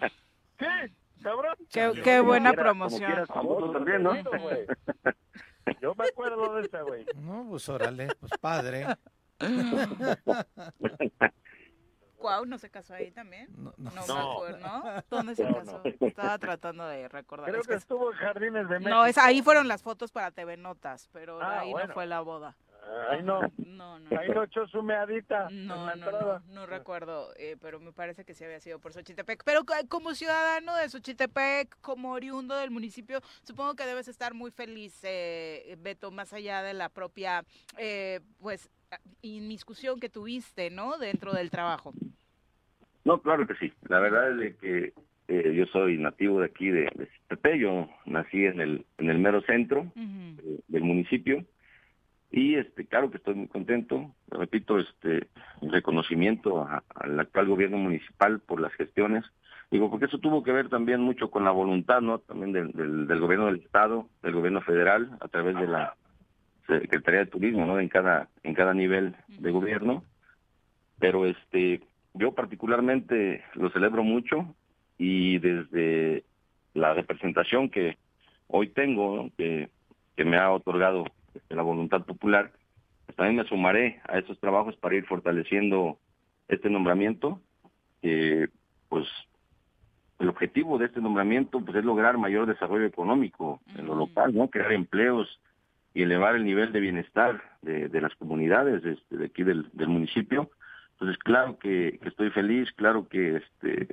Sí, 0.60 0.94
cabrón. 1.22 1.56
Qué, 1.72 2.02
qué 2.04 2.20
buena 2.20 2.54
promoción. 2.54 3.26
famoso 3.28 3.72
también, 3.72 4.04
¿no? 4.04 4.14
Yo 5.82 5.96
me 5.96 6.06
acuerdo 6.08 6.56
de 6.56 6.62
ese, 6.62 6.82
güey. 6.82 7.06
No, 7.16 7.46
pues 7.50 7.68
órale, 7.70 8.08
pues 8.20 8.32
padre. 8.40 8.86
Cuau 12.18 12.46
no 12.46 12.58
se 12.58 12.70
casó 12.70 12.94
ahí 12.94 13.12
también. 13.12 13.50
No, 13.58 13.74
no, 13.78 13.92
no. 14.08 14.50
¿no? 14.58 14.84
¿Dónde 15.10 15.36
se 15.36 15.44
casó? 15.44 15.82
Estaba 16.00 16.38
tratando 16.38 16.88
de 16.88 17.10
recordar. 17.10 17.50
Creo 17.50 17.64
que, 17.64 17.74
estuvo 17.74 18.14
en 18.14 18.18
Jardines 18.18 18.70
de 18.70 18.80
México. 18.80 18.90
No, 18.90 19.06
es, 19.06 19.18
ahí 19.18 19.42
fueron 19.42 19.68
las 19.68 19.84
fotos 19.84 20.14
para 20.14 20.32
TV 20.32 20.56
Notas, 20.56 21.10
pero 21.12 21.42
ah, 21.42 21.60
ahí 21.60 21.74
no 21.74 21.94
fue 21.94 22.06
la 22.06 22.22
boda. 22.22 22.56
Ahí 23.10 23.24
no. 23.24 23.42
No, 23.58 24.00
no. 24.00 24.20
Ahí 24.20 24.30
no 24.30 24.44
echó 24.44 24.68
su 24.68 24.82
meadita. 24.84 25.50
No, 25.50 25.96
no, 25.96 26.12
no, 26.12 26.40
no, 26.40 26.66
recuerdo, 26.66 27.30
eh, 27.38 27.56
pero 27.62 27.80
me 27.80 27.92
parece 27.92 28.26
que 28.26 28.34
sí 28.34 28.44
había 28.44 28.60
sido 28.60 28.80
por 28.80 28.94
Xochitepec. 28.94 29.44
Pero 29.44 29.62
como 29.90 30.14
ciudadano 30.14 30.76
de 30.76 30.90
Xochitepec, 30.90 31.80
como 31.82 32.12
oriundo 32.12 32.56
del 32.56 32.72
municipio, 32.72 33.20
supongo 33.44 33.76
que 33.76 33.86
debes 33.86 34.08
estar 34.08 34.34
muy 34.34 34.52
feliz, 34.52 35.00
eh, 35.04 35.76
Beto, 35.80 36.12
más 36.12 36.34
allá 36.34 36.62
de 36.62 36.74
la 36.74 36.90
propia, 36.90 37.44
eh, 37.78 38.20
pues, 38.40 38.70
inmiscusión 39.22 40.00
que 40.00 40.10
tuviste, 40.10 40.70
¿no? 40.70 40.98
Dentro 40.98 41.34
del 41.34 41.50
trabajo. 41.50 41.94
No, 43.06 43.22
claro 43.22 43.48
que 43.48 43.56
sí. 43.56 43.74
La 43.90 44.00
verdad 44.00 44.32
es 44.32 44.38
de 44.38 44.56
que 44.58 44.94
eh, 45.28 45.54
yo 45.56 45.66
soy 45.68 45.98
nativo 45.98 46.40
de 46.40 46.46
aquí 46.46 46.70
de, 46.70 46.90
de 47.30 47.60
Yo 47.60 47.90
nací 48.06 48.46
en 48.46 48.60
el 48.60 48.86
en 48.98 49.10
el 49.10 49.20
mero 49.20 49.42
centro 49.42 49.92
eh, 49.96 50.60
del 50.68 50.84
municipio 50.84 51.46
y 52.34 52.56
este 52.56 52.88
claro 52.88 53.12
que 53.12 53.18
estoy 53.18 53.36
muy 53.36 53.48
contento. 53.48 54.12
Repito, 54.28 54.80
este 54.80 55.28
reconocimiento 55.62 56.68
al 56.96 57.20
actual 57.20 57.48
gobierno 57.48 57.78
municipal 57.78 58.40
por 58.40 58.60
las 58.60 58.74
gestiones. 58.74 59.24
Digo, 59.70 59.92
porque 59.92 60.06
eso 60.06 60.18
tuvo 60.18 60.44
que 60.44 60.52
ver 60.52 60.68
también 60.68 61.00
mucho 61.00 61.30
con 61.30 61.46
la 61.46 61.52
voluntad, 61.52 62.02
¿no? 62.02 62.18
También 62.18 62.52
del, 62.52 63.06
del 63.08 63.20
gobierno 63.20 63.46
del 63.46 63.58
estado, 63.58 64.10
del 64.24 64.34
gobierno 64.34 64.62
federal, 64.62 65.16
a 65.22 65.28
través 65.28 65.56
de 65.58 65.68
la 65.68 65.96
Secretaría 66.66 67.20
de 67.20 67.28
Turismo, 67.28 67.68
¿no? 67.68 67.80
En 67.80 67.88
cada, 67.88 68.30
en 68.42 68.56
cada 68.56 68.74
nivel 68.74 69.16
de 69.28 69.52
gobierno. 69.52 70.04
Pero 70.98 71.28
este, 71.28 71.82
yo 72.16 72.34
particularmente 72.34 73.44
lo 73.54 73.70
celebro 73.70 74.04
mucho 74.04 74.56
y 74.98 75.38
desde 75.38 76.24
la 76.74 76.96
representación 76.96 77.70
que 77.70 77.98
hoy 78.48 78.70
tengo, 78.70 79.30
que, 79.38 79.70
que 80.16 80.26
me 80.26 80.38
ha 80.38 80.52
otorgado 80.52 81.06
este, 81.34 81.56
la 81.56 81.62
voluntad 81.62 82.06
popular, 82.06 82.52
pues 83.06 83.16
también 83.16 83.38
me 83.38 83.48
sumaré 83.48 84.02
a 84.08 84.20
estos 84.20 84.40
trabajos 84.40 84.76
para 84.78 84.96
ir 84.96 85.06
fortaleciendo 85.06 85.98
este 86.48 86.70
nombramiento, 86.70 87.42
que 88.02 88.50
pues 88.90 89.08
el 90.20 90.30
objetivo 90.30 90.78
de 90.78 90.86
este 90.86 91.02
nombramiento 91.02 91.60
pues 91.62 91.78
es 91.78 91.86
lograr 91.86 92.18
mayor 92.18 92.46
desarrollo 92.46 92.86
económico 92.86 93.62
en 93.78 93.86
lo 93.86 93.96
local, 93.96 94.34
¿no? 94.36 94.50
Crear 94.50 94.72
empleos, 94.72 95.40
y 95.94 96.02
elevar 96.02 96.36
el 96.36 96.44
nivel 96.44 96.72
de 96.72 96.80
bienestar 96.80 97.42
de, 97.62 97.88
de 97.88 98.02
las 98.02 98.16
comunidades 98.16 98.84
este, 98.84 99.18
de 99.18 99.26
aquí 99.26 99.44
del, 99.44 99.70
del, 99.74 99.88
municipio. 99.88 100.50
Entonces, 100.94 101.18
claro 101.20 101.58
que, 101.60 102.00
estoy 102.04 102.32
feliz, 102.32 102.72
claro 102.74 103.08
que 103.08 103.38
este, 103.38 103.88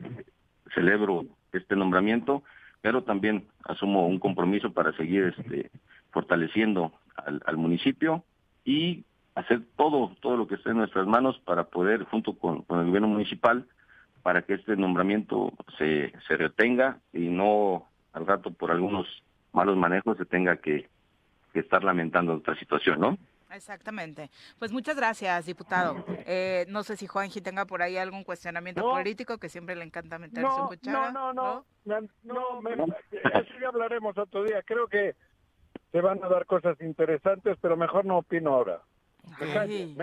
celebro 0.74 1.26
este 1.52 1.76
nombramiento, 1.76 2.42
pero 2.80 3.02
también 3.02 3.46
asumo 3.64 4.06
un 4.06 4.18
compromiso 4.18 4.72
para 4.72 4.92
seguir 4.96 5.34
este, 5.36 5.70
fortaleciendo 6.10 6.92
al, 7.16 7.42
al 7.44 7.56
municipio 7.56 8.24
y 8.64 9.04
hacer 9.34 9.62
todo, 9.76 10.16
todo 10.20 10.36
lo 10.36 10.46
que 10.46 10.56
esté 10.56 10.70
en 10.70 10.78
nuestras 10.78 11.06
manos 11.06 11.38
para 11.44 11.64
poder, 11.64 12.04
junto 12.04 12.36
con, 12.36 12.62
con 12.62 12.80
el 12.80 12.86
gobierno 12.86 13.08
municipal, 13.08 13.66
para 14.22 14.42
que 14.42 14.54
este 14.54 14.76
nombramiento 14.76 15.52
se, 15.78 16.12
se 16.28 16.36
retenga 16.36 16.98
y 17.12 17.28
no 17.28 17.86
al 18.12 18.26
rato 18.26 18.50
por 18.50 18.70
algunos 18.70 19.06
malos 19.52 19.76
manejos 19.76 20.18
se 20.18 20.24
tenga 20.24 20.56
que, 20.56 20.88
que 21.52 21.60
estar 21.60 21.82
lamentando 21.84 22.34
otra 22.34 22.54
situación, 22.56 23.00
¿no? 23.00 23.18
Exactamente. 23.52 24.30
Pues 24.60 24.70
muchas 24.70 24.94
gracias, 24.96 25.46
diputado. 25.46 26.04
Eh, 26.24 26.66
no 26.68 26.84
sé 26.84 26.96
si 26.96 27.08
Juanji 27.08 27.40
tenga 27.40 27.64
por 27.64 27.82
ahí 27.82 27.96
algún 27.96 28.22
cuestionamiento 28.22 28.82
político 28.82 29.38
que 29.38 29.48
siempre 29.48 29.74
le 29.74 29.84
encanta 29.84 30.20
meter 30.20 30.44
no, 30.44 30.68
cuchara. 30.68 31.10
No, 31.10 31.32
no, 31.32 31.64
no. 31.84 32.04
No, 32.22 32.62
me, 32.62 32.74
eso 32.74 33.54
ya 33.60 33.68
hablaremos 33.68 34.16
otro 34.16 34.44
día. 34.44 34.62
Creo 34.62 34.86
que 34.86 35.16
se 35.92 36.00
van 36.00 36.22
a 36.22 36.28
dar 36.28 36.46
cosas 36.46 36.80
interesantes, 36.80 37.56
pero 37.60 37.76
mejor 37.76 38.04
no 38.04 38.18
opino 38.18 38.54
ahora. 38.54 38.80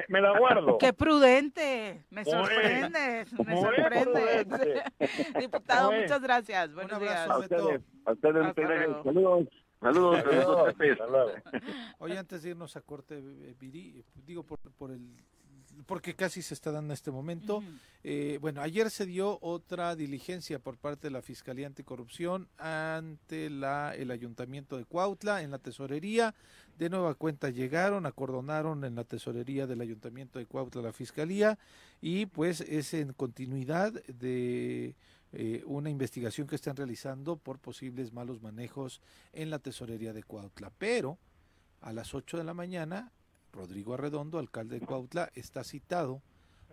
Me, 0.10 0.22
la 0.22 0.38
guardo. 0.38 0.78
Qué 0.78 0.94
prudente. 0.94 2.06
Me 2.10 2.24
sorprende. 2.24 3.26
Me 3.46 3.62
sorprende. 3.62 4.84
Diputado, 5.40 5.92
muchas 5.92 6.22
gracias. 6.22 6.74
Buenos 6.74 7.00
días. 7.00 7.30
A 7.30 7.38
ustedes, 7.40 7.82
a 8.06 8.12
ustedes, 8.14 8.56
Saludos. 9.04 9.48
Saludos, 9.80 10.24
saludos, 10.98 11.34
Oye, 12.00 12.18
antes 12.18 12.42
de 12.42 12.50
irnos 12.50 12.76
a 12.76 12.82
corte, 12.82 13.22
Viri, 13.60 14.04
digo 14.26 14.42
por, 14.42 14.60
por 14.60 14.90
el 14.90 15.02
porque 15.86 16.16
casi 16.16 16.42
se 16.42 16.54
está 16.54 16.72
dando 16.72 16.92
en 16.92 16.96
este 16.96 17.12
momento. 17.12 17.64
Eh, 18.04 18.38
bueno, 18.42 18.62
ayer 18.62 18.90
se 18.90 19.06
dio 19.06 19.38
otra 19.42 19.96
diligencia 19.96 20.60
por 20.60 20.78
parte 20.78 21.08
de 21.08 21.12
la 21.12 21.22
Fiscalía 21.22 21.68
Anticorrupción 21.68 22.48
ante 22.58 23.50
la, 23.50 23.94
el 23.96 24.12
Ayuntamiento 24.12 24.78
de 24.78 24.86
Cuautla 24.86 25.44
en 25.44 25.52
la 25.52 25.60
tesorería. 25.60 26.34
De 26.78 26.90
nueva 26.90 27.16
cuenta 27.16 27.50
llegaron, 27.50 28.06
acordonaron 28.06 28.84
en 28.84 28.96
la 28.96 29.04
tesorería 29.04 29.68
del 29.68 29.82
Ayuntamiento 29.82 30.40
de 30.40 30.46
Cuautla 30.46 30.82
la 30.82 30.94
Fiscalía 30.94 31.58
y 32.02 32.28
pues 32.28 32.62
es 32.62 32.94
en 32.94 33.14
continuidad 33.14 33.94
de 34.06 34.96
eh, 35.34 35.64
una 35.66 35.90
investigación 35.90 36.48
que 36.48 36.56
están 36.56 36.76
realizando 36.76 37.36
por 37.36 37.60
posibles 37.60 38.14
malos 38.14 38.42
manejos 38.42 39.02
en 39.34 39.50
la 39.50 39.60
tesorería 39.60 40.14
de 40.14 40.24
Cuautla. 40.24 40.72
Pero 40.78 41.18
a 41.82 41.94
las 41.94 42.14
8 42.14 42.38
de 42.38 42.44
la 42.44 42.54
mañana, 42.54 43.12
Rodrigo 43.54 43.94
Arredondo, 43.94 44.40
alcalde 44.40 44.80
de 44.80 44.86
Cuautla, 44.86 45.30
está 45.36 45.64
citado 45.64 46.22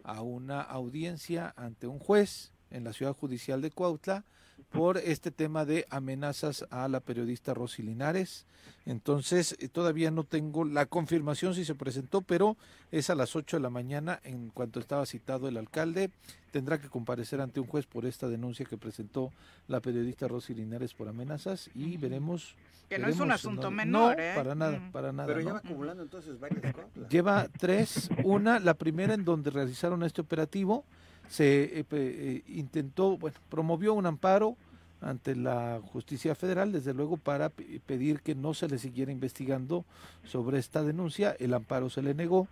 a 0.02 0.22
una 0.22 0.60
audiencia 0.60 1.52
ante 1.56 1.86
un 1.86 1.98
juez 1.98 2.53
en 2.74 2.84
la 2.84 2.92
ciudad 2.92 3.14
judicial 3.14 3.62
de 3.62 3.70
Cuautla 3.70 4.24
por 4.70 4.98
este 4.98 5.30
tema 5.30 5.64
de 5.64 5.86
amenazas 5.90 6.66
a 6.70 6.88
la 6.88 7.00
periodista 7.00 7.54
Rosy 7.54 7.82
Linares. 7.82 8.44
Entonces, 8.86 9.56
eh, 9.60 9.68
todavía 9.68 10.10
no 10.10 10.24
tengo 10.24 10.64
la 10.64 10.86
confirmación 10.86 11.54
si 11.54 11.64
se 11.64 11.74
presentó, 11.74 12.20
pero 12.22 12.56
es 12.90 13.08
a 13.10 13.14
las 13.14 13.34
8 13.36 13.56
de 13.56 13.62
la 13.62 13.70
mañana 13.70 14.20
en 14.24 14.50
cuanto 14.50 14.80
estaba 14.80 15.06
citado 15.06 15.48
el 15.48 15.56
alcalde. 15.56 16.10
Tendrá 16.50 16.78
que 16.78 16.88
comparecer 16.88 17.40
ante 17.40 17.60
un 17.60 17.66
juez 17.66 17.86
por 17.86 18.04
esta 18.06 18.28
denuncia 18.28 18.64
que 18.66 18.76
presentó 18.76 19.32
la 19.68 19.80
periodista 19.80 20.28
Rosy 20.28 20.54
Linares 20.54 20.92
por 20.94 21.08
amenazas 21.08 21.70
y 21.74 21.96
veremos. 21.96 22.54
Que 22.88 22.98
no 22.98 23.08
es 23.08 23.18
un 23.18 23.32
asunto 23.32 23.70
menor, 23.70 24.16
No, 24.16 24.22
¿eh? 24.22 24.32
para 24.36 24.54
nada, 24.54 24.78
Mm. 24.78 24.92
para 24.92 25.12
nada. 25.12 25.26
Pero 25.26 25.40
ya 25.40 25.46
¿no? 25.48 25.52
va 25.54 25.58
acumulando 25.60 26.02
entonces 26.02 26.38
varias 26.38 26.72
cosas. 26.74 27.08
Lleva 27.08 27.48
tres. 27.58 28.08
Una, 28.24 28.58
la 28.60 28.74
primera 28.74 29.14
en 29.14 29.24
donde 29.24 29.50
realizaron 29.50 30.02
este 30.02 30.20
operativo, 30.20 30.84
se 31.28 31.80
eh, 31.80 31.84
eh, 31.90 32.42
intentó, 32.48 33.16
bueno, 33.18 33.36
promovió 33.48 33.94
un 33.94 34.06
amparo 34.06 34.56
ante 35.00 35.36
la 35.36 35.80
justicia 35.92 36.34
federal, 36.34 36.72
desde 36.72 36.94
luego 36.94 37.16
para 37.16 37.50
pe- 37.50 37.80
pedir 37.84 38.20
que 38.20 38.34
no 38.34 38.54
se 38.54 38.68
le 38.68 38.78
siguiera 38.78 39.12
investigando 39.12 39.84
sobre 40.24 40.58
esta 40.58 40.82
denuncia. 40.82 41.36
El 41.38 41.52
amparo 41.54 41.90
se 41.90 42.02
le 42.02 42.14
negó 42.14 42.48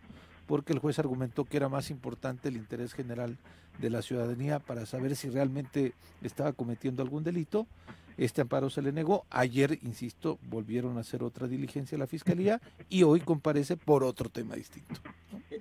porque 0.47 0.73
el 0.73 0.79
juez 0.79 0.99
argumentó 0.99 1.45
que 1.45 1.57
era 1.57 1.69
más 1.69 1.91
importante 1.91 2.49
el 2.49 2.57
interés 2.57 2.93
general 2.93 3.39
de 3.79 3.89
la 3.89 4.03
ciudadanía 4.03 4.59
para 4.59 4.85
saber 4.85 5.17
si 5.17 5.31
realmente 5.31 5.95
estaba 6.23 6.53
cometiendo 6.53 7.03
algún 7.03 7.25
delito. 7.25 7.67
Este 8.17 8.41
amparo 8.43 8.71
se 8.71 8.83
le 8.83 8.93
negó. 8.93 9.25
Ayer, 9.31 9.79
insisto, 9.83 10.39
volvieron 10.49 10.97
a 10.99 11.01
hacer 11.01 11.23
otra 11.23 11.47
diligencia 11.49 11.97
a 11.97 11.99
la 11.99 12.07
fiscalía 12.07 12.61
y 12.89 13.03
hoy 13.03 13.21
comparece 13.21 13.77
por 13.77 14.05
otro 14.05 14.29
tema 14.29 14.55
distinto. 14.55 15.01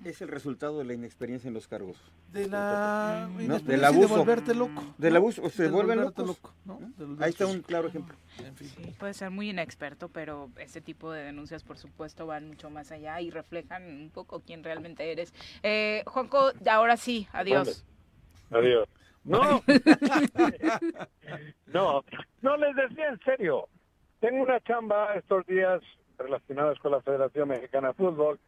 Es 0.03 0.21
el 0.21 0.29
resultado 0.29 0.79
de 0.79 0.85
la 0.85 0.93
inexperiencia 0.93 1.47
en 1.47 1.53
los 1.53 1.67
cargos. 1.67 1.95
De 2.33 2.47
la 2.47 3.29
¿No? 3.37 3.59
Del 3.59 3.77
y 3.77 3.81
de 3.81 3.85
abuso. 3.85 4.17
volverte 4.17 4.55
loco. 4.55 4.83
Del 4.97 5.15
abuso, 5.15 5.47
se 5.49 5.63
De 5.63 5.69
vuelven 5.69 5.97
volverte 5.99 6.21
locos. 6.21 6.37
loco, 6.43 6.53
¿no? 6.65 6.79
¿no? 6.79 6.87
De 6.97 7.05
volverte 7.05 7.23
Ahí 7.25 7.29
está 7.29 7.45
un 7.45 7.61
claro 7.61 7.87
ejemplo. 7.89 8.15
En 8.39 8.55
fin. 8.55 8.67
Sí, 8.75 8.95
puede 8.97 9.13
ser 9.13 9.29
muy 9.29 9.49
inexperto, 9.51 10.09
pero 10.09 10.49
ese 10.57 10.81
tipo 10.81 11.11
de 11.11 11.23
denuncias, 11.23 11.63
por 11.63 11.77
supuesto, 11.77 12.25
van 12.25 12.47
mucho 12.47 12.69
más 12.71 12.91
allá 12.91 13.21
y 13.21 13.29
reflejan 13.29 13.83
un 13.83 14.09
poco 14.09 14.39
quién 14.39 14.63
realmente 14.63 15.11
eres. 15.11 15.33
Eh, 15.61 16.03
Juanco, 16.07 16.51
ahora 16.69 16.97
sí, 16.97 17.27
adiós. 17.31 17.85
Adiós. 18.49 18.87
No, 19.23 19.61
no, 21.67 22.03
no 22.41 22.57
les 22.57 22.75
decía 22.75 23.09
en 23.09 23.19
serio. 23.19 23.67
Tengo 24.19 24.43
una 24.43 24.59
chamba 24.61 25.15
estos 25.15 25.45
días 25.45 25.81
relacionadas 26.17 26.77
con 26.79 26.91
la 26.91 27.01
Federación 27.01 27.49
Mexicana 27.49 27.89
de 27.89 27.93
Fútbol. 27.95 28.39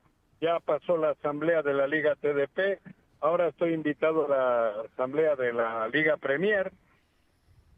Ya 0.42 0.60
pasó 0.60 0.98
la 0.98 1.12
asamblea 1.12 1.62
de 1.62 1.74
la 1.74 1.88
Liga 1.88 2.16
TDP. 2.16 2.80
Ahora 3.22 3.48
estoy 3.48 3.74
invitado 3.74 4.26
a 4.26 4.30
la 4.30 4.82
asamblea 4.82 5.36
de 5.36 5.54
la 5.54 5.88
Liga 5.88 6.18
Premier. 6.18 6.72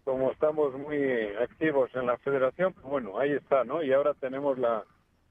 Como 0.04 0.32
estamos 0.32 0.74
muy 0.74 0.98
activos 1.42 1.90
en 1.96 2.08
la 2.08 2.18
federación, 2.18 2.74
pues 2.74 2.86
bueno, 2.86 3.20
ahí 3.20 3.32
está, 3.32 3.64
¿no? 3.64 3.84
Y 3.84 3.92
ahora 3.92 4.14
tenemos 4.14 4.58
la, 4.60 4.84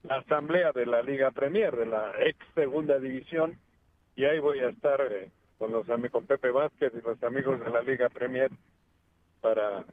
la 0.02 0.16
asamblea 0.16 0.72
de 0.72 0.86
la 0.86 1.02
Liga 1.02 1.30
Premier, 1.30 1.76
de 1.76 1.86
la 1.86 2.12
ex 2.20 2.38
segunda 2.54 2.98
división, 2.98 3.58
y 4.16 4.24
ahí 4.24 4.38
voy 4.38 4.60
a 4.60 4.68
estar 4.68 5.00
eh, 5.10 5.30
con 5.58 5.72
los 5.72 5.88
amigos 5.90 6.12
con 6.12 6.26
Pepe 6.26 6.50
Vázquez 6.50 6.92
y 6.94 7.06
los 7.06 7.22
amigos 7.22 7.60
de 7.60 7.70
la 7.70 7.82
Liga 7.82 8.08
Premier 8.08 8.50
para 9.40 9.84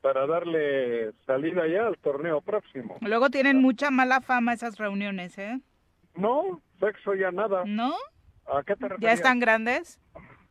para 0.00 0.26
darle 0.26 1.12
salida 1.26 1.66
ya 1.66 1.88
al 1.88 1.98
torneo 1.98 2.40
próximo. 2.40 2.96
Luego 3.00 3.28
tienen 3.28 3.60
mucha 3.60 3.90
mala 3.90 4.20
fama 4.20 4.52
esas 4.52 4.78
reuniones, 4.78 5.36
¿eh? 5.36 5.60
No, 6.14 6.60
sexo 6.78 7.14
ya 7.14 7.32
nada. 7.32 7.64
¿No? 7.66 7.94
¿A 8.46 8.62
qué 8.62 8.76
te 8.76 8.88
refieres? 8.88 9.00
¿Ya 9.00 9.12
están 9.12 9.40
grandes? 9.40 9.98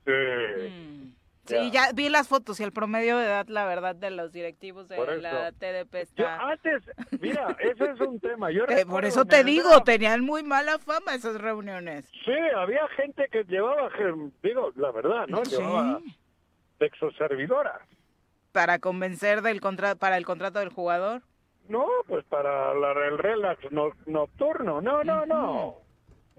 Sí. 0.05 1.15
Sí, 1.45 1.71
ya 1.71 1.91
vi 1.93 2.09
las 2.09 2.27
fotos 2.27 2.59
y 2.59 2.63
el 2.63 2.71
promedio 2.71 3.17
de 3.17 3.25
edad, 3.25 3.47
la 3.47 3.65
verdad, 3.65 3.95
de 3.95 4.09
los 4.11 4.31
directivos 4.31 4.87
de 4.87 4.95
Por 4.95 5.09
eso. 5.11 5.21
la 5.21 5.51
TDP 5.51 5.93
Yo 5.93 5.99
está... 5.99 6.39
antes, 6.49 6.83
mira, 7.19 7.55
ese 7.59 7.91
es 7.91 7.99
un 8.01 8.19
tema. 8.19 8.51
Yo 8.51 8.63
Eh, 8.69 8.85
por 8.85 9.05
eso 9.05 9.25
te 9.25 9.43
digo, 9.43 9.83
tenían 9.83 10.21
muy 10.21 10.43
mala 10.43 10.79
fama 10.79 11.13
esas 11.13 11.39
reuniones. 11.39 12.05
Sí, 12.25 12.33
había 12.55 12.87
gente 12.95 13.27
que 13.31 13.43
llevaba, 13.43 13.89
digo, 14.41 14.71
la 14.75 14.91
verdad, 14.91 15.27
¿no? 15.27 15.45
Sí. 15.45 15.57
Llevaba 15.57 15.99
sexoservidoras. 16.79 17.81
Para 18.51 18.79
convencer 18.79 19.41
del 19.41 19.61
contra 19.61 19.95
para 19.95 20.17
el 20.17 20.25
contrato 20.25 20.59
del 20.59 20.69
jugador. 20.69 21.21
No, 21.67 21.85
pues 22.07 22.23
para 22.25 22.73
la- 22.75 22.91
el 23.07 23.17
relax 23.17 23.59
no- 23.71 23.91
nocturno. 24.05 24.81
No, 24.81 25.03
no, 25.03 25.25
no. 25.25 25.77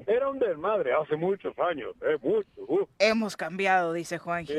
Era 0.06 0.28
un 0.28 0.39
desmadre 0.39 0.93
hace 0.93 1.16
muchos 1.16 1.59
años, 1.59 1.94
eh, 2.02 2.18
mucho. 2.23 2.48
uf. 2.68 2.89
Hemos 2.98 3.36
cambiado, 3.36 3.93
dice 3.93 4.18
Juan. 4.18 4.47
Sí, 4.47 4.55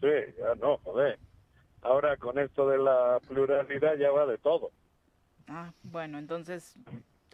sí, 0.00 0.08
ya 0.38 0.54
no, 0.60 0.76
joder. 0.78 1.18
Ahora 1.82 2.16
con 2.16 2.38
esto 2.38 2.68
de 2.68 2.78
la 2.78 3.18
pluralidad 3.28 3.96
ya 3.96 4.10
va 4.10 4.26
de 4.26 4.38
todo. 4.38 4.70
Ah, 5.48 5.72
bueno, 5.82 6.18
entonces 6.18 6.76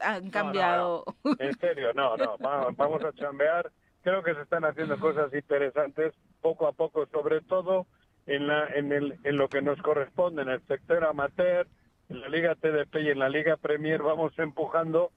han 0.00 0.26
no, 0.26 0.30
cambiado. 0.30 1.04
En 1.38 1.56
serio, 1.58 1.92
no, 1.94 2.16
no, 2.16 2.36
va- 2.44 2.70
vamos 2.76 3.04
a 3.04 3.12
chambear. 3.12 3.70
Creo 4.02 4.22
que 4.22 4.34
se 4.34 4.42
están 4.42 4.64
haciendo 4.64 4.98
cosas 4.98 5.32
interesantes 5.34 6.14
poco 6.40 6.66
a 6.66 6.72
poco, 6.72 7.06
sobre 7.06 7.40
todo 7.42 7.86
en, 8.26 8.46
la, 8.46 8.66
en, 8.68 8.92
el, 8.92 9.18
en 9.24 9.36
lo 9.36 9.48
que 9.48 9.60
nos 9.60 9.80
corresponde, 9.82 10.42
en 10.42 10.48
el 10.48 10.62
sector 10.66 11.04
amateur, 11.04 11.66
en 12.08 12.20
la 12.20 12.28
Liga 12.28 12.54
TDP 12.54 12.96
y 13.02 13.10
en 13.10 13.18
la 13.18 13.28
Liga 13.28 13.56
Premier, 13.56 14.02
vamos 14.02 14.32
empujando 14.38 15.10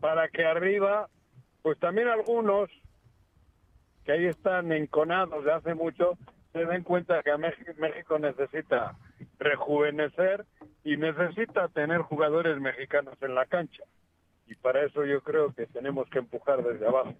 para 0.00 0.28
que 0.28 0.44
arriba, 0.46 1.08
pues 1.62 1.78
también 1.78 2.08
algunos 2.08 2.70
que 4.04 4.12
ahí 4.12 4.26
están 4.26 4.72
enconados 4.72 5.44
de 5.44 5.52
hace 5.52 5.74
mucho, 5.74 6.16
se 6.52 6.64
den 6.64 6.82
cuenta 6.82 7.22
que 7.22 7.30
a 7.30 7.38
México, 7.38 7.72
México 7.78 8.18
necesita 8.18 8.96
rejuvenecer 9.38 10.46
y 10.82 10.96
necesita 10.96 11.68
tener 11.68 12.00
jugadores 12.00 12.58
mexicanos 12.60 13.14
en 13.20 13.34
la 13.34 13.46
cancha. 13.46 13.84
Y 14.46 14.54
para 14.54 14.84
eso 14.84 15.04
yo 15.04 15.20
creo 15.20 15.52
que 15.52 15.66
tenemos 15.66 16.08
que 16.08 16.20
empujar 16.20 16.62
desde 16.62 16.86
abajo. 16.86 17.14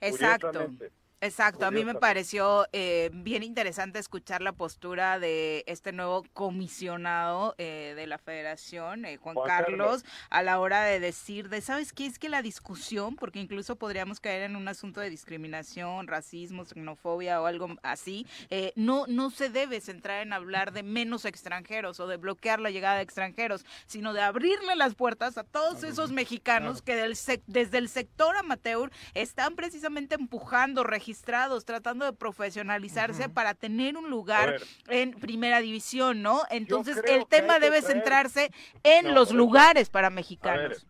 Exacto. 0.00 0.48
Curiosamente. 0.48 0.90
Exacto, 1.22 1.64
a 1.66 1.70
mí 1.70 1.84
me 1.84 1.94
pareció 1.94 2.66
eh, 2.72 3.10
bien 3.14 3.44
interesante 3.44 4.00
escuchar 4.00 4.42
la 4.42 4.52
postura 4.52 5.20
de 5.20 5.62
este 5.68 5.92
nuevo 5.92 6.24
comisionado 6.32 7.54
eh, 7.58 7.92
de 7.94 8.08
la 8.08 8.18
federación, 8.18 9.04
eh, 9.04 9.18
Juan, 9.18 9.36
Juan 9.36 9.46
Carlos, 9.48 10.02
Carlos. 10.02 10.04
a 10.30 10.42
la 10.42 10.58
hora 10.58 10.82
de 10.82 10.98
decir, 10.98 11.48
de, 11.48 11.60
¿sabes 11.60 11.92
qué? 11.92 12.06
Es 12.06 12.18
que 12.18 12.28
la 12.28 12.42
discusión, 12.42 13.14
porque 13.14 13.38
incluso 13.38 13.76
podríamos 13.76 14.18
caer 14.18 14.42
en 14.42 14.56
un 14.56 14.66
asunto 14.66 15.00
de 15.00 15.10
discriminación, 15.10 16.08
racismo, 16.08 16.64
xenofobia 16.64 17.40
o 17.40 17.46
algo 17.46 17.68
así, 17.84 18.26
eh, 18.50 18.72
no, 18.74 19.04
no 19.06 19.30
se 19.30 19.48
debe 19.48 19.80
centrar 19.80 20.22
en 20.22 20.32
hablar 20.32 20.72
de 20.72 20.82
menos 20.82 21.24
extranjeros 21.24 22.00
o 22.00 22.08
de 22.08 22.16
bloquear 22.16 22.58
la 22.58 22.70
llegada 22.70 22.96
de 22.96 23.02
extranjeros, 23.02 23.64
sino 23.86 24.12
de 24.12 24.22
abrirle 24.22 24.74
las 24.74 24.96
puertas 24.96 25.38
a 25.38 25.44
todos 25.44 25.84
esos 25.84 26.10
mexicanos 26.10 26.82
que 26.82 26.96
del 26.96 27.12
sec- 27.14 27.44
desde 27.46 27.78
el 27.78 27.88
sector 27.88 28.36
amateur 28.36 28.90
están 29.14 29.54
precisamente 29.54 30.16
empujando, 30.16 30.82
registrados, 31.12 31.64
tratando 31.66 32.06
de 32.06 32.12
profesionalizarse 32.14 33.28
para 33.28 33.52
tener 33.54 33.96
un 33.98 34.08
lugar 34.08 34.56
en 34.88 35.10
primera 35.12 35.60
división, 35.60 36.22
¿no? 36.22 36.40
Entonces 36.50 37.02
el 37.06 37.26
tema 37.26 37.58
debe 37.58 37.80
traer- 37.80 37.92
centrarse 37.92 38.50
en 38.82 39.08
No, 39.08 39.12
los 39.12 39.32
lugares 39.32 39.90
para 39.90 40.08
mexicanos. 40.08 40.86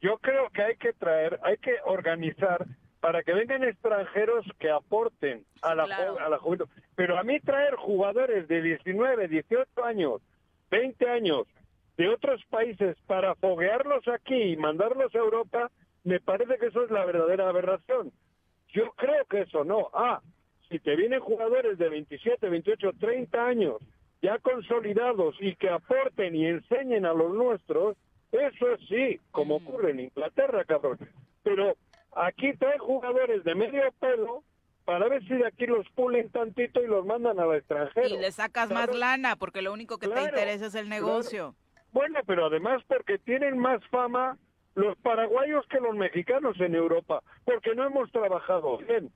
yo 0.00 0.18
creo 0.18 0.50
que 0.50 0.62
hay 0.62 0.76
que 0.76 0.92
traer, 0.94 1.38
hay 1.44 1.56
que 1.58 1.74
organizar 1.84 2.66
para 3.00 3.22
que 3.22 3.32
vengan 3.32 3.62
extranjeros 3.62 4.44
que 4.58 4.70
aporten 4.70 5.44
a 5.62 5.74
la, 5.76 5.84
claro. 5.84 6.18
a 6.18 6.28
la 6.28 6.38
juventud. 6.38 6.68
Pero 6.96 7.16
a 7.16 7.22
mí 7.22 7.38
traer 7.40 7.76
jugadores 7.76 8.48
de 8.48 8.60
19, 8.62 9.28
18 9.28 9.84
años, 9.84 10.20
20 10.70 11.08
años 11.08 11.46
de 11.96 12.08
otros 12.08 12.42
países 12.50 12.96
para 13.06 13.34
foguearlos 13.36 14.06
aquí 14.08 14.34
y 14.52 14.56
mandarlos 14.56 15.14
a 15.14 15.18
Europa, 15.18 15.70
me 16.02 16.18
parece 16.18 16.56
que 16.58 16.66
eso 16.66 16.82
es 16.84 16.90
la 16.90 17.04
verdadera 17.04 17.48
aberración. 17.48 18.10
Yo 18.72 18.92
creo 18.92 19.24
que 19.26 19.42
eso 19.42 19.64
no. 19.64 19.90
Ah, 19.92 20.20
si 20.68 20.78
te 20.78 20.96
vienen 20.96 21.20
jugadores 21.20 21.78
de 21.78 21.88
27, 21.88 22.48
28, 22.48 22.92
30 22.98 23.44
años 23.44 23.76
ya 24.22 24.38
consolidados 24.38 25.34
y 25.40 25.56
que 25.56 25.70
aporten 25.70 26.34
y 26.34 26.46
enseñen 26.46 27.06
a 27.06 27.12
los 27.12 27.34
nuestros, 27.34 27.96
eso 28.32 28.66
sí, 28.88 29.20
como 29.30 29.56
ocurre 29.56 29.90
en 29.90 30.00
Inglaterra, 30.00 30.64
cabrón. 30.64 30.98
Pero 31.42 31.74
aquí 32.12 32.52
trae 32.58 32.78
jugadores 32.78 33.42
de 33.44 33.54
medio 33.54 33.82
pelo 33.98 34.44
para 34.84 35.08
ver 35.08 35.22
si 35.26 35.34
de 35.34 35.46
aquí 35.46 35.66
los 35.66 35.88
pulen 35.90 36.30
tantito 36.30 36.82
y 36.82 36.86
los 36.86 37.04
mandan 37.06 37.40
al 37.40 37.54
extranjero. 37.54 38.08
Y 38.08 38.18
le 38.18 38.30
sacas 38.30 38.70
más 38.70 38.94
lana, 38.94 39.36
porque 39.36 39.62
lo 39.62 39.72
único 39.72 39.98
que 39.98 40.08
te 40.08 40.22
interesa 40.22 40.66
es 40.66 40.74
el 40.74 40.88
negocio. 40.88 41.54
Bueno, 41.92 42.20
pero 42.26 42.46
además 42.46 42.82
porque 42.86 43.18
tienen 43.18 43.58
más 43.58 43.84
fama 43.88 44.38
los 44.80 44.96
paraguayos 44.98 45.66
que 45.66 45.78
los 45.78 45.94
mexicanos 45.94 46.58
en 46.58 46.74
Europa, 46.74 47.22
porque 47.44 47.74
no 47.74 47.84
hemos 47.84 48.10
trabajado 48.10 48.78
bien. 48.78 49.10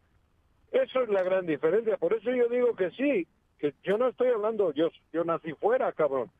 Eso 0.72 1.02
es 1.02 1.08
la 1.08 1.22
gran 1.22 1.46
diferencia. 1.46 1.96
Por 1.96 2.12
eso 2.12 2.30
yo 2.30 2.48
digo 2.48 2.74
que 2.76 2.90
sí, 2.90 3.26
que 3.58 3.72
yo 3.82 3.96
no 3.96 4.08
estoy 4.08 4.28
hablando, 4.28 4.72
yo, 4.74 4.90
yo 5.12 5.24
nací 5.24 5.52
fuera, 5.54 5.90
cabrón, 5.92 6.30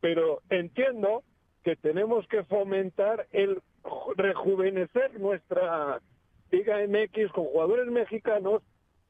pero 0.00 0.40
entiendo 0.50 1.22
que 1.62 1.76
tenemos 1.76 2.26
que 2.28 2.44
fomentar 2.44 3.26
el 3.32 3.62
rejuvenecer 4.16 5.18
nuestra 5.18 6.00
Liga 6.50 6.76
MX 6.86 7.32
con 7.32 7.46
jugadores 7.46 7.86
mexicanos 7.86 8.62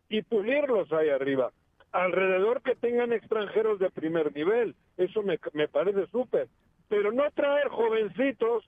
y 0.09 0.22
pulirlos 0.22 0.92
ahí 0.92 1.09
arriba. 1.09 1.51
Alrededor 1.90 2.62
que 2.62 2.76
tengan 2.76 3.12
extranjeros 3.12 3.80
de 3.80 3.90
primer 3.90 4.34
nivel, 4.34 4.76
eso 4.96 5.22
me, 5.22 5.38
me 5.52 5.66
parece 5.66 6.06
súper. 6.06 6.48
Pero 6.88 7.10
no 7.10 7.28
traer 7.32 7.68
jovencitos 7.68 8.64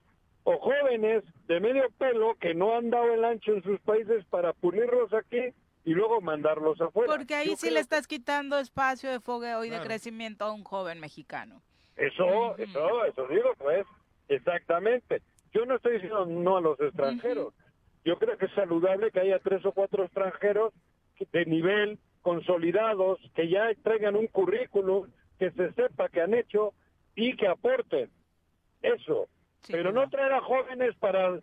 o 0.49 0.57
jóvenes 0.59 1.25
de 1.49 1.59
medio 1.59 1.89
pelo 1.97 2.35
que 2.39 2.53
no 2.53 2.77
han 2.77 2.89
dado 2.89 3.13
el 3.13 3.25
ancho 3.25 3.51
en 3.51 3.61
sus 3.63 3.81
países 3.81 4.23
para 4.29 4.53
pulirlos 4.53 5.13
aquí 5.13 5.53
y 5.83 5.91
luego 5.91 6.21
mandarlos 6.21 6.79
afuera. 6.79 7.13
Porque 7.13 7.35
ahí 7.35 7.57
sí 7.57 7.69
le 7.69 7.81
estás 7.81 8.07
quitando 8.07 8.57
espacio 8.57 9.11
de 9.11 9.19
fogueo 9.19 9.65
y 9.65 9.69
de 9.69 9.81
crecimiento 9.81 10.45
a 10.45 10.53
un 10.53 10.63
joven 10.63 11.01
mexicano. 11.01 11.61
Eso, 11.97 12.57
eso, 12.57 13.03
eso 13.03 13.27
digo, 13.27 13.49
pues, 13.57 13.85
exactamente. 14.29 15.21
Yo 15.51 15.65
no 15.65 15.75
estoy 15.75 15.95
diciendo 15.95 16.25
no 16.25 16.55
a 16.55 16.61
los 16.61 16.79
extranjeros. 16.79 17.53
Yo 18.05 18.17
creo 18.17 18.37
que 18.37 18.45
es 18.45 18.53
saludable 18.53 19.11
que 19.11 19.19
haya 19.19 19.39
tres 19.39 19.65
o 19.65 19.73
cuatro 19.73 20.05
extranjeros 20.05 20.71
de 21.33 21.45
nivel, 21.45 21.99
consolidados, 22.21 23.19
que 23.35 23.49
ya 23.49 23.67
traigan 23.83 24.15
un 24.15 24.27
currículum, 24.27 25.09
que 25.39 25.51
se 25.51 25.73
sepa 25.73 26.07
que 26.07 26.21
han 26.21 26.33
hecho 26.33 26.73
y 27.15 27.35
que 27.35 27.49
aporten. 27.49 28.09
Eso. 28.81 29.27
Pero 29.67 29.91
no 29.91 30.09
traer 30.09 30.33
a 30.33 30.41
jóvenes 30.41 30.95
para 30.97 31.39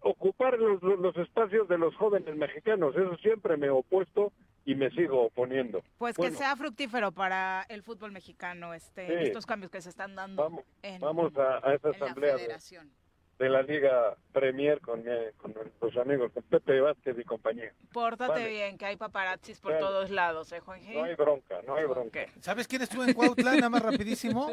ocupar 0.00 0.58
los, 0.58 0.82
los 0.82 1.16
espacios 1.16 1.68
de 1.68 1.78
los 1.78 1.94
jóvenes 1.96 2.34
mexicanos. 2.36 2.94
Eso 2.96 3.16
siempre 3.18 3.56
me 3.56 3.66
he 3.66 3.70
opuesto 3.70 4.32
y 4.64 4.74
me 4.74 4.90
sigo 4.90 5.26
oponiendo. 5.26 5.82
Pues 5.98 6.16
que 6.16 6.30
sea 6.30 6.56
fructífero 6.56 7.12
para 7.12 7.64
el 7.68 7.82
fútbol 7.82 8.12
mexicano 8.12 8.74
este, 8.74 9.22
estos 9.22 9.46
cambios 9.46 9.70
que 9.70 9.80
se 9.80 9.88
están 9.88 10.14
dando 10.14 10.42
vamos, 10.42 10.64
en, 10.82 11.00
vamos 11.00 11.36
a, 11.36 11.66
a 11.66 11.74
esta 11.74 11.90
asamblea 11.90 12.36
de, 12.36 13.48
la 13.48 13.62
Liga 13.62 14.16
Premier 14.32 14.80
con, 14.80 15.02
eh, 15.06 15.32
con 15.38 15.54
los 15.80 15.96
amigos, 15.96 16.30
con 16.32 16.42
Pepe 16.42 16.78
Vázquez 16.80 17.18
y 17.18 17.24
compañía. 17.24 17.72
Pórtate 17.90 18.46
bien, 18.46 18.76
que 18.76 18.84
hay 18.84 18.96
paparazzis 18.96 19.58
por 19.60 19.78
todos 19.78 20.10
lados, 20.10 20.52
¿eh, 20.52 20.60
Juanji? 20.60 20.92
No 20.92 21.04
hay 21.04 21.14
bronca, 21.14 21.62
no 21.66 21.74
hay 21.74 21.86
bronca. 21.86 22.26
¿Sabes 22.40 22.68
quién 22.68 22.82
estuvo 22.82 23.02
en 23.02 23.14
Cuautla, 23.14 23.54
nada 23.54 23.70
más 23.70 23.82
rapidísimo? 23.82 24.50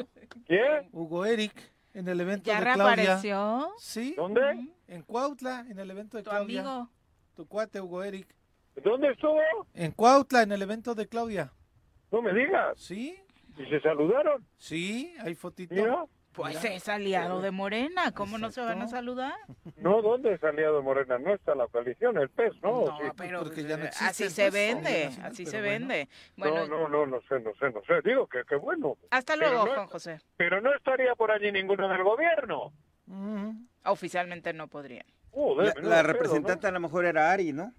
¿Quién? 0.48 0.88
Hugo 0.94 1.26
Eric 1.26 1.54
en 1.98 2.08
el 2.08 2.22
evento 2.22 2.46
¿Ya 2.46 2.58
de 2.60 2.64
Claudia. 2.74 2.96
reapareció? 2.96 3.72
Sí. 3.80 4.14
¿Dónde? 4.16 4.42
En 4.88 5.02
Cuautla, 5.02 5.66
en 5.68 5.80
el 5.80 5.90
evento 5.90 6.18
de 6.18 6.24
¿Tu 6.24 6.30
Claudia. 6.30 6.62
amigo? 6.62 6.90
Tu 7.36 7.48
cuate 7.48 7.82
Hugo 7.82 8.04
Eric. 8.04 8.28
¿Dónde 8.84 9.10
estuvo? 9.12 9.40
En 9.74 9.92
Cuautla, 9.92 10.44
en 10.44 10.52
el 10.52 10.62
evento 10.62 10.94
de 10.94 11.08
Claudia. 11.08 11.52
No 12.12 12.22
me 12.22 12.32
digas. 12.34 12.80
¿Sí? 12.80 13.18
¿Y 13.58 13.66
se 13.66 13.82
saludaron? 13.82 14.46
Sí, 14.58 15.16
hay 15.22 15.34
fotito. 15.34 15.74
Mira. 15.74 16.06
Pues 16.38 16.64
es 16.64 16.88
aliado 16.88 17.42
de 17.42 17.50
Morena, 17.52 18.12
¿cómo 18.14 18.38
no 18.38 18.52
se 18.52 18.62
van 18.62 18.82
a 18.82 18.88
saludar? 18.88 19.34
No, 19.78 20.02
¿dónde 20.04 20.34
es 20.34 20.44
aliado 20.44 20.82
Morena? 20.84 21.18
No 21.18 21.34
está 21.34 21.56
la 21.56 21.68
coalición, 21.68 22.18
el 22.18 22.30
PES, 22.30 22.54
¿no? 22.62 22.86
No, 22.86 22.98
Sí. 23.00 23.04
pero 23.18 23.40
Porque 23.44 23.64
ya 23.64 23.76
no 23.76 23.86
eh, 23.86 23.88
existe 23.88 24.06
así 24.26 24.30
se 24.30 24.44
PES, 24.52 24.54
vende, 24.54 25.10
así 25.24 25.46
se 25.48 25.62
vende. 25.62 26.08
Bueno, 26.38 26.68
No, 26.68 26.88
no, 26.88 26.90
no, 26.90 27.06
no 27.08 27.22
sé, 27.28 27.40
no 27.40 27.52
sé, 27.56 27.72
no 27.72 27.82
sé. 27.88 28.02
Digo 28.08 28.28
que, 28.28 28.44
que 28.46 28.56
bueno. 28.56 28.96
hasta 29.10 29.36
luego, 29.36 29.66
no- 29.66 29.74
Juan 29.74 29.88
José. 29.88 30.20
Pero 30.38 30.62
no 30.62 30.74
estaría 30.74 31.16
por 31.16 31.32
allí 31.32 31.52
ninguno 31.52 31.90
del 31.90 32.04
gobierno. 32.04 32.72
Oficialmente 33.86 34.54
no 34.54 34.68
podrían. 34.68 35.06
Joder, 35.32 35.68
La, 35.68 35.74
menudo 35.76 35.90
la 35.90 36.02
pedo, 36.04 36.14
representante 36.14 36.68
a 36.68 36.72
lo 36.72 36.80
mejor 36.80 37.06
era 37.06 37.32
Ari, 37.32 37.54
¿no? 37.54 37.74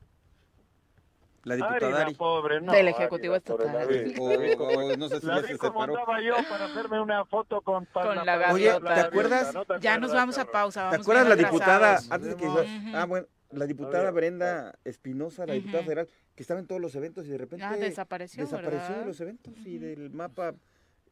La 1.45 1.55
diputada 1.55 1.77
Ari, 1.77 1.95
Ari. 1.95 2.13
la 2.13 2.19
pobre, 2.19 2.61
no. 2.61 2.73
Del 2.73 2.89
Ari, 2.89 2.97
Ejecutivo 2.97 3.35
la 3.35 3.41
pobre, 3.41 3.67
Estatal. 3.67 3.89
la 4.17 4.23
O- 4.23 4.31
la 4.31 4.95
o 4.95 4.97
no 4.97 5.09
sé 5.09 5.21
si 5.21 5.27
la 5.27 5.43
se 5.43 5.57
como 5.59 5.81
separó. 5.83 5.99
andaba 5.99 6.21
yo 6.21 6.35
para 6.49 6.65
hacerme 6.67 7.01
una 7.01 7.25
foto 7.25 7.61
con 7.63 7.87
Con 7.87 8.17
la 8.27 8.39
Paz- 8.39 8.53
Oye. 8.55 8.65
¿te 8.81 9.01
acuerdas? 9.01 9.55
¿No 9.55 9.65
te 9.65 9.73
Ya 9.81 9.95
acuerdas, 9.95 10.01
nos 10.01 10.13
vamos 10.15 10.39
a 10.39 10.45
pausa. 10.47 10.91
¿Te 10.91 10.97
acuerdas 10.97 11.29
la 11.29 11.37
diputada? 11.37 12.01
Antes 12.11 12.29
de 12.31 12.37
que. 12.37 12.47
Ah, 12.95 13.05
bueno, 13.07 13.27
la 13.51 13.65
diputada 13.67 14.11
Brenda 14.11 14.75
Espinosa, 14.85 15.47
la 15.47 15.55
diputada 15.55 15.83
federal, 15.85 16.09
que 16.35 16.43
estaba 16.43 16.61
en 16.61 16.67
todos 16.67 16.81
los 16.81 16.95
eventos 16.95 17.25
y 17.27 17.31
de 17.31 17.39
repente 17.39 17.65
Ah, 17.65 17.77
desapareció, 17.77 18.43
desapareció 18.45 18.81
¿verdad? 18.89 18.99
de 19.01 19.07
los 19.07 19.21
eventos 19.21 19.55
y 19.65 19.79
del 19.79 20.11
mapa 20.11 20.55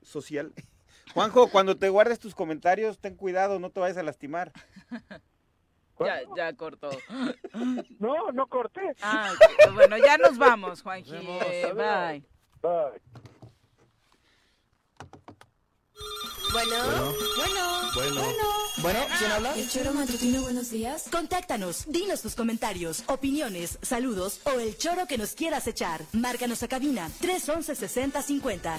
social. 0.02 0.52
Juanjo, 1.14 1.48
cuando 1.50 1.76
te 1.78 1.88
guardes 1.88 2.18
tus 2.18 2.34
comentarios, 2.34 2.98
ten 2.98 3.14
cuidado, 3.14 3.58
no 3.60 3.70
te 3.70 3.80
vayas 3.80 3.96
a 3.96 4.02
lastimar. 4.02 4.52
Ya, 6.00 6.20
ya 6.36 6.52
cortó. 6.54 6.90
No, 7.98 8.30
no 8.32 8.46
corté. 8.46 8.94
Ah, 9.02 9.32
bueno, 9.72 9.96
ya 9.96 10.18
nos 10.18 10.36
vamos, 10.36 10.82
Juanji. 10.82 11.12
Bye. 11.12 12.22
Bye. 12.62 13.00
Bueno, 16.52 16.76
bueno, 17.36 17.90
Bueno. 17.94 18.66
Bueno, 18.78 19.00
¿quién 19.18 19.32
habla? 19.32 19.54
El 19.56 19.68
choro 19.70 19.92
matutino, 19.94 20.42
buenos 20.42 20.70
días. 20.70 21.08
Contáctanos, 21.10 21.86
dinos 21.90 22.20
tus 22.20 22.34
comentarios, 22.34 23.04
opiniones, 23.08 23.78
saludos 23.82 24.40
o 24.44 24.60
el 24.60 24.76
choro 24.76 25.06
que 25.06 25.16
nos 25.16 25.34
quieras 25.34 25.66
echar. 25.66 26.02
Márcanos 26.12 26.62
a 26.62 26.68
cabina 26.68 27.10
311 27.20 27.74
6050. 27.74 28.78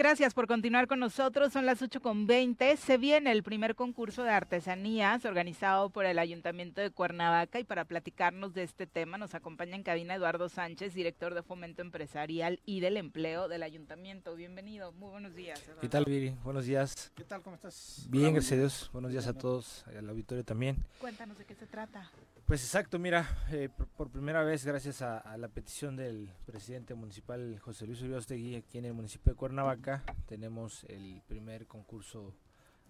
Gracias 0.00 0.32
por 0.32 0.46
continuar 0.46 0.86
con 0.86 0.98
nosotros. 0.98 1.52
Son 1.52 1.66
las 1.66 1.82
8 1.82 2.00
con 2.00 2.26
20. 2.26 2.78
Se 2.78 2.96
viene 2.96 3.32
el 3.32 3.42
primer 3.42 3.74
concurso 3.74 4.22
de 4.22 4.30
artesanías 4.30 5.26
organizado 5.26 5.90
por 5.90 6.06
el 6.06 6.18
Ayuntamiento 6.18 6.80
de 6.80 6.90
Cuernavaca 6.90 7.60
y 7.60 7.64
para 7.64 7.84
platicarnos 7.84 8.54
de 8.54 8.62
este 8.62 8.86
tema 8.86 9.18
nos 9.18 9.34
acompaña 9.34 9.76
en 9.76 9.82
cabina 9.82 10.14
Eduardo 10.14 10.48
Sánchez, 10.48 10.94
director 10.94 11.34
de 11.34 11.42
Fomento 11.42 11.82
Empresarial 11.82 12.60
y 12.64 12.80
del 12.80 12.96
Empleo 12.96 13.46
del 13.46 13.62
Ayuntamiento. 13.62 14.34
Bienvenido. 14.36 14.92
Muy 14.92 15.10
buenos 15.10 15.34
días. 15.34 15.62
Eduardo. 15.64 15.82
¿Qué 15.82 15.88
tal, 15.90 16.06
Viri? 16.06 16.30
Buenos 16.44 16.64
días. 16.64 17.12
¿Qué 17.14 17.24
tal? 17.24 17.42
¿Cómo 17.42 17.56
estás? 17.56 18.06
Bien, 18.08 18.32
gracias 18.32 18.52
a 18.52 18.56
Dios. 18.56 18.90
Buenos 18.94 19.12
días 19.12 19.26
a 19.26 19.34
todos, 19.34 19.84
al 19.86 20.08
auditorio 20.08 20.46
también. 20.46 20.82
Cuéntanos 20.98 21.36
de 21.36 21.44
qué 21.44 21.54
se 21.54 21.66
trata. 21.66 22.10
Pues 22.50 22.64
exacto, 22.64 22.98
mira, 22.98 23.28
eh, 23.52 23.68
por, 23.68 23.86
por 23.86 24.10
primera 24.10 24.42
vez, 24.42 24.64
gracias 24.64 25.02
a, 25.02 25.18
a 25.18 25.36
la 25.36 25.46
petición 25.46 25.94
del 25.94 26.28
presidente 26.46 26.94
municipal 26.94 27.56
José 27.60 27.86
Luis 27.86 28.02
Uriostegui, 28.02 28.56
aquí 28.56 28.78
en 28.78 28.86
el 28.86 28.92
municipio 28.92 29.32
de 29.32 29.36
Cuernavaca, 29.36 30.02
tenemos 30.26 30.82
el 30.88 31.22
primer 31.28 31.68
concurso 31.68 32.34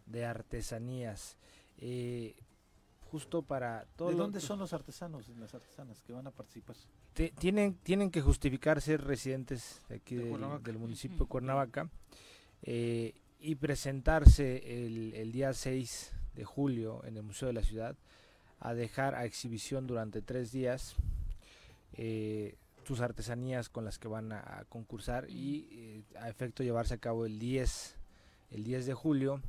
de 0.06 0.24
artesanías. 0.24 1.36
Eh, 1.76 2.36
justo 3.10 3.42
para 3.42 3.84
todo 3.96 4.08
¿De 4.08 4.14
lo- 4.14 4.22
dónde 4.22 4.40
son 4.40 4.60
los 4.60 4.72
artesanos 4.72 5.28
y 5.28 5.34
las 5.34 5.54
artesanas 5.54 6.00
que 6.04 6.14
van 6.14 6.26
a 6.26 6.30
participar? 6.30 6.76
Te- 7.12 7.28
tienen, 7.38 7.74
tienen 7.74 8.10
que 8.10 8.22
justificar 8.22 8.80
ser 8.80 9.04
residentes 9.04 9.82
de 9.90 9.96
aquí 9.96 10.14
De 10.14 10.22
del, 10.22 10.30
Cuernavaca. 10.30 10.62
del 10.64 10.78
municipio 10.78 11.18
de 11.18 11.26
Cuernavaca 11.26 11.90
eh, 12.62 13.12
y 13.38 13.56
presentarse 13.56 14.86
el, 14.86 15.12
el 15.12 15.32
día 15.32 15.52
6 15.52 16.12
de 16.34 16.44
julio 16.46 17.04
en 17.04 17.18
el 17.18 17.24
Museo 17.24 17.48
de 17.48 17.54
la 17.54 17.62
Ciudad 17.62 17.94
a 18.60 18.74
dejar 18.74 19.14
a 19.14 19.24
exhibición 19.24 19.86
durante 19.86 20.22
tres 20.22 20.52
días 20.52 20.94
eh, 21.94 22.54
sus 22.84 23.00
artesanías 23.00 23.68
con 23.68 23.84
las 23.84 23.98
que 23.98 24.08
van 24.08 24.32
a, 24.32 24.40
a 24.40 24.64
concursar 24.68 25.28
y 25.28 25.68
eh, 25.72 26.02
a 26.18 26.28
efecto 26.28 26.62
llevarse 26.62 26.94
a 26.94 26.98
cabo 26.98 27.26
el 27.26 27.38
10, 27.38 27.96
el 28.52 28.64
10 28.64 28.86
de 28.86 28.94
julio 28.94 29.42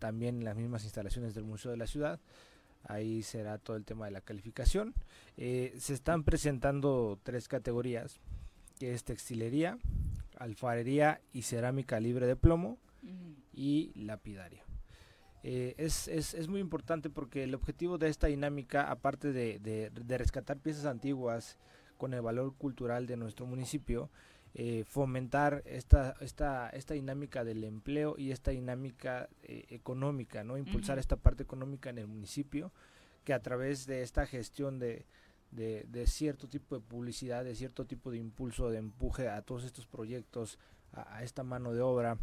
también 0.00 0.38
en 0.38 0.44
las 0.44 0.56
mismas 0.56 0.82
instalaciones 0.82 1.34
del 1.34 1.44
Museo 1.44 1.70
de 1.70 1.76
la 1.76 1.86
Ciudad. 1.86 2.18
Ahí 2.84 3.22
será 3.22 3.58
todo 3.58 3.76
el 3.76 3.84
tema 3.84 4.06
de 4.06 4.10
la 4.10 4.22
calificación. 4.22 4.94
Eh, 5.36 5.76
se 5.78 5.94
están 5.94 6.24
presentando 6.24 7.20
tres 7.22 7.46
categorías, 7.46 8.18
que 8.78 8.94
es 8.94 9.04
textilería, 9.04 9.78
alfarería 10.38 11.20
y 11.32 11.42
cerámica 11.42 12.00
libre 12.00 12.26
de 12.26 12.34
plomo 12.34 12.78
y 13.52 13.92
lapidaria. 13.94 14.64
Eh, 15.42 15.74
es, 15.78 16.06
es, 16.08 16.34
es 16.34 16.48
muy 16.48 16.60
importante 16.60 17.08
porque 17.10 17.44
el 17.44 17.54
objetivo 17.54 17.96
de 17.98 18.08
esta 18.08 18.26
dinámica, 18.26 18.90
aparte 18.90 19.32
de, 19.32 19.58
de- 19.58 19.90
de 19.90 20.18
rescatar 20.18 20.58
piezas 20.58 20.84
antiguas 20.84 21.56
con 21.96 22.12
el 22.14 22.20
valor 22.22 22.54
cultural 22.56 23.06
de 23.06 23.16
nuestro 23.16 23.46
municipio, 23.46 24.10
eh, 24.54 24.84
fomentar 24.84 25.62
esta, 25.64 26.14
esta, 26.20 26.68
esta 26.70 26.94
dinámica 26.94 27.44
del 27.44 27.62
empleo 27.64 28.16
y 28.18 28.32
esta 28.32 28.50
dinámica 28.50 29.28
eh, 29.44 29.64
económica, 29.68 30.42
¿no? 30.44 30.58
impulsar 30.58 30.98
esta 30.98 31.16
parte 31.16 31.42
económica 31.44 31.88
en 31.90 31.98
el 31.98 32.06
municipio 32.08 32.72
que 33.24 33.32
a 33.32 33.40
través 33.40 33.86
de 33.86 34.02
esta 34.02 34.26
gestión 34.26 34.78
de, 34.78 35.06
de, 35.52 35.84
de 35.88 36.06
cierto 36.06 36.48
tipo 36.48 36.74
de 36.74 36.80
publicidad, 36.80 37.44
de 37.44 37.54
cierto 37.54 37.84
tipo 37.86 38.10
de 38.10 38.18
impulso, 38.18 38.70
de 38.70 38.78
empuje 38.78 39.28
a 39.28 39.40
todos 39.42 39.64
estos 39.64 39.86
proyectos, 39.86 40.58
a, 40.92 41.16
a 41.18 41.22
esta 41.22 41.44
mano 41.44 41.72
de 41.72 41.80
obra 41.82 42.18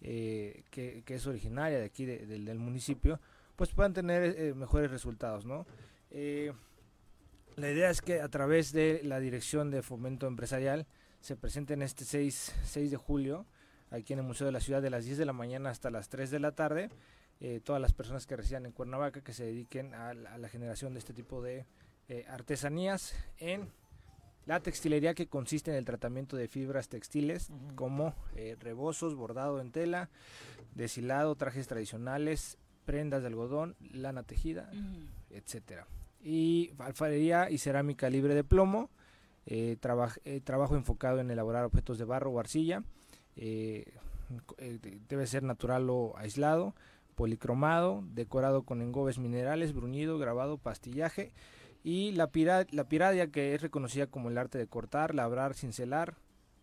eh, 0.00 0.64
que, 0.70 1.02
es 1.06 1.26
originaria 1.26 1.78
de 1.78 1.84
aquí 1.84 2.04
de, 2.04 2.26
de, 2.26 2.38
del 2.38 2.58
municipio, 2.58 3.20
pues 3.56 3.70
puedan 3.72 3.92
tener 3.92 4.22
eh, 4.22 4.54
mejores 4.54 4.90
resultados, 4.90 5.44
¿no? 5.44 5.66
Eh, 6.10 6.52
la 7.56 7.70
idea 7.70 7.90
es 7.90 8.00
que 8.00 8.20
a 8.20 8.28
través 8.28 8.72
de 8.72 9.00
la 9.02 9.18
Dirección 9.18 9.70
de 9.70 9.82
Fomento 9.82 10.26
Empresarial 10.26 10.86
se 11.20 11.36
presenten 11.36 11.82
este 11.82 12.04
6, 12.04 12.54
6 12.64 12.90
de 12.90 12.96
julio 12.96 13.46
aquí 13.90 14.12
en 14.12 14.20
el 14.20 14.24
Museo 14.24 14.46
de 14.46 14.52
la 14.52 14.60
Ciudad 14.60 14.82
de 14.82 14.90
las 14.90 15.04
10 15.04 15.18
de 15.18 15.24
la 15.24 15.32
mañana 15.32 15.70
hasta 15.70 15.90
las 15.90 16.08
3 16.08 16.30
de 16.30 16.38
la 16.38 16.52
tarde. 16.52 16.90
Eh, 17.40 17.60
todas 17.62 17.80
las 17.80 17.92
personas 17.92 18.26
que 18.26 18.36
residan 18.36 18.66
en 18.66 18.72
Cuernavaca 18.72 19.22
que 19.22 19.32
se 19.32 19.44
dediquen 19.44 19.94
a, 19.94 20.12
la, 20.14 20.48
generación 20.48 20.92
de 20.92 20.98
este 20.98 21.12
tipo 21.12 21.40
de 21.40 21.66
eh, 22.08 22.24
artesanías 22.28 23.14
en 23.38 23.70
la 24.48 24.60
textilería 24.60 25.12
que 25.12 25.26
consiste 25.26 25.70
en 25.70 25.76
el 25.76 25.84
tratamiento 25.84 26.34
de 26.34 26.48
fibras 26.48 26.88
textiles 26.88 27.50
uh 27.50 27.52
-huh. 27.52 27.74
como 27.74 28.14
eh, 28.34 28.56
rebozos, 28.58 29.14
bordado 29.14 29.60
en 29.60 29.70
tela, 29.72 30.08
deshilado, 30.74 31.34
trajes 31.34 31.68
tradicionales, 31.68 32.56
prendas 32.86 33.20
de 33.20 33.26
algodón, 33.26 33.76
lana 33.92 34.22
tejida, 34.22 34.70
uh 34.72 34.76
-huh. 34.76 35.06
etcétera. 35.32 35.86
Y 36.22 36.72
alfarería 36.78 37.50
y 37.50 37.58
cerámica 37.58 38.08
libre 38.08 38.34
de 38.34 38.42
plomo, 38.42 38.88
eh, 39.44 39.76
traba 39.80 40.12
eh, 40.24 40.40
trabajo 40.40 40.76
enfocado 40.76 41.20
en 41.20 41.30
elaborar 41.30 41.66
objetos 41.66 41.98
de 41.98 42.06
barro 42.06 42.30
o 42.30 42.40
arcilla, 42.40 42.82
eh, 43.36 43.84
debe 45.10 45.26
ser 45.26 45.42
natural 45.42 45.90
o 45.90 46.14
aislado, 46.16 46.74
policromado, 47.16 48.02
decorado 48.14 48.62
con 48.62 48.80
engobes 48.80 49.18
minerales, 49.18 49.74
bruñido, 49.74 50.18
grabado, 50.18 50.56
pastillaje 50.56 51.32
y 51.88 52.12
la, 52.12 52.26
pira 52.26 52.66
la 52.70 52.84
piradia 52.84 53.28
que 53.28 53.54
es 53.54 53.62
reconocida 53.62 54.06
como 54.06 54.28
el 54.28 54.36
arte 54.36 54.58
de 54.58 54.66
cortar, 54.66 55.14
labrar, 55.14 55.54
cincelar, 55.54 56.16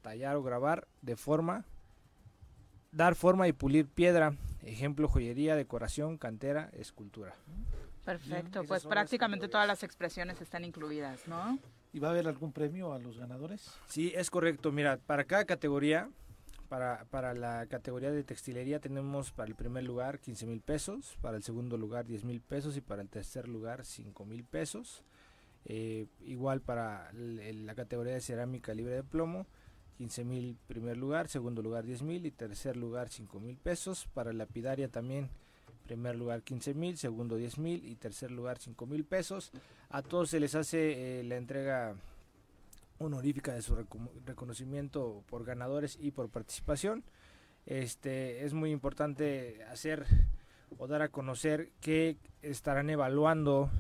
tallar 0.04 0.36
o 0.36 0.44
grabar 0.44 0.88
de 1.02 1.16
forma, 1.16 1.66
dar 2.92 3.16
forma 3.16 3.48
y 3.48 3.52
pulir 3.52 3.88
piedra, 3.88 4.36
ejemplo 4.62 5.08
joyería, 5.08 5.56
decoración, 5.56 6.20
cantera, 6.20 6.70
escultura. 6.74 7.34
Perfecto, 8.04 8.60
Bien, 8.60 8.68
pues 8.68 8.86
prácticamente 8.86 9.48
todas 9.48 9.66
las 9.66 9.82
expresiones 9.82 10.40
están 10.42 10.64
incluidas, 10.64 11.28
¿no? 11.28 11.58
¿Y 11.92 11.98
va 11.98 12.10
a 12.10 12.12
haber 12.12 12.28
algún 12.28 12.52
premio 12.52 12.94
a 12.94 13.00
los 13.00 13.18
ganadores? 13.18 13.72
Sí, 13.88 14.14
es 14.16 14.30
correcto. 14.30 14.72
Mira, 14.72 15.00
para 15.08 15.24
cada 15.24 15.46
categoría, 15.46 16.08
para, 16.70 17.06
para 17.06 17.34
la 17.34 17.66
categoría 17.66 18.12
de 18.12 18.24
textilería 18.24 18.80
tenemos 18.80 19.32
para 19.32 19.50
el 19.50 19.56
primer 19.56 19.86
lugar 19.86 20.20
15 20.20 20.46
mil 20.46 20.62
pesos, 20.62 21.18
para 21.20 21.36
el 21.36 21.42
segundo 21.42 21.78
lugar 21.78 22.06
10 22.06 22.26
mil 22.26 22.42
pesos 22.42 22.78
y 22.78 22.82
para 22.82 23.02
el 23.02 23.10
tercer 23.10 23.48
lugar 23.48 23.86
5 23.86 24.24
mil 24.26 24.44
pesos. 24.44 25.04
Eh, 25.66 26.08
igual 26.22 26.62
para 26.62 27.12
la 27.14 27.74
categoría 27.76 28.14
de 28.14 28.22
cerámica 28.22 28.74
libre 28.74 28.96
de 28.96 29.04
plomo, 29.04 29.48
15 29.98 30.24
mil 30.26 30.58
primer 30.68 30.98
lugar, 30.98 31.28
segundo 31.28 31.62
lugar 31.62 31.86
10 31.86 32.04
mil 32.04 32.26
y 32.26 32.32
tercer 32.32 32.78
lugar 32.78 33.10
5 33.10 33.40
mil 33.40 33.58
pesos. 33.58 34.08
Para 34.14 34.34
lapidaria 34.34 34.90
también 34.90 35.30
primer 35.86 36.16
lugar 36.16 36.44
15 36.44 36.74
mil, 36.74 36.98
segundo 36.98 37.36
10 37.38 37.58
mil 37.60 37.86
y 37.86 37.96
tercer 37.96 38.32
lugar 38.32 38.60
5 38.60 38.86
mil 38.86 39.06
pesos. 39.06 39.52
A 39.90 40.02
todos 40.02 40.30
se 40.30 40.40
les 40.40 40.56
hace 40.56 41.20
eh, 41.20 41.24
la 41.24 41.38
entrega 41.38 41.96
honorífica 43.00 43.54
de 43.54 43.62
su 43.62 43.76
reco 43.76 44.00
reconocimiento 44.26 45.24
por 45.28 45.46
ganadores 45.46 45.98
y 46.00 46.12
por 46.12 46.30
participación. 46.30 47.04
Este 47.66 48.46
es 48.46 48.54
muy 48.54 48.72
importante 48.72 49.64
hacer 49.72 50.06
o 50.78 50.88
dar 50.88 51.02
a 51.02 51.10
conocer 51.10 51.72
que 51.82 52.18
estarán 52.42 52.90
evaluando 52.90 53.72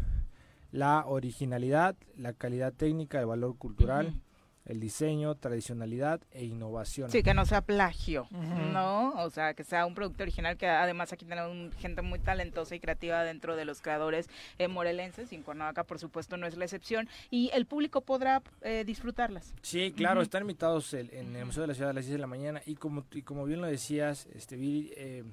la 0.75 1.05
originalidad, 1.05 1.95
la 2.17 2.33
calidad 2.33 2.73
técnica, 2.73 3.19
el 3.19 3.25
valor 3.27 3.57
cultural. 3.57 4.07
Uh 4.07 4.09
-huh 4.11 4.25
el 4.65 4.79
diseño, 4.79 5.35
tradicionalidad 5.35 6.21
e 6.31 6.43
innovación. 6.43 7.11
Sí, 7.11 7.21
que 7.21 7.33
no 7.33 7.45
sea 7.45 7.61
plagio, 7.61 8.27
uh 8.31 8.35
-huh. 8.35 8.73
¿no? 8.73 9.09
O 9.23 9.29
sea, 9.29 9.53
que 9.53 9.63
sea 9.63 9.85
un 9.85 9.93
producto 9.93 10.23
original, 10.23 10.57
que 10.57 10.67
además 10.67 11.13
aquí 11.13 11.25
tenemos 11.25 11.73
gente 11.75 12.01
muy 12.01 12.19
talentosa 12.19 12.75
y 12.75 12.79
creativa 12.79 13.23
dentro 13.23 13.55
de 13.55 13.65
los 13.65 13.81
creadores 13.81 14.27
eh, 14.57 14.67
morelenses, 14.67 15.31
y 15.31 15.35
en 15.35 15.43
Cuernavaca, 15.43 15.83
por 15.83 15.99
supuesto, 15.99 16.35
no 16.37 16.47
es 16.47 16.57
la 16.57 16.65
excepción, 16.65 17.07
y 17.29 17.51
el 17.53 17.67
público 17.67 18.01
podrá 18.01 18.41
eh, 18.61 18.83
disfrutarlas. 18.85 19.53
Sí, 19.61 19.93
claro, 19.95 20.19
uh 20.19 20.21
-huh. 20.21 20.25
están 20.25 20.41
invitados 20.41 20.93
el, 20.93 21.13
en 21.13 21.35
el 21.35 21.45
Museo 21.45 21.61
de 21.61 21.67
la 21.67 21.73
Ciudad 21.75 21.91
a 21.91 21.93
las 21.93 22.05
10 22.05 22.13
de 22.13 22.19
la 22.19 22.27
mañana, 22.27 22.61
y 22.65 22.75
como, 22.75 23.05
y 23.11 23.21
como 23.21 23.45
bien 23.45 23.61
lo 23.61 23.67
decías, 23.67 24.27
este, 24.33 24.55
vi, 24.55 24.91
eh, 24.97 25.23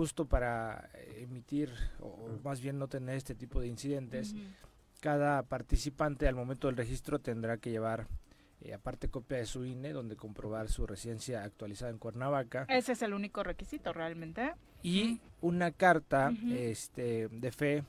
justo 0.00 0.24
para 0.24 0.88
emitir, 1.18 1.68
o 2.00 2.30
más 2.42 2.62
bien 2.62 2.78
no 2.78 2.88
tener 2.88 3.16
este 3.16 3.34
tipo 3.34 3.60
de 3.60 3.66
incidentes, 3.66 4.32
uh 4.32 4.36
-huh. 4.36 4.48
cada 5.00 5.42
participante 5.42 6.26
al 6.26 6.34
momento 6.34 6.68
del 6.68 6.78
registro 6.78 7.18
tendrá 7.18 7.58
que 7.58 7.70
llevar 7.70 8.06
eh, 8.62 8.72
aparte 8.72 9.10
copia 9.10 9.36
de 9.36 9.44
su 9.44 9.66
INE 9.66 9.92
donde 9.92 10.16
comprobar 10.16 10.70
su 10.70 10.86
residencia 10.86 11.44
actualizada 11.44 11.90
en 11.90 11.98
Cuernavaca. 11.98 12.64
Ese 12.70 12.92
es 12.92 13.02
el 13.02 13.12
único 13.12 13.42
requisito 13.42 13.92
realmente. 13.92 14.54
Y 14.82 15.20
una 15.42 15.70
carta 15.70 16.30
uh 16.30 16.34
-huh. 16.34 16.56
este, 16.56 17.28
de 17.28 17.52
fe 17.52 17.84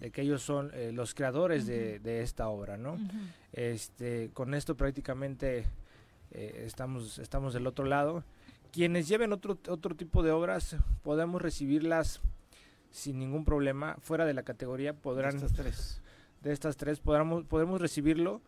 de 0.00 0.10
que 0.10 0.22
ellos 0.22 0.42
son 0.42 0.70
eh, 0.72 0.92
los 0.92 1.12
creadores 1.12 1.64
uh 1.64 1.66
-huh. 1.66 1.72
de, 1.72 1.98
de, 1.98 2.22
esta 2.22 2.48
obra, 2.48 2.78
¿no? 2.78 2.94
Uh 2.94 3.00
-huh. 3.00 3.32
Este, 3.52 4.30
con 4.32 4.54
esto 4.54 4.74
prácticamente 4.78 5.66
eh, 6.30 6.62
estamos, 6.64 7.18
estamos 7.18 7.52
del 7.52 7.66
otro 7.66 7.84
lado. 7.84 8.24
Quienes 8.72 9.08
lleven 9.08 9.32
otro, 9.32 9.58
otro 9.68 9.94
tipo 9.94 10.22
de 10.22 10.30
obras 10.30 10.76
podemos 11.02 11.42
recibirlas 11.42 12.20
sin 12.90 13.18
ningún 13.18 13.44
problema 13.44 13.96
fuera 14.00 14.24
de 14.24 14.34
la 14.34 14.42
categoría 14.42 14.94
podrán 14.94 15.38
de 15.38 15.46
estas 15.46 15.52
tres, 15.52 16.02
de 16.42 16.52
estas 16.52 16.76
tres 16.76 17.00
podamos, 17.00 17.44
podemos 17.44 17.80
recibirlo 17.80 18.40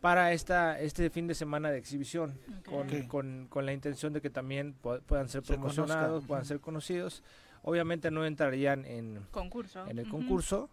para 0.00 0.32
esta 0.32 0.78
este 0.78 1.08
fin 1.10 1.26
de 1.26 1.34
semana 1.34 1.70
de 1.70 1.78
exhibición 1.78 2.38
okay. 2.60 2.62
Con, 2.62 2.86
okay. 2.86 3.06
con, 3.06 3.46
con, 3.48 3.66
la 3.66 3.72
intención 3.72 4.12
de 4.12 4.20
que 4.20 4.30
también 4.30 4.74
puedan 4.74 5.28
ser 5.28 5.42
promocionados, 5.42 6.22
Se 6.22 6.28
puedan 6.28 6.44
ser 6.44 6.60
conocidos. 6.60 7.22
Obviamente 7.62 8.10
no 8.10 8.24
entrarían 8.24 8.84
en, 8.84 9.26
concurso. 9.32 9.86
en 9.88 9.98
el 9.98 10.04
uh 10.04 10.08
-huh. 10.08 10.10
concurso, 10.12 10.70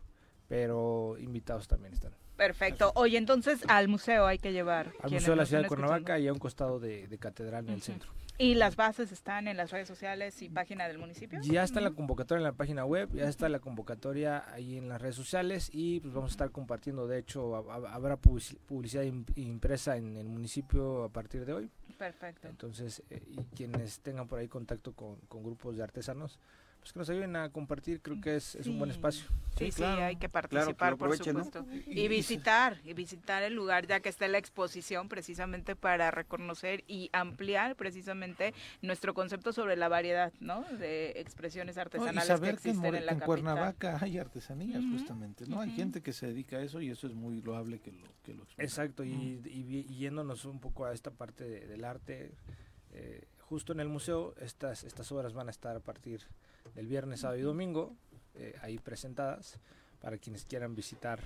pero 0.48 1.16
invitados 1.18 1.68
también 1.68 1.94
están. 1.94 2.12
Perfecto. 2.38 2.92
Oye, 2.96 3.18
entonces 3.18 3.64
al 3.68 3.88
museo 3.88 4.28
hay 4.28 4.38
que 4.38 4.52
llevar. 4.52 4.92
Al 5.02 5.12
Museo 5.12 5.32
de 5.32 5.38
la 5.38 5.46
Ciudad 5.46 5.64
de 5.64 5.68
Cuernavaca 5.68 6.20
y 6.20 6.28
a 6.28 6.34
un 6.34 6.40
costado 6.40 6.80
de, 6.80 7.08
de 7.08 7.18
Catedral 7.18 7.66
en 7.66 7.70
uh 7.70 7.72
-huh. 7.72 7.76
el 7.76 7.82
centro. 7.82 8.12
¿Y 8.38 8.56
las 8.56 8.76
bases 8.76 9.12
están 9.12 9.48
en 9.48 9.58
las 9.58 9.72
redes 9.72 9.88
sociales 9.88 10.42
y 10.42 10.50
página 10.50 10.88
del 10.88 10.98
municipio? 10.98 11.40
Ya 11.44 11.64
está 11.64 11.82
la 11.82 11.92
convocatoria 11.92 12.40
en 12.40 12.44
la 12.44 12.54
página 12.54 12.84
web, 12.84 13.10
ya 13.14 13.30
está 13.30 13.48
la 13.48 13.60
convocatoria 13.60 14.44
ahí 14.52 14.78
en 14.78 14.90
las 14.90 15.02
redes 15.02 15.16
sociales 15.16 15.70
y 15.72 16.00
pues 16.00 16.14
vamos 16.14 16.32
a 16.32 16.34
estar 16.34 16.52
compartiendo, 16.52 17.08
de 17.08 17.20
hecho 17.20 17.56
habrá 17.56 18.18
publicidad 18.18 19.04
impresa 19.36 19.98
en 19.98 20.18
el 20.18 20.28
municipio 20.28 21.04
a 21.04 21.10
partir 21.10 21.46
de 21.46 21.54
hoy. 21.54 21.70
Perfecto. 21.98 22.48
Entonces, 22.48 23.04
eh, 23.12 23.22
y 23.28 23.38
quienes 23.56 24.00
tengan 24.00 24.28
por 24.28 24.40
ahí 24.40 24.48
contacto 24.48 24.94
con, 24.94 25.18
con 25.28 25.44
grupos 25.44 25.78
de 25.78 25.84
artesanos, 25.84 26.40
pues 26.84 26.92
que 26.92 27.00
nos 27.00 27.10
ayuden 27.10 27.36
a 27.38 27.50
compartir, 27.50 28.02
creo 28.02 28.20
que 28.20 28.36
es, 28.36 28.56
es 28.56 28.68
un 28.68 28.78
buen 28.78 28.92
espacio. 28.92 29.26
Sí, 29.58 29.72
sí, 29.72 29.78
claro. 29.78 29.98
sí, 29.98 30.04
hay 30.04 30.16
que 30.18 30.28
participar, 30.28 30.76
claro, 30.76 30.98
que 30.98 31.06
por 31.06 31.18
supuesto. 31.18 31.62
¿no? 31.62 31.74
Y, 31.88 32.08
visitar, 32.10 32.82
y 32.84 32.94
visitar 32.94 33.42
el 33.44 33.54
lugar, 33.54 33.88
ya 33.88 34.02
que 34.02 34.10
está 34.10 34.28
la 34.28 34.38
exposición, 34.38 35.08
precisamente 35.08 35.78
para 35.78 36.12
reconocer 36.12 36.84
y 36.88 37.10
ampliar 37.14 37.78
precisamente 37.78 38.54
nuestro 38.82 39.14
concepto 39.14 39.54
sobre 39.54 39.78
la 39.78 39.88
variedad, 39.88 40.34
¿no? 40.42 40.64
De 40.64 41.12
expresiones 41.22 41.78
artesanales 41.78 42.16
no, 42.16 42.24
y 42.24 42.28
saber 42.28 42.50
que 42.50 42.56
existen 42.56 42.82
que 42.82 42.88
en, 42.90 42.96
en 42.96 43.06
la 43.06 43.12
en. 43.14 43.20
Cuernavaca 43.22 44.00
hay 44.02 44.18
artesanías, 44.18 44.84
uh 44.84 44.86
-huh. 44.86 44.92
justamente, 44.98 45.46
¿no? 45.46 45.56
Uh 45.56 45.60
-huh. 45.60 45.64
Hay 45.64 45.72
gente 45.72 46.02
que 46.02 46.12
se 46.12 46.28
dedica 46.28 46.58
a 46.58 46.62
eso 46.62 46.82
y 46.82 46.90
eso 46.90 47.08
es 47.08 47.14
muy 47.14 47.42
loable 47.42 47.80
que 47.80 47.94
lo 47.94 48.08
que 48.24 48.34
lo 48.34 48.44
explica. 48.44 48.64
Exacto, 48.64 49.06
y, 49.06 49.14
uh 49.14 49.42
-huh. 49.42 49.48
y, 49.48 49.78
y, 49.90 49.96
yéndonos 49.96 50.44
un 50.44 50.60
poco 50.60 50.84
a 50.86 50.94
esta 50.94 51.12
parte 51.12 51.46
de, 51.46 51.66
del 51.66 51.86
arte, 51.86 52.34
eh, 52.92 53.24
justo 53.40 53.72
en 53.72 53.80
el 53.80 53.88
museo, 53.88 54.34
estas, 54.42 54.84
estas 54.84 55.10
obras 55.12 55.34
van 55.34 55.48
a 55.48 55.52
estar 55.52 55.76
a 55.76 55.80
partir 55.80 56.22
del 56.76 56.88
viernes, 56.88 57.22
sábado 57.22 57.40
y 57.40 57.44
domingo, 57.44 57.96
eh, 58.36 58.56
ahí 58.62 58.78
presentadas, 58.80 59.60
para 60.02 60.18
quienes 60.18 60.46
quieran 60.46 60.76
visitar 60.76 61.20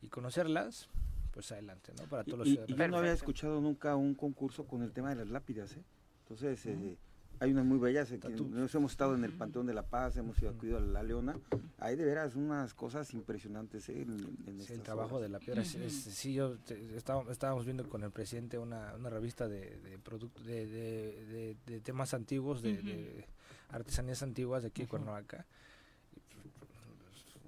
y 0.00 0.08
conocerlas, 0.08 0.88
pues 1.32 1.50
adelante, 1.52 1.92
¿no? 1.98 2.04
Para 2.08 2.24
todos 2.24 2.40
los 2.40 2.48
y, 2.48 2.52
ciudadanos. 2.52 2.76
Y 2.78 2.82
yo 2.82 2.88
no 2.88 2.96
había 2.98 3.12
escuchado 3.12 3.60
nunca 3.60 3.96
un 3.96 4.14
concurso 4.14 4.66
con 4.66 4.82
el 4.82 4.92
tema 4.92 5.10
de 5.10 5.16
las 5.16 5.28
lápidas, 5.28 5.76
¿eh? 5.76 5.84
Entonces, 6.22 6.64
uh 6.66 6.68
-huh. 6.68 6.92
eh, 6.92 6.98
hay 7.40 7.50
unas 7.50 7.64
muy 7.64 7.78
bellas, 7.78 8.10
eh, 8.12 8.20
nos 8.50 8.72
hemos 8.74 8.92
estado 8.92 9.16
en 9.16 9.24
el 9.24 9.32
Panteón 9.32 9.66
de 9.66 9.74
la 9.74 9.82
Paz, 9.82 10.16
hemos 10.16 10.40
ido 10.40 10.50
acudido 10.50 10.78
a 10.78 10.80
la 10.80 11.02
Leona, 11.02 11.36
hay 11.78 11.96
de 11.96 12.04
veras 12.04 12.36
unas 12.36 12.72
cosas 12.72 13.12
impresionantes 13.14 13.88
¿eh? 13.88 14.02
en, 14.02 14.38
en 14.46 14.62
sí, 14.62 14.74
el 14.74 14.82
trabajo 14.82 15.20
de 15.20 15.28
la 15.28 15.40
piedra, 15.40 15.62
es, 15.62 15.74
es, 15.74 15.92
sí, 15.92 16.34
yo 16.34 16.56
te, 16.58 16.96
estábamos, 16.96 17.32
estábamos, 17.32 17.64
viendo 17.64 17.88
con 17.88 18.04
el 18.04 18.12
presidente 18.12 18.58
una, 18.58 18.94
una 18.94 19.10
revista 19.10 19.48
de, 19.48 19.76
de, 19.78 19.98
de, 20.44 20.66
de, 20.66 21.56
de, 21.66 21.80
temas 21.80 22.14
antiguos, 22.14 22.62
de, 22.62 22.72
uh 22.72 22.76
-huh. 22.76 23.24
Artesanías 23.72 24.22
antiguas 24.22 24.62
de 24.62 24.68
aquí 24.68 24.82
de. 24.82 24.88
Cuernavaca, 24.88 25.46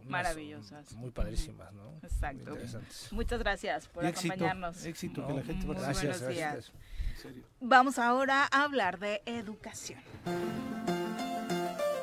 maravillosas. 0.06 0.92
Muy 0.92 1.10
padrísimas, 1.10 1.72
¿no? 1.72 1.94
Exacto. 2.02 2.56
Muchas 3.10 3.38
gracias 3.38 3.88
por 3.88 4.04
éxito, 4.04 4.34
acompañarnos. 4.34 4.84
Éxito, 4.84 5.20
no, 5.22 5.28
que 5.28 5.34
la 5.34 5.42
gente 5.42 5.66
Muy 5.66 5.76
gracias, 5.76 6.20
buenos 6.20 6.36
días. 6.36 6.52
Gracias. 6.54 6.72
Vamos 7.60 7.98
ahora 7.98 8.48
a 8.50 8.64
hablar 8.64 8.98
de 8.98 9.22
educación. 9.26 10.00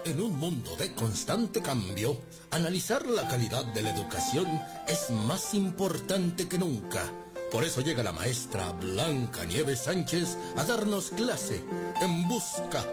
En 0.05 0.19
un 0.19 0.37
mundo 0.37 0.75
de 0.77 0.93
constante 0.93 1.61
cambio, 1.61 2.19
analizar 2.49 3.05
la 3.05 3.27
calidad 3.27 3.65
de 3.73 3.83
la 3.83 3.95
educación 3.95 4.47
es 4.87 5.11
más 5.11 5.53
importante 5.53 6.49
que 6.49 6.57
nunca. 6.57 7.03
Por 7.51 7.63
eso 7.63 7.81
llega 7.81 8.01
la 8.01 8.11
maestra 8.11 8.71
Blanca 8.71 9.45
Nieves 9.45 9.83
Sánchez 9.83 10.37
a 10.57 10.63
darnos 10.63 11.11
clase 11.11 11.63
en 12.01 12.27
busca 12.27 12.83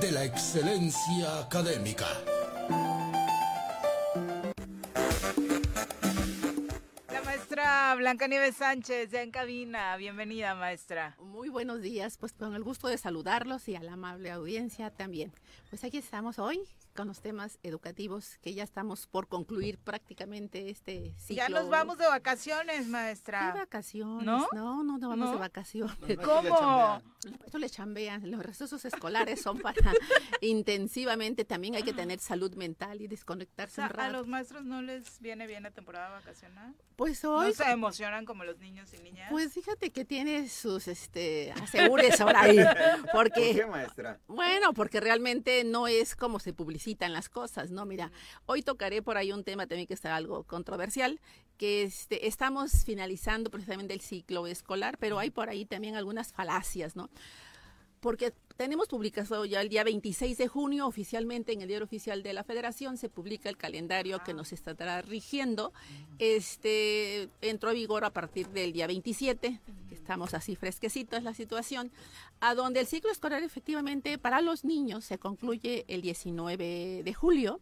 de 0.00 0.12
la 0.12 0.24
excelencia 0.24 1.38
académica. 1.40 2.06
Maestra 7.56 7.94
Blanca 7.96 8.28
Nieves 8.28 8.56
Sánchez, 8.56 9.10
ya 9.10 9.22
en 9.22 9.30
cabina. 9.30 9.96
Bienvenida, 9.96 10.54
maestra. 10.54 11.16
Muy 11.18 11.48
buenos 11.48 11.80
días, 11.80 12.18
pues 12.18 12.34
con 12.34 12.54
el 12.54 12.62
gusto 12.62 12.86
de 12.88 12.98
saludarlos 12.98 13.66
y 13.68 13.76
a 13.76 13.82
la 13.82 13.94
amable 13.94 14.30
audiencia 14.30 14.90
también. 14.90 15.32
Pues 15.70 15.82
aquí 15.82 15.96
estamos 15.96 16.38
hoy 16.38 16.60
con 16.94 17.08
los 17.08 17.20
temas 17.20 17.58
educativos 17.62 18.38
que 18.42 18.54
ya 18.54 18.62
estamos 18.62 19.06
por 19.06 19.28
concluir 19.28 19.78
prácticamente 19.78 20.70
este 20.70 21.14
ciclo. 21.18 21.36
Ya 21.36 21.48
nos 21.48 21.68
vamos 21.68 21.98
de 21.98 22.06
vacaciones, 22.06 22.88
maestra. 22.88 23.52
¿Qué 23.52 23.58
vacaciones? 23.58 24.24
¿No? 24.24 24.48
No, 24.52 24.82
no, 24.84 24.98
no 24.98 25.08
vamos 25.08 25.26
¿No? 25.28 25.32
de 25.32 25.38
vacaciones. 25.38 25.96
¿Cómo? 26.24 27.02
Esto 27.44 27.58
le 27.58 27.68
chambean. 27.70 28.30
Los 28.30 28.42
recesos 28.42 28.84
escolares 28.84 29.40
son 29.42 29.58
para 29.60 29.76
intensivamente. 30.40 31.44
También 31.44 31.74
hay 31.74 31.82
que 31.82 31.92
tener 31.92 32.18
salud 32.18 32.54
mental 32.54 33.00
y 33.00 33.06
O 33.06 33.08
desconectarse 33.08 33.76
sea, 33.76 33.84
un 33.86 33.90
¿a 33.90 33.92
rato. 33.94 34.12
los 34.12 34.26
maestros 34.26 34.64
no 34.64 34.80
les 34.82 35.20
viene 35.20 35.46
bien 35.46 35.62
la 35.64 35.70
temporada 35.70 36.10
vacacional? 36.10 36.74
Pues 36.96 37.24
hoy 37.24 37.45
¿No 37.46 37.52
se 37.52 37.70
emocionan 37.70 38.24
como 38.24 38.44
los 38.44 38.58
niños 38.58 38.92
y 38.94 39.02
niñas? 39.02 39.28
Pues 39.30 39.52
fíjate 39.52 39.90
que 39.90 40.04
tiene 40.04 40.48
sus 40.48 40.88
este 40.88 41.52
asegures 41.52 42.20
ahora 42.20 42.42
ahí, 42.42 42.58
porque 43.12 43.52
¿Por 43.52 43.54
qué, 43.54 43.66
maestra? 43.66 44.20
Bueno, 44.26 44.72
porque 44.72 45.00
realmente 45.00 45.64
no 45.64 45.86
es 45.88 46.16
como 46.16 46.38
se 46.38 46.52
publicitan 46.52 47.12
las 47.12 47.28
cosas, 47.28 47.70
¿no? 47.70 47.84
Mira, 47.86 48.12
hoy 48.46 48.62
tocaré 48.62 49.02
por 49.02 49.16
ahí 49.16 49.32
un 49.32 49.44
tema 49.44 49.66
también 49.66 49.86
que 49.86 49.94
está 49.94 50.16
algo 50.16 50.44
controversial, 50.44 51.20
que 51.56 51.82
este, 51.82 52.26
estamos 52.26 52.84
finalizando 52.84 53.50
precisamente 53.50 53.94
el 53.94 54.00
ciclo 54.00 54.46
escolar, 54.46 54.98
pero 54.98 55.18
hay 55.18 55.30
por 55.30 55.48
ahí 55.48 55.64
también 55.64 55.96
algunas 55.96 56.32
falacias, 56.32 56.96
¿no? 56.96 57.08
Porque 58.06 58.32
tenemos 58.56 58.86
publicado 58.86 59.44
ya 59.46 59.60
el 59.60 59.68
día 59.68 59.82
26 59.82 60.38
de 60.38 60.46
junio 60.46 60.86
oficialmente 60.86 61.52
en 61.52 61.62
el 61.62 61.66
diario 61.66 61.84
oficial 61.84 62.22
de 62.22 62.34
la 62.34 62.44
Federación 62.44 62.98
se 62.98 63.08
publica 63.08 63.48
el 63.48 63.56
calendario 63.56 64.22
que 64.22 64.32
nos 64.32 64.52
estará 64.52 65.02
rigiendo. 65.02 65.72
Este 66.20 67.28
entró 67.40 67.70
a 67.70 67.72
vigor 67.72 68.04
a 68.04 68.10
partir 68.10 68.46
del 68.50 68.72
día 68.72 68.86
27, 68.86 69.60
que 69.88 69.94
estamos 69.96 70.34
así 70.34 70.54
fresquecitos 70.54 71.24
la 71.24 71.34
situación, 71.34 71.90
a 72.38 72.54
donde 72.54 72.78
el 72.78 72.86
ciclo 72.86 73.10
escolar 73.10 73.42
efectivamente 73.42 74.18
para 74.18 74.40
los 74.40 74.64
niños 74.64 75.04
se 75.04 75.18
concluye 75.18 75.84
el 75.88 76.00
19 76.00 77.02
de 77.02 77.12
julio, 77.12 77.58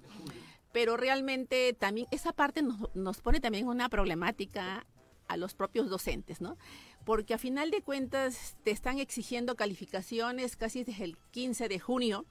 pero 0.73 0.99
realmente 0.99 1.73
también 1.73 2.07
esa 2.11 2.35
parte 2.35 2.61
nos 2.93 3.23
pone 3.23 3.41
también 3.41 3.67
una 3.67 3.89
problemática 3.89 4.85
a 5.27 5.37
los 5.37 5.55
propios 5.55 5.89
docentes, 5.89 6.41
¿no? 6.41 6.59
Porque 7.05 7.35
a 7.35 7.39
final 7.39 7.71
de 7.71 7.83
cuentas 7.83 8.57
te 8.65 8.71
están 8.71 8.99
exigiendo 8.99 9.57
calificaciones 9.57 10.57
casi 10.57 10.85
desde 10.85 11.05
el 11.05 11.19
15 11.33 11.69
de 11.69 11.79
junio 11.79 12.25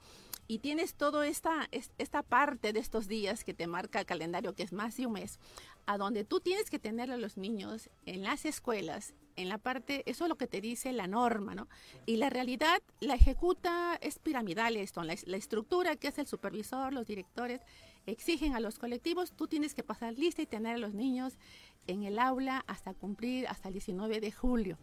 y 0.46 0.58
tienes 0.58 0.94
toda 0.94 1.26
esta, 1.26 1.68
es- 1.70 1.90
esta 1.98 2.22
parte 2.22 2.72
de 2.72 2.80
estos 2.80 3.06
días 3.08 3.44
que 3.44 3.54
te 3.54 3.66
marca 3.66 4.00
el 4.00 4.06
calendario, 4.06 4.54
que 4.54 4.62
es 4.64 4.72
más 4.72 4.96
de 4.96 5.06
un 5.06 5.12
mes, 5.14 5.38
a 5.86 5.96
donde 5.96 6.24
tú 6.24 6.40
tienes 6.40 6.70
que 6.70 6.78
tener 6.78 7.10
a 7.10 7.16
los 7.16 7.36
niños 7.36 7.88
en 8.04 8.22
las 8.24 8.44
escuelas, 8.44 9.14
en 9.36 9.48
la 9.48 9.58
parte, 9.58 10.02
eso 10.06 10.24
es 10.24 10.28
lo 10.28 10.36
que 10.36 10.46
te 10.46 10.60
dice 10.60 10.92
la 10.92 11.06
norma, 11.06 11.54
¿no? 11.54 11.66
Y 12.06 12.16
la 12.18 12.30
realidad 12.30 12.80
la 13.00 13.14
ejecuta, 13.14 13.96
es 14.00 14.18
piramidal 14.18 14.76
esto, 14.76 15.02
la, 15.02 15.16
la 15.24 15.36
estructura 15.36 15.96
que 15.96 16.08
es 16.08 16.18
el 16.18 16.26
supervisor, 16.26 16.92
los 16.92 17.06
directores, 17.06 17.60
exigen 18.06 18.54
a 18.54 18.60
los 18.60 18.78
colectivos, 18.78 19.32
tú 19.34 19.46
tienes 19.48 19.74
que 19.74 19.82
pasar 19.82 20.12
lista 20.12 20.42
y 20.42 20.46
tener 20.46 20.74
a 20.74 20.78
los 20.78 20.94
niños 20.94 21.38
en 21.86 22.02
el 22.04 22.18
aula 22.18 22.64
hasta 22.66 22.94
cumplir 22.94 23.46
hasta 23.48 23.68
el 23.68 23.74
19 23.74 24.20
de 24.20 24.32
julio. 24.32 24.78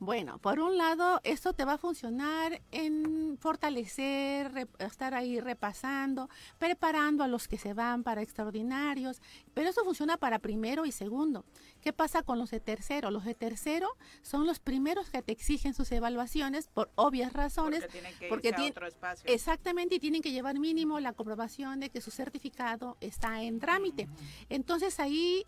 Bueno, 0.00 0.38
por 0.38 0.58
un 0.60 0.76
lado, 0.76 1.20
esto 1.24 1.52
te 1.52 1.64
va 1.64 1.74
a 1.74 1.78
funcionar 1.78 2.60
en 2.72 3.38
fortalecer, 3.40 4.52
re- 4.52 4.66
estar 4.80 5.14
ahí 5.14 5.40
repasando, 5.40 6.28
preparando 6.58 7.24
a 7.24 7.28
los 7.28 7.48
que 7.48 7.58
se 7.58 7.74
van 7.74 8.02
para 8.02 8.20
extraordinarios, 8.20 9.22
pero 9.54 9.70
eso 9.70 9.84
funciona 9.84 10.16
para 10.16 10.40
primero 10.40 10.84
y 10.84 10.92
segundo. 10.92 11.44
¿Qué 11.80 11.92
pasa 11.92 12.22
con 12.22 12.38
los 12.38 12.50
de 12.50 12.60
tercero? 12.60 13.10
Los 13.10 13.24
de 13.24 13.34
tercero 13.34 13.88
son 14.22 14.46
los 14.46 14.58
primeros 14.58 15.10
que 15.10 15.22
te 15.22 15.32
exigen 15.32 15.74
sus 15.74 15.90
evaluaciones 15.92 16.68
por 16.68 16.90
obvias 16.96 17.32
razones. 17.32 17.80
Porque 17.80 17.92
tienen 17.92 18.18
que 18.18 18.28
porque 18.28 18.48
irse 18.48 18.62
a 18.62 18.70
otro 18.70 18.86
espacio. 18.86 19.32
Exactamente, 19.32 19.94
y 19.94 20.00
tienen 20.00 20.22
que 20.22 20.32
llevar 20.32 20.58
mínimo 20.58 21.00
la 21.00 21.12
comprobación 21.12 21.80
de 21.80 21.90
que 21.90 22.00
su 22.00 22.10
certificado 22.10 22.96
está 23.00 23.42
en 23.42 23.58
trámite. 23.60 24.08
Entonces 24.48 25.00
ahí, 25.00 25.44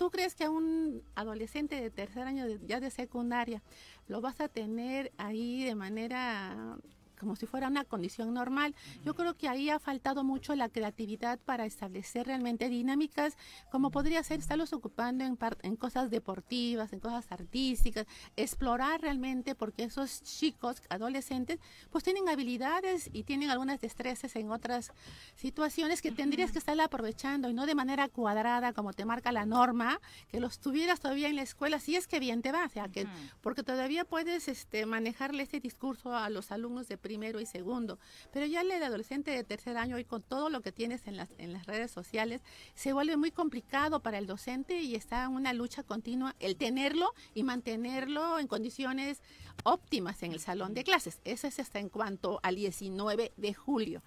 ¿tú 0.00 0.10
crees 0.10 0.34
que 0.34 0.44
a 0.44 0.50
un 0.50 1.02
adolescente 1.14 1.78
de 1.78 1.90
tercer 1.90 2.22
año 2.22 2.46
ya 2.66 2.80
de 2.80 2.90
secundaria 2.90 3.62
lo 4.08 4.22
vas 4.22 4.40
a 4.40 4.48
tener 4.48 5.12
ahí 5.18 5.62
de 5.62 5.74
manera 5.74 6.78
como 7.20 7.36
si 7.36 7.46
fuera 7.46 7.68
una 7.68 7.84
condición 7.84 8.32
normal. 8.32 8.74
Yo 9.04 9.14
creo 9.14 9.36
que 9.36 9.48
ahí 9.48 9.68
ha 9.68 9.78
faltado 9.78 10.24
mucho 10.24 10.56
la 10.56 10.70
creatividad 10.70 11.38
para 11.38 11.66
establecer 11.66 12.26
realmente 12.26 12.70
dinámicas, 12.70 13.36
como 13.70 13.90
podría 13.90 14.22
ser 14.24 14.40
estarlos 14.40 14.72
ocupando 14.72 15.22
en, 15.24 15.38
en 15.62 15.76
cosas 15.76 16.10
deportivas, 16.10 16.94
en 16.94 17.00
cosas 17.00 17.30
artísticas, 17.30 18.06
explorar 18.36 19.02
realmente, 19.02 19.54
porque 19.54 19.84
esos 19.84 20.22
chicos, 20.22 20.82
adolescentes, 20.88 21.58
pues 21.90 22.02
tienen 22.02 22.28
habilidades 22.28 23.10
y 23.12 23.24
tienen 23.24 23.50
algunas 23.50 23.80
destrezas 23.80 24.34
en 24.36 24.50
otras 24.50 24.92
situaciones 25.34 26.00
que 26.00 26.12
tendrías 26.12 26.52
que 26.52 26.58
estar 26.58 26.80
aprovechando 26.80 27.50
y 27.50 27.54
no 27.54 27.66
de 27.66 27.74
manera 27.74 28.08
cuadrada 28.08 28.72
como 28.72 28.94
te 28.94 29.04
marca 29.04 29.30
la 29.32 29.44
norma, 29.44 30.00
que 30.28 30.40
los 30.40 30.58
tuvieras 30.58 31.00
todavía 31.00 31.28
en 31.28 31.36
la 31.36 31.42
escuela, 31.42 31.78
si 31.80 31.96
es 31.96 32.06
que 32.06 32.18
bien 32.18 32.40
te 32.40 32.52
va, 32.52 32.64
o 32.64 32.68
sea, 32.68 32.88
que, 32.88 33.06
porque 33.42 33.62
todavía 33.62 34.04
puedes 34.04 34.48
este, 34.48 34.86
manejarle 34.86 35.42
este 35.42 35.60
discurso 35.60 36.16
a 36.16 36.30
los 36.30 36.50
alumnos 36.50 36.88
de 36.88 36.96
primero 37.10 37.40
y 37.40 37.46
segundo, 37.46 37.98
pero 38.32 38.46
ya 38.46 38.60
el 38.60 38.70
adolescente 38.70 39.32
de 39.32 39.42
tercer 39.42 39.76
año 39.76 39.98
y 39.98 40.04
con 40.04 40.22
todo 40.22 40.48
lo 40.48 40.60
que 40.60 40.70
tienes 40.70 41.08
en 41.08 41.16
las, 41.16 41.34
en 41.38 41.52
las 41.52 41.66
redes 41.66 41.90
sociales, 41.90 42.40
se 42.76 42.92
vuelve 42.92 43.16
muy 43.16 43.32
complicado 43.32 43.98
para 43.98 44.16
el 44.18 44.28
docente 44.28 44.80
y 44.80 44.94
está 44.94 45.24
en 45.24 45.32
una 45.32 45.52
lucha 45.52 45.82
continua 45.82 46.36
el 46.38 46.54
tenerlo 46.54 47.12
y 47.34 47.42
mantenerlo 47.42 48.38
en 48.38 48.46
condiciones 48.46 49.22
óptimas 49.64 50.22
en 50.22 50.30
el 50.30 50.38
salón 50.38 50.72
de 50.72 50.84
clases. 50.84 51.18
Eso 51.24 51.48
es 51.48 51.58
hasta 51.58 51.80
en 51.80 51.88
cuanto 51.88 52.38
al 52.44 52.54
19 52.54 53.32
de 53.36 53.54
julio. 53.54 54.04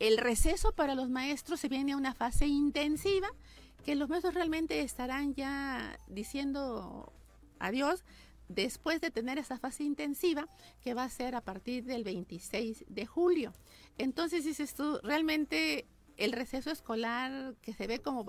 El 0.00 0.18
receso 0.18 0.72
para 0.72 0.96
los 0.96 1.08
maestros 1.08 1.60
se 1.60 1.68
viene 1.68 1.92
a 1.92 1.96
una 1.96 2.12
fase 2.12 2.48
intensiva 2.48 3.28
que 3.84 3.94
los 3.94 4.08
maestros 4.08 4.34
realmente 4.34 4.80
estarán 4.80 5.36
ya 5.36 5.96
diciendo 6.08 7.12
adiós 7.60 8.02
después 8.54 9.00
de 9.00 9.10
tener 9.10 9.38
esa 9.38 9.58
fase 9.58 9.84
intensiva 9.84 10.48
que 10.80 10.94
va 10.94 11.04
a 11.04 11.10
ser 11.10 11.34
a 11.34 11.40
partir 11.40 11.84
del 11.84 12.04
26 12.04 12.84
de 12.88 13.06
julio. 13.06 13.52
Entonces 13.98 14.44
dices 14.44 14.74
tú, 14.74 14.98
realmente 15.02 15.86
el 16.16 16.32
receso 16.32 16.70
escolar 16.70 17.54
que 17.62 17.72
se 17.72 17.86
ve 17.86 18.00
como 18.00 18.26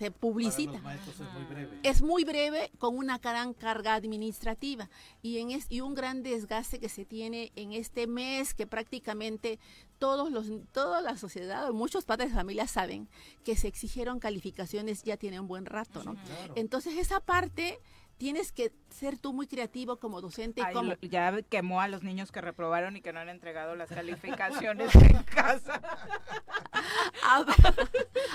se 0.00 0.10
publicita. 0.10 0.80
Para 0.80 0.94
los 0.96 1.04
maestros 1.04 1.20
es 1.20 1.34
muy 1.34 1.44
breve. 1.44 1.80
Es 1.82 2.02
muy 2.02 2.24
breve 2.24 2.72
con 2.78 2.96
una 2.96 3.18
gran 3.18 3.52
carga 3.52 3.94
administrativa 3.94 4.88
y, 5.20 5.38
en 5.38 5.50
es, 5.50 5.66
y 5.68 5.82
un 5.82 5.94
gran 5.94 6.22
desgaste 6.22 6.80
que 6.80 6.88
se 6.88 7.04
tiene 7.04 7.52
en 7.54 7.72
este 7.72 8.06
mes 8.06 8.54
que 8.54 8.66
prácticamente 8.66 9.58
todos 9.98 10.32
los, 10.32 10.46
toda 10.72 11.02
la 11.02 11.18
sociedad, 11.18 11.70
muchos 11.72 12.06
padres 12.06 12.30
de 12.30 12.36
familia 12.36 12.66
saben 12.66 13.10
que 13.44 13.56
se 13.56 13.68
exigieron 13.68 14.20
calificaciones 14.20 15.02
ya 15.02 15.18
tiene 15.18 15.38
un 15.38 15.46
buen 15.46 15.66
rato, 15.66 16.02
¿no? 16.02 16.16
Entonces 16.54 16.96
esa 16.96 17.20
parte 17.20 17.78
tienes 18.20 18.52
que 18.52 18.70
ser 18.90 19.16
tú 19.16 19.32
muy 19.32 19.46
creativo 19.46 19.96
como 19.96 20.20
docente. 20.20 20.60
y 20.60 20.64
Ay, 20.64 20.74
como, 20.74 20.92
ya 21.00 21.40
quemó 21.40 21.80
a 21.80 21.88
los 21.88 22.02
niños 22.02 22.30
que 22.30 22.42
reprobaron 22.42 22.94
y 22.98 23.00
que 23.00 23.14
no 23.14 23.20
han 23.20 23.30
entregado 23.30 23.76
las 23.76 23.88
calificaciones 23.88 24.94
en 24.94 25.22
casa. 25.22 25.80
A 27.26 27.42
ver, 27.42 27.56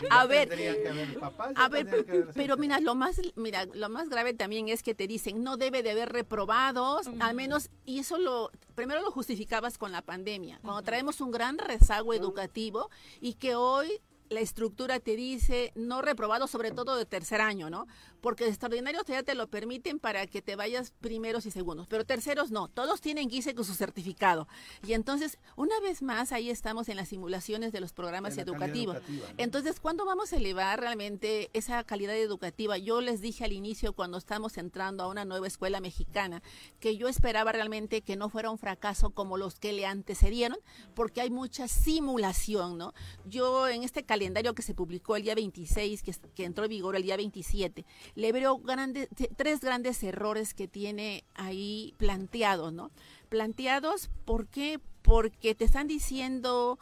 a 0.09 0.25
ver, 0.25 0.49
tendrían 0.49 0.75
que 0.81 0.89
haber 0.89 1.19
papás, 1.19 1.53
ya 1.55 1.63
a 1.63 1.69
ver, 1.69 1.85
tendrían 1.85 2.05
que 2.05 2.11
haber 2.11 2.33
pero 2.33 2.57
mira, 2.57 2.79
lo 2.79 2.95
más, 2.95 3.21
mira, 3.35 3.65
lo 3.65 3.89
más 3.89 4.09
grave 4.09 4.33
también 4.33 4.69
es 4.69 4.81
que 4.81 4.95
te 4.95 5.05
dicen 5.05 5.43
no 5.43 5.55
debe 5.55 5.83
de 5.83 5.91
haber 5.91 6.11
reprobados, 6.11 7.07
al 7.19 7.35
menos 7.35 7.69
y 7.85 7.99
eso 7.99 8.17
lo 8.17 8.49
primero 8.73 9.03
lo 9.03 9.11
justificabas 9.11 9.77
con 9.77 9.91
la 9.91 10.01
pandemia, 10.01 10.59
cuando 10.63 10.81
traemos 10.81 11.21
un 11.21 11.29
gran 11.29 11.59
rezago 11.59 12.15
educativo 12.15 12.89
y 13.21 13.35
que 13.35 13.53
hoy 13.53 14.01
la 14.29 14.39
estructura 14.39 14.99
te 14.99 15.15
dice 15.15 15.71
no 15.75 16.01
reprobado, 16.01 16.47
sobre 16.47 16.71
todo 16.71 16.95
de 16.95 17.05
tercer 17.05 17.41
año, 17.41 17.69
¿no? 17.69 17.87
Porque 18.25 18.47
extraordinarios 18.47 19.05
ya 19.05 19.21
te 19.21 19.35
lo 19.35 19.51
permiten 19.51 19.99
para 19.99 20.25
que 20.25 20.41
te 20.41 20.55
vayas 20.55 20.89
primeros 20.99 21.45
y 21.45 21.51
segundos, 21.51 21.85
pero 21.85 22.05
terceros 22.05 22.49
no, 22.49 22.69
todos 22.69 22.99
tienen 22.99 23.29
que 23.29 23.35
irse 23.35 23.53
con 23.53 23.65
su 23.65 23.75
certificado. 23.75 24.47
Y 24.83 24.93
entonces, 24.93 25.37
una 25.55 25.79
vez 25.79 26.01
más, 26.01 26.31
ahí 26.31 26.49
estamos 26.49 26.89
en 26.89 26.95
las 26.95 27.09
simulaciones 27.09 27.71
de 27.71 27.81
los 27.81 27.93
programas 27.93 28.35
educativos. 28.39 28.97
Entonces, 29.37 29.79
¿cuándo 29.79 30.05
vamos 30.07 30.33
a 30.33 30.37
elevar 30.37 30.79
realmente 30.79 31.51
esa 31.53 31.83
calidad 31.83 32.15
educativa? 32.15 32.79
Yo 32.79 32.99
les 32.99 33.21
dije 33.21 33.45
al 33.45 33.53
inicio, 33.53 33.93
cuando 33.93 34.17
estamos 34.17 34.57
entrando 34.57 35.03
a 35.03 35.07
una 35.07 35.23
nueva 35.23 35.45
escuela 35.45 35.79
mexicana, 35.79 36.41
que 36.79 36.97
yo 36.97 37.07
esperaba 37.07 37.51
realmente 37.51 38.01
que 38.01 38.15
no 38.15 38.29
fuera 38.29 38.49
un 38.49 38.57
fracaso 38.57 39.11
como 39.11 39.37
los 39.37 39.59
que 39.59 39.71
le 39.71 39.85
antecedieron, 39.85 40.57
porque 40.95 41.21
hay 41.21 41.29
mucha 41.29 41.67
simulación, 41.67 42.79
¿no? 42.79 42.95
Yo 43.25 43.67
en 43.67 43.83
este 43.83 44.03
calendario 44.03 44.55
que 44.55 44.63
se 44.63 44.73
publicó 44.73 45.15
el 45.15 45.21
día 45.21 45.35
26, 45.35 46.01
que, 46.01 46.15
que 46.33 46.45
entró 46.45 46.63
en 46.63 46.71
vigor 46.71 46.95
el 46.95 47.03
día 47.03 47.17
27, 47.17 47.85
le 48.15 48.31
veo 48.31 48.57
grandes, 48.57 49.09
tres 49.35 49.59
grandes 49.59 50.01
errores 50.01 50.53
que 50.53 50.67
tiene 50.67 51.25
ahí 51.35 51.93
planteados, 51.97 52.73
¿no? 52.73 52.91
Planteados, 53.29 54.09
¿por 54.23 54.47
qué? 54.47 54.79
Porque 55.01 55.53
te 55.53 55.65
están 55.65 55.87
diciendo 55.87 56.79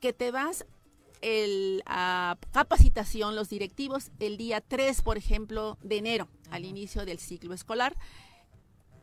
que 0.00 0.12
te 0.12 0.30
vas 0.30 0.66
el, 1.20 1.82
a 1.86 2.36
capacitación, 2.52 3.36
los 3.36 3.48
directivos, 3.48 4.10
el 4.18 4.36
día 4.36 4.60
3, 4.60 5.02
por 5.02 5.16
ejemplo, 5.18 5.78
de 5.82 5.98
enero, 5.98 6.28
al 6.50 6.64
inicio 6.64 7.04
del 7.04 7.18
ciclo 7.18 7.54
escolar. 7.54 7.96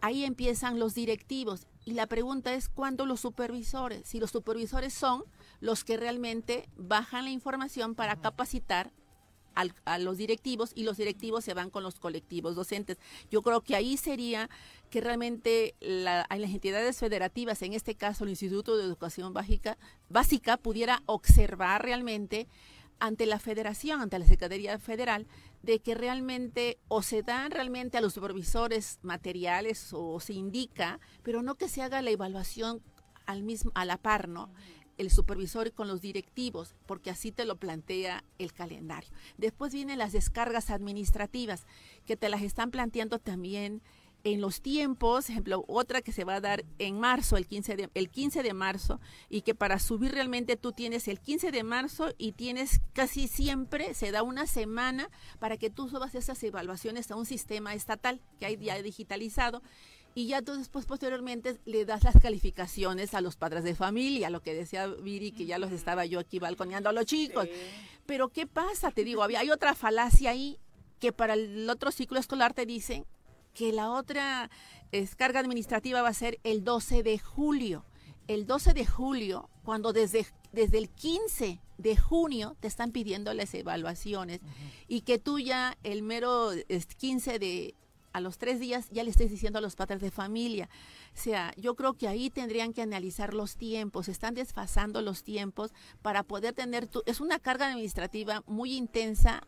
Ahí 0.01 0.25
empiezan 0.25 0.79
los 0.79 0.95
directivos. 0.95 1.67
Y 1.85 1.93
la 1.93 2.07
pregunta 2.07 2.53
es, 2.53 2.67
¿cuándo 2.67 3.05
los 3.05 3.19
supervisores? 3.19 4.07
Si 4.07 4.19
los 4.19 4.31
supervisores 4.31 4.93
son 4.93 5.23
los 5.59 5.83
que 5.83 5.97
realmente 5.97 6.69
bajan 6.75 7.25
la 7.25 7.31
información 7.31 7.95
para 7.95 8.19
capacitar 8.19 8.91
a 9.55 9.97
los 9.97 10.17
directivos 10.17 10.71
y 10.76 10.84
los 10.84 10.97
directivos 10.97 11.43
se 11.43 11.53
van 11.53 11.69
con 11.69 11.84
los 11.84 11.99
colectivos 11.99 12.55
docentes. 12.55 12.97
Yo 13.30 13.41
creo 13.41 13.61
que 13.61 13.76
ahí 13.76 13.97
sería 13.97 14.49
que 14.89 15.01
realmente 15.01 15.76
la, 15.80 16.26
las 16.30 16.51
entidades 16.51 16.97
federativas, 16.97 17.61
en 17.61 17.73
este 17.73 17.95
caso 17.95 18.23
el 18.23 18.31
Instituto 18.31 18.77
de 18.77 18.84
Educación 18.84 19.34
Básica, 19.34 19.77
básica 20.09 20.57
pudiera 20.57 21.03
observar 21.05 21.84
realmente 21.84 22.47
ante 22.99 23.26
la 23.26 23.39
federación, 23.39 24.01
ante 24.01 24.19
la 24.19 24.26
Secretaría 24.26 24.77
Federal, 24.80 25.27
de 25.61 25.80
que 25.80 25.95
realmente 25.95 26.80
o 26.88 27.01
se 27.01 27.23
dan 27.23 27.51
realmente 27.51 27.97
a 27.97 28.01
los 28.01 28.13
supervisores 28.13 28.99
materiales 29.01 29.89
o 29.93 30.19
se 30.19 30.34
indica, 30.34 30.99
pero 31.23 31.41
no 31.41 31.55
que 31.55 31.69
se 31.69 31.81
haga 31.81 32.01
la 32.01 32.11
evaluación 32.11 32.81
al 33.26 33.43
mismo 33.43 33.71
a 33.76 33.85
la 33.85 33.97
par, 33.97 34.27
¿no? 34.27 34.51
El 34.99 35.09
supervisor 35.09 35.71
con 35.71 35.88
los 35.88 36.01
directivos, 36.01 36.76
porque 36.85 37.09
así 37.09 37.31
te 37.31 37.45
lo 37.45 37.55
plantea 37.55 38.23
el 38.38 38.53
calendario. 38.53 39.09
Después 39.38 39.73
vienen 39.73 39.97
las 39.97 40.11
descargas 40.11 40.69
administrativas, 40.69 41.65
que 42.05 42.17
te 42.17 42.30
las 42.30 42.41
están 42.41 42.69
planteando 42.69 43.17
también 43.17 43.81
en 44.26 44.41
los 44.41 44.61
tiempos, 44.61 45.30
ejemplo, 45.30 45.63
otra 45.69 46.01
que 46.01 46.11
se 46.11 46.26
va 46.26 46.35
a 46.35 46.41
dar 46.41 46.65
en 46.77 46.99
marzo, 46.99 47.38
el 47.38 47.47
15 47.47 47.77
de, 47.77 47.89
el 47.93 48.09
15 48.09 48.43
de 48.43 48.53
marzo, 48.53 48.99
y 49.30 49.41
que 49.41 49.55
para 49.55 49.80
subir 49.80 50.11
realmente 50.11 50.57
tú 50.57 50.73
tienes 50.73 51.07
el 51.07 51.21
15 51.21 51.51
de 51.51 51.63
marzo 51.63 52.09
y 52.17 52.34
tienes 52.34 52.81
casi 52.91 53.30
siempre, 53.30 53.93
se 53.93 54.11
da 54.11 54.21
una 54.21 54.47
semana 54.47 55.09
para 55.39 55.55
que 55.55 55.69
tú 55.69 55.88
subas 55.88 56.15
esas 56.15 56.43
evaluaciones 56.43 57.09
a 57.09 57.15
un 57.15 57.26
sistema 57.26 57.73
estatal 57.73 58.19
que 58.38 58.45
hay 58.45 58.57
ya 58.57 58.81
digitalizado 58.81 59.61
y 60.15 60.27
ya 60.27 60.41
tú 60.41 60.53
después 60.57 60.86
posteriormente 60.86 61.57
le 61.65 61.86
das 61.86 62.03
las 62.03 62.19
calificaciones 62.19 63.14
a 63.14 63.22
los 63.22 63.36
padres 63.36 63.64
de 63.64 63.76
familia, 63.76 64.30
lo 64.30 64.41
que 64.41 64.53
decía 64.53 64.88
Viri, 64.88 65.31
que 65.31 65.45
ya 65.45 65.60
los 65.60 65.72
estaba 65.72 66.06
yo 66.06 66.19
aquí 66.19 66.40
balconeando 66.40 66.90
a 66.90 66.94
los 66.94 67.06
chicos. 67.06 67.48
Pero 68.06 68.30
¿qué 68.30 68.48
pasa? 68.48 68.91
Te 68.91 69.03
digo, 69.03 69.23
había, 69.23 69.40
hay 69.40 69.52
otra 69.52 69.76
falacia 69.76 70.31
ahí 70.31 70.60
que 70.99 71.11
para 71.11 71.36
el 71.36 71.69
otro 71.69 71.91
ciclo 71.91 72.19
escolar 72.19 72.53
te 72.53 72.65
dicen 72.65 73.06
que 73.53 73.72
la 73.72 73.91
otra 73.91 74.49
descarga 74.91 75.40
administrativa 75.40 76.02
va 76.02 76.10
a 76.10 76.14
ser 76.14 76.40
el 76.44 76.64
12 76.64 77.03
de 77.03 77.19
julio. 77.19 77.86
El 78.27 78.45
12 78.45 78.73
de 78.73 78.86
julio, 78.86 79.49
cuando 79.64 79.91
desde, 79.91 80.26
desde 80.52 80.77
el 80.77 80.90
15 80.90 81.61
de 81.77 81.98
junio 81.98 82.56
te 82.60 82.68
están 82.68 82.91
pidiendo 82.91 83.34
las 83.34 83.53
evaluaciones 83.53 84.41
y 84.88 85.02
que 85.02 85.18
tú 85.18 85.40
ya 85.40 85.77
el 85.84 86.03
mero 86.03 86.52
15 86.98 87.40
de 87.40 87.76
a 88.14 88.22
los 88.22 88.38
tres 88.38 88.60
días 88.60 88.90
ya 88.91 89.03
le 89.03 89.10
estés 89.10 89.30
diciendo 89.30 89.60
a 89.60 89.61
los 89.61 89.76
padres 89.76 90.02
de 90.02 90.11
familia. 90.11 90.69
O 91.14 91.18
sea, 91.18 91.53
yo 91.57 91.76
creo 91.76 91.94
que 91.94 92.07
ahí 92.07 92.30
tendrían 92.30 92.73
que 92.73 92.81
analizar 92.81 93.34
los 93.34 93.56
tiempos, 93.56 94.07
están 94.07 94.34
desfasando 94.34 95.02
los 95.02 95.23
tiempos 95.23 95.72
para 96.02 96.23
poder 96.23 96.53
tener, 96.53 96.88
tu, 96.88 97.02
es 97.06 97.22
una 97.22 97.40
carga 97.40 97.68
administrativa 97.68 98.44
muy 98.48 98.76
intensa 98.76 99.41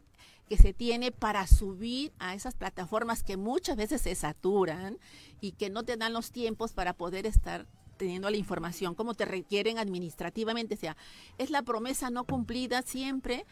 que 0.48 0.58
se 0.58 0.74
tiene 0.74 1.12
para 1.12 1.48
subir 1.48 2.12
a 2.20 2.36
esas 2.36 2.56
plataformas 2.56 3.24
que 3.24 3.38
muchas 3.38 3.78
veces 3.78 4.02
se 4.02 4.14
saturan 4.16 4.98
y 5.40 5.54
que 5.54 5.70
no 5.70 5.84
te 5.84 5.96
dan 5.96 6.12
los 6.12 6.32
tiempos 6.32 6.74
para 6.74 6.94
poder 6.94 7.26
estar 7.26 7.68
teniendo 7.96 8.30
la 8.30 8.38
información 8.38 8.96
como 8.96 9.14
te 9.14 9.26
requieren 9.26 9.78
administrativamente. 9.78 10.76
O 10.76 10.78
sea, 10.78 10.98
es 11.38 11.52
la 11.52 11.62
promesa 11.62 12.10
no 12.10 12.26
cumplida 12.26 12.82
siempre 12.82 13.46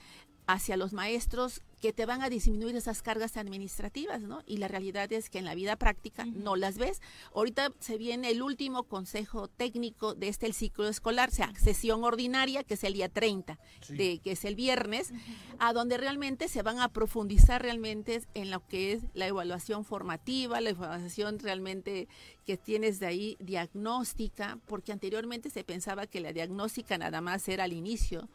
hacia 0.50 0.78
los 0.78 0.94
maestros 0.94 1.62
que 1.80 1.94
te 1.94 2.08
van 2.08 2.24
a 2.24 2.30
disminuir 2.30 2.76
esas 2.76 3.04
cargas 3.04 3.38
administrativas, 3.38 4.22
¿no? 4.22 4.42
Y 4.48 4.58
la 4.58 4.68
realidad 4.68 5.14
es 5.14 5.30
que 5.30 5.38
en 5.38 5.46
la 5.46 5.54
vida 5.54 5.76
práctica 5.76 6.26
no 6.26 6.56
las 6.56 6.80
ves. 6.80 7.02
Ahorita 7.36 7.72
se 7.80 8.00
viene 8.00 8.32
el 8.32 8.42
último 8.42 8.84
consejo 8.84 9.48
técnico 9.48 10.16
de 10.16 10.28
este 10.28 10.48
el 10.48 10.56
ciclo 10.56 10.88
escolar, 10.88 11.30
o 11.30 11.32
sea, 11.32 11.54
sesión 11.56 12.04
ordinaria, 12.04 12.64
que 12.64 12.74
es 12.74 12.84
el 12.84 12.94
día 12.94 13.10
30, 13.10 13.60
de, 13.90 14.20
que 14.24 14.32
es 14.32 14.44
el 14.44 14.56
viernes, 14.56 15.12
a 15.60 15.72
donde 15.72 15.98
realmente 15.98 16.48
se 16.48 16.64
van 16.64 16.80
a 16.80 16.90
profundizar 16.90 17.62
realmente 17.62 18.24
en 18.34 18.50
lo 18.50 18.66
que 18.66 18.94
es 18.94 19.04
la 19.14 19.28
evaluación 19.28 19.86
formativa, 19.86 20.62
la 20.62 20.72
evaluación 20.72 21.38
realmente 21.38 22.08
que 22.48 22.58
tienes 22.58 23.00
de 23.00 23.06
ahí 23.06 23.38
diagnóstica, 23.40 24.58
porque 24.66 24.92
anteriormente 24.92 25.52
se 25.52 25.64
pensaba 25.64 26.08
que 26.08 26.22
la 26.22 26.34
diagnóstica 26.34 26.98
nada 26.98 27.22
más 27.22 27.48
era 27.48 27.66
al 27.66 27.74
inicio 27.74 28.28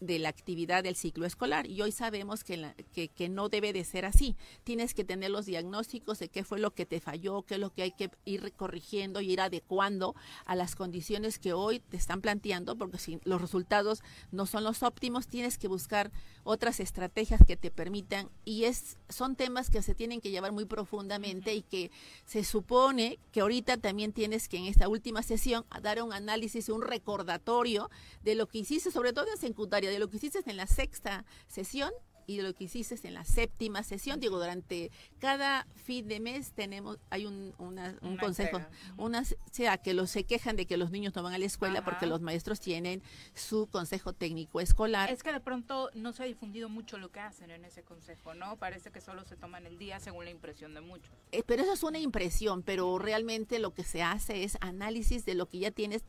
de 0.00 0.18
la 0.18 0.28
actividad 0.28 0.84
del 0.84 0.96
ciclo 0.96 1.26
escolar. 1.26 1.66
Y 1.66 1.80
hoy 1.82 1.92
sabemos 1.92 2.44
que, 2.44 2.74
que, 2.92 3.08
que, 3.08 3.28
no 3.28 3.48
debe 3.48 3.72
de 3.72 3.84
ser 3.84 4.04
así. 4.04 4.36
Tienes 4.64 4.94
que 4.94 5.04
tener 5.04 5.30
los 5.30 5.46
diagnósticos 5.46 6.18
de 6.18 6.28
qué 6.28 6.44
fue 6.44 6.58
lo 6.58 6.72
que 6.72 6.86
te 6.86 7.00
falló, 7.00 7.42
qué 7.42 7.54
es 7.54 7.60
lo 7.60 7.72
que 7.72 7.82
hay 7.82 7.92
que 7.92 8.10
ir 8.24 8.52
corrigiendo 8.54 9.20
y 9.20 9.32
ir 9.32 9.40
adecuando 9.40 10.14
a 10.46 10.54
las 10.54 10.76
condiciones 10.76 11.38
que 11.38 11.52
hoy 11.52 11.80
te 11.80 11.96
están 11.96 12.20
planteando, 12.20 12.76
porque 12.76 12.98
si 12.98 13.20
los 13.24 13.40
resultados 13.40 14.02
no 14.30 14.46
son 14.46 14.64
los 14.64 14.82
óptimos, 14.82 15.28
tienes 15.28 15.58
que 15.58 15.68
buscar 15.68 16.10
otras 16.44 16.80
estrategias 16.80 17.40
que 17.46 17.56
te 17.56 17.70
permitan. 17.70 18.30
Y 18.44 18.64
es 18.64 18.96
son 19.08 19.36
temas 19.36 19.70
que 19.70 19.82
se 19.82 19.94
tienen 19.94 20.20
que 20.20 20.30
llevar 20.30 20.52
muy 20.52 20.64
profundamente 20.64 21.54
y 21.54 21.62
que 21.62 21.90
se 22.24 22.44
supone 22.44 23.18
que 23.32 23.40
ahorita 23.40 23.76
también 23.76 24.12
tienes 24.12 24.48
que 24.48 24.58
en 24.58 24.66
esta 24.66 24.88
última 24.88 25.22
sesión 25.22 25.64
dar 25.82 26.02
un 26.02 26.12
análisis, 26.12 26.68
un 26.68 26.82
recordatorio 26.82 27.90
de 28.22 28.34
lo 28.34 28.46
que 28.46 28.58
hiciste, 28.58 28.90
sobre 28.90 29.12
todo 29.12 29.26
en 29.30 29.38
secundaria 29.38 29.87
de 29.90 29.98
lo 29.98 30.08
que 30.08 30.16
hiciste 30.16 30.40
en 30.46 30.56
la 30.56 30.66
sexta 30.66 31.24
sesión 31.46 31.92
y 32.28 32.42
lo 32.42 32.54
que 32.54 32.64
hiciste 32.64 32.94
en 33.08 33.14
la 33.14 33.24
séptima 33.24 33.82
sesión. 33.82 34.20
Digo, 34.20 34.38
durante 34.38 34.92
cada 35.18 35.66
fin 35.74 36.06
de 36.06 36.20
mes 36.20 36.52
tenemos, 36.52 36.98
hay 37.08 37.24
un, 37.24 37.54
un 37.58 38.16
consejo, 38.18 38.60
una, 38.98 39.24
sea 39.50 39.78
que 39.78 39.94
los 39.94 40.10
se 40.10 40.24
quejan 40.24 40.54
de 40.54 40.66
que 40.66 40.76
los 40.76 40.90
niños 40.90 41.16
no 41.16 41.22
van 41.22 41.32
a 41.32 41.38
la 41.38 41.46
escuela 41.46 41.82
porque 41.84 42.06
los 42.06 42.20
maestros 42.20 42.60
tienen 42.60 43.02
su 43.34 43.66
consejo 43.66 44.12
técnico 44.12 44.60
escolar. 44.60 45.10
Es 45.10 45.22
que 45.22 45.32
de 45.32 45.40
pronto 45.40 45.90
no 45.94 46.12
se 46.12 46.22
ha 46.22 46.26
difundido 46.26 46.68
mucho 46.68 46.98
lo 46.98 47.10
que 47.10 47.20
hacen 47.20 47.50
en 47.50 47.64
ese 47.64 47.82
consejo, 47.82 48.34
¿no? 48.34 48.56
Parece 48.58 48.90
que 48.90 49.00
solo 49.00 49.24
se 49.24 49.36
toman 49.36 49.64
el 49.64 49.78
día 49.78 49.98
según 49.98 50.26
la 50.26 50.30
impresión 50.30 50.74
de 50.74 50.82
muchos. 50.82 51.10
Eh, 51.32 51.42
pero 51.46 51.62
eso 51.62 51.72
es 51.72 51.82
una 51.82 51.98
impresión, 51.98 52.62
pero 52.62 52.98
realmente 52.98 53.58
lo 53.58 53.72
que 53.72 53.84
se 53.84 54.02
hace 54.02 54.44
es 54.44 54.58
análisis 54.60 55.24
de 55.24 55.34
lo 55.34 55.48
que 55.48 55.60
ya 55.60 55.70
tienes 55.70 56.02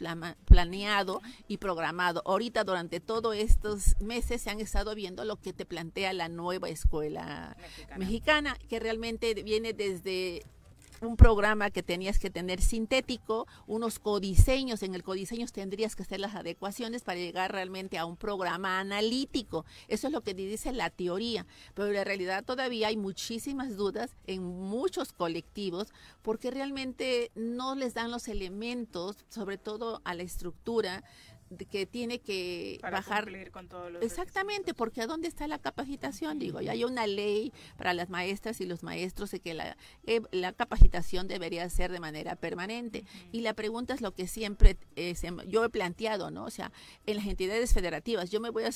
planeado 0.46 1.22
y 1.48 1.58
programado. 1.58 2.22
Ahorita 2.26 2.66
durante 2.66 3.00
todos 3.00 3.38
estos 3.38 3.96
meses 4.02 4.42
se 4.42 4.50
han 4.50 4.60
estado 4.60 4.96
viendo 4.96 5.24
lo 5.24 5.38
que 5.38 5.54
te 5.54 5.66
plantea 5.66 6.09
la 6.14 6.30
nueva 6.30 6.70
escuela 6.70 7.56
mexicana. 7.98 8.58
que 8.68 8.80
realmente 8.80 9.34
viene 9.44 9.74
desde 9.74 10.44
un 11.02 11.16
programa 11.16 11.70
que 11.70 11.84
tenías 11.84 12.20
que 12.20 12.30
tener 12.30 12.62
sintético, 12.62 13.48
unos 13.68 14.00
codiseños, 14.00 14.84
en 14.84 14.96
el 14.96 15.04
codiseño 15.04 15.46
tendrías 15.48 15.96
que 15.96 16.04
hacer 16.04 16.20
las 16.20 16.36
adecuaciones 16.36 17.04
para 17.04 17.20
llegar 17.20 17.52
realmente 17.52 17.98
a 17.98 18.06
un 18.06 18.18
programa 18.18 18.80
analítico. 18.80 19.66
Eso 19.88 20.08
es 20.08 20.14
lo 20.14 20.22
que 20.22 20.34
dice 20.34 20.72
la 20.72 20.90
teoría, 20.90 21.46
pero 21.74 21.88
en 21.88 21.96
la 21.96 22.04
realidad 22.04 22.44
todavía 22.44 22.88
hay 22.88 22.98
muchísimas 22.98 23.76
dudas 23.78 24.12
en 24.28 24.44
muchos 24.44 25.14
colectivos 25.14 25.88
porque 26.22 26.52
realmente 26.52 27.32
no 27.36 27.76
les 27.76 27.94
dan 27.94 28.12
los 28.12 28.28
elementos, 28.28 29.18
sobre 29.30 29.58
todo 29.58 30.02
a 30.04 30.14
la 30.14 30.24
estructura 30.24 31.04
que 31.70 31.86
tiene 31.86 32.20
que 32.20 32.78
Para 32.82 32.98
bajar 32.98 33.24
cumplir 33.26 33.52
con 33.52 33.68
todos 33.68 33.92
los 33.92 34.04
exactamente 34.04 34.74
porque 34.74 35.02
a 35.02 35.08
dónde 35.08 35.28
está 35.28 35.48
la 35.48 35.58
capacitación 35.60 36.38
digo 36.40 36.62
ya 36.62 36.74
hay 36.74 36.84
una 36.84 37.08
ley 37.08 37.52
para 37.78 37.94
las 37.94 38.10
maestras 38.10 38.62
y 38.62 38.66
los 38.66 38.84
maestros 38.84 39.32
de 39.32 39.40
que 39.40 39.54
la, 39.54 39.76
eh, 40.06 40.22
la 40.32 40.54
capacitación 40.54 41.28
debería 41.28 41.68
ser 41.70 41.92
de 41.92 42.00
manera 42.00 42.36
permanente. 42.36 43.04
Y 43.32 43.42
la 43.42 43.54
pregunta 43.54 43.94
es 43.94 44.02
lo 44.02 44.14
que 44.14 44.28
siempre 44.28 44.78
eh, 44.96 45.16
se- 45.16 45.34
yo 45.48 45.64
he 45.64 45.70
planteado 45.70 46.30
no 46.32 46.46
o 46.46 46.50
sea 46.52 46.72
en 47.06 47.16
las 47.18 47.26
entidades 47.26 47.74
federativas 47.74 48.30
yo 48.30 48.40
me 48.40 48.50
voy 48.50 48.64
a, 48.66 48.70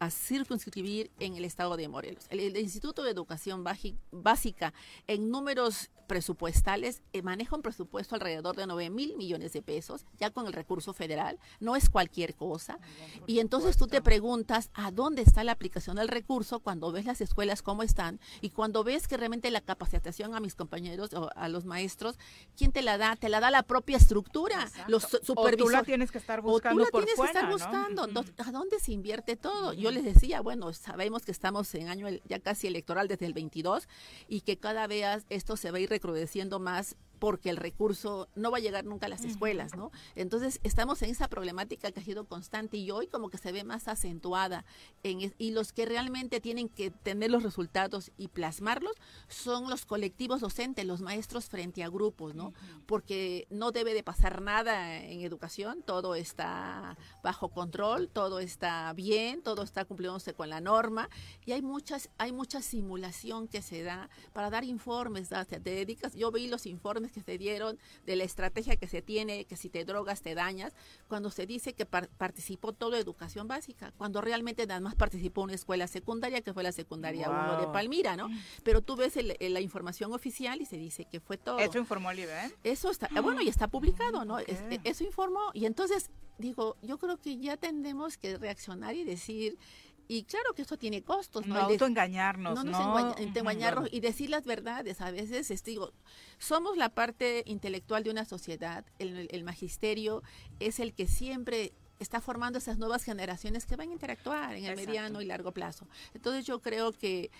a 0.00 0.10
circunscribir 0.10 1.10
en 1.20 1.36
el 1.36 1.44
estado 1.44 1.76
de 1.76 1.88
Morelos. 1.88 2.26
El, 2.30 2.40
el 2.40 2.56
Instituto 2.58 3.02
de 3.02 3.10
Educación 3.10 3.64
Baji- 3.64 3.96
Básica 4.10 4.72
en 5.06 5.30
números 5.30 5.90
presupuestales 6.06 7.02
eh, 7.12 7.22
maneja 7.22 7.54
un 7.54 7.62
presupuesto 7.62 8.14
alrededor 8.14 8.56
de 8.56 8.66
9 8.66 8.90
mil 8.90 9.16
millones 9.16 9.52
de 9.52 9.62
pesos 9.62 10.04
ya 10.18 10.30
con 10.30 10.46
el 10.46 10.52
recurso 10.52 10.92
federal. 10.92 11.38
No 11.60 11.76
es 11.76 11.88
cualquier 11.88 12.17
cosa 12.34 12.78
y 13.26 13.38
entonces 13.40 13.76
tú 13.76 13.86
te 13.86 14.02
preguntas 14.02 14.70
a 14.74 14.90
dónde 14.90 15.22
está 15.22 15.44
la 15.44 15.52
aplicación 15.52 15.96
del 15.96 16.08
recurso 16.08 16.60
cuando 16.60 16.90
ves 16.92 17.04
las 17.06 17.20
escuelas 17.20 17.62
cómo 17.62 17.82
están 17.82 18.18
y 18.40 18.50
cuando 18.50 18.82
ves 18.84 19.06
que 19.08 19.16
realmente 19.16 19.50
la 19.50 19.60
capacitación 19.60 20.34
a 20.34 20.40
mis 20.40 20.54
compañeros 20.54 21.12
o 21.14 21.30
a 21.36 21.48
los 21.48 21.64
maestros, 21.64 22.18
¿quién 22.56 22.72
te 22.72 22.82
la 22.82 22.98
da? 22.98 23.16
Te 23.16 23.28
la 23.28 23.40
da 23.40 23.50
la 23.50 23.62
propia 23.62 23.96
estructura, 23.96 24.68
los 24.88 25.02
su- 25.04 25.16
O 25.16 25.20
tú 25.20 25.20
la 25.20 25.26
supervisores. 25.26 25.84
tienes 25.86 26.10
que 26.10 26.18
estar 26.18 26.40
O 26.40 26.42
tú 26.42 26.48
buscando 26.50 26.84
la 26.84 26.90
por 26.90 27.04
tienes 27.04 27.16
fuera, 27.16 27.32
que 27.32 27.38
estar 27.38 27.52
buscando. 27.52 28.02
Ujú. 28.04 28.12
¿Dó- 28.12 28.24
¿A 28.44 28.52
dónde 28.52 28.80
se 28.80 28.92
invierte 28.92 29.36
todo? 29.36 29.72
Yo 29.72 29.90
les 29.90 30.04
decía, 30.04 30.40
bueno, 30.40 30.72
sabemos 30.72 31.24
que 31.24 31.32
estamos 31.32 31.74
en 31.74 31.88
año 31.88 32.06
ya 32.28 32.40
casi 32.40 32.66
electoral 32.66 33.08
desde 33.08 33.26
el 33.26 33.32
22 33.34 33.88
y 34.28 34.40
que 34.40 34.56
cada 34.58 34.86
vez 34.86 35.24
esto 35.28 35.56
se 35.56 35.70
va 35.70 35.78
a 35.78 35.80
ir 35.80 35.88
recrudeciendo 35.90 36.58
más 36.58 36.96
porque 37.18 37.50
el 37.50 37.56
recurso 37.56 38.28
no 38.34 38.50
va 38.50 38.58
a 38.58 38.60
llegar 38.60 38.84
nunca 38.84 39.06
a 39.06 39.08
las 39.08 39.24
escuelas, 39.24 39.76
¿no? 39.76 39.90
Entonces 40.14 40.60
estamos 40.62 41.02
en 41.02 41.10
esa 41.10 41.28
problemática 41.28 41.90
que 41.90 42.00
ha 42.00 42.04
sido 42.04 42.24
constante 42.24 42.76
y 42.76 42.90
hoy 42.90 43.06
como 43.06 43.30
que 43.30 43.38
se 43.38 43.52
ve 43.52 43.64
más 43.64 43.88
acentuada 43.88 44.64
en 45.02 45.34
y 45.38 45.50
los 45.50 45.72
que 45.72 45.86
realmente 45.86 46.40
tienen 46.40 46.68
que 46.68 46.90
tener 46.90 47.30
los 47.30 47.42
resultados 47.42 48.12
y 48.16 48.28
plasmarlos 48.28 48.92
son 49.28 49.68
los 49.68 49.84
colectivos 49.84 50.40
docentes, 50.40 50.86
los 50.86 51.00
maestros 51.00 51.46
frente 51.46 51.82
a 51.82 51.88
grupos, 51.88 52.34
¿no? 52.34 52.52
Porque 52.86 53.46
no 53.50 53.72
debe 53.72 53.94
de 53.94 54.02
pasar 54.02 54.42
nada 54.42 55.02
en 55.02 55.22
educación, 55.22 55.82
todo 55.82 56.14
está 56.14 56.96
bajo 57.22 57.48
control, 57.48 58.08
todo 58.08 58.40
está 58.40 58.92
bien, 58.92 59.42
todo 59.42 59.62
está 59.62 59.84
cumpliéndose 59.84 60.34
con 60.34 60.48
la 60.50 60.60
norma 60.60 61.08
y 61.44 61.52
hay 61.52 61.62
muchas 61.62 62.10
hay 62.18 62.32
mucha 62.32 62.62
simulación 62.62 63.48
que 63.48 63.62
se 63.62 63.82
da 63.82 64.08
para 64.32 64.50
dar 64.50 64.64
informes, 64.64 65.30
¿no? 65.30 65.44
Te 65.44 65.58
dedicas, 65.60 66.14
yo 66.14 66.30
vi 66.30 66.48
los 66.48 66.66
informes 66.66 67.07
que 67.10 67.22
se 67.22 67.38
dieron 67.38 67.78
de 68.06 68.16
la 68.16 68.24
estrategia 68.24 68.76
que 68.76 68.88
se 68.88 69.02
tiene, 69.02 69.44
que 69.44 69.56
si 69.56 69.68
te 69.68 69.84
drogas 69.84 70.22
te 70.22 70.34
dañas, 70.34 70.74
cuando 71.08 71.30
se 71.30 71.46
dice 71.46 71.72
que 71.74 71.86
par- 71.86 72.08
participó 72.18 72.72
toda 72.72 72.98
educación 72.98 73.48
básica, 73.48 73.92
cuando 73.96 74.20
realmente 74.20 74.66
nada 74.66 74.80
más 74.80 74.94
participó 74.94 75.42
una 75.42 75.54
escuela 75.54 75.86
secundaria, 75.86 76.40
que 76.40 76.52
fue 76.54 76.62
la 76.62 76.72
secundaria 76.72 77.30
1 77.30 77.58
de 77.58 77.64
Wow. 77.64 77.72
Palmira, 77.72 78.16
¿no? 78.16 78.28
Pero 78.62 78.80
tú 78.82 78.96
ves 78.96 79.16
el- 79.16 79.36
el- 79.40 79.54
la 79.54 79.60
información 79.60 80.12
oficial 80.12 80.60
y 80.60 80.66
se 80.66 80.76
dice 80.76 81.04
que 81.04 81.20
fue 81.20 81.36
todo. 81.38 81.58
Eso 81.58 81.78
informó 81.78 82.10
el 82.10 82.20
IBEM. 82.20 82.52
Eso 82.64 82.90
está, 82.90 83.06
eh, 83.14 83.20
bueno, 83.20 83.40
y 83.42 83.48
está 83.48 83.68
publicado, 83.68 84.24
¿no? 84.24 84.38
Es- 84.38 84.62
eso 84.84 85.04
informó. 85.04 85.50
Y 85.54 85.66
entonces, 85.66 86.10
digo, 86.38 86.76
yo 86.82 86.98
creo 86.98 87.16
que 87.16 87.36
ya 87.38 87.56
tendremos 87.56 88.16
que 88.18 88.36
reaccionar 88.38 88.94
y 88.94 89.04
decir, 89.04 89.58
y 90.08 90.24
claro 90.24 90.54
que 90.54 90.62
esto 90.62 90.78
tiene 90.78 91.02
costos, 91.02 91.46
¿no? 91.46 91.54
No 91.54 91.60
autoengañarnos, 91.60 92.54
no 92.54 92.64
nos 92.64 92.80
¿no? 92.80 93.16
engañarnos 93.18 93.90
y 93.92 94.00
decir 94.00 94.30
las 94.30 94.46
verdades. 94.46 95.02
A 95.02 95.10
veces, 95.10 95.50
es, 95.50 95.62
digo, 95.64 95.92
somos 96.38 96.78
la 96.78 96.88
parte 96.88 97.42
intelectual 97.46 98.04
de 98.04 98.10
una 98.10 98.24
sociedad. 98.24 98.86
El, 98.98 99.28
el 99.30 99.44
magisterio 99.44 100.22
es 100.60 100.80
el 100.80 100.94
que 100.94 101.06
siempre 101.06 101.74
está 101.98 102.22
formando 102.22 102.58
esas 102.58 102.78
nuevas 102.78 103.04
generaciones 103.04 103.66
que 103.66 103.76
van 103.76 103.90
a 103.90 103.92
interactuar 103.92 104.54
en 104.54 104.64
el 104.64 104.70
Exacto. 104.70 104.86
mediano 104.86 105.20
y 105.20 105.26
largo 105.26 105.52
plazo. 105.52 105.86
Entonces 106.14 106.46
yo 106.46 106.60
creo 106.60 106.92
que, 106.92 107.30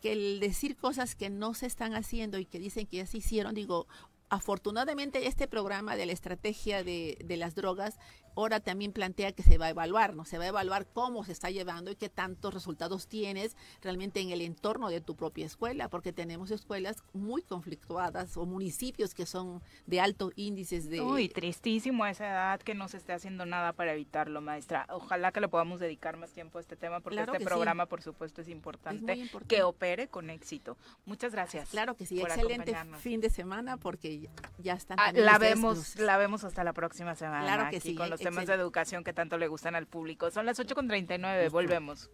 que 0.00 0.12
el 0.12 0.38
decir 0.38 0.76
cosas 0.76 1.14
que 1.16 1.28
no 1.28 1.54
se 1.54 1.66
están 1.66 1.94
haciendo 1.94 2.38
y 2.38 2.44
que 2.44 2.58
dicen 2.58 2.86
que 2.86 2.98
ya 2.98 3.06
se 3.06 3.18
hicieron, 3.18 3.54
digo, 3.54 3.86
afortunadamente 4.32 5.26
este 5.26 5.46
programa 5.46 5.94
de 5.94 6.06
la 6.06 6.12
estrategia 6.12 6.82
de, 6.82 7.18
de 7.22 7.36
las 7.36 7.54
drogas 7.54 7.98
ahora 8.34 8.60
también 8.60 8.92
plantea 8.92 9.32
que 9.32 9.42
se 9.42 9.58
va 9.58 9.66
a 9.66 9.70
evaluar, 9.70 10.14
¿no? 10.14 10.24
Se 10.24 10.38
va 10.38 10.44
a 10.44 10.48
evaluar 10.48 10.86
cómo 10.86 11.24
se 11.24 11.32
está 11.32 11.50
llevando 11.50 11.90
y 11.90 11.96
qué 11.96 12.08
tantos 12.08 12.54
resultados 12.54 13.06
tienes 13.06 13.56
realmente 13.82 14.20
en 14.20 14.30
el 14.30 14.40
entorno 14.40 14.88
de 14.88 15.00
tu 15.00 15.16
propia 15.16 15.46
escuela, 15.46 15.88
porque 15.88 16.12
tenemos 16.12 16.50
escuelas 16.50 17.02
muy 17.12 17.42
conflictuadas 17.42 18.36
o 18.36 18.46
municipios 18.46 19.14
que 19.14 19.26
son 19.26 19.62
de 19.86 20.00
altos 20.00 20.32
índices 20.36 20.88
de... 20.88 21.00
Uy, 21.00 21.28
tristísimo 21.28 22.04
a 22.04 22.10
esa 22.10 22.26
edad 22.26 22.60
que 22.60 22.74
no 22.74 22.88
se 22.88 22.96
esté 22.96 23.12
haciendo 23.12 23.46
nada 23.46 23.72
para 23.72 23.92
evitarlo, 23.92 24.40
maestra. 24.40 24.86
Ojalá 24.88 25.32
que 25.32 25.40
le 25.40 25.48
podamos 25.48 25.80
dedicar 25.80 26.16
más 26.16 26.32
tiempo 26.32 26.58
a 26.58 26.60
este 26.60 26.76
tema 26.76 27.00
porque 27.00 27.16
Claro 27.16 27.32
este 27.32 27.44
sí. 27.44 27.48
programa, 27.48 27.86
por 27.86 28.02
supuesto, 28.02 28.40
es 28.40 28.48
importante, 28.48 29.14
importante. 29.14 29.54
que 29.54 29.62
opere 29.62 30.08
con 30.08 30.30
éxito. 30.30 30.76
Muchas 31.04 31.32
gracias. 31.32 31.68
Claro 31.68 31.96
que 31.96 32.06
sí, 32.06 32.20
excelente 32.20 32.74
fin 32.98 33.20
de 33.20 33.30
semana 33.30 33.76
porque 33.76 34.21
ya- 34.22 34.30
ya 34.58 34.72
están 34.74 34.98
Ah, 35.00 35.12
la 35.12 35.38
vemos, 35.38 35.76
luces. 35.78 35.98
la 36.00 36.16
vemos 36.16 36.44
hasta 36.44 36.64
la 36.64 36.72
próxima 36.72 37.14
semana. 37.14 37.42
Claro 37.44 37.70
que 37.70 37.76
aquí 37.76 37.90
sí, 37.90 37.94
Con 37.94 38.08
los 38.10 38.20
temas 38.20 38.46
de 38.46 38.54
educación 38.54 39.04
que 39.04 39.12
tanto 39.12 39.36
le 39.38 39.48
gustan 39.48 39.74
al 39.74 39.86
público. 39.86 40.30
Son 40.30 40.46
las 40.46 40.58
8.39, 40.58 41.48
volvemos. 41.50 42.10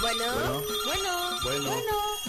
Bueno, 0.00 0.24
bueno, 0.86 1.40
Bueno. 1.44 1.70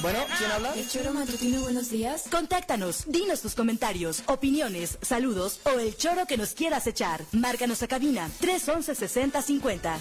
bueno. 0.01 0.19
¿quién 0.37 0.51
habla? 0.51 0.73
El 0.75 0.87
choro 0.89 1.13
matutino, 1.13 1.61
buenos 1.61 1.89
días. 1.89 2.25
Contáctanos, 2.31 3.05
dinos 3.07 3.41
tus 3.41 3.55
comentarios, 3.55 4.23
opiniones, 4.27 4.97
saludos 5.01 5.59
o 5.65 5.79
el 5.79 5.95
choro 5.97 6.25
que 6.27 6.37
nos 6.37 6.53
quieras 6.53 6.87
echar. 6.87 7.21
Márcanos 7.31 7.81
a 7.83 7.87
cabina 7.87 8.29
311 8.39 8.95
6050. 8.95 9.97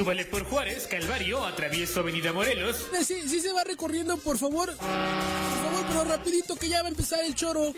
Súbale 0.00 0.24
por 0.24 0.44
Juárez, 0.44 0.86
Calvario, 0.86 1.44
atravieso 1.44 2.00
Avenida 2.00 2.32
Morelos. 2.32 2.88
Eh, 2.98 3.04
Sí, 3.04 3.20
sí 3.28 3.38
se 3.38 3.52
va 3.52 3.64
recorriendo, 3.64 4.16
por 4.16 4.38
favor. 4.38 4.74
Por 4.74 4.76
favor, 4.78 5.84
pero 5.88 6.04
rapidito 6.04 6.56
que 6.56 6.70
ya 6.70 6.80
va 6.80 6.88
a 6.88 6.90
empezar 6.90 7.22
el 7.22 7.34
choro. 7.34 7.74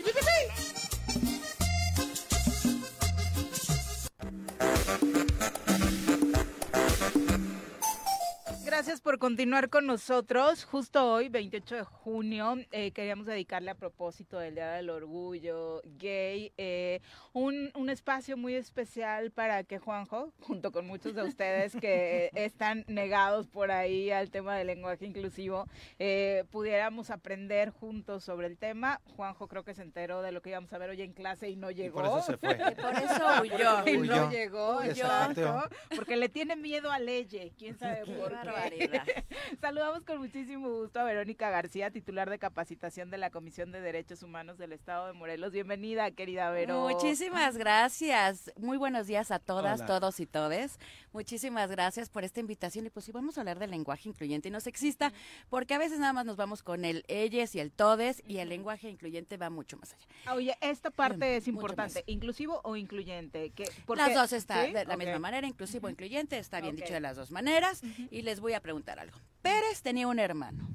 Gracias 8.65 9.01
por 9.01 9.19
continuar 9.19 9.69
con 9.69 9.85
nosotros. 9.85 10.65
Justo 10.65 11.05
hoy, 11.05 11.29
28 11.29 11.75
de 11.75 11.83
junio, 11.83 12.55
eh, 12.71 12.91
queríamos 12.91 13.25
dedicarle 13.25 13.71
a 13.71 13.75
propósito 13.75 14.39
del 14.39 14.55
Día 14.55 14.71
del 14.71 14.89
Orgullo 14.89 15.81
Gay 15.85 16.51
eh, 16.57 16.99
un, 17.33 17.71
un 17.73 17.89
espacio 17.89 18.37
muy 18.37 18.53
especial 18.53 19.31
para 19.31 19.63
que 19.63 19.79
Juanjo, 19.79 20.31
junto 20.39 20.71
con 20.71 20.85
muchos 20.85 21.15
de 21.15 21.23
ustedes 21.23 21.75
que 21.75 22.29
están 22.35 22.85
negados 22.87 23.47
por 23.47 23.71
ahí 23.71 24.11
al 24.11 24.29
tema 24.29 24.55
del 24.55 24.67
lenguaje 24.67 25.07
inclusivo, 25.07 25.67
eh, 25.97 26.43
pudiéramos 26.51 27.09
aprender 27.09 27.71
juntos 27.71 28.23
sobre 28.23 28.45
el 28.47 28.57
tema. 28.57 29.01
Juanjo 29.15 29.47
creo 29.47 29.63
que 29.63 29.73
se 29.73 29.81
enteró 29.81 30.21
de 30.21 30.31
lo 30.31 30.41
que 30.41 30.51
íbamos 30.51 30.71
a 30.73 30.77
ver 30.77 30.91
hoy 30.91 31.01
en 31.01 31.13
clase 31.13 31.49
y 31.49 31.55
no 31.55 31.71
llegó. 31.71 32.01
por 32.01 32.05
eso 32.05 32.21
se 32.21 32.37
fue. 32.37 32.53
Y 32.53 32.75
por 32.75 32.93
eso 32.93 33.41
huyó. 33.41 33.87
Y 33.87 33.97
no 33.97 34.27
Huyó. 34.27 34.29
llegó. 34.29 34.77
Huyó. 34.77 35.63
Porque 35.95 36.15
le 36.15 36.29
tiene 36.29 36.55
miedo 36.55 36.91
a 36.91 36.99
Leye. 36.99 37.51
¿Quién 37.57 37.77
sabe 37.77 38.05
por 38.05 38.31
qué? 38.69 39.01
Saludamos 39.59 40.03
con 40.05 40.19
muchísimo 40.19 40.69
gusto 40.69 40.99
a 40.99 41.03
Verónica 41.03 41.49
García, 41.49 41.89
titular 41.89 42.29
de 42.29 42.37
capacitación 42.37 43.09
de 43.09 43.17
la 43.17 43.31
Comisión 43.31 43.71
de 43.71 43.81
Derechos 43.81 44.21
Humanos 44.21 44.59
del 44.59 44.71
Estado 44.73 45.07
de 45.07 45.13
Morelos. 45.13 45.51
Bienvenida, 45.51 46.11
querida 46.11 46.51
Vero. 46.51 46.87
Muchísimas 46.87 47.22
gracias. 47.31 48.51
Muy 48.57 48.77
buenos 48.77 49.07
días 49.07 49.31
a 49.31 49.39
todas, 49.39 49.79
Hola. 49.81 49.87
todos 49.87 50.19
y 50.19 50.25
todes. 50.25 50.77
Muchísimas 51.13 51.69
gracias 51.69 52.09
por 52.09 52.23
esta 52.23 52.39
invitación. 52.39 52.85
Y 52.85 52.89
pues 52.89 53.05
sí, 53.05 53.11
vamos 53.11 53.37
a 53.37 53.41
hablar 53.41 53.59
del 53.59 53.71
lenguaje 53.71 54.09
incluyente 54.09 54.49
y 54.49 54.51
no 54.51 54.59
sexista, 54.59 55.13
porque 55.49 55.73
a 55.73 55.77
veces 55.77 55.99
nada 55.99 56.13
más 56.13 56.25
nos 56.25 56.35
vamos 56.37 56.63
con 56.63 56.85
el 56.85 57.03
ellos 57.07 57.55
y 57.55 57.59
el 57.59 57.71
todes, 57.71 58.21
y 58.27 58.37
el 58.37 58.49
lenguaje 58.49 58.89
incluyente 58.89 59.37
va 59.37 59.49
mucho 59.49 59.77
más 59.77 59.93
allá. 59.93 60.05
Ah, 60.25 60.33
Oye, 60.35 60.57
esta 60.61 60.89
parte 60.91 61.37
es 61.37 61.47
importante. 61.47 62.03
¿Inclusivo 62.07 62.61
o 62.63 62.75
incluyente? 62.75 63.51
¿Qué- 63.51 63.69
por 63.85 63.97
Las 63.97 64.13
dos 64.13 64.33
está 64.33 64.65
¿Sí? 64.65 64.73
de 64.73 64.85
la 64.85 64.97
misma 64.97 65.19
manera, 65.19 65.47
inclusivo 65.47 65.87
o 65.87 65.89
incluyente, 65.89 66.37
está 66.37 66.59
bien 66.61 66.75
dicho 66.75 66.93
de 66.93 66.99
las 66.99 67.15
dos 67.15 67.31
maneras. 67.31 67.81
Y 68.11 68.21
les 68.23 68.39
voy 68.39 68.53
a 68.53 68.59
preguntar 68.61 68.99
algo. 68.99 69.17
Pérez 69.41 69.81
tenía 69.81 70.07
un 70.07 70.19
hermano. 70.19 70.67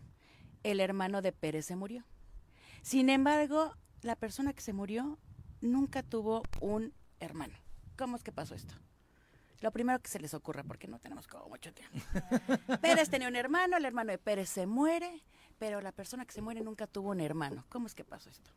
El 0.62 0.80
hermano 0.80 1.22
de 1.22 1.32
Pérez 1.32 1.66
se 1.66 1.76
murió. 1.76 2.04
Sin 2.82 3.10
embargo, 3.10 3.74
la 4.02 4.16
persona 4.16 4.52
que 4.52 4.60
se 4.60 4.72
murió 4.72 5.18
nunca 5.60 6.02
tuvo 6.02 6.42
un 6.60 6.92
hermano. 7.20 7.54
¿Cómo 7.96 8.16
es 8.16 8.22
que 8.22 8.32
pasó 8.32 8.54
esto? 8.54 8.74
Lo 9.60 9.72
primero 9.72 9.98
que 10.00 10.08
se 10.08 10.20
les 10.20 10.34
ocurra, 10.34 10.62
porque 10.62 10.86
no 10.86 11.00
tenemos 11.00 11.26
como 11.26 11.48
mucho 11.48 11.72
tiempo. 11.72 11.98
Pérez 12.80 13.10
tenía 13.10 13.28
un 13.28 13.34
hermano, 13.34 13.76
el 13.76 13.84
hermano 13.84 14.12
de 14.12 14.18
Pérez 14.18 14.48
se 14.48 14.66
muere, 14.66 15.22
pero 15.58 15.80
la 15.80 15.90
persona 15.90 16.24
que 16.24 16.32
se 16.32 16.42
muere 16.42 16.60
nunca 16.60 16.86
tuvo 16.86 17.10
un 17.10 17.20
hermano. 17.20 17.64
¿Cómo 17.68 17.86
es 17.88 17.94
que 17.94 18.04
pasó 18.04 18.30
esto? 18.30 18.50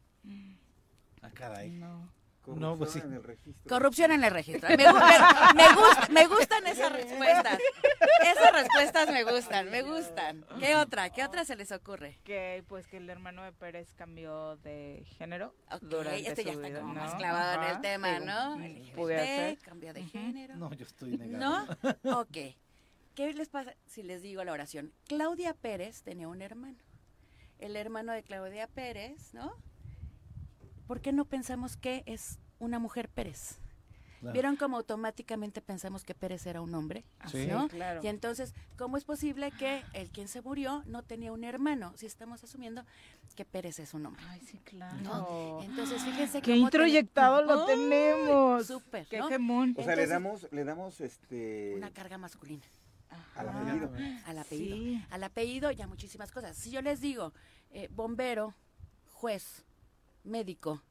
Ah, 1.24 1.32
caray. 1.34 1.72
No. 1.72 2.08
No, 2.48 2.76
pues 2.78 2.92
sí. 2.92 3.00
en 3.00 3.14
el 3.14 3.24
registro. 3.24 3.70
Corrupción 3.70 4.12
en 4.12 4.24
el 4.24 4.32
registro. 4.32 4.68
Me, 4.70 4.78
gu- 4.78 4.94
me- 4.94 5.54
me 5.64 5.70
gust- 5.70 6.10
me 6.10 6.28
gustan 6.28 6.66
esas 6.68 6.92
respuestas. 6.94 7.60
Esas 8.24 8.52
respuestas 8.54 9.10
me 9.12 9.24
gustan, 9.24 9.70
me 9.70 9.82
gustan. 9.84 10.46
¿Qué 10.60 10.76
otra? 10.76 11.10
¿Qué 11.12 11.24
otra 11.24 11.46
se 11.46 11.56
les 11.56 11.72
ocurre? 11.72 12.20
Que 12.24 12.64
pues 12.68 12.88
que 12.88 12.98
el 12.98 13.10
hermano 13.10 13.44
de 13.44 13.52
Pérez 13.52 13.94
cambió 13.96 14.58
de 14.58 15.04
género 15.18 15.54
Ok, 15.72 15.82
durante 15.82 16.28
este 16.28 16.44
ya 16.44 16.54
su 16.54 16.58
está 16.60 16.68
vida, 16.70 16.82
como 16.82 16.94
¿no? 16.94 17.00
más 17.02 17.16
clavado 17.16 17.64
en 17.64 17.70
el 17.76 17.82
tema, 17.82 18.20
sí, 18.20 18.26
¿no? 18.26 18.96
pudiera 18.96 19.24
ser. 19.26 19.60
cambió 19.60 19.94
de 19.94 20.04
género. 20.04 20.56
No, 20.56 20.74
yo 20.74 20.86
estoy 20.86 21.18
negado. 21.18 21.78
¿No? 22.04 22.20
Ok. 22.22 22.38
¿Qué 23.16 23.34
les 23.34 23.50
pasa 23.50 23.76
si 23.88 24.04
les 24.04 24.22
digo 24.22 24.44
la 24.44 24.54
oración? 24.54 24.94
Claudia 25.08 25.54
Pérez 25.54 26.02
tenía 26.02 26.28
un 26.28 26.42
hermano. 26.42 26.78
El 27.60 27.76
hermano 27.76 28.14
de 28.14 28.24
Claudia 28.24 28.68
Pérez, 28.68 29.34
¿no? 29.34 29.54
¿Por 30.92 31.00
qué 31.00 31.14
no 31.14 31.24
pensamos 31.24 31.78
que 31.78 32.04
es 32.06 32.38
una 32.60 32.78
mujer 32.78 33.08
Pérez? 33.08 33.60
Claro. 34.20 34.34
¿Vieron 34.34 34.58
cómo 34.58 34.76
automáticamente 34.76 35.62
pensamos 35.62 36.04
que 36.04 36.14
Pérez 36.14 36.46
era 36.46 36.60
un 36.60 36.76
hombre? 36.76 37.06
Sí. 37.28 37.48
¿no? 37.48 37.70
claro. 37.70 38.02
Y 38.04 38.08
entonces, 38.08 38.54
¿cómo 38.78 38.98
es 38.98 39.06
posible 39.06 39.52
que 39.52 39.84
el 39.94 40.10
quien 40.10 40.28
se 40.28 40.42
murió 40.42 40.84
no 40.88 41.02
tenía 41.02 41.32
un 41.32 41.46
hermano? 41.46 41.94
Si 41.96 42.08
estamos 42.08 42.44
asumiendo 42.44 42.84
que 43.38 43.46
Pérez 43.46 43.80
es 43.80 43.94
un 43.94 44.06
hombre. 44.06 44.22
Ay, 44.28 44.42
sí, 44.42 44.60
claro. 44.66 44.98
¿no? 44.98 45.62
Entonces, 45.64 46.04
fíjense 46.04 46.42
Qué 46.42 46.52
cómo 46.52 46.66
introyectado 46.66 47.42
lo 47.42 47.68
tenemos. 47.68 48.68
Súper, 48.68 49.08
Qué 49.08 49.20
¿no? 49.20 49.30
gemón. 49.30 49.74
O 49.78 49.84
sea, 49.84 49.96
le 49.96 50.08
damos, 50.08 50.50
le 50.52 50.66
damos 50.66 51.00
este 51.00 51.74
Una 51.78 51.92
carga 51.94 52.18
masculina. 52.18 52.66
al 53.38 53.48
apellido. 53.48 53.94
Al 54.26 54.38
apellido. 54.40 54.76
Sí. 54.76 55.06
Al 55.10 55.24
apellido 55.24 55.72
ya 55.72 55.88
muchísimas 55.88 56.34
cosas. 56.34 56.58
Si 56.58 56.70
yo 56.70 56.82
les 56.82 57.00
digo 57.00 57.32
eh, 57.70 57.88
bombero, 57.94 58.54
juez, 59.06 59.64
médico, 60.24 60.82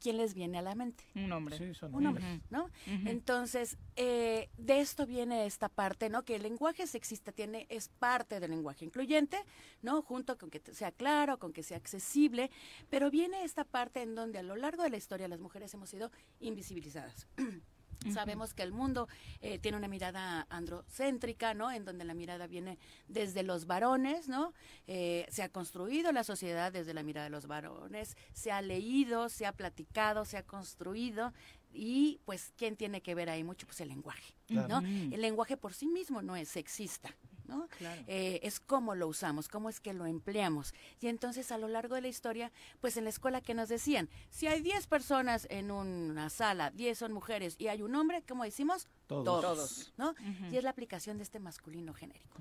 ¿quién 0.00 0.16
les 0.16 0.34
viene 0.34 0.58
a 0.58 0.62
la 0.62 0.74
mente? 0.74 1.04
Un 1.14 1.32
hombre. 1.32 1.56
Sí, 1.56 1.74
son 1.74 1.94
Un 1.94 2.06
hombre. 2.06 2.42
¿no? 2.50 2.68
Entonces, 2.86 3.78
eh, 3.96 4.50
de 4.58 4.80
esto 4.80 5.06
viene 5.06 5.46
esta 5.46 5.68
parte, 5.68 6.10
¿no? 6.10 6.24
Que 6.24 6.36
el 6.36 6.42
lenguaje 6.42 6.86
sexista 6.86 7.32
tiene, 7.32 7.66
es 7.70 7.88
parte 7.88 8.40
del 8.40 8.50
lenguaje 8.50 8.84
incluyente, 8.84 9.38
¿no? 9.80 10.02
Junto 10.02 10.36
con 10.36 10.50
que 10.50 10.60
sea 10.72 10.90
claro, 10.90 11.38
con 11.38 11.52
que 11.52 11.62
sea 11.62 11.76
accesible, 11.76 12.50
pero 12.90 13.10
viene 13.10 13.44
esta 13.44 13.64
parte 13.64 14.02
en 14.02 14.14
donde 14.14 14.38
a 14.38 14.42
lo 14.42 14.56
largo 14.56 14.82
de 14.82 14.90
la 14.90 14.96
historia 14.96 15.28
las 15.28 15.40
mujeres 15.40 15.72
hemos 15.74 15.90
sido 15.90 16.10
invisibilizadas. 16.40 17.28
Sabemos 18.12 18.54
que 18.54 18.62
el 18.62 18.72
mundo 18.72 19.08
eh, 19.40 19.58
tiene 19.58 19.78
una 19.78 19.88
mirada 19.88 20.46
androcéntrica, 20.50 21.54
¿no? 21.54 21.70
En 21.70 21.84
donde 21.84 22.04
la 22.04 22.14
mirada 22.14 22.46
viene 22.46 22.78
desde 23.08 23.42
los 23.42 23.66
varones, 23.66 24.28
¿no? 24.28 24.54
Eh, 24.86 25.26
se 25.28 25.42
ha 25.42 25.48
construido 25.48 26.12
la 26.12 26.24
sociedad 26.24 26.72
desde 26.72 26.94
la 26.94 27.02
mirada 27.02 27.24
de 27.24 27.30
los 27.30 27.46
varones, 27.46 28.16
se 28.32 28.50
ha 28.52 28.62
leído, 28.62 29.28
se 29.28 29.46
ha 29.46 29.52
platicado, 29.52 30.24
se 30.24 30.36
ha 30.36 30.42
construido 30.42 31.32
y 31.72 32.20
pues 32.24 32.52
quién 32.56 32.76
tiene 32.76 33.00
que 33.00 33.14
ver 33.14 33.30
ahí 33.30 33.44
mucho 33.44 33.66
pues 33.66 33.80
el 33.80 33.88
lenguaje. 33.88 34.34
¿no? 34.48 34.80
El 34.80 35.20
lenguaje 35.22 35.56
por 35.56 35.72
sí 35.72 35.86
mismo 35.86 36.20
no 36.20 36.36
es 36.36 36.48
sexista, 36.50 37.16
¿no? 37.52 37.68
Claro. 37.78 38.02
Eh, 38.06 38.40
es 38.42 38.60
cómo 38.60 38.94
lo 38.94 39.08
usamos, 39.08 39.48
cómo 39.48 39.68
es 39.68 39.80
que 39.80 39.92
lo 39.92 40.06
empleamos. 40.06 40.74
Y 41.00 41.08
entonces 41.08 41.52
a 41.52 41.58
lo 41.58 41.68
largo 41.68 41.94
de 41.94 42.02
la 42.02 42.08
historia, 42.08 42.52
pues 42.80 42.96
en 42.96 43.04
la 43.04 43.10
escuela 43.10 43.40
que 43.40 43.54
nos 43.54 43.68
decían, 43.68 44.08
si 44.30 44.46
hay 44.46 44.60
10 44.60 44.86
personas 44.86 45.46
en 45.50 45.70
una 45.70 46.30
sala, 46.30 46.70
10 46.70 46.98
son 46.98 47.12
mujeres 47.12 47.56
y 47.58 47.68
hay 47.68 47.82
un 47.82 47.94
hombre, 47.94 48.22
¿cómo 48.26 48.44
decimos? 48.44 48.86
Todos. 49.12 49.42
Todos, 49.42 49.92
¿no? 49.96 50.14
Y 50.50 50.56
es 50.56 50.64
la 50.64 50.70
aplicación 50.70 51.16
de 51.16 51.22
este 51.22 51.38
masculino 51.38 51.92
genérico. 51.94 52.38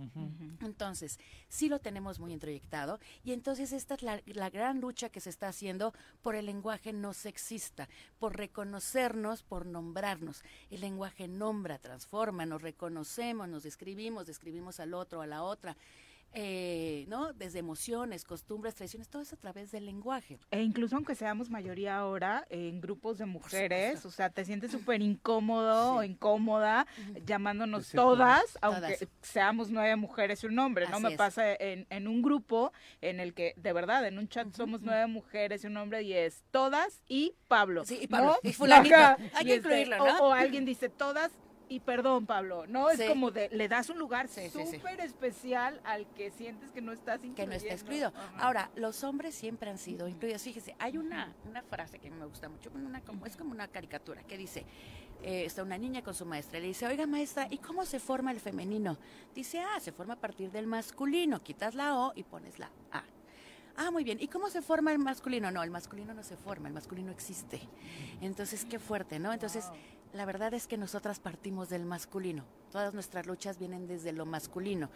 Entonces, 0.61 1.19
sí 1.49 1.69
lo 1.69 1.80
tenemos 1.80 2.19
muy 2.19 2.34
introyectado 2.34 2.99
y 3.23 3.34
entonces 3.34 3.72
esta 3.72 3.95
es 3.95 4.03
la, 4.03 4.22
la 4.26 4.49
gran 4.49 4.80
lucha 4.81 5.10
que 5.10 5.19
se 5.19 5.30
está 5.30 5.48
haciendo 5.48 5.93
por 6.22 6.35
el 6.35 6.45
lenguaje 6.45 6.93
no 6.93 7.14
sexista, 7.14 7.89
por 8.19 8.38
reconocernos, 8.38 9.43
por 9.43 9.65
nombrarnos. 9.65 10.43
El 10.69 10.81
lenguaje 10.81 11.27
nombra, 11.27 11.80
transforma, 11.80 12.45
nos 12.45 12.61
reconocemos, 12.61 13.48
nos 13.48 13.64
describimos, 13.64 14.27
describimos 14.27 14.80
al 14.80 14.93
otro, 14.93 15.22
a 15.22 15.27
la 15.27 15.43
otra. 15.43 15.76
Eh, 16.34 17.06
¿no? 17.08 17.34
Desde 17.34 17.60
emociones, 17.60 18.24
costumbres, 18.24 18.76
tradiciones, 18.76 19.10
todo 19.10 19.22
eso 19.22 19.36
a 19.36 19.40
través 19.40 19.72
del 19.72 19.86
lenguaje. 19.86 20.40
E 20.52 20.62
incluso 20.62 20.95
aunque 20.95 21.16
seamos 21.16 21.49
mayoría 21.49 21.98
ahora 21.98 22.45
en 22.49 22.80
grupos 22.80 23.18
de 23.18 23.26
mujeres, 23.26 24.06
o 24.06 24.12
sea, 24.12 24.30
te 24.30 24.45
sientes 24.45 24.72
súper 24.72 25.02
incómodo 25.02 25.95
o 25.95 26.03
incómoda 26.03 26.88
llamándonos 27.26 27.90
todas, 27.91 28.58
aunque 28.62 28.82
Todas. 28.98 29.08
seamos 29.22 29.70
nueve 29.72 29.95
mujeres 29.95 30.44
y 30.44 30.48
un 30.48 30.58
hombre, 30.60 30.88
¿no? 30.88 30.95
Así 30.98 31.03
Me 31.03 31.12
es. 31.12 31.18
pasa 31.18 31.53
en, 31.53 31.86
en 31.90 32.08
un 32.08 32.22
grupo 32.22 32.72
en 33.02 33.20
el 33.20 33.34
que, 33.34 33.53
de 33.58 33.74
verdad, 33.74 34.08
en 34.08 34.18
un 34.18 34.28
chat 34.30 34.53
somos 34.56 34.82
nueve 34.82 35.08
mujeres 35.08 35.64
y 35.64 35.68
un 35.68 35.78
hombre 35.78 36.03
y 36.03 36.14
es 36.14 36.44
todas 36.52 37.02
y 37.08 37.34
Pablo. 37.48 37.84
Sí, 37.86 37.99
y 38.02 38.08
¿no? 38.08 38.18
Pablo, 38.18 38.38
y 38.44 38.53
fulanito. 38.53 38.95
Hay 38.95 39.18
y 39.41 39.45
que 39.45 39.56
este, 39.56 39.56
incluirlo, 39.56 39.98
o- 40.03 40.08
¿no? 40.08 40.20
O, 40.24 40.32
alguien 40.34 40.66
dice 40.66 40.90
todas 40.90 41.32
y 41.72 41.80
perdón, 41.80 42.26
Pablo, 42.26 42.68
¿no? 42.68 42.89
Es 42.89 43.02
como 43.07 43.31
de, 43.31 43.48
le 43.48 43.69
das 43.69 43.89
un 43.89 43.98
lugar 43.98 44.27
Sí, 44.27 44.49
súper 44.49 44.99
especial 44.99 45.80
al 45.85 46.06
que 46.15 46.30
sientes 46.30 46.69
que 46.72 46.81
no 46.81 46.91
estás 46.91 47.22
que 47.34 47.48
no 47.48 47.53
está 47.53 47.72
excluido. 47.72 48.11
Ahora, 48.38 48.69
los 48.76 49.06
hombres 49.06 49.35
siempre 49.35 49.69
han 49.69 49.77
sido 49.77 50.10
incluidos. 50.10 50.41
Fíjese, 50.41 50.76
hay 50.80 50.98
una, 50.98 51.34
una 51.48 51.61
frase 51.61 51.98
que 51.99 52.11
me 52.11 52.26
gusta 52.26 52.49
mucho, 52.49 52.69
una, 52.76 52.99
como, 52.99 53.26
es 53.26 53.38
como 53.38 53.52
una 53.52 53.69
caricatura, 53.69 54.22
que 54.23 54.38
dice, 54.38 54.65
eh, 55.23 55.45
está 55.45 55.64
una 55.64 55.77
niña 55.77 56.03
con 56.03 56.14
su 56.14 56.26
maestra, 56.26 56.57
y 56.60 56.64
le 56.64 56.68
dice, 56.68 56.88
oiga 56.88 57.07
maestra, 57.07 57.48
¿y 57.49 57.60
cómo 57.60 57.85
se 57.85 58.02
forma 58.02 58.31
el 58.31 58.41
femenino? 58.41 58.98
Dice, 59.34 59.61
ah, 59.61 59.80
se 59.80 59.93
forma 59.93 60.15
a 60.15 60.19
partir 60.19 60.52
del 60.52 60.68
masculino, 60.68 61.41
quitas 61.41 61.73
la 61.73 61.98
O 61.98 62.11
y 62.18 62.23
pones 62.23 62.60
la 62.60 62.69
A. 62.91 63.06
Ah, 63.77 63.91
muy 63.91 64.03
bien. 64.03 64.18
¿Y 64.19 64.27
cómo 64.27 64.49
se 64.49 64.61
forma 64.61 64.91
el 64.91 64.99
masculino? 64.99 65.49
No, 65.52 65.64
el 65.64 65.72
masculino 65.72 66.14
no 66.14 66.23
se 66.23 66.35
forma, 66.35 66.68
el 66.68 66.73
masculino 66.73 67.11
existe. 67.11 67.61
Entonces, 68.19 68.65
qué 68.65 68.77
fuerte, 68.77 69.18
¿no? 69.18 69.31
Entonces, 69.31 69.72
la 70.14 70.26
verdad 70.26 70.54
es 70.54 70.68
que 70.68 70.78
nosotras 70.78 71.20
partimos 71.20 71.70
del 71.70 71.86
masculino. 71.86 72.44
Todas 72.72 72.94
nuestras 72.94 73.26
luchas 73.26 73.58
vienen 73.58 73.88
desde 73.88 74.12
lo 74.12 74.26
masculino. 74.26 74.90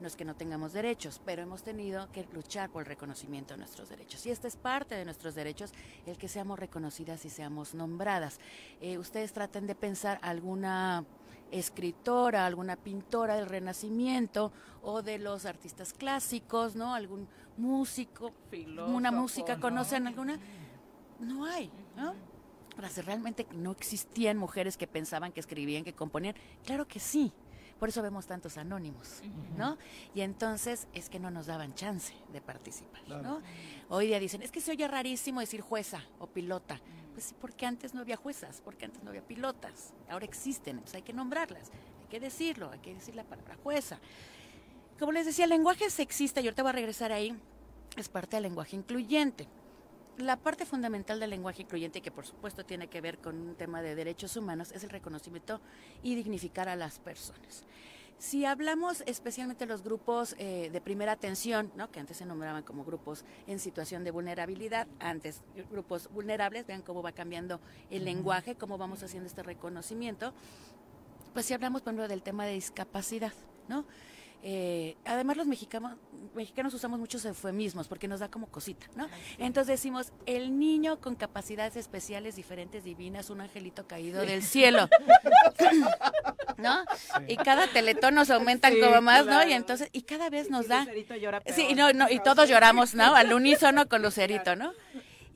No 0.00 0.06
es 0.06 0.16
que 0.16 0.24
no 0.24 0.34
tengamos 0.34 0.72
derechos, 0.72 1.20
pero 1.24 1.42
hemos 1.42 1.62
tenido 1.62 2.10
que 2.12 2.26
luchar 2.32 2.70
por 2.70 2.82
el 2.82 2.86
reconocimiento 2.86 3.54
de 3.54 3.58
nuestros 3.58 3.88
derechos. 3.88 4.24
Y 4.26 4.30
esta 4.30 4.48
es 4.48 4.56
parte 4.56 4.94
de 4.94 5.04
nuestros 5.04 5.34
derechos, 5.34 5.72
el 6.06 6.16
que 6.16 6.28
seamos 6.28 6.58
reconocidas 6.58 7.24
y 7.24 7.30
seamos 7.30 7.74
nombradas. 7.74 8.38
Eh, 8.80 8.98
ustedes 8.98 9.32
traten 9.32 9.66
de 9.66 9.74
pensar 9.74 10.18
alguna 10.22 11.04
escritora, 11.50 12.46
alguna 12.46 12.76
pintora 12.76 13.36
del 13.36 13.46
Renacimiento 13.46 14.52
o 14.82 15.02
de 15.02 15.18
los 15.18 15.44
artistas 15.44 15.92
clásicos, 15.92 16.74
¿no? 16.74 16.94
Algún 16.94 17.28
músico, 17.56 18.26
una 18.26 18.40
Filósofo, 18.50 19.12
música, 19.12 19.54
¿no? 19.56 19.60
¿conocen 19.60 20.06
alguna? 20.06 20.38
No 21.20 21.44
hay, 21.44 21.70
¿no? 21.96 22.31
Realmente 23.04 23.46
no 23.52 23.72
existían 23.72 24.38
mujeres 24.38 24.76
que 24.76 24.86
pensaban, 24.86 25.32
que 25.32 25.40
escribían, 25.40 25.84
que 25.84 25.92
componían, 25.92 26.34
claro 26.64 26.86
que 26.88 27.00
sí. 27.00 27.32
Por 27.78 27.88
eso 27.88 28.00
vemos 28.00 28.26
tantos 28.26 28.58
anónimos, 28.58 29.22
¿no? 29.56 29.76
Y 30.14 30.20
entonces 30.20 30.86
es 30.94 31.08
que 31.08 31.18
no 31.18 31.32
nos 31.32 31.46
daban 31.46 31.74
chance 31.74 32.14
de 32.32 32.40
participar, 32.40 33.02
¿no? 33.08 33.42
Hoy 33.88 34.06
día 34.06 34.20
dicen, 34.20 34.40
es 34.40 34.52
que 34.52 34.60
se 34.60 34.70
oye 34.70 34.86
rarísimo 34.86 35.40
decir 35.40 35.62
jueza 35.62 36.00
o 36.20 36.28
pilota. 36.28 36.80
Pues 37.12 37.26
sí, 37.26 37.34
porque 37.40 37.66
antes 37.66 37.92
no 37.92 38.00
había 38.00 38.16
juezas, 38.16 38.62
porque 38.64 38.84
antes 38.84 39.02
no 39.02 39.10
había 39.10 39.26
pilotas. 39.26 39.92
Ahora 40.08 40.24
existen, 40.24 40.76
entonces 40.76 40.94
hay 40.94 41.02
que 41.02 41.12
nombrarlas, 41.12 41.70
hay 41.70 42.08
que 42.08 42.20
decirlo, 42.20 42.70
hay 42.70 42.78
que 42.78 42.94
decir 42.94 43.16
la 43.16 43.24
palabra 43.24 43.56
jueza. 43.62 43.98
Como 44.98 45.12
les 45.12 45.26
decía, 45.26 45.44
el 45.44 45.50
lenguaje 45.50 45.90
sexista, 45.90 46.40
y 46.40 46.46
ahorita 46.46 46.62
voy 46.62 46.70
a 46.70 46.74
regresar 46.74 47.10
ahí, 47.10 47.36
es 47.96 48.08
parte 48.08 48.36
del 48.36 48.44
lenguaje 48.44 48.76
incluyente. 48.76 49.48
La 50.18 50.36
parte 50.36 50.66
fundamental 50.66 51.18
del 51.20 51.30
lenguaje 51.30 51.62
incluyente, 51.62 52.02
que 52.02 52.10
por 52.10 52.26
supuesto 52.26 52.64
tiene 52.64 52.88
que 52.88 53.00
ver 53.00 53.18
con 53.18 53.40
un 53.40 53.54
tema 53.54 53.80
de 53.80 53.94
derechos 53.94 54.36
humanos, 54.36 54.70
es 54.72 54.84
el 54.84 54.90
reconocimiento 54.90 55.60
y 56.02 56.14
dignificar 56.14 56.68
a 56.68 56.76
las 56.76 56.98
personas. 56.98 57.64
Si 58.18 58.44
hablamos 58.44 59.02
especialmente 59.06 59.66
de 59.66 59.72
los 59.72 59.82
grupos 59.82 60.36
eh, 60.38 60.70
de 60.70 60.80
primera 60.80 61.10
atención, 61.10 61.72
¿no? 61.74 61.90
que 61.90 61.98
antes 61.98 62.18
se 62.18 62.26
nombraban 62.26 62.62
como 62.62 62.84
grupos 62.84 63.24
en 63.48 63.58
situación 63.58 64.04
de 64.04 64.12
vulnerabilidad, 64.12 64.86
antes 65.00 65.42
grupos 65.72 66.08
vulnerables, 66.12 66.66
vean 66.66 66.82
cómo 66.82 67.02
va 67.02 67.10
cambiando 67.10 67.58
el 67.90 68.04
lenguaje, 68.04 68.54
cómo 68.54 68.78
vamos 68.78 69.02
haciendo 69.02 69.26
este 69.26 69.42
reconocimiento, 69.42 70.34
pues 71.32 71.46
si 71.46 71.54
hablamos, 71.54 71.82
por 71.82 71.94
ejemplo, 71.94 72.06
del 72.06 72.22
tema 72.22 72.46
de 72.46 72.52
discapacidad, 72.52 73.32
¿no? 73.68 73.86
Eh, 74.44 74.96
además 75.04 75.36
los 75.36 75.46
mexicanos, 75.46 75.96
mexicanos 76.34 76.74
usamos 76.74 76.98
muchos 76.98 77.24
eufemismos 77.24 77.86
porque 77.86 78.08
nos 78.08 78.18
da 78.20 78.28
como 78.28 78.48
cosita, 78.48 78.86
¿no? 78.96 79.06
Entonces 79.38 79.68
decimos, 79.68 80.12
el 80.26 80.58
niño 80.58 81.00
con 81.00 81.14
capacidades 81.14 81.76
especiales, 81.76 82.34
diferentes, 82.34 82.82
divinas, 82.82 83.30
un 83.30 83.40
angelito 83.40 83.86
caído 83.86 84.22
del 84.22 84.42
cielo, 84.42 84.88
¿no? 86.56 86.84
Y 87.28 87.36
cada 87.36 87.68
teletón 87.68 88.14
nos 88.14 88.30
aumentan 88.30 88.72
Sí, 88.72 88.80
como 88.80 89.00
más, 89.00 89.26
¿no? 89.26 89.46
Y 89.46 89.52
entonces, 89.52 89.88
y 89.92 90.02
cada 90.02 90.30
vez 90.30 90.50
nos 90.50 90.68
da... 90.68 90.80
Lucerito 90.80 91.14
llora 91.16 91.40
Sí, 91.46 91.54
peor. 91.54 91.70
y, 91.70 91.74
no, 91.74 91.92
no, 91.92 92.10
y 92.10 92.18
todos 92.20 92.48
lloramos, 92.48 92.94
¿no? 92.94 93.14
Al 93.14 93.32
unísono 93.32 93.88
con 93.88 94.02
Lucerito, 94.02 94.56
¿no? 94.56 94.72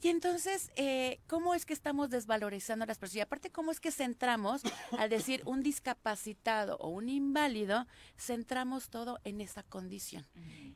Y 0.03 0.09
entonces, 0.09 0.71
eh, 0.77 1.21
¿cómo 1.27 1.55
es 1.55 1.67
que 1.67 1.73
estamos 1.73 2.11
desvalorizando 2.11 2.85
a 2.85 2.87
las 2.87 2.99
personas? 2.99 3.17
Y 3.17 3.21
aparte, 3.21 3.51
¿cómo 3.51 3.73
es 3.73 3.81
que 3.81 3.91
centramos, 3.91 4.63
al 4.99 5.11
decir 5.11 5.43
un 5.47 5.63
discapacitado 5.63 6.77
o 6.79 6.89
un 6.89 7.09
inválido, 7.09 7.87
centramos 8.17 8.91
todo 8.91 9.19
en 9.25 9.41
esa 9.41 9.63
condición? 9.63 10.27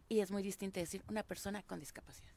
Y 0.08 0.20
es 0.20 0.30
muy 0.30 0.42
distinto 0.42 0.80
decir 0.80 1.02
una 1.08 1.22
persona 1.22 1.62
con 1.62 1.80
discapacidad. 1.80 2.32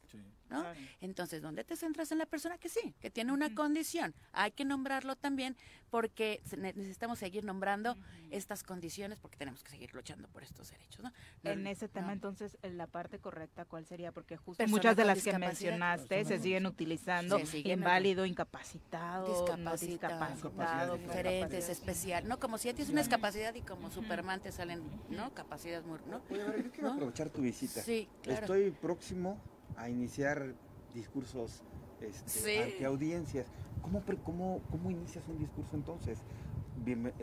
¿No? 0.49 0.63
Entonces, 1.01 1.41
¿dónde 1.41 1.63
te 1.63 1.75
centras 1.75 2.11
en 2.11 2.17
la 2.19 2.25
persona 2.25 2.57
que 2.57 2.69
sí, 2.69 2.93
que 2.99 3.09
tiene 3.09 3.31
una 3.31 3.53
condición? 3.55 4.13
Hay 4.31 4.51
que 4.51 4.65
nombrarlo 4.65 5.15
también 5.15 5.55
porque 5.89 6.41
necesitamos 6.57 7.19
seguir 7.19 7.43
nombrando 7.43 7.97
estas 8.29 8.63
condiciones 8.63 9.19
porque 9.19 9.37
tenemos 9.37 9.63
que 9.63 9.71
seguir 9.71 9.93
luchando 9.93 10.27
por 10.27 10.43
estos 10.43 10.69
derechos, 10.69 11.03
¿no? 11.03 11.11
En 11.43 11.63
No- 11.63 11.69
ese 11.69 11.87
tema, 11.87 12.07
no. 12.07 12.13
entonces, 12.13 12.57
en 12.61 12.77
la 12.77 12.87
parte 12.87 13.19
correcta, 13.19 13.65
¿cuál 13.65 13.85
sería? 13.85 14.11
Porque 14.11 14.37
justo 14.37 14.65
muchas 14.67 14.95
de 14.95 15.05
las 15.05 15.23
que 15.23 15.37
mencionaste 15.37 16.23
se 16.25 16.39
siguen 16.39 16.65
utilizando 16.65 17.39
Se 17.39 17.45
siguen 17.47 17.79
inválido, 17.79 18.25
incapacitado, 18.25 19.27
discapacitado, 19.27 20.33
discapacitado, 20.33 20.97
diferentes, 20.97 21.69
especial, 21.69 22.27
no 22.27 22.39
como 22.39 22.57
si 22.57 22.67
ya 22.67 22.73
tienes 22.73 22.91
una 22.91 23.01
discapacidad 23.01 23.53
y 23.55 23.61
como 23.61 23.89
Superman 23.89 24.39
te 24.41 24.51
salen, 24.51 24.81
¿no? 25.09 25.33
Capacidades 25.33 25.85
muy, 25.85 25.99
¿no? 26.07 26.21
Yo 26.29 26.71
quiero 26.71 26.89
¿No? 26.89 26.93
aprovechar 26.93 27.29
tu 27.29 27.41
visita. 27.41 27.81
Sí, 27.81 28.07
claro. 28.21 28.41
Estoy 28.41 28.71
próximo 28.71 29.41
a 29.77 29.89
iniciar 29.89 30.53
discursos 30.93 31.61
este, 32.01 32.29
Sí. 32.29 32.57
ante 32.57 32.85
audiencias. 32.85 33.47
¿Cómo, 33.81 34.03
cómo, 34.23 34.61
¿Cómo 34.69 34.91
inicias 34.91 35.23
un 35.27 35.37
discurso 35.39 35.75
entonces? 35.75 36.19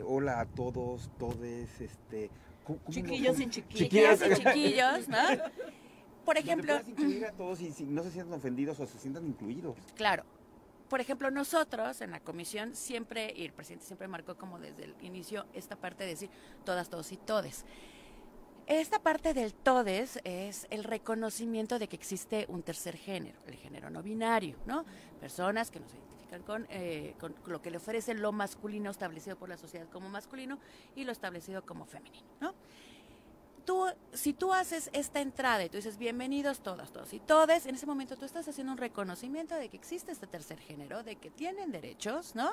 Hola 0.05 0.39
a 0.41 0.45
todos, 0.45 1.09
todes, 1.17 1.81
este... 1.81 2.29
¿cómo- 2.63 2.79
cómo 2.79 2.87
lo- 2.87 2.93
Chiquillos 2.93 3.39
y 3.39 3.49
chiquillas 3.49 4.21
y 4.29 4.33
chiquillos, 4.35 5.07
¿no? 5.07 5.17
Por 6.25 6.37
ejemplo, 6.37 6.67
puedas 6.73 6.87
incluir 6.87 7.25
a 7.25 7.31
todos 7.31 7.61
y 7.61 7.71
si 7.71 7.83
no 7.85 8.03
se 8.03 8.11
sientan 8.11 8.33
ofendidos 8.37 8.79
o 8.79 8.85
se 8.85 8.99
sientan 8.99 9.25
incluidos. 9.27 9.75
Claro. 9.95 10.23
Por 10.87 10.99
ejemplo, 11.01 11.31
nosotros 11.31 12.01
en 12.01 12.11
la 12.11 12.19
comisión 12.19 12.75
siempre, 12.75 13.33
y 13.35 13.45
el 13.45 13.53
presidente 13.53 13.85
siempre 13.85 14.07
marcó 14.07 14.37
como 14.37 14.59
desde 14.59 14.83
el 14.83 14.95
inicio 15.01 15.45
esta 15.53 15.75
parte 15.77 16.03
de 16.03 16.09
decir 16.11 16.29
todas, 16.65 16.89
todos 16.89 17.11
y 17.11 17.17
todes. 17.17 17.65
Esta 18.67 18.99
parte 18.99 19.33
del 19.33 19.53
todes 19.53 20.19
es 20.23 20.67
el 20.69 20.83
reconocimiento 20.83 21.79
de 21.79 21.87
que 21.87 21.95
existe 21.95 22.45
un 22.47 22.63
tercer 22.63 22.95
género, 22.95 23.39
el 23.47 23.55
género 23.55 23.89
no 23.89 24.01
binario, 24.01 24.55
¿no? 24.65 24.85
Personas 25.19 25.71
que 25.71 25.79
nos 25.79 25.91
identifican 25.93 26.43
con, 26.43 26.67
eh, 26.69 27.15
con 27.19 27.35
lo 27.47 27.61
que 27.61 27.71
le 27.71 27.77
ofrece 27.77 28.13
lo 28.13 28.31
masculino 28.31 28.89
establecido 28.89 29.35
por 29.35 29.49
la 29.49 29.57
sociedad 29.57 29.87
como 29.89 30.09
masculino 30.09 30.59
y 30.95 31.03
lo 31.03 31.11
establecido 31.11 31.65
como 31.65 31.85
femenino, 31.85 32.27
¿no? 32.39 32.53
Tú, 33.65 33.85
si 34.13 34.33
tú 34.33 34.53
haces 34.53 34.89
esta 34.93 35.21
entrada 35.21 35.63
y 35.63 35.69
tú 35.69 35.77
dices 35.77 35.97
bienvenidos 35.97 36.61
todas, 36.61 36.91
todos 36.91 37.13
y 37.13 37.19
todes, 37.19 37.65
en 37.65 37.75
ese 37.75 37.85
momento 37.85 38.17
tú 38.17 38.25
estás 38.25 38.47
haciendo 38.47 38.71
un 38.73 38.77
reconocimiento 38.77 39.55
de 39.55 39.69
que 39.69 39.77
existe 39.77 40.11
este 40.11 40.27
tercer 40.27 40.59
género, 40.59 41.03
de 41.03 41.15
que 41.15 41.29
tienen 41.31 41.71
derechos, 41.71 42.35
¿no? 42.35 42.51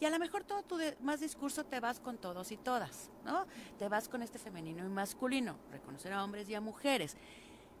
Y 0.00 0.04
a 0.04 0.10
lo 0.10 0.18
mejor 0.18 0.44
todo 0.44 0.62
tu 0.62 0.78
más 1.00 1.20
discurso 1.20 1.64
te 1.64 1.80
vas 1.80 2.00
con 2.00 2.18
todos 2.18 2.52
y 2.52 2.56
todas, 2.56 3.10
¿no? 3.24 3.46
Te 3.78 3.88
vas 3.88 4.08
con 4.08 4.22
este 4.22 4.38
femenino 4.38 4.84
y 4.84 4.88
masculino, 4.88 5.56
reconocer 5.70 6.12
a 6.12 6.22
hombres 6.24 6.48
y 6.48 6.54
a 6.54 6.60
mujeres. 6.60 7.16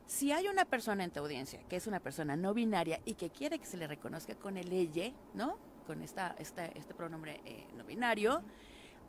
Si 0.06 0.32
hay 0.32 0.48
una 0.48 0.64
persona 0.64 1.04
en 1.04 1.10
tu 1.10 1.20
audiencia 1.20 1.60
que 1.68 1.76
es 1.76 1.86
una 1.86 2.00
persona 2.00 2.34
no 2.36 2.54
binaria 2.54 3.00
y 3.04 3.14
que 3.14 3.30
quiere 3.30 3.58
que 3.58 3.66
se 3.66 3.76
le 3.76 3.86
reconozca 3.86 4.34
con 4.36 4.56
el 4.56 4.72
ella, 4.72 5.12
¿no? 5.34 5.58
Con 5.86 6.02
esta, 6.02 6.34
esta- 6.38 6.66
este 6.66 6.94
pronombre 6.94 7.40
eh, 7.44 7.66
no 7.76 7.84
binario, 7.84 8.42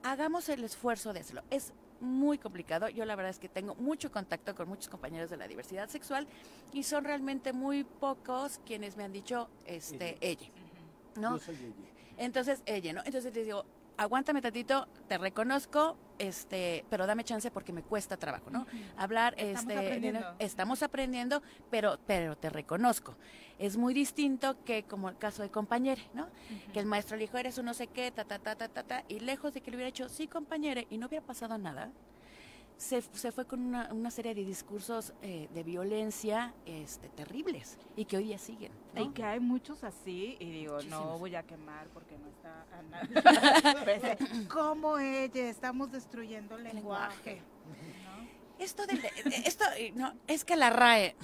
hagamos 0.04 0.50
el 0.50 0.64
esfuerzo 0.64 1.14
de 1.14 1.22
hacerlo. 1.22 1.44
Es 1.50 1.74
muy 2.02 2.38
complicado. 2.38 2.90
Yo 2.90 3.06
la 3.06 3.16
verdad 3.16 3.32
es 3.32 3.40
que 3.40 3.50
tengo 3.50 3.76
mucho 3.76 4.12
contacto 4.12 4.56
con 4.56 4.68
muchos 4.68 4.90
compañeros 4.90 5.30
de 5.30 5.38
la 5.38 5.48
diversidad 5.48 5.90
sexual 5.90 6.28
y 6.74 6.84
son 6.84 7.04
realmente 7.04 7.54
muy 7.54 7.84
pocos 7.84 8.60
quienes 8.66 8.98
me 8.98 9.04
han 9.04 9.14
dicho 9.14 9.50
este 9.66 10.18
ella. 10.22 10.48
¿no? 11.16 11.38
Yo 11.38 11.44
soy 11.44 11.56
ella. 11.56 11.90
Entonces, 12.18 12.62
ella, 12.66 12.94
¿no? 12.94 13.02
Entonces 13.06 13.34
les 13.34 13.46
digo, 13.46 13.66
aguántame 14.00 14.42
tantito, 14.42 14.88
te 15.10 15.18
reconozco, 15.18 15.98
este, 16.20 16.86
pero 16.90 17.06
dame 17.06 17.26
chance 17.26 17.52
porque 17.52 17.74
me 17.74 17.84
cuesta 17.84 18.16
trabajo, 18.16 18.50
¿no? 18.50 18.66
Hablar, 18.96 19.36
Estamos 19.38 19.60
este, 19.60 19.78
aprendiendo. 19.78 20.36
estamos 20.40 20.84
aprendiendo, 20.84 21.44
pero, 21.70 22.00
pero 22.08 22.38
te 22.38 22.50
reconozco. 22.50 23.18
Es 23.58 23.76
muy 23.76 23.94
distinto 23.94 24.64
que 24.64 24.84
como 24.84 25.10
el 25.10 25.18
caso 25.18 25.44
de 25.44 25.50
compañere, 25.50 26.02
¿no? 26.14 26.30
Que 26.72 26.80
el 26.80 26.86
maestro 26.86 27.18
le 27.18 27.24
dijo, 27.24 27.38
eres 27.38 27.58
un 27.58 27.66
no 27.66 27.74
sé 27.74 27.88
qué, 27.88 28.10
ta, 28.10 28.24
ta, 28.24 28.40
ta, 28.40 28.56
ta, 28.56 28.70
ta, 28.70 28.84
ta, 28.84 29.04
y 29.10 29.20
lejos 29.20 29.54
de 29.54 29.60
que 29.60 29.70
le 29.70 29.76
hubiera 29.76 29.90
hecho, 29.90 30.08
sí, 30.08 30.28
compañere, 30.28 30.88
y 30.90 30.98
no 30.98 31.08
hubiera 31.08 31.26
pasado 31.26 31.58
nada, 31.58 31.92
se, 32.80 33.02
se 33.02 33.32
fue 33.34 33.46
con 33.46 33.60
una, 33.60 33.92
una 33.92 34.10
serie 34.10 34.34
de 34.34 34.46
discursos 34.46 35.14
eh, 35.22 35.50
de 35.54 35.64
violencia 35.64 36.54
este, 36.66 37.10
terribles 37.10 37.78
y 37.98 38.06
que 38.06 38.16
hoy 38.18 38.24
día 38.24 38.38
siguen. 38.38 38.72
¿no? 38.96 39.02
Y 39.04 39.10
que 39.10 39.24
hay 39.24 39.42
muchos 39.42 39.84
así, 39.84 40.38
y 40.40 40.50
digo, 40.50 40.82
no 40.84 41.20
voy 41.20 41.36
a 41.36 41.44
quemar 41.44 41.88
porque 41.90 42.18
no 42.18 42.30
está 42.30 42.66
Ana. 42.78 43.02
Pero 43.86 43.94
dice, 43.94 44.48
¿Cómo 44.48 44.98
ella? 44.98 45.50
Estamos 45.50 45.92
destruyendo 45.92 46.56
el 46.58 46.64
lenguaje. 46.64 47.42
Esto 48.60 48.86
de- 48.88 49.12
esto, 49.46 49.66
eh, 49.78 49.92
no, 49.96 50.14
es 50.28 50.46
que 50.46 50.56
la 50.56 50.70
RAE, 50.70 51.16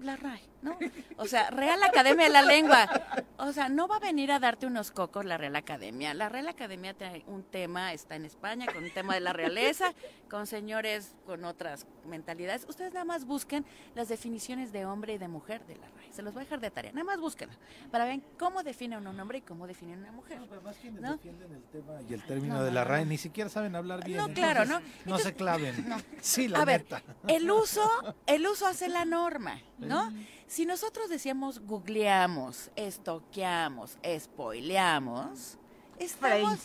la 0.00 0.16
RAE, 0.16 0.40
¿no? 0.62 0.76
O 1.16 1.26
sea, 1.26 1.50
Real 1.50 1.82
Academia 1.82 2.24
de 2.26 2.32
la 2.32 2.42
Lengua. 2.42 2.88
O 3.36 3.52
sea, 3.52 3.68
no 3.68 3.86
va 3.88 3.96
a 3.96 4.00
venir 4.00 4.32
a 4.32 4.38
darte 4.38 4.66
unos 4.66 4.90
cocos 4.90 5.24
la 5.24 5.36
Real 5.38 5.56
Academia. 5.56 6.14
La 6.14 6.28
Real 6.28 6.48
Academia 6.48 6.94
trae 6.94 7.22
un 7.26 7.42
tema, 7.44 7.92
está 7.92 8.16
en 8.16 8.24
España, 8.24 8.66
con 8.72 8.82
un 8.84 8.90
tema 8.90 9.14
de 9.14 9.20
la 9.20 9.32
realeza, 9.32 9.92
con 10.30 10.46
señores 10.46 11.14
con 11.24 11.44
otras 11.44 11.86
mentalidades. 12.06 12.64
Ustedes 12.68 12.92
nada 12.92 13.04
más 13.04 13.24
busquen 13.24 13.64
las 13.94 14.08
definiciones 14.08 14.72
de 14.72 14.84
hombre 14.86 15.14
y 15.14 15.18
de 15.18 15.28
mujer 15.28 15.64
de 15.66 15.76
la 15.76 15.86
RAE. 15.88 16.12
Se 16.12 16.22
los 16.22 16.32
voy 16.34 16.42
a 16.42 16.44
dejar 16.44 16.60
de 16.60 16.70
tarea. 16.70 16.92
Nada 16.92 17.04
más 17.04 17.20
búsquenla 17.20 17.54
para 17.90 18.04
ver 18.04 18.20
cómo 18.38 18.62
define 18.62 18.96
uno 18.96 19.10
un 19.10 19.20
hombre 19.20 19.38
y 19.38 19.40
cómo 19.42 19.66
define 19.66 19.94
una 19.96 20.10
mujer. 20.12 20.38
¿no? 20.40 21.12
defienden 21.12 21.52
el 21.54 21.62
tema 21.64 21.92
y 22.08 22.14
el 22.14 22.22
término 22.24 22.54
No, 22.54 22.62
de 22.64 22.70
no, 22.70 22.74
la 22.74 22.82
no, 22.84 22.88
RAE 22.90 23.04
no. 23.04 23.10
ni 23.10 23.18
siquiera 23.18 23.48
saben 23.50 23.76
hablar 23.76 24.04
bien. 24.04 24.18
No, 24.18 24.28
claro, 24.28 24.64
¿no? 24.64 24.78
entonces, 24.78 25.06
No 25.06 25.18
se 25.18 25.34
claven. 25.34 25.86
Sí, 26.20 26.48
la 26.48 26.60
a 26.60 26.64
ver, 26.64 26.82
neta. 26.82 27.02
el 27.28 27.50
uso, 27.50 27.88
el 28.26 28.46
uso 28.46 28.66
hace 28.66 28.88
la 28.88 29.04
norma, 29.04 29.60
¿no? 29.78 30.12
Si 30.48 30.64
nosotros 30.64 31.10
decíamos 31.10 31.60
googleamos, 31.60 32.70
estoqueamos, 32.74 33.98
spoileamos, 34.18 35.58
estamos 35.98 36.58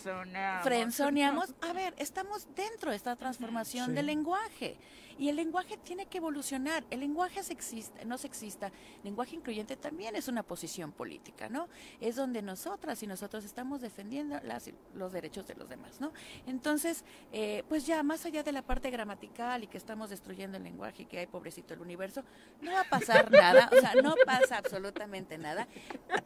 Frenzoneamos. 0.63 1.53
a 1.61 1.73
ver, 1.73 1.93
estamos 1.97 2.47
dentro 2.55 2.91
de 2.91 2.95
esta 2.97 3.15
transformación 3.15 3.87
Sí. 3.87 3.93
del 3.93 4.05
lenguaje. 4.05 4.77
Y 5.23 5.29
el 5.29 5.37
lenguaje 5.37 5.77
tiene 5.77 6.05
que 6.05 6.17
evolucionar. 6.17 6.83
El 6.89 6.99
lenguaje 6.99 7.43
sexista, 7.43 8.03
no 8.03 8.17
sexista, 8.17 8.73
lenguaje 9.05 9.37
incluyente 9.37 9.77
también 9.77 10.17
es 10.17 10.27
una 10.27 10.43
posición 10.43 10.91
política, 10.91 11.47
¿no? 11.47 11.69
Es 12.01 12.17
donde 12.17 12.41
nosotras 12.41 13.01
y 13.03 13.07
nosotros 13.07 13.45
estamos 13.45 13.79
defendiendo 13.79 14.37
las, 14.43 14.69
los 14.93 15.13
derechos 15.13 15.47
de 15.47 15.55
los 15.55 15.69
demás, 15.69 16.01
¿no? 16.01 16.11
Entonces, 16.45 17.05
eh, 17.31 17.63
pues 17.69 17.87
ya 17.87 18.03
más 18.03 18.25
allá 18.25 18.43
de 18.43 18.51
la 18.51 18.63
parte 18.63 18.89
gramatical 18.89 19.63
y 19.63 19.67
que 19.67 19.77
estamos 19.77 20.09
destruyendo 20.09 20.57
el 20.57 20.63
lenguaje 20.65 21.03
y 21.03 21.05
que 21.05 21.19
hay 21.19 21.27
pobrecito 21.27 21.73
el 21.73 21.79
universo, 21.79 22.25
no 22.59 22.73
va 22.73 22.81
a 22.81 22.89
pasar 22.89 23.31
nada, 23.31 23.69
o 23.71 23.79
sea, 23.79 23.93
no 24.03 24.15
pasa 24.25 24.57
absolutamente 24.57 25.37
nada, 25.37 25.69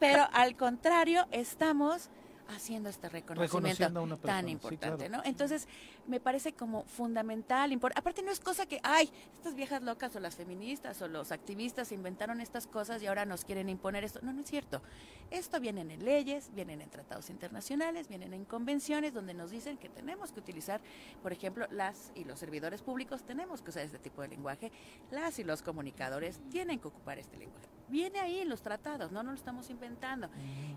pero 0.00 0.26
al 0.32 0.56
contrario, 0.56 1.24
estamos 1.30 2.10
haciendo 2.48 2.88
este 2.88 3.08
reconocimiento 3.08 3.78
persona, 3.78 4.16
tan 4.16 4.46
sí, 4.46 4.50
importante, 4.52 5.06
claro. 5.06 5.22
¿no? 5.22 5.28
Entonces, 5.28 5.68
me 6.06 6.20
parece 6.20 6.52
como 6.52 6.84
fundamental, 6.84 7.78
aparte 7.94 8.22
no 8.22 8.30
es 8.30 8.40
cosa 8.40 8.66
que, 8.66 8.80
ay, 8.82 9.10
estas 9.34 9.54
viejas 9.54 9.82
locas 9.82 10.14
o 10.16 10.20
las 10.20 10.36
feministas 10.36 11.00
o 11.02 11.08
los 11.08 11.30
activistas 11.32 11.92
inventaron 11.92 12.40
estas 12.40 12.66
cosas 12.66 13.02
y 13.02 13.06
ahora 13.06 13.24
nos 13.26 13.44
quieren 13.44 13.68
imponer 13.68 14.04
esto. 14.04 14.20
No, 14.22 14.32
no 14.32 14.40
es 14.40 14.48
cierto. 14.48 14.82
Esto 15.30 15.60
viene 15.60 15.82
en 15.82 16.04
leyes, 16.04 16.50
vienen 16.54 16.80
en 16.80 16.88
tratados 16.88 17.28
internacionales, 17.28 18.08
vienen 18.08 18.32
en 18.32 18.44
convenciones 18.44 19.12
donde 19.12 19.34
nos 19.34 19.50
dicen 19.50 19.76
que 19.76 19.88
tenemos 19.88 20.32
que 20.32 20.40
utilizar, 20.40 20.80
por 21.22 21.32
ejemplo, 21.32 21.66
las 21.70 22.12
y 22.14 22.24
los 22.24 22.38
servidores 22.38 22.82
públicos 22.82 23.22
tenemos 23.24 23.60
que 23.60 23.70
usar 23.70 23.84
este 23.84 23.98
tipo 23.98 24.22
de 24.22 24.28
lenguaje, 24.28 24.72
las 25.10 25.38
y 25.38 25.44
los 25.44 25.62
comunicadores 25.62 26.40
tienen 26.50 26.78
que 26.78 26.88
ocupar 26.88 27.18
este 27.18 27.36
lenguaje. 27.36 27.77
Viene 27.88 28.20
ahí 28.20 28.40
en 28.40 28.48
los 28.48 28.62
tratados, 28.62 29.12
no 29.12 29.22
nos 29.22 29.32
lo 29.32 29.38
estamos 29.38 29.70
inventando. 29.70 30.28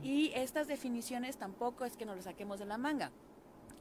Y 0.01 0.31
estas 0.33 0.67
definiciones 0.67 1.38
tampoco 1.38 1.85
es 1.85 1.97
que 1.97 2.05
nos 2.05 2.15
lo 2.15 2.21
saquemos 2.21 2.59
de 2.59 2.65
la 2.65 2.77
manga 2.77 3.11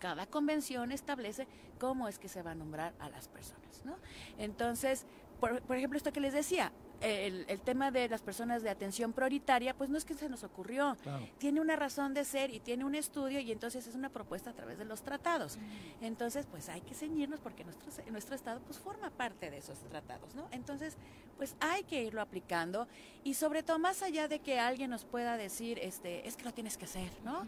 cada 0.00 0.26
convención 0.26 0.90
establece 0.90 1.46
cómo 1.78 2.08
es 2.08 2.18
que 2.18 2.28
se 2.28 2.42
va 2.42 2.52
a 2.52 2.54
nombrar 2.56 2.94
a 2.98 3.08
las 3.08 3.28
personas, 3.28 3.84
¿no? 3.84 3.96
Entonces, 4.38 5.06
por, 5.38 5.62
por 5.62 5.76
ejemplo, 5.76 5.96
esto 5.96 6.12
que 6.12 6.20
les 6.20 6.32
decía, 6.32 6.72
el, 7.00 7.44
el 7.48 7.60
tema 7.60 7.90
de 7.90 8.08
las 8.08 8.20
personas 8.22 8.62
de 8.62 8.70
atención 8.70 9.12
prioritaria, 9.12 9.74
pues 9.74 9.90
no 9.90 9.96
es 9.98 10.04
que 10.04 10.14
se 10.14 10.28
nos 10.28 10.44
ocurrió, 10.44 10.96
Claro. 11.02 11.26
tiene 11.38 11.60
una 11.60 11.76
razón 11.76 12.14
de 12.14 12.24
ser 12.24 12.52
y 12.52 12.60
tiene 12.60 12.84
un 12.84 12.94
estudio 12.94 13.40
y 13.40 13.50
entonces 13.52 13.86
es 13.86 13.94
una 13.94 14.08
propuesta 14.10 14.50
a 14.50 14.52
través 14.52 14.78
de 14.78 14.84
los 14.84 15.02
tratados. 15.02 15.58
Entonces, 16.00 16.46
pues 16.50 16.68
hay 16.68 16.80
que 16.82 16.94
ceñirnos 16.94 17.40
porque 17.40 17.64
nuestro, 17.64 17.90
nuestro 18.10 18.34
Estado 18.34 18.60
pues 18.66 18.78
forma 18.78 19.10
parte 19.10 19.50
de 19.50 19.58
esos 19.58 19.78
tratados, 19.80 20.34
¿no? 20.34 20.46
Entonces, 20.50 20.96
pues 21.36 21.54
hay 21.60 21.84
que 21.84 22.02
irlo 22.04 22.20
aplicando 22.20 22.86
y 23.24 23.34
sobre 23.34 23.62
todo 23.62 23.78
más 23.78 24.02
allá 24.02 24.28
de 24.28 24.38
que 24.40 24.58
alguien 24.60 24.90
nos 24.90 25.04
pueda 25.04 25.36
decir, 25.36 25.78
este, 25.80 26.26
es 26.28 26.36
que 26.36 26.44
lo 26.44 26.52
tienes 26.52 26.76
que 26.76 26.84
hacer, 26.84 27.10
¿no? 27.24 27.46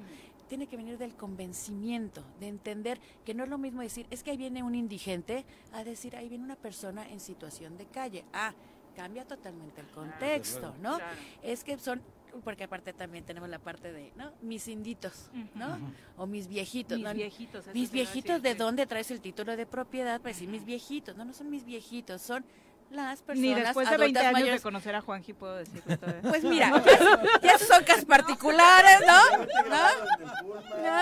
Tiene 0.49 0.67
que 0.67 0.77
venir 0.77 0.99
del 0.99 1.15
convencimiento, 1.15 2.23
de 2.41 2.49
entender 2.49 3.01
que 3.25 3.33
no 3.35 3.45
es 3.45 3.49
lo 3.51 3.57
mismo 3.59 3.81
decir, 3.83 4.07
es 4.11 4.23
que 4.23 4.31
ahí 4.33 4.37
viene 4.37 4.63
un 4.63 4.75
indigente, 4.75 5.45
a 5.73 5.83
decir, 5.85 6.15
ahí 6.17 6.29
viene 6.29 6.45
una 6.45 6.57
persona 6.57 7.09
en 7.09 7.21
situación 7.21 7.79
de 7.79 7.87
calle. 7.87 8.25
Ah, 8.35 8.53
cambia 8.93 9.25
totalmente 9.25 9.81
el 9.81 9.89
contexto, 9.89 10.61
luego. 10.61 10.77
¿no? 10.81 10.97
Claro. 10.97 11.17
Es 11.43 11.65
que 11.65 11.79
son 11.79 12.03
porque 12.45 12.65
aparte 12.65 12.93
también 12.93 13.25
tenemos 13.25 13.49
la 13.49 13.59
parte 13.59 13.93
de, 13.93 14.13
¿no? 14.17 14.33
Mis 14.41 14.67
inditos, 14.69 15.31
¿no? 15.55 15.79
O 16.17 16.27
mis 16.27 16.49
viejitos. 16.49 16.97
Mis 16.97 17.07
¿no? 17.07 17.15
viejitos, 17.15 17.67
Mis 17.75 17.91
viejitos, 17.91 18.43
decir, 18.43 18.57
¿de 18.59 18.65
dónde 18.65 18.87
traes 18.87 19.11
el 19.11 19.21
título 19.21 19.55
de 19.57 19.67
propiedad? 19.67 20.21
Para 20.21 20.33
decir 20.33 20.49
mis 20.49 20.65
viejitos. 20.65 21.17
No, 21.17 21.25
no 21.25 21.35
son 21.35 21.51
mis 21.51 21.65
viejitos, 21.65 22.23
son 22.23 22.45
las 22.91 23.23
personas 23.23 23.57
Ni 23.57 23.63
después 23.63 23.89
de 23.89 23.97
20 23.97 24.05
adultas 24.05 24.23
años 24.25 24.33
mayores. 24.33 24.61
de 24.61 24.63
conocer 24.63 24.95
a 24.95 25.01
Juanji 25.01 25.33
puedo 25.33 25.57
decirlo 25.57 25.99
todavía. 25.99 26.23
Pues 26.23 26.45
mira, 26.45 26.71
ya, 26.85 27.41
ya 27.43 27.59
son 27.59 27.85
casos 27.85 28.05
particulares, 28.05 29.01
¿no? 29.07 29.39
¿No? 29.69 30.83
¿No? 30.83 31.01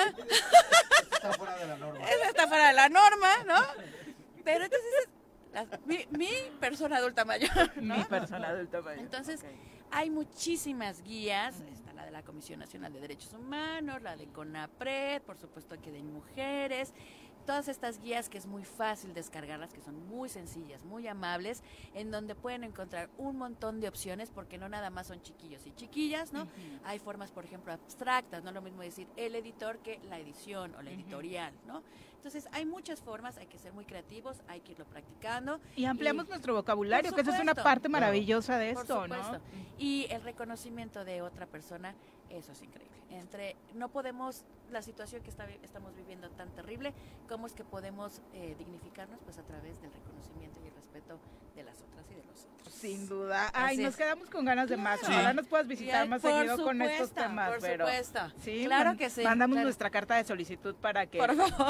Está 1.13 1.33
fuera 1.33 1.57
de 1.57 1.67
la 1.67 1.77
norma. 1.77 2.01
Eso 2.09 2.25
está 2.29 2.49
fuera 2.49 2.69
de 2.69 2.75
la 2.75 2.89
norma, 2.89 3.29
¿no? 3.47 3.61
Pero 4.45 4.65
entonces, 4.65 5.09
mi, 5.87 6.07
mi 6.11 6.29
persona 6.59 6.97
adulta 6.97 7.25
mayor, 7.25 7.51
¿no? 7.83 7.97
Mi 7.97 8.05
persona 8.05 8.49
adulta 8.49 8.81
mayor. 8.83 9.01
Entonces, 9.01 9.45
hay 9.91 10.11
muchísimas 10.11 11.03
guías, 11.03 11.61
está 11.73 11.93
la 11.93 12.05
de 12.05 12.11
la 12.11 12.23
Comisión 12.23 12.61
Nacional 12.61 12.93
de 12.93 13.01
Derechos 13.01 13.33
Humanos, 13.33 14.03
la 14.03 14.17
de 14.17 14.27
CONAPRED, 14.29 15.23
por 15.23 15.37
supuesto 15.39 15.81
que 15.81 15.91
de 15.91 16.03
mujeres, 16.03 16.93
todas 17.47 17.69
estas 17.69 18.01
guías 18.01 18.29
que 18.29 18.39
es 18.39 18.47
muy 18.47 18.65
fácil 18.65 19.15
descargarlas, 19.15 19.73
que 19.73 19.81
son 19.81 20.07
muy 20.09 20.29
sencillas, 20.29 20.85
muy 20.85 21.07
amables, 21.07 21.63
en 21.95 22.11
donde 22.11 22.35
pueden 22.35 22.65
encontrar 22.65 23.11
un 23.19 23.37
montón 23.37 23.81
de 23.81 23.89
opciones, 23.89 24.31
porque 24.31 24.59
no 24.59 24.69
nada 24.69 24.91
más 24.91 25.09
son 25.09 25.23
chiquillos 25.23 25.67
y 25.67 25.73
chiquillas, 25.73 26.33
¿no? 26.33 26.47
Hay 26.85 26.99
formas, 26.99 27.31
por 27.31 27.45
ejemplo, 27.45 27.73
abstractas, 27.73 28.45
no 28.45 28.53
lo 28.53 28.63
mismo 28.63 28.83
decir 28.83 29.09
el 29.17 29.35
editor 29.35 29.79
que 29.79 30.01
la 30.09 30.19
edición 30.19 30.75
o 30.75 30.83
la 30.83 30.91
editorial, 30.91 31.53
¿no? 31.67 31.83
Entonces, 32.21 32.49
hay 32.53 32.67
muchas 32.67 33.01
formas, 33.01 33.39
hay 33.39 33.47
que 33.47 33.59
ser 33.59 33.73
muy 33.73 33.87
creativos, 33.87 34.43
hay 34.47 34.61
que 34.61 34.73
irlo 34.73 34.85
practicando. 34.85 35.59
Y 35.75 35.87
ampliamos 35.87 36.29
nuestro 36.29 36.53
vocabulario, 36.53 37.15
que 37.15 37.23
esa 37.23 37.35
es 37.35 37.41
una 37.41 37.55
parte 37.55 37.89
maravillosa 37.89 38.59
de 38.59 38.73
esto. 38.73 39.09
¿no? 39.09 39.17
Y 39.79 40.07
el 40.11 40.23
reconocimiento 40.23 41.03
de 41.07 41.23
otra 41.23 41.47
persona, 41.47 41.95
eso 42.29 42.53
es 42.53 42.61
increíble. 42.61 42.90
Entre 43.11 43.57
no 43.75 43.89
podemos 43.89 44.45
la 44.71 44.83
situación 44.83 45.23
que 45.23 45.31
está, 45.31 45.45
vi- 45.47 45.59
estamos 45.65 45.95
viviendo 45.97 46.31
tan 46.31 46.49
terrible, 46.51 46.93
cómo 47.29 47.47
es 47.49 47.53
que 47.55 47.65
podemos 47.65 48.23
eh, 48.35 48.55
dignificarnos 48.57 49.19
pues 49.25 49.37
a 49.39 49.43
través 49.43 49.81
del 49.83 49.91
reconocimiento 49.93 50.61
y 50.65 50.69
el 50.69 50.75
respeto 50.75 51.19
de 51.57 51.65
las 51.65 51.75
otras 51.83 52.07
y 52.09 52.15
de 52.15 52.23
los 52.25 52.45
otros. 52.45 52.73
Sin 52.73 53.09
duda. 53.09 53.51
Ay, 53.53 53.75
Así 53.75 53.83
nos 53.83 53.91
es. 53.95 53.97
quedamos 53.97 54.31
con 54.31 54.45
ganas 54.45 54.69
de 54.69 54.77
más. 54.77 55.01
Claro. 55.01 55.15
Ojalá 55.15 55.33
nos 55.35 55.47
puedas 55.49 55.67
visitar 55.67 56.09
más 56.09 56.23
por 56.23 56.31
seguido 56.33 56.63
con 56.65 56.83
estos 56.83 57.11
temas, 57.11 57.51
por 57.51 57.61
pero 57.61 57.85
supuesto. 57.87 58.21
sí, 58.45 58.65
Claro 58.65 58.97
que 58.97 59.11
sí, 59.11 59.23
Mandamos 59.25 59.55
claro. 59.57 59.65
nuestra 59.67 59.91
carta 59.91 60.15
de 60.15 60.25
solicitud 60.25 60.77
para 60.77 61.07
que 61.07 61.19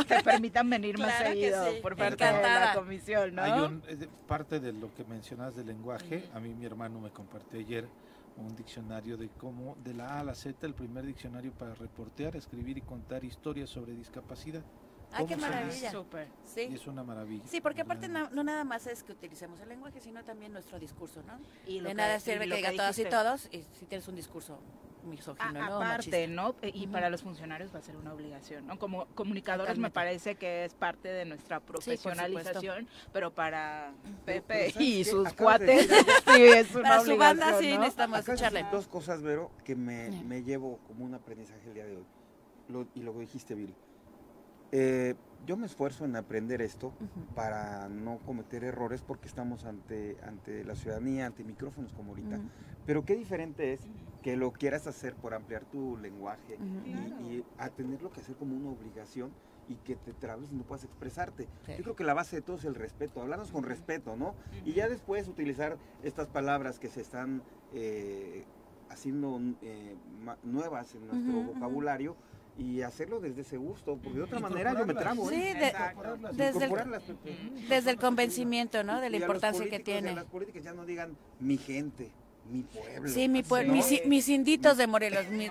te 0.06 0.22
permitan 0.22 0.68
venir 0.68 0.98
más 0.98 1.08
Claro 1.14 1.30
seguido 1.30 1.70
sí. 1.70 1.78
por 1.80 1.96
parte 1.96 2.22
de 2.22 2.32
la 2.42 2.72
comisión, 2.74 3.34
¿no? 3.34 3.42
Hay 3.42 3.52
un, 3.60 3.82
parte 4.28 4.60
de 4.60 4.74
lo 4.74 4.94
que 4.94 5.04
mencionas 5.04 5.56
del 5.56 5.68
lenguaje, 5.68 6.28
a 6.34 6.38
mí 6.38 6.50
mi 6.54 6.66
hermano 6.66 7.00
me 7.00 7.10
compartió 7.10 7.58
ayer 7.58 7.88
un 8.36 8.56
diccionario 8.56 9.16
de 9.16 9.28
cómo, 9.30 9.76
de 9.84 9.94
la 9.94 10.08
A 10.16 10.20
a 10.20 10.24
la 10.24 10.34
Z, 10.34 10.66
el 10.66 10.74
primer 10.74 11.04
diccionario 11.06 11.52
para 11.52 11.74
reportear, 11.74 12.36
escribir 12.36 12.78
y 12.78 12.82
contar 12.82 13.24
historias 13.24 13.70
sobre 13.70 13.92
discapacidad. 13.92 14.62
Ay, 15.12 15.26
qué 15.26 15.36
maravilla. 15.36 15.90
Súper. 15.90 16.28
Sí. 16.44 16.68
Y 16.70 16.74
es 16.74 16.86
una 16.86 17.02
maravilla. 17.02 17.42
Sí, 17.46 17.60
porque 17.60 17.80
aparte 17.80 18.08
no, 18.08 18.30
no 18.30 18.44
nada 18.44 18.62
más 18.62 18.86
es 18.86 19.02
que 19.02 19.10
utilicemos 19.12 19.58
el 19.60 19.68
lenguaje, 19.68 20.00
sino 20.00 20.22
también 20.24 20.52
nuestro 20.52 20.78
discurso, 20.78 21.22
¿no? 21.24 21.38
Y 21.66 21.80
lo 21.80 21.88
de 21.88 21.90
que- 21.90 21.94
nada 21.96 22.16
y 22.16 22.20
sirve 22.20 22.46
lo 22.46 22.54
que 22.54 22.62
que 22.62 22.70
diga 22.70 22.82
todas 22.84 22.98
y 22.98 23.04
todos 23.04 23.48
y 23.52 23.64
si 23.78 23.86
tienes 23.86 24.06
un 24.06 24.14
discurso 24.14 24.58
misógino, 25.04 25.48
A- 25.60 25.68
¿no? 25.68 25.76
aparte. 25.76 26.26
¿no? 26.28 26.54
E- 26.62 26.70
Y 26.74 26.82
Ujú. 26.84 26.92
para 26.92 27.10
los 27.10 27.22
funcionarios 27.22 27.74
va 27.74 27.78
a 27.78 27.82
ser 27.82 27.96
una 27.96 28.12
obligación, 28.12 28.66
¿no? 28.66 28.78
Como 28.78 29.06
comunicadores 29.14 29.78
me 29.78 29.90
parece 29.90 30.34
que 30.36 30.64
es 30.64 30.74
parte 30.74 31.08
de 31.08 31.24
nuestra 31.24 31.60
profesionalización, 31.60 32.88
pero 33.12 33.32
para 33.32 33.92
Pepe 34.24 34.42
pero 34.48 34.72
¿sabes 34.72 34.86
y 34.88 35.04
sus 35.04 35.26
Acabas 35.26 35.60
de 35.60 35.66
cuates 35.66 35.90
algo. 35.92 36.10
sí 36.36 36.42
es 36.42 36.74
una 36.74 36.88
Para 36.88 37.04
su 37.04 37.16
banda 37.16 37.58
sí 37.58 37.70
¿no? 37.74 37.78
necesitamos 37.80 38.24
de 38.24 38.32
escucharle. 38.32 38.66
dos 38.70 38.88
cosas, 38.88 39.22
Vero, 39.22 39.50
que 39.64 39.74
me, 39.76 40.10
me 40.24 40.42
llevo 40.42 40.78
como 40.86 41.04
un 41.04 41.14
aprendizaje 41.14 41.66
el 41.68 41.74
día 41.74 41.84
de 41.86 41.96
hoy. 41.96 42.06
Lo- 42.68 42.88
y 42.94 43.02
lo 43.02 43.12
dijiste, 43.18 43.54
Bill. 43.54 43.74
Eh, 44.72 45.14
yo 45.46 45.56
me 45.56 45.66
esfuerzo 45.66 46.04
en 46.04 46.14
aprender 46.14 46.62
esto 46.62 46.92
para 47.34 47.88
no 47.88 48.18
cometer 48.18 48.62
errores 48.62 49.02
porque 49.02 49.26
estamos 49.26 49.64
ante, 49.64 50.16
ante 50.22 50.62
la 50.64 50.76
ciudadanía, 50.76 51.26
ante 51.26 51.42
micrófonos 51.42 51.92
como 51.92 52.10
ahorita. 52.10 52.36
Ujú. 52.36 52.48
Pero 52.86 53.04
qué 53.04 53.16
diferente 53.16 53.72
es 53.72 53.80
que 54.22 54.36
lo 54.36 54.52
quieras 54.52 54.86
hacer 54.86 55.14
por 55.14 55.34
ampliar 55.34 55.64
tu 55.64 55.96
lenguaje 55.96 56.58
y, 56.84 56.90
y 56.90 57.44
a 57.58 57.70
tenerlo 57.70 58.10
que 58.10 58.20
hacer 58.20 58.36
como 58.36 58.54
una 58.56 58.70
obligación 58.70 59.30
y 59.68 59.76
que 59.76 59.94
te 59.96 60.12
trabes 60.12 60.50
y 60.52 60.56
no 60.56 60.64
puedas 60.64 60.84
expresarte. 60.84 61.46
Sí. 61.64 61.72
Yo 61.78 61.84
creo 61.84 61.96
que 61.96 62.04
la 62.04 62.12
base 62.14 62.36
de 62.36 62.42
todo 62.42 62.56
es 62.56 62.64
el 62.64 62.74
respeto, 62.74 63.22
hablarnos 63.22 63.52
con 63.52 63.62
respeto, 63.64 64.16
¿no? 64.16 64.34
Y 64.64 64.72
ya 64.72 64.88
después 64.88 65.28
utilizar 65.28 65.78
estas 66.02 66.26
palabras 66.28 66.78
que 66.80 66.88
se 66.88 67.00
están 67.00 67.42
eh, 67.72 68.44
haciendo 68.88 69.40
eh, 69.62 69.94
ma- 70.24 70.36
nuevas 70.42 70.94
en 70.96 71.06
nuestro 71.06 71.42
vocabulario 71.54 72.16
y 72.58 72.82
hacerlo 72.82 73.20
desde 73.20 73.42
ese 73.42 73.56
gusto, 73.56 73.96
porque 73.96 74.18
de 74.18 74.24
otra 74.24 74.40
manera 74.40 74.72
yo 74.72 74.84
me 74.84 74.92
Incorporarlas. 74.92 75.14
trabo. 75.14 75.30
Sí, 75.30 75.40
¿eh? 75.42 75.54
de- 75.54 75.68
Incorporarlas. 75.68 76.36
desde 76.36 76.64
el-. 77.54 77.68
Desde 77.68 77.90
el 77.92 77.96
convencimiento, 77.98 78.82
¿no? 78.84 79.00
De 79.00 79.06
Y 79.06 79.10
la 79.10 79.16
a 79.16 79.20
los 79.20 79.28
importancia 79.28 79.64
que 79.64 79.70
políticos 79.70 79.88
y 79.88 79.96
a 79.96 80.00
tiene. 80.02 80.14
las 80.16 80.24
políticas 80.24 80.64
ya 80.64 80.74
no 80.74 80.84
digan 80.84 81.16
mi 81.38 81.56
gente, 81.56 82.10
mi 82.50 82.62
pueblo. 82.62 83.08
Sí, 83.08 83.28
mi 83.28 83.42
pueblo, 83.42 83.68
¿no? 83.68 83.74
mis, 83.74 84.06
mis 84.06 84.28
inditos 84.28 84.76
de 84.76 84.86
Morelos. 84.86 85.26
mi- 85.28 85.48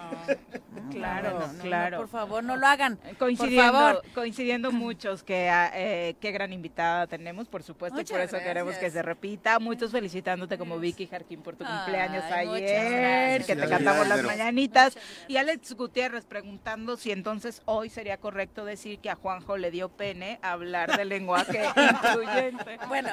Claro, 0.91 1.31
No, 1.31 1.39
no, 1.47 1.53
no, 1.53 1.61
claro. 1.63 1.97
por 1.97 2.07
favor, 2.07 2.43
no 2.43 2.55
lo 2.57 2.65
hagan. 2.65 2.97
Coincidiendo, 3.19 3.71
Por 3.71 3.81
favor. 3.81 4.03
coincidiendo 4.15 4.71
muchos 4.71 5.23
que 5.23 5.47
ah, 5.49 5.71
eh, 5.75 6.15
qué 6.19 6.31
gran 6.31 6.51
invitada 6.51 7.05
tenemos, 7.05 7.47
por 7.47 7.61
supuesto, 7.63 8.01
y 8.01 8.05
por 8.05 8.19
eso 8.19 8.37
queremos 8.39 8.75
que 8.75 8.89
se 8.89 9.01
repita. 9.03 9.59
Muchos 9.59 9.91
felicitándote 9.91 10.57
como 10.57 10.79
Vicky 10.79 11.05
Jarquín 11.07 11.41
por 11.41 11.55
tu 11.55 11.63
Ay, 11.65 11.75
cumpleaños 11.77 12.23
ayer, 12.31 13.45
que 13.45 13.55
te 13.55 13.67
cantamos 13.69 14.07
las 14.07 14.23
mañanitas. 14.23 14.97
Y 15.27 15.37
Alex 15.37 15.73
Gutiérrez 15.75 16.25
preguntando 16.25 16.97
si 16.97 17.11
entonces 17.11 17.61
hoy 17.65 17.89
sería 17.89 18.17
correcto 18.17 18.65
decir 18.65 18.99
que 18.99 19.09
a 19.11 19.15
Juanjo 19.15 19.57
le 19.57 19.69
dio 19.71 19.89
pene 19.89 20.39
hablar 20.41 20.97
del 20.97 21.09
lenguaje 21.09 21.61
incluyente. 21.75 22.79
Bueno, 22.87 23.09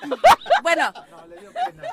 bueno, 0.62 0.92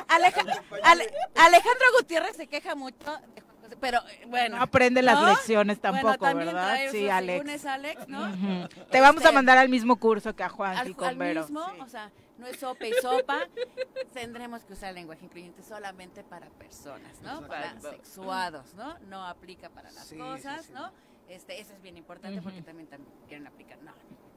Aleja- 0.08 0.62
Ale- 0.84 1.12
Alejandro 1.36 1.86
Gutiérrez 2.00 2.36
se 2.36 2.48
queja 2.48 2.76
mucho, 2.76 2.98
de 3.36 3.42
Juan 3.42 3.58
José, 3.62 3.78
pero 3.80 4.00
eh, 4.10 4.26
bueno. 4.28 4.58
No 4.58 4.64
aprende 4.64 5.02
las 5.02 5.20
¿no? 5.20 5.28
lecciones 5.30 5.80
tampoco, 5.80 6.26
¿verdad? 6.36 6.52
trae 6.52 6.90
Sí, 6.92 7.10
Alex. 7.10 7.66
Alex, 7.66 8.08
¿no? 8.08 8.68
Te 8.92 9.02
vamos 9.02 9.22
a 9.24 9.26
Este, 9.28 9.36
mandar 9.36 9.58
al 9.58 9.70
mismo 9.70 9.96
curso 9.98 10.36
que 10.36 10.44
a 10.44 10.50
Juan 10.50 10.78
al, 10.78 10.90
y 10.90 10.94
con 10.94 11.08
al 11.10 11.18
Vero. 11.18 11.42
mismo, 11.42 11.66
o 11.82 11.88
sea, 11.88 12.12
no 12.38 12.48
es 12.48 12.60
sopa 12.60 12.86
y 12.88 12.94
sopa, 13.02 13.40
tendremos 14.14 14.64
que 14.66 14.74
usar 14.74 14.90
el 14.90 14.96
lenguaje 14.96 15.26
incluyente 15.26 15.64
solamente 15.64 16.24
para 16.24 16.48
personas, 16.50 17.22
¿no? 17.22 17.48
Para 17.48 17.80
sexuados, 17.80 18.74
¿no? 18.76 18.98
No 19.08 19.26
aplica 19.26 19.70
para 19.70 19.92
las 19.92 20.08
Sí, 20.08 20.18
cosas, 20.18 20.66
sí. 20.66 20.74
¿no? 20.74 20.92
Este, 21.30 21.60
eso 21.62 21.74
es 21.74 21.82
bien 21.82 21.98
importante 21.98 22.42
porque 22.42 22.62
también, 22.62 22.88
también 22.90 23.12
quieren 23.28 23.48
aplicar, 23.48 23.78
no, 23.82 23.92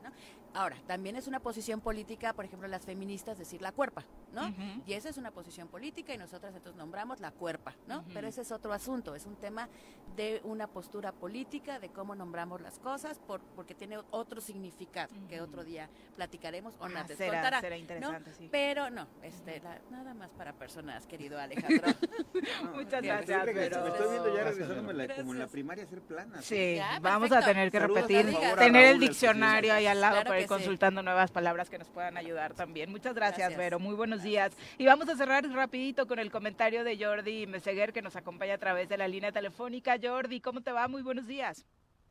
¿no? 0.05 0.11
Ahora, 0.57 0.77
también 0.87 1.17
es 1.17 1.27
una 1.29 1.39
posición 1.41 1.83
política, 1.83 2.33
por 2.33 2.47
ejemplo, 2.47 2.67
las 2.67 2.87
feministas 2.87 3.37
decir 3.37 3.61
la 3.61 3.73
cuerpa, 3.73 4.05
¿no? 4.33 4.55
Y 4.87 4.95
esa 4.95 5.11
es 5.11 5.19
una 5.19 5.31
posición 5.31 5.69
política 5.69 6.15
y 6.15 6.19
nosotras 6.19 6.55
entonces 6.55 6.79
nombramos 6.79 7.21
la 7.21 7.31
cuerpa, 7.31 7.75
¿no? 7.87 8.03
Pero 8.15 8.27
ese 8.27 8.41
es 8.41 8.51
otro 8.53 8.73
asunto, 8.73 9.15
es 9.15 9.27
un 9.27 9.37
tema 9.37 9.69
de 10.17 10.41
una 10.45 10.67
postura 10.67 11.13
política, 11.13 11.79
de 11.79 11.91
cómo 11.91 12.15
nombramos 12.15 12.63
las 12.63 12.79
cosas, 12.79 13.19
por, 13.19 13.43
porque 13.55 13.75
tiene 13.75 13.99
otro 14.11 14.41
significado 14.41 15.13
que 15.29 15.43
otro 15.43 15.63
día 15.63 15.91
platicaremos 16.17 16.75
o 16.81 16.87
Ah, 16.87 16.89
les 17.07 17.19
será- 17.19 17.33
contará, 17.35 17.61
será 17.61 17.77
¿no? 17.77 17.81
interesante, 17.83 18.33
sí. 18.33 18.49
Pero 18.51 18.89
no, 18.89 19.07
este, 19.23 19.61
la- 19.61 19.79
nada 19.91 20.15
más 20.15 20.31
para 20.31 20.55
personas, 20.55 21.07
querido 21.07 21.39
Alejandro. 21.39 21.87
No, 22.63 22.73
Muchas 22.75 23.03
gracias. 23.03 23.45
Me 23.47 23.65
estoy 23.67 24.11
viendo 24.11 24.35
ya 24.37 24.45
regresándome 24.45 24.93
la- 24.95 25.15
como 25.17 25.33
en 25.33 25.39
la 25.39 25.47
primaria 25.49 25.85
a 25.85 25.87
hacer 25.87 26.01
planas. 26.03 26.45
Sí, 26.45 26.77
Ya, 26.77 26.99
vamos 27.01 27.33
a 27.33 27.41
tener 27.43 27.71
que 27.71 27.79
Saludos, 27.81 28.03
repetir, 28.09 28.37
tener 28.59 28.85
el 28.87 29.01
diccionario 29.01 29.73
ahí 29.75 29.87
al 29.87 30.01
lado 30.01 30.15
Claro 30.17 30.29
para 30.29 30.46
ir 30.47 30.59
consultando 30.59 31.03
nuevas 31.03 31.31
palabras 31.31 31.69
que 31.71 31.79
nos 31.79 31.89
puedan 31.91 32.17
ayudar 32.17 32.55
también. 32.55 32.91
Muchas 32.91 33.15
gracias, 33.15 33.39
Gracias. 33.51 33.59
Vero, 33.59 33.79
muy 33.79 33.95
buenos 33.95 34.23
días. 34.23 34.57
Y 34.79 34.87
vamos 34.87 35.09
a 35.09 35.17
cerrar 35.17 35.45
rapidito 35.51 36.07
con 36.07 36.19
el 36.19 36.31
comentario 36.31 36.85
de 36.85 36.97
Jordi 37.03 37.47
Meseguer 37.47 37.93
que 37.93 38.03
nos 38.03 38.17
acompaña 38.17 38.55
a 38.55 38.59
través 38.59 38.89
de 38.89 38.97
la 38.97 39.09
línea 39.09 39.33
telefónica. 39.33 39.97
Jordi, 40.03 40.41
¿cómo 40.41 40.61
te 40.63 40.73
va? 40.73 40.89
Muy 40.89 41.03
buenos 41.03 41.27
días. 41.27 41.67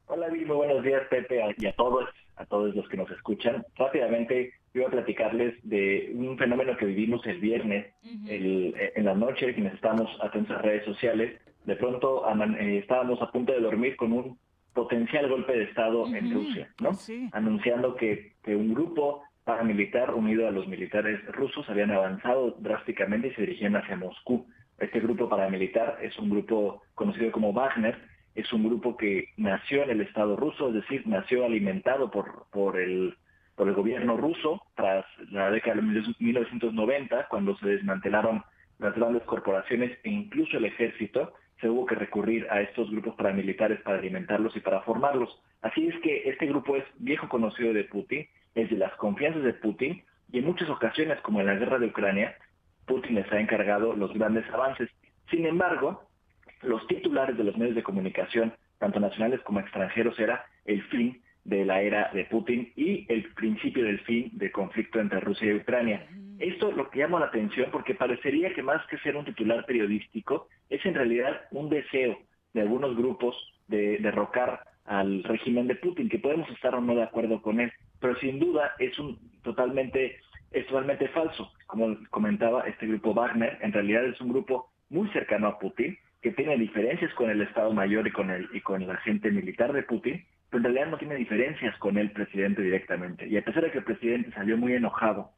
Hola, 0.07 0.27
muy 0.29 0.43
buenos 0.43 0.83
días, 0.83 1.01
Pepe, 1.09 1.41
a- 1.41 1.53
y 1.57 1.65
a 1.65 1.73
todos, 1.73 2.05
a 2.35 2.45
todos 2.45 2.75
los 2.75 2.87
que 2.89 2.97
nos 2.97 3.09
escuchan. 3.09 3.65
Rápidamente, 3.75 4.53
iba 4.73 4.87
a 4.87 4.91
platicarles 4.91 5.55
de 5.63 6.11
un 6.13 6.37
fenómeno 6.37 6.77
que 6.77 6.85
vivimos 6.85 7.25
el 7.25 7.39
viernes, 7.39 7.87
el- 8.27 8.75
eh, 8.77 8.93
en 8.95 9.05
la 9.05 9.15
noche, 9.15 9.53
quienes 9.55 9.73
estamos 9.73 10.07
atentos 10.21 10.55
a 10.55 10.61
redes 10.61 10.85
sociales. 10.85 11.41
De 11.65 11.75
pronto 11.75 12.23
eh, 12.59 12.77
estábamos 12.77 13.19
a 13.21 13.31
punto 13.31 13.51
de 13.51 13.59
dormir 13.61 13.95
con 13.95 14.11
un 14.11 14.37
potencial 14.75 15.27
golpe 15.27 15.53
de 15.53 15.63
Estado 15.63 16.05
en 16.13 16.31
Rusia, 16.31 16.69
¿no? 16.79 16.93
Sí. 16.93 17.29
Anunciando 17.31 17.95
que, 17.95 18.33
que 18.43 18.55
un 18.55 18.75
grupo 18.75 19.23
paramilitar 19.45 20.13
unido 20.13 20.47
a 20.47 20.51
los 20.51 20.67
militares 20.67 21.25
rusos 21.27 21.67
habían 21.69 21.91
avanzado 21.91 22.57
drásticamente 22.59 23.29
y 23.29 23.33
se 23.33 23.41
dirigían 23.41 23.75
hacia 23.75 23.95
Moscú. 23.95 24.45
Este 24.77 24.99
grupo 24.99 25.29
paramilitar 25.29 25.97
es 26.01 26.17
un 26.19 26.29
grupo 26.29 26.83
conocido 26.93 27.31
como 27.31 27.53
Wagner, 27.53 27.97
es 28.35 28.51
un 28.51 28.65
grupo 28.65 28.97
que 28.97 29.29
nació 29.37 29.83
en 29.83 29.91
el 29.91 30.01
Estado 30.01 30.35
ruso, 30.35 30.67
es 30.67 30.73
decir, 30.75 31.07
nació 31.07 31.45
alimentado 31.45 32.11
por, 32.11 32.47
por, 32.51 32.77
el, 32.77 33.15
por 33.55 33.69
el 33.69 33.75
gobierno 33.75 34.17
ruso 34.17 34.61
tras 34.75 35.05
la 35.31 35.49
década 35.51 35.77
de 35.77 35.83
1990, 36.19 37.27
cuando 37.29 37.55
se 37.57 37.67
desmantelaron 37.67 38.43
las 38.79 38.93
grandes 38.95 39.23
corporaciones 39.23 39.97
e 40.03 40.09
incluso 40.09 40.57
el 40.57 40.65
ejército, 40.65 41.33
se 41.65 41.69
hubo 41.71 41.87
que 41.87 41.95
recurrir 41.95 42.45
a 42.51 42.61
estos 42.61 42.91
grupos 42.91 43.15
paramilitares 43.15 43.81
para 43.81 43.97
alimentarlos 43.97 44.55
y 44.55 44.59
para 44.59 44.81
formarlos. 44.81 45.41
Así 45.63 45.87
es 45.87 45.99
que 46.01 46.29
este 46.29 46.45
grupo 46.45 46.75
es 46.75 46.83
viejo 46.99 47.27
conocido 47.27 47.73
de 47.73 47.85
Putin, 47.85 48.27
es 48.53 48.69
de 48.69 48.77
las 48.77 48.93
confianzas 48.97 49.41
de 49.41 49.53
Putin 49.53 50.03
y 50.31 50.37
en 50.37 50.45
muchas 50.45 50.69
ocasiones, 50.69 51.19
como 51.21 51.39
en 51.39 51.47
la 51.47 51.55
guerra 51.55 51.79
de 51.79 51.87
Ucrania, 51.87 52.35
Putin 52.85 53.15
les 53.15 53.31
ha 53.31 53.39
encargado 53.39 53.95
los 53.95 54.13
grandes 54.13 54.47
avances. 54.53 54.91
Sin 55.31 55.47
embargo, 55.47 56.03
los 56.61 56.85
titulares 56.85 57.35
de 57.35 57.43
los 57.43 57.57
medios 57.57 57.73
de 57.73 57.81
comunicación, 57.81 58.53
tanto 58.77 58.99
nacionales 58.99 59.41
como 59.41 59.59
extranjeros, 59.59 60.19
era 60.19 60.45
el 60.65 60.83
fin 60.89 61.19
de 61.45 61.63
la 61.63 61.81
era 61.81 62.09
de 62.11 62.25
Putin 62.25 62.73
y 62.75 63.05
el 63.07 63.31
principio 63.33 63.85
del 63.85 63.99
fin 64.01 64.31
del 64.33 64.51
conflicto 64.51 64.99
entre 64.99 65.19
Rusia 65.19 65.51
y 65.51 65.55
Ucrania. 65.55 66.05
Esto 66.39 66.71
lo 66.71 66.89
que 66.89 66.99
llama 66.99 67.19
la 67.19 67.27
atención 67.27 67.69
porque 67.71 67.93
parecería 67.95 68.53
que 68.53 68.63
más 68.63 68.85
que 68.87 68.97
ser 68.97 69.15
un 69.15 69.25
titular 69.25 69.65
periodístico, 69.65 70.49
es 70.69 70.85
en 70.85 70.95
realidad 70.95 71.41
un 71.51 71.69
deseo 71.69 72.17
de 72.53 72.61
algunos 72.61 72.97
grupos 72.97 73.35
de 73.67 73.99
derrocar 73.99 74.61
al 74.85 75.23
régimen 75.23 75.67
de 75.67 75.75
Putin, 75.75 76.09
que 76.09 76.19
podemos 76.19 76.49
estar 76.49 76.75
o 76.75 76.81
no 76.81 76.95
de 76.95 77.03
acuerdo 77.03 77.41
con 77.41 77.59
él, 77.59 77.71
pero 77.99 78.15
sin 78.17 78.39
duda 78.39 78.73
es 78.79 78.97
un 78.99 79.17
totalmente 79.43 80.19
es 80.51 80.65
totalmente 80.67 81.07
falso. 81.09 81.51
Como 81.67 81.97
comentaba 82.09 82.61
este 82.67 82.87
grupo 82.87 83.13
Wagner, 83.13 83.57
en 83.61 83.73
realidad 83.73 84.05
es 84.05 84.19
un 84.21 84.29
grupo 84.29 84.71
muy 84.89 85.09
cercano 85.09 85.47
a 85.47 85.59
Putin, 85.59 85.97
que 86.21 86.31
tiene 86.31 86.57
diferencias 86.57 87.13
con 87.13 87.29
el 87.29 87.41
Estado 87.41 87.71
Mayor 87.73 88.07
y 88.07 88.11
con 88.11 88.31
el 88.31 88.47
y 88.53 88.61
con 88.61 88.85
la 88.87 88.97
gente 88.97 89.31
militar 89.31 89.73
de 89.73 89.83
Putin, 89.83 90.23
pero 90.55 90.69
en 90.69 90.73
realidad 90.73 90.91
no 90.91 90.97
tiene 90.97 91.15
diferencias 91.15 91.77
con 91.79 91.97
el 91.97 92.11
presidente 92.11 92.61
directamente. 92.61 93.27
Y 93.27 93.35
a 93.35 93.43
pesar 93.43 93.61
de 93.61 93.71
que 93.71 93.79
el 93.79 93.83
presidente 93.83 94.31
salió 94.31 94.55
muy 94.55 94.71
enojado 94.71 95.31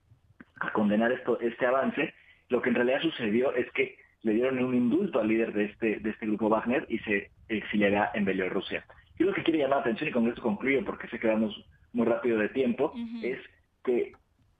a 0.60 0.72
condenar 0.74 1.12
esto, 1.12 1.40
este 1.40 1.66
avance, 1.66 2.14
lo 2.50 2.62
que 2.62 2.70
en 2.70 2.76
realidad 2.76 3.02
sucedió 3.02 3.52
es 3.56 3.66
que 3.72 3.98
le 4.22 4.34
dieron 4.34 4.64
un 4.64 4.76
indulto 4.76 5.20
al 5.20 5.28
líder 5.28 5.54
de 5.54 5.66
este, 5.66 6.00
de 6.02 6.10
este 6.12 6.28
grupo 6.28 6.50
Wagner 6.50 6.86
y 6.88 7.00
se 7.00 7.32
exiliará 7.50 8.12
en 8.14 8.26
Bielorrusia. 8.26 8.86
Y 9.18 9.24
lo 9.24 9.34
que 9.34 9.42
quiere 9.42 9.58
llamar 9.58 9.78
la 9.78 9.82
atención, 9.86 10.10
y 10.10 10.14
con 10.14 10.28
esto 10.28 10.44
concluyo 10.44 10.86
porque 10.86 11.08
sé 11.08 11.18
que 11.18 11.30
vamos 11.30 11.66
muy 11.94 12.06
rápido 12.06 12.38
de 12.38 12.50
tiempo, 12.50 12.94
es 13.24 13.40
que 13.84 14.12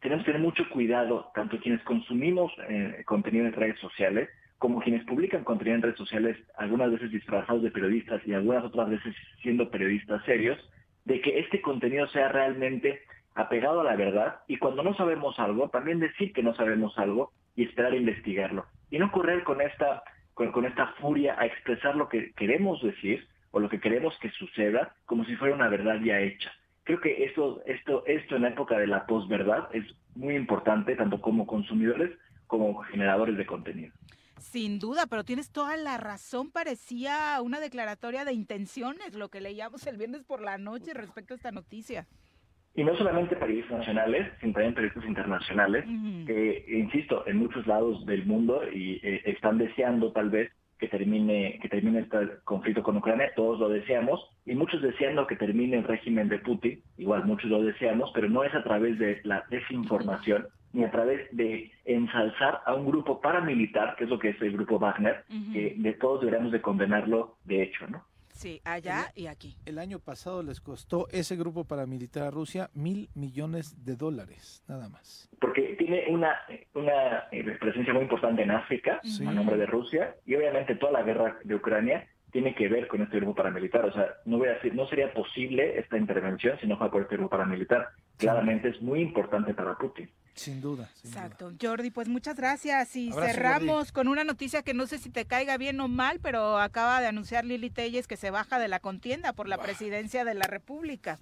tenemos 0.02 0.26
que 0.26 0.32
tener 0.32 0.42
mucho 0.42 0.68
cuidado, 0.70 1.32
tanto 1.36 1.60
quienes 1.60 1.84
consumimos 1.84 2.52
eh, 2.68 3.04
contenido 3.06 3.46
en 3.46 3.54
redes 3.54 3.80
sociales, 3.80 4.28
como 4.58 4.82
quienes 4.82 5.06
publican 5.06 5.44
contenido 5.44 5.76
en 5.76 5.82
redes 5.84 5.98
sociales, 5.98 6.38
algunas 6.58 6.92
veces 6.92 7.12
disfrazados 7.12 7.62
de 7.62 7.72
periodistas 7.72 8.22
y 8.26 8.34
algunas 8.34 8.64
otras 8.64 8.90
veces 8.90 9.16
siendo 9.42 9.70
periodistas 9.70 10.24
serios, 10.26 10.58
de 11.06 11.22
que 11.22 11.40
este 11.40 11.62
contenido 11.62 12.08
sea 12.08 12.30
realmente 12.30 13.02
apegado 13.36 13.82
a 13.82 13.84
la 13.84 13.96
verdad 13.96 14.42
y 14.48 14.58
cuando 14.58 14.84
no 14.84 14.96
sabemos 14.96 15.40
algo, 15.40 15.70
también 15.70 16.00
decir 16.00 16.34
que 16.34 16.44
no 16.44 16.56
sabemos 16.56 16.98
algo 16.98 17.32
y 17.56 17.64
esperar 17.64 17.94
a 17.94 17.98
investigarlo. 17.98 18.66
Y 18.90 18.98
no 19.00 19.12
correr 19.12 19.44
con 19.44 19.62
esta, 19.62 20.04
con, 20.34 20.66
esta 20.66 20.88
furia 21.00 21.36
a 21.40 21.46
expresar 21.46 21.96
lo 21.96 22.10
que 22.10 22.34
queremos 22.34 22.82
decir 22.82 23.28
o 23.52 23.60
lo 23.60 23.70
que 23.70 23.80
queremos 23.80 24.18
que 24.20 24.32
suceda 24.32 24.96
como 25.06 25.24
si 25.26 25.36
fuera 25.36 25.56
una 25.56 25.70
verdad 25.70 26.00
ya 26.04 26.20
hecha. 26.20 26.52
Creo 26.84 27.00
que 27.00 27.26
esto, 27.26 27.62
esto, 27.66 28.04
esto 28.06 28.36
en 28.36 28.44
la 28.44 28.50
época 28.50 28.78
de 28.80 28.88
la 28.88 29.06
posverdad 29.06 29.70
es 29.74 29.84
muy 30.16 30.36
importante, 30.36 30.96
tanto 30.96 31.22
como 31.22 31.46
consumidores 31.46 32.12
como 32.48 32.82
generadores 32.84 33.38
de 33.38 33.46
contenido. 33.46 33.94
Sin 34.40 34.80
duda, 34.80 35.08
pero 35.10 35.24
tienes 35.24 35.52
toda 35.52 35.78
la 35.78 35.98
razón. 35.98 36.52
Parecía 36.52 37.42
una 37.42 37.60
declaratoria 37.60 38.26
de 38.26 38.34
intenciones 38.34 39.16
lo 39.16 39.30
que 39.30 39.42
leíamos 39.42 39.86
el 39.88 39.98
viernes 39.98 40.24
por 40.24 40.42
la 40.42 40.58
noche 40.58 40.94
respecto 40.94 41.34
a 41.34 41.38
esta 41.38 41.52
noticia. 41.52 42.08
Y 42.76 42.84
no 42.84 42.96
solamente 42.96 43.36
periodistas 43.36 43.80
nacionales, 43.80 44.32
sino 44.40 44.54
también 44.54 44.76
periodistas 44.76 45.06
internacionales, 45.06 45.84
que, 46.28 46.64
insisto, 46.68 47.28
en 47.28 47.38
muchos 47.38 47.66
lados 47.66 48.06
del 48.06 48.26
mundo 48.28 48.62
y 48.72 49.00
eh, 49.02 49.24
están 49.26 49.58
deseando 49.58 50.12
tal 50.12 50.30
vez 50.30 50.52
que 50.78 50.88
termine 50.88 51.58
que 51.60 51.70
termine 51.70 52.02
este 52.02 52.38
conflicto 52.44 52.84
con 52.84 52.98
Ucrania, 52.98 53.32
todos 53.36 53.60
lo 53.60 53.70
deseamos, 53.70 54.22
y 54.46 54.54
muchos 54.54 54.80
deseando 54.82 55.26
que 55.26 55.36
termine 55.36 55.78
el 55.78 55.86
régimen 55.86 56.30
de 56.30 56.38
Putin, 56.38 56.84
igual 56.98 57.26
muchos 57.26 57.50
lo 57.50 57.64
deseamos, 57.64 58.12
pero 58.14 58.30
no 58.30 58.44
es 58.44 58.54
a 58.54 58.64
través 58.64 59.00
de 59.00 59.22
la 59.24 59.44
desinformación 59.50 60.48
ni 60.74 60.84
a 60.84 60.92
través 60.92 61.28
de 61.36 61.72
ensalzar 61.86 62.62
a 62.66 62.74
un 62.74 62.86
grupo 62.86 63.20
paramilitar, 63.22 63.96
que 63.96 64.04
es 64.04 64.10
lo 64.10 64.20
que 64.20 64.30
es 64.30 64.42
el 64.42 64.54
grupo 64.54 64.80
Wagner, 64.80 65.24
que 65.54 65.76
de 65.78 65.94
todos 65.94 66.22
deberíamos 66.22 66.52
de 66.52 66.62
condenarlo 66.62 67.38
de 67.46 67.64
hecho, 67.64 67.88
¿no? 67.88 68.06
Sí, 68.38 68.62
allá 68.66 69.12
y 69.16 69.26
aquí. 69.26 69.58
El 69.66 69.80
año 69.80 69.98
pasado 69.98 70.44
les 70.44 70.62
costó 70.62 71.08
ese 71.10 71.36
grupo 71.36 71.66
paramilitar 71.66 72.22
a 72.22 72.30
Rusia 72.30 72.70
mil 72.76 73.10
millones 73.16 73.84
de 73.84 73.96
dólares, 73.96 74.64
nada 74.68 74.90
más. 74.90 75.28
Porque 75.42 75.76
tiene 75.76 76.06
una, 76.10 76.36
una 76.76 77.24
eh, 77.32 77.58
presencia 77.60 77.94
muy 77.94 78.04
importante 78.04 78.44
en 78.44 78.52
África, 78.52 79.02
a 79.02 79.32
nombre 79.32 79.58
de 79.58 79.66
Rusia, 79.66 80.16
y 80.28 80.36
obviamente 80.36 80.76
toda 80.76 80.92
la 80.92 81.02
guerra 81.02 81.40
de 81.44 81.56
Ucrania 81.56 82.08
tiene 82.32 82.54
que 82.56 82.68
ver 82.68 82.88
con 82.88 83.02
este 83.02 83.18
grupo 83.18 83.36
paramilitar. 83.36 83.86
O 83.86 83.94
sea, 83.94 84.16
no 84.26 84.38
voy 84.38 84.50
a 84.50 84.54
decir, 84.54 84.76
no 84.76 84.88
sería 84.88 85.14
posible 85.14 85.80
esta 85.80 85.98
intervención 85.98 86.58
si 86.60 86.68
no 86.68 86.78
fuera 86.78 86.92
por 86.92 87.02
este 87.04 87.16
grupo 87.16 87.32
paramilitar. 87.32 87.90
Claramente 88.18 88.70
es 88.70 88.82
muy 88.82 89.02
importante 89.02 89.54
para 89.54 89.78
Putin. 89.78 90.10
Sin 90.34 90.62
duda. 90.62 90.90
Exacto. 91.04 91.52
Jordi, 91.60 91.90
pues 91.90 92.08
muchas 92.08 92.38
gracias. 92.38 92.96
Y 92.96 93.12
cerramos 93.12 93.92
con 93.92 94.08
una 94.08 94.24
noticia 94.24 94.62
que 94.62 94.76
no 94.76 94.86
sé 94.86 95.00
si 95.00 95.10
te 95.10 95.26
caiga 95.26 95.58
bien 95.58 95.80
o 95.80 95.88
mal, 95.88 96.20
pero 96.22 96.60
acaba 96.60 97.02
de 97.02 97.08
anunciar 97.08 97.44
Lili 97.44 97.72
Telles 97.72 98.08
que 98.08 98.18
se 98.18 98.30
baja 98.30 98.60
de 98.60 98.68
la 98.68 98.80
contienda 98.80 99.34
por 99.34 99.48
la 99.48 99.58
presidencia 99.58 100.26
de 100.26 100.36
la 100.36 100.46
República. 100.46 101.18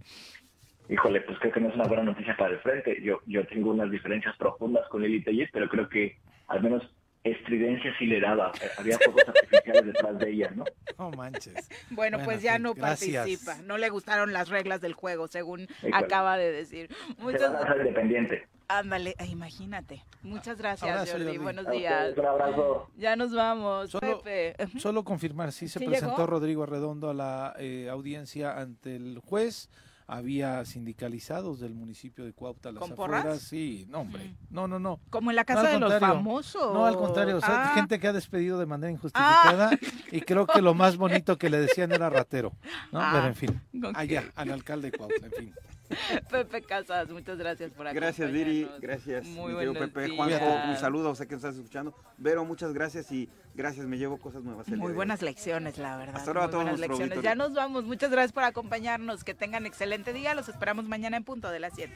Híjole, 0.90 1.22
pues 1.22 1.40
creo 1.40 1.54
que 1.54 1.62
no 1.62 1.70
es 1.70 1.76
una 1.76 1.88
buena 1.88 2.04
noticia 2.04 2.36
para 2.36 2.54
el 2.54 2.60
frente. 2.60 3.02
Yo, 3.02 3.22
yo 3.26 3.48
tengo 3.48 3.72
unas 3.72 3.90
diferencias 3.90 4.36
profundas 4.36 4.88
con 4.90 5.02
Lili 5.02 5.24
Telles, 5.24 5.50
pero 5.54 5.70
creo 5.70 5.88
que 5.88 6.18
al 6.48 6.62
menos 6.62 6.84
estridencia 7.26 7.92
sí 7.98 8.06
le 8.06 8.20
daba. 8.20 8.52
Había 8.78 8.98
fuegos 9.00 9.24
artificiales 9.28 9.86
detrás 9.86 10.20
de 10.20 10.32
ella, 10.32 10.52
¿no? 10.56 10.64
No 10.98 11.12
manches. 11.12 11.70
Bueno, 11.90 12.20
pues 12.24 12.42
ya 12.42 12.58
no 12.58 12.74
participa. 12.74 13.58
No 13.64 13.78
le 13.78 13.90
gustaron 13.90 14.32
las 14.32 14.48
reglas 14.48 14.80
del 14.80 14.94
juego, 14.94 15.28
según 15.28 15.68
acaba 15.92 16.38
de 16.38 16.52
decir. 16.52 16.90
Muchas 17.18 17.52
gracias. 17.52 17.78
independiente. 17.78 18.48
Ándale, 18.68 19.16
eh, 19.20 19.26
imagínate. 19.28 20.04
Muchas 20.24 20.58
gracias, 20.58 21.12
Jordi. 21.12 21.38
Buenos 21.38 21.70
días. 21.70 22.18
Un 22.18 22.26
abrazo. 22.26 22.90
Ya 22.96 23.16
nos 23.16 23.34
vamos, 23.36 23.92
solo, 23.92 24.22
Pepe. 24.22 24.56
Solo 24.80 25.04
confirmar, 25.04 25.52
sí 25.52 25.68
se 25.68 25.80
presentó 25.80 26.26
Rodrigo 26.26 26.64
Arredondo 26.64 27.10
a 27.10 27.14
la 27.14 27.56
eh, 27.60 27.90
audiencia 27.90 28.58
ante 28.58 28.96
el 28.96 29.20
juez 29.20 29.70
había 30.08 30.64
sindicalizados 30.66 31.60
del 31.60 31.74
municipio 31.74 32.26
de 32.26 32.34
Cuautla 32.34 32.72
las 32.72 32.92
afueras. 32.92 33.42
Sí, 33.42 33.86
no, 33.90 34.02
hombre. 34.02 34.36
No, 34.50 34.68
no, 34.68 34.80
no. 34.80 35.00
Como 35.10 35.32
en 35.32 35.36
la 35.36 35.46
casa 35.46 35.70
de 35.70 35.80
los 35.80 36.00
famosos. 36.00 36.74
No, 36.74 36.86
al 36.86 36.96
contrario, 36.96 37.38
o 37.38 37.42
sea, 37.42 37.72
ah. 37.72 37.74
gente 37.74 38.00
que 38.00 38.08
ha 38.08 38.14
despedido 38.14 38.60
de 38.60 38.66
manera 38.66 38.92
injustificada 38.92 39.72
ah. 39.74 39.78
y 40.12 40.22
creo 40.22 40.46
que 40.46 40.62
lo 40.62 40.74
más 40.76 40.98
bonito 40.98 41.38
que 41.38 41.50
le 41.50 41.60
decían 41.60 41.92
era 41.92 42.10
ratero, 42.10 42.54
¿no? 42.92 43.00
Pero 43.00 43.24
ah, 43.24 43.28
en 43.28 43.36
fin, 43.36 43.62
allá, 43.96 44.32
al 44.36 44.52
alcalde 44.52 44.92
de 44.92 44.98
Cuautla, 44.98 45.28
en 45.28 45.34
fin. 45.34 45.54
Pepe 46.32 46.62
Casas, 46.64 47.10
muchas 47.10 47.38
gracias 47.38 47.72
por 47.72 47.92
Gracias, 47.94 48.32
Diri. 48.32 48.70
Gracias, 48.80 49.26
Muy 49.26 49.54
mi 49.54 49.74
Pepe. 49.74 50.06
Días. 50.06 50.16
Juanjo, 50.16 50.70
un 50.70 50.78
saludo, 50.78 51.16
sé 51.16 51.28
que 51.28 51.36
nos 51.36 51.44
estás 51.44 51.58
escuchando. 51.58 51.96
Vero, 52.18 52.46
muchas 52.46 52.74
gracias 52.74 53.12
y 53.12 53.30
gracias, 53.54 53.86
me 53.86 53.98
llevo 53.98 54.18
cosas 54.18 54.44
nuevas. 54.44 54.68
Muy 54.70 54.94
buenas 54.94 55.22
lecciones, 55.22 55.78
la 55.78 55.98
verdad. 55.98 56.16
Hasta 56.16 56.34
luego 56.34 56.48
a 56.48 56.52
todos. 56.52 56.80
Lecciones. 56.80 57.22
Ya 57.22 57.36
nos 57.36 57.54
vamos. 57.54 57.86
Muchas 57.86 58.10
gracias 58.12 58.32
por 58.32 58.44
acompañarnos. 58.44 59.24
Que 59.24 59.34
tengan 59.34 59.66
excelente 59.66 60.14
día. 60.14 60.36
Los 60.36 60.50
esperamos 60.50 60.86
mañana 60.86 61.18
en 61.18 61.24
punto 61.24 61.50
de 61.50 61.60
las 61.60 61.74
7. 61.76 61.94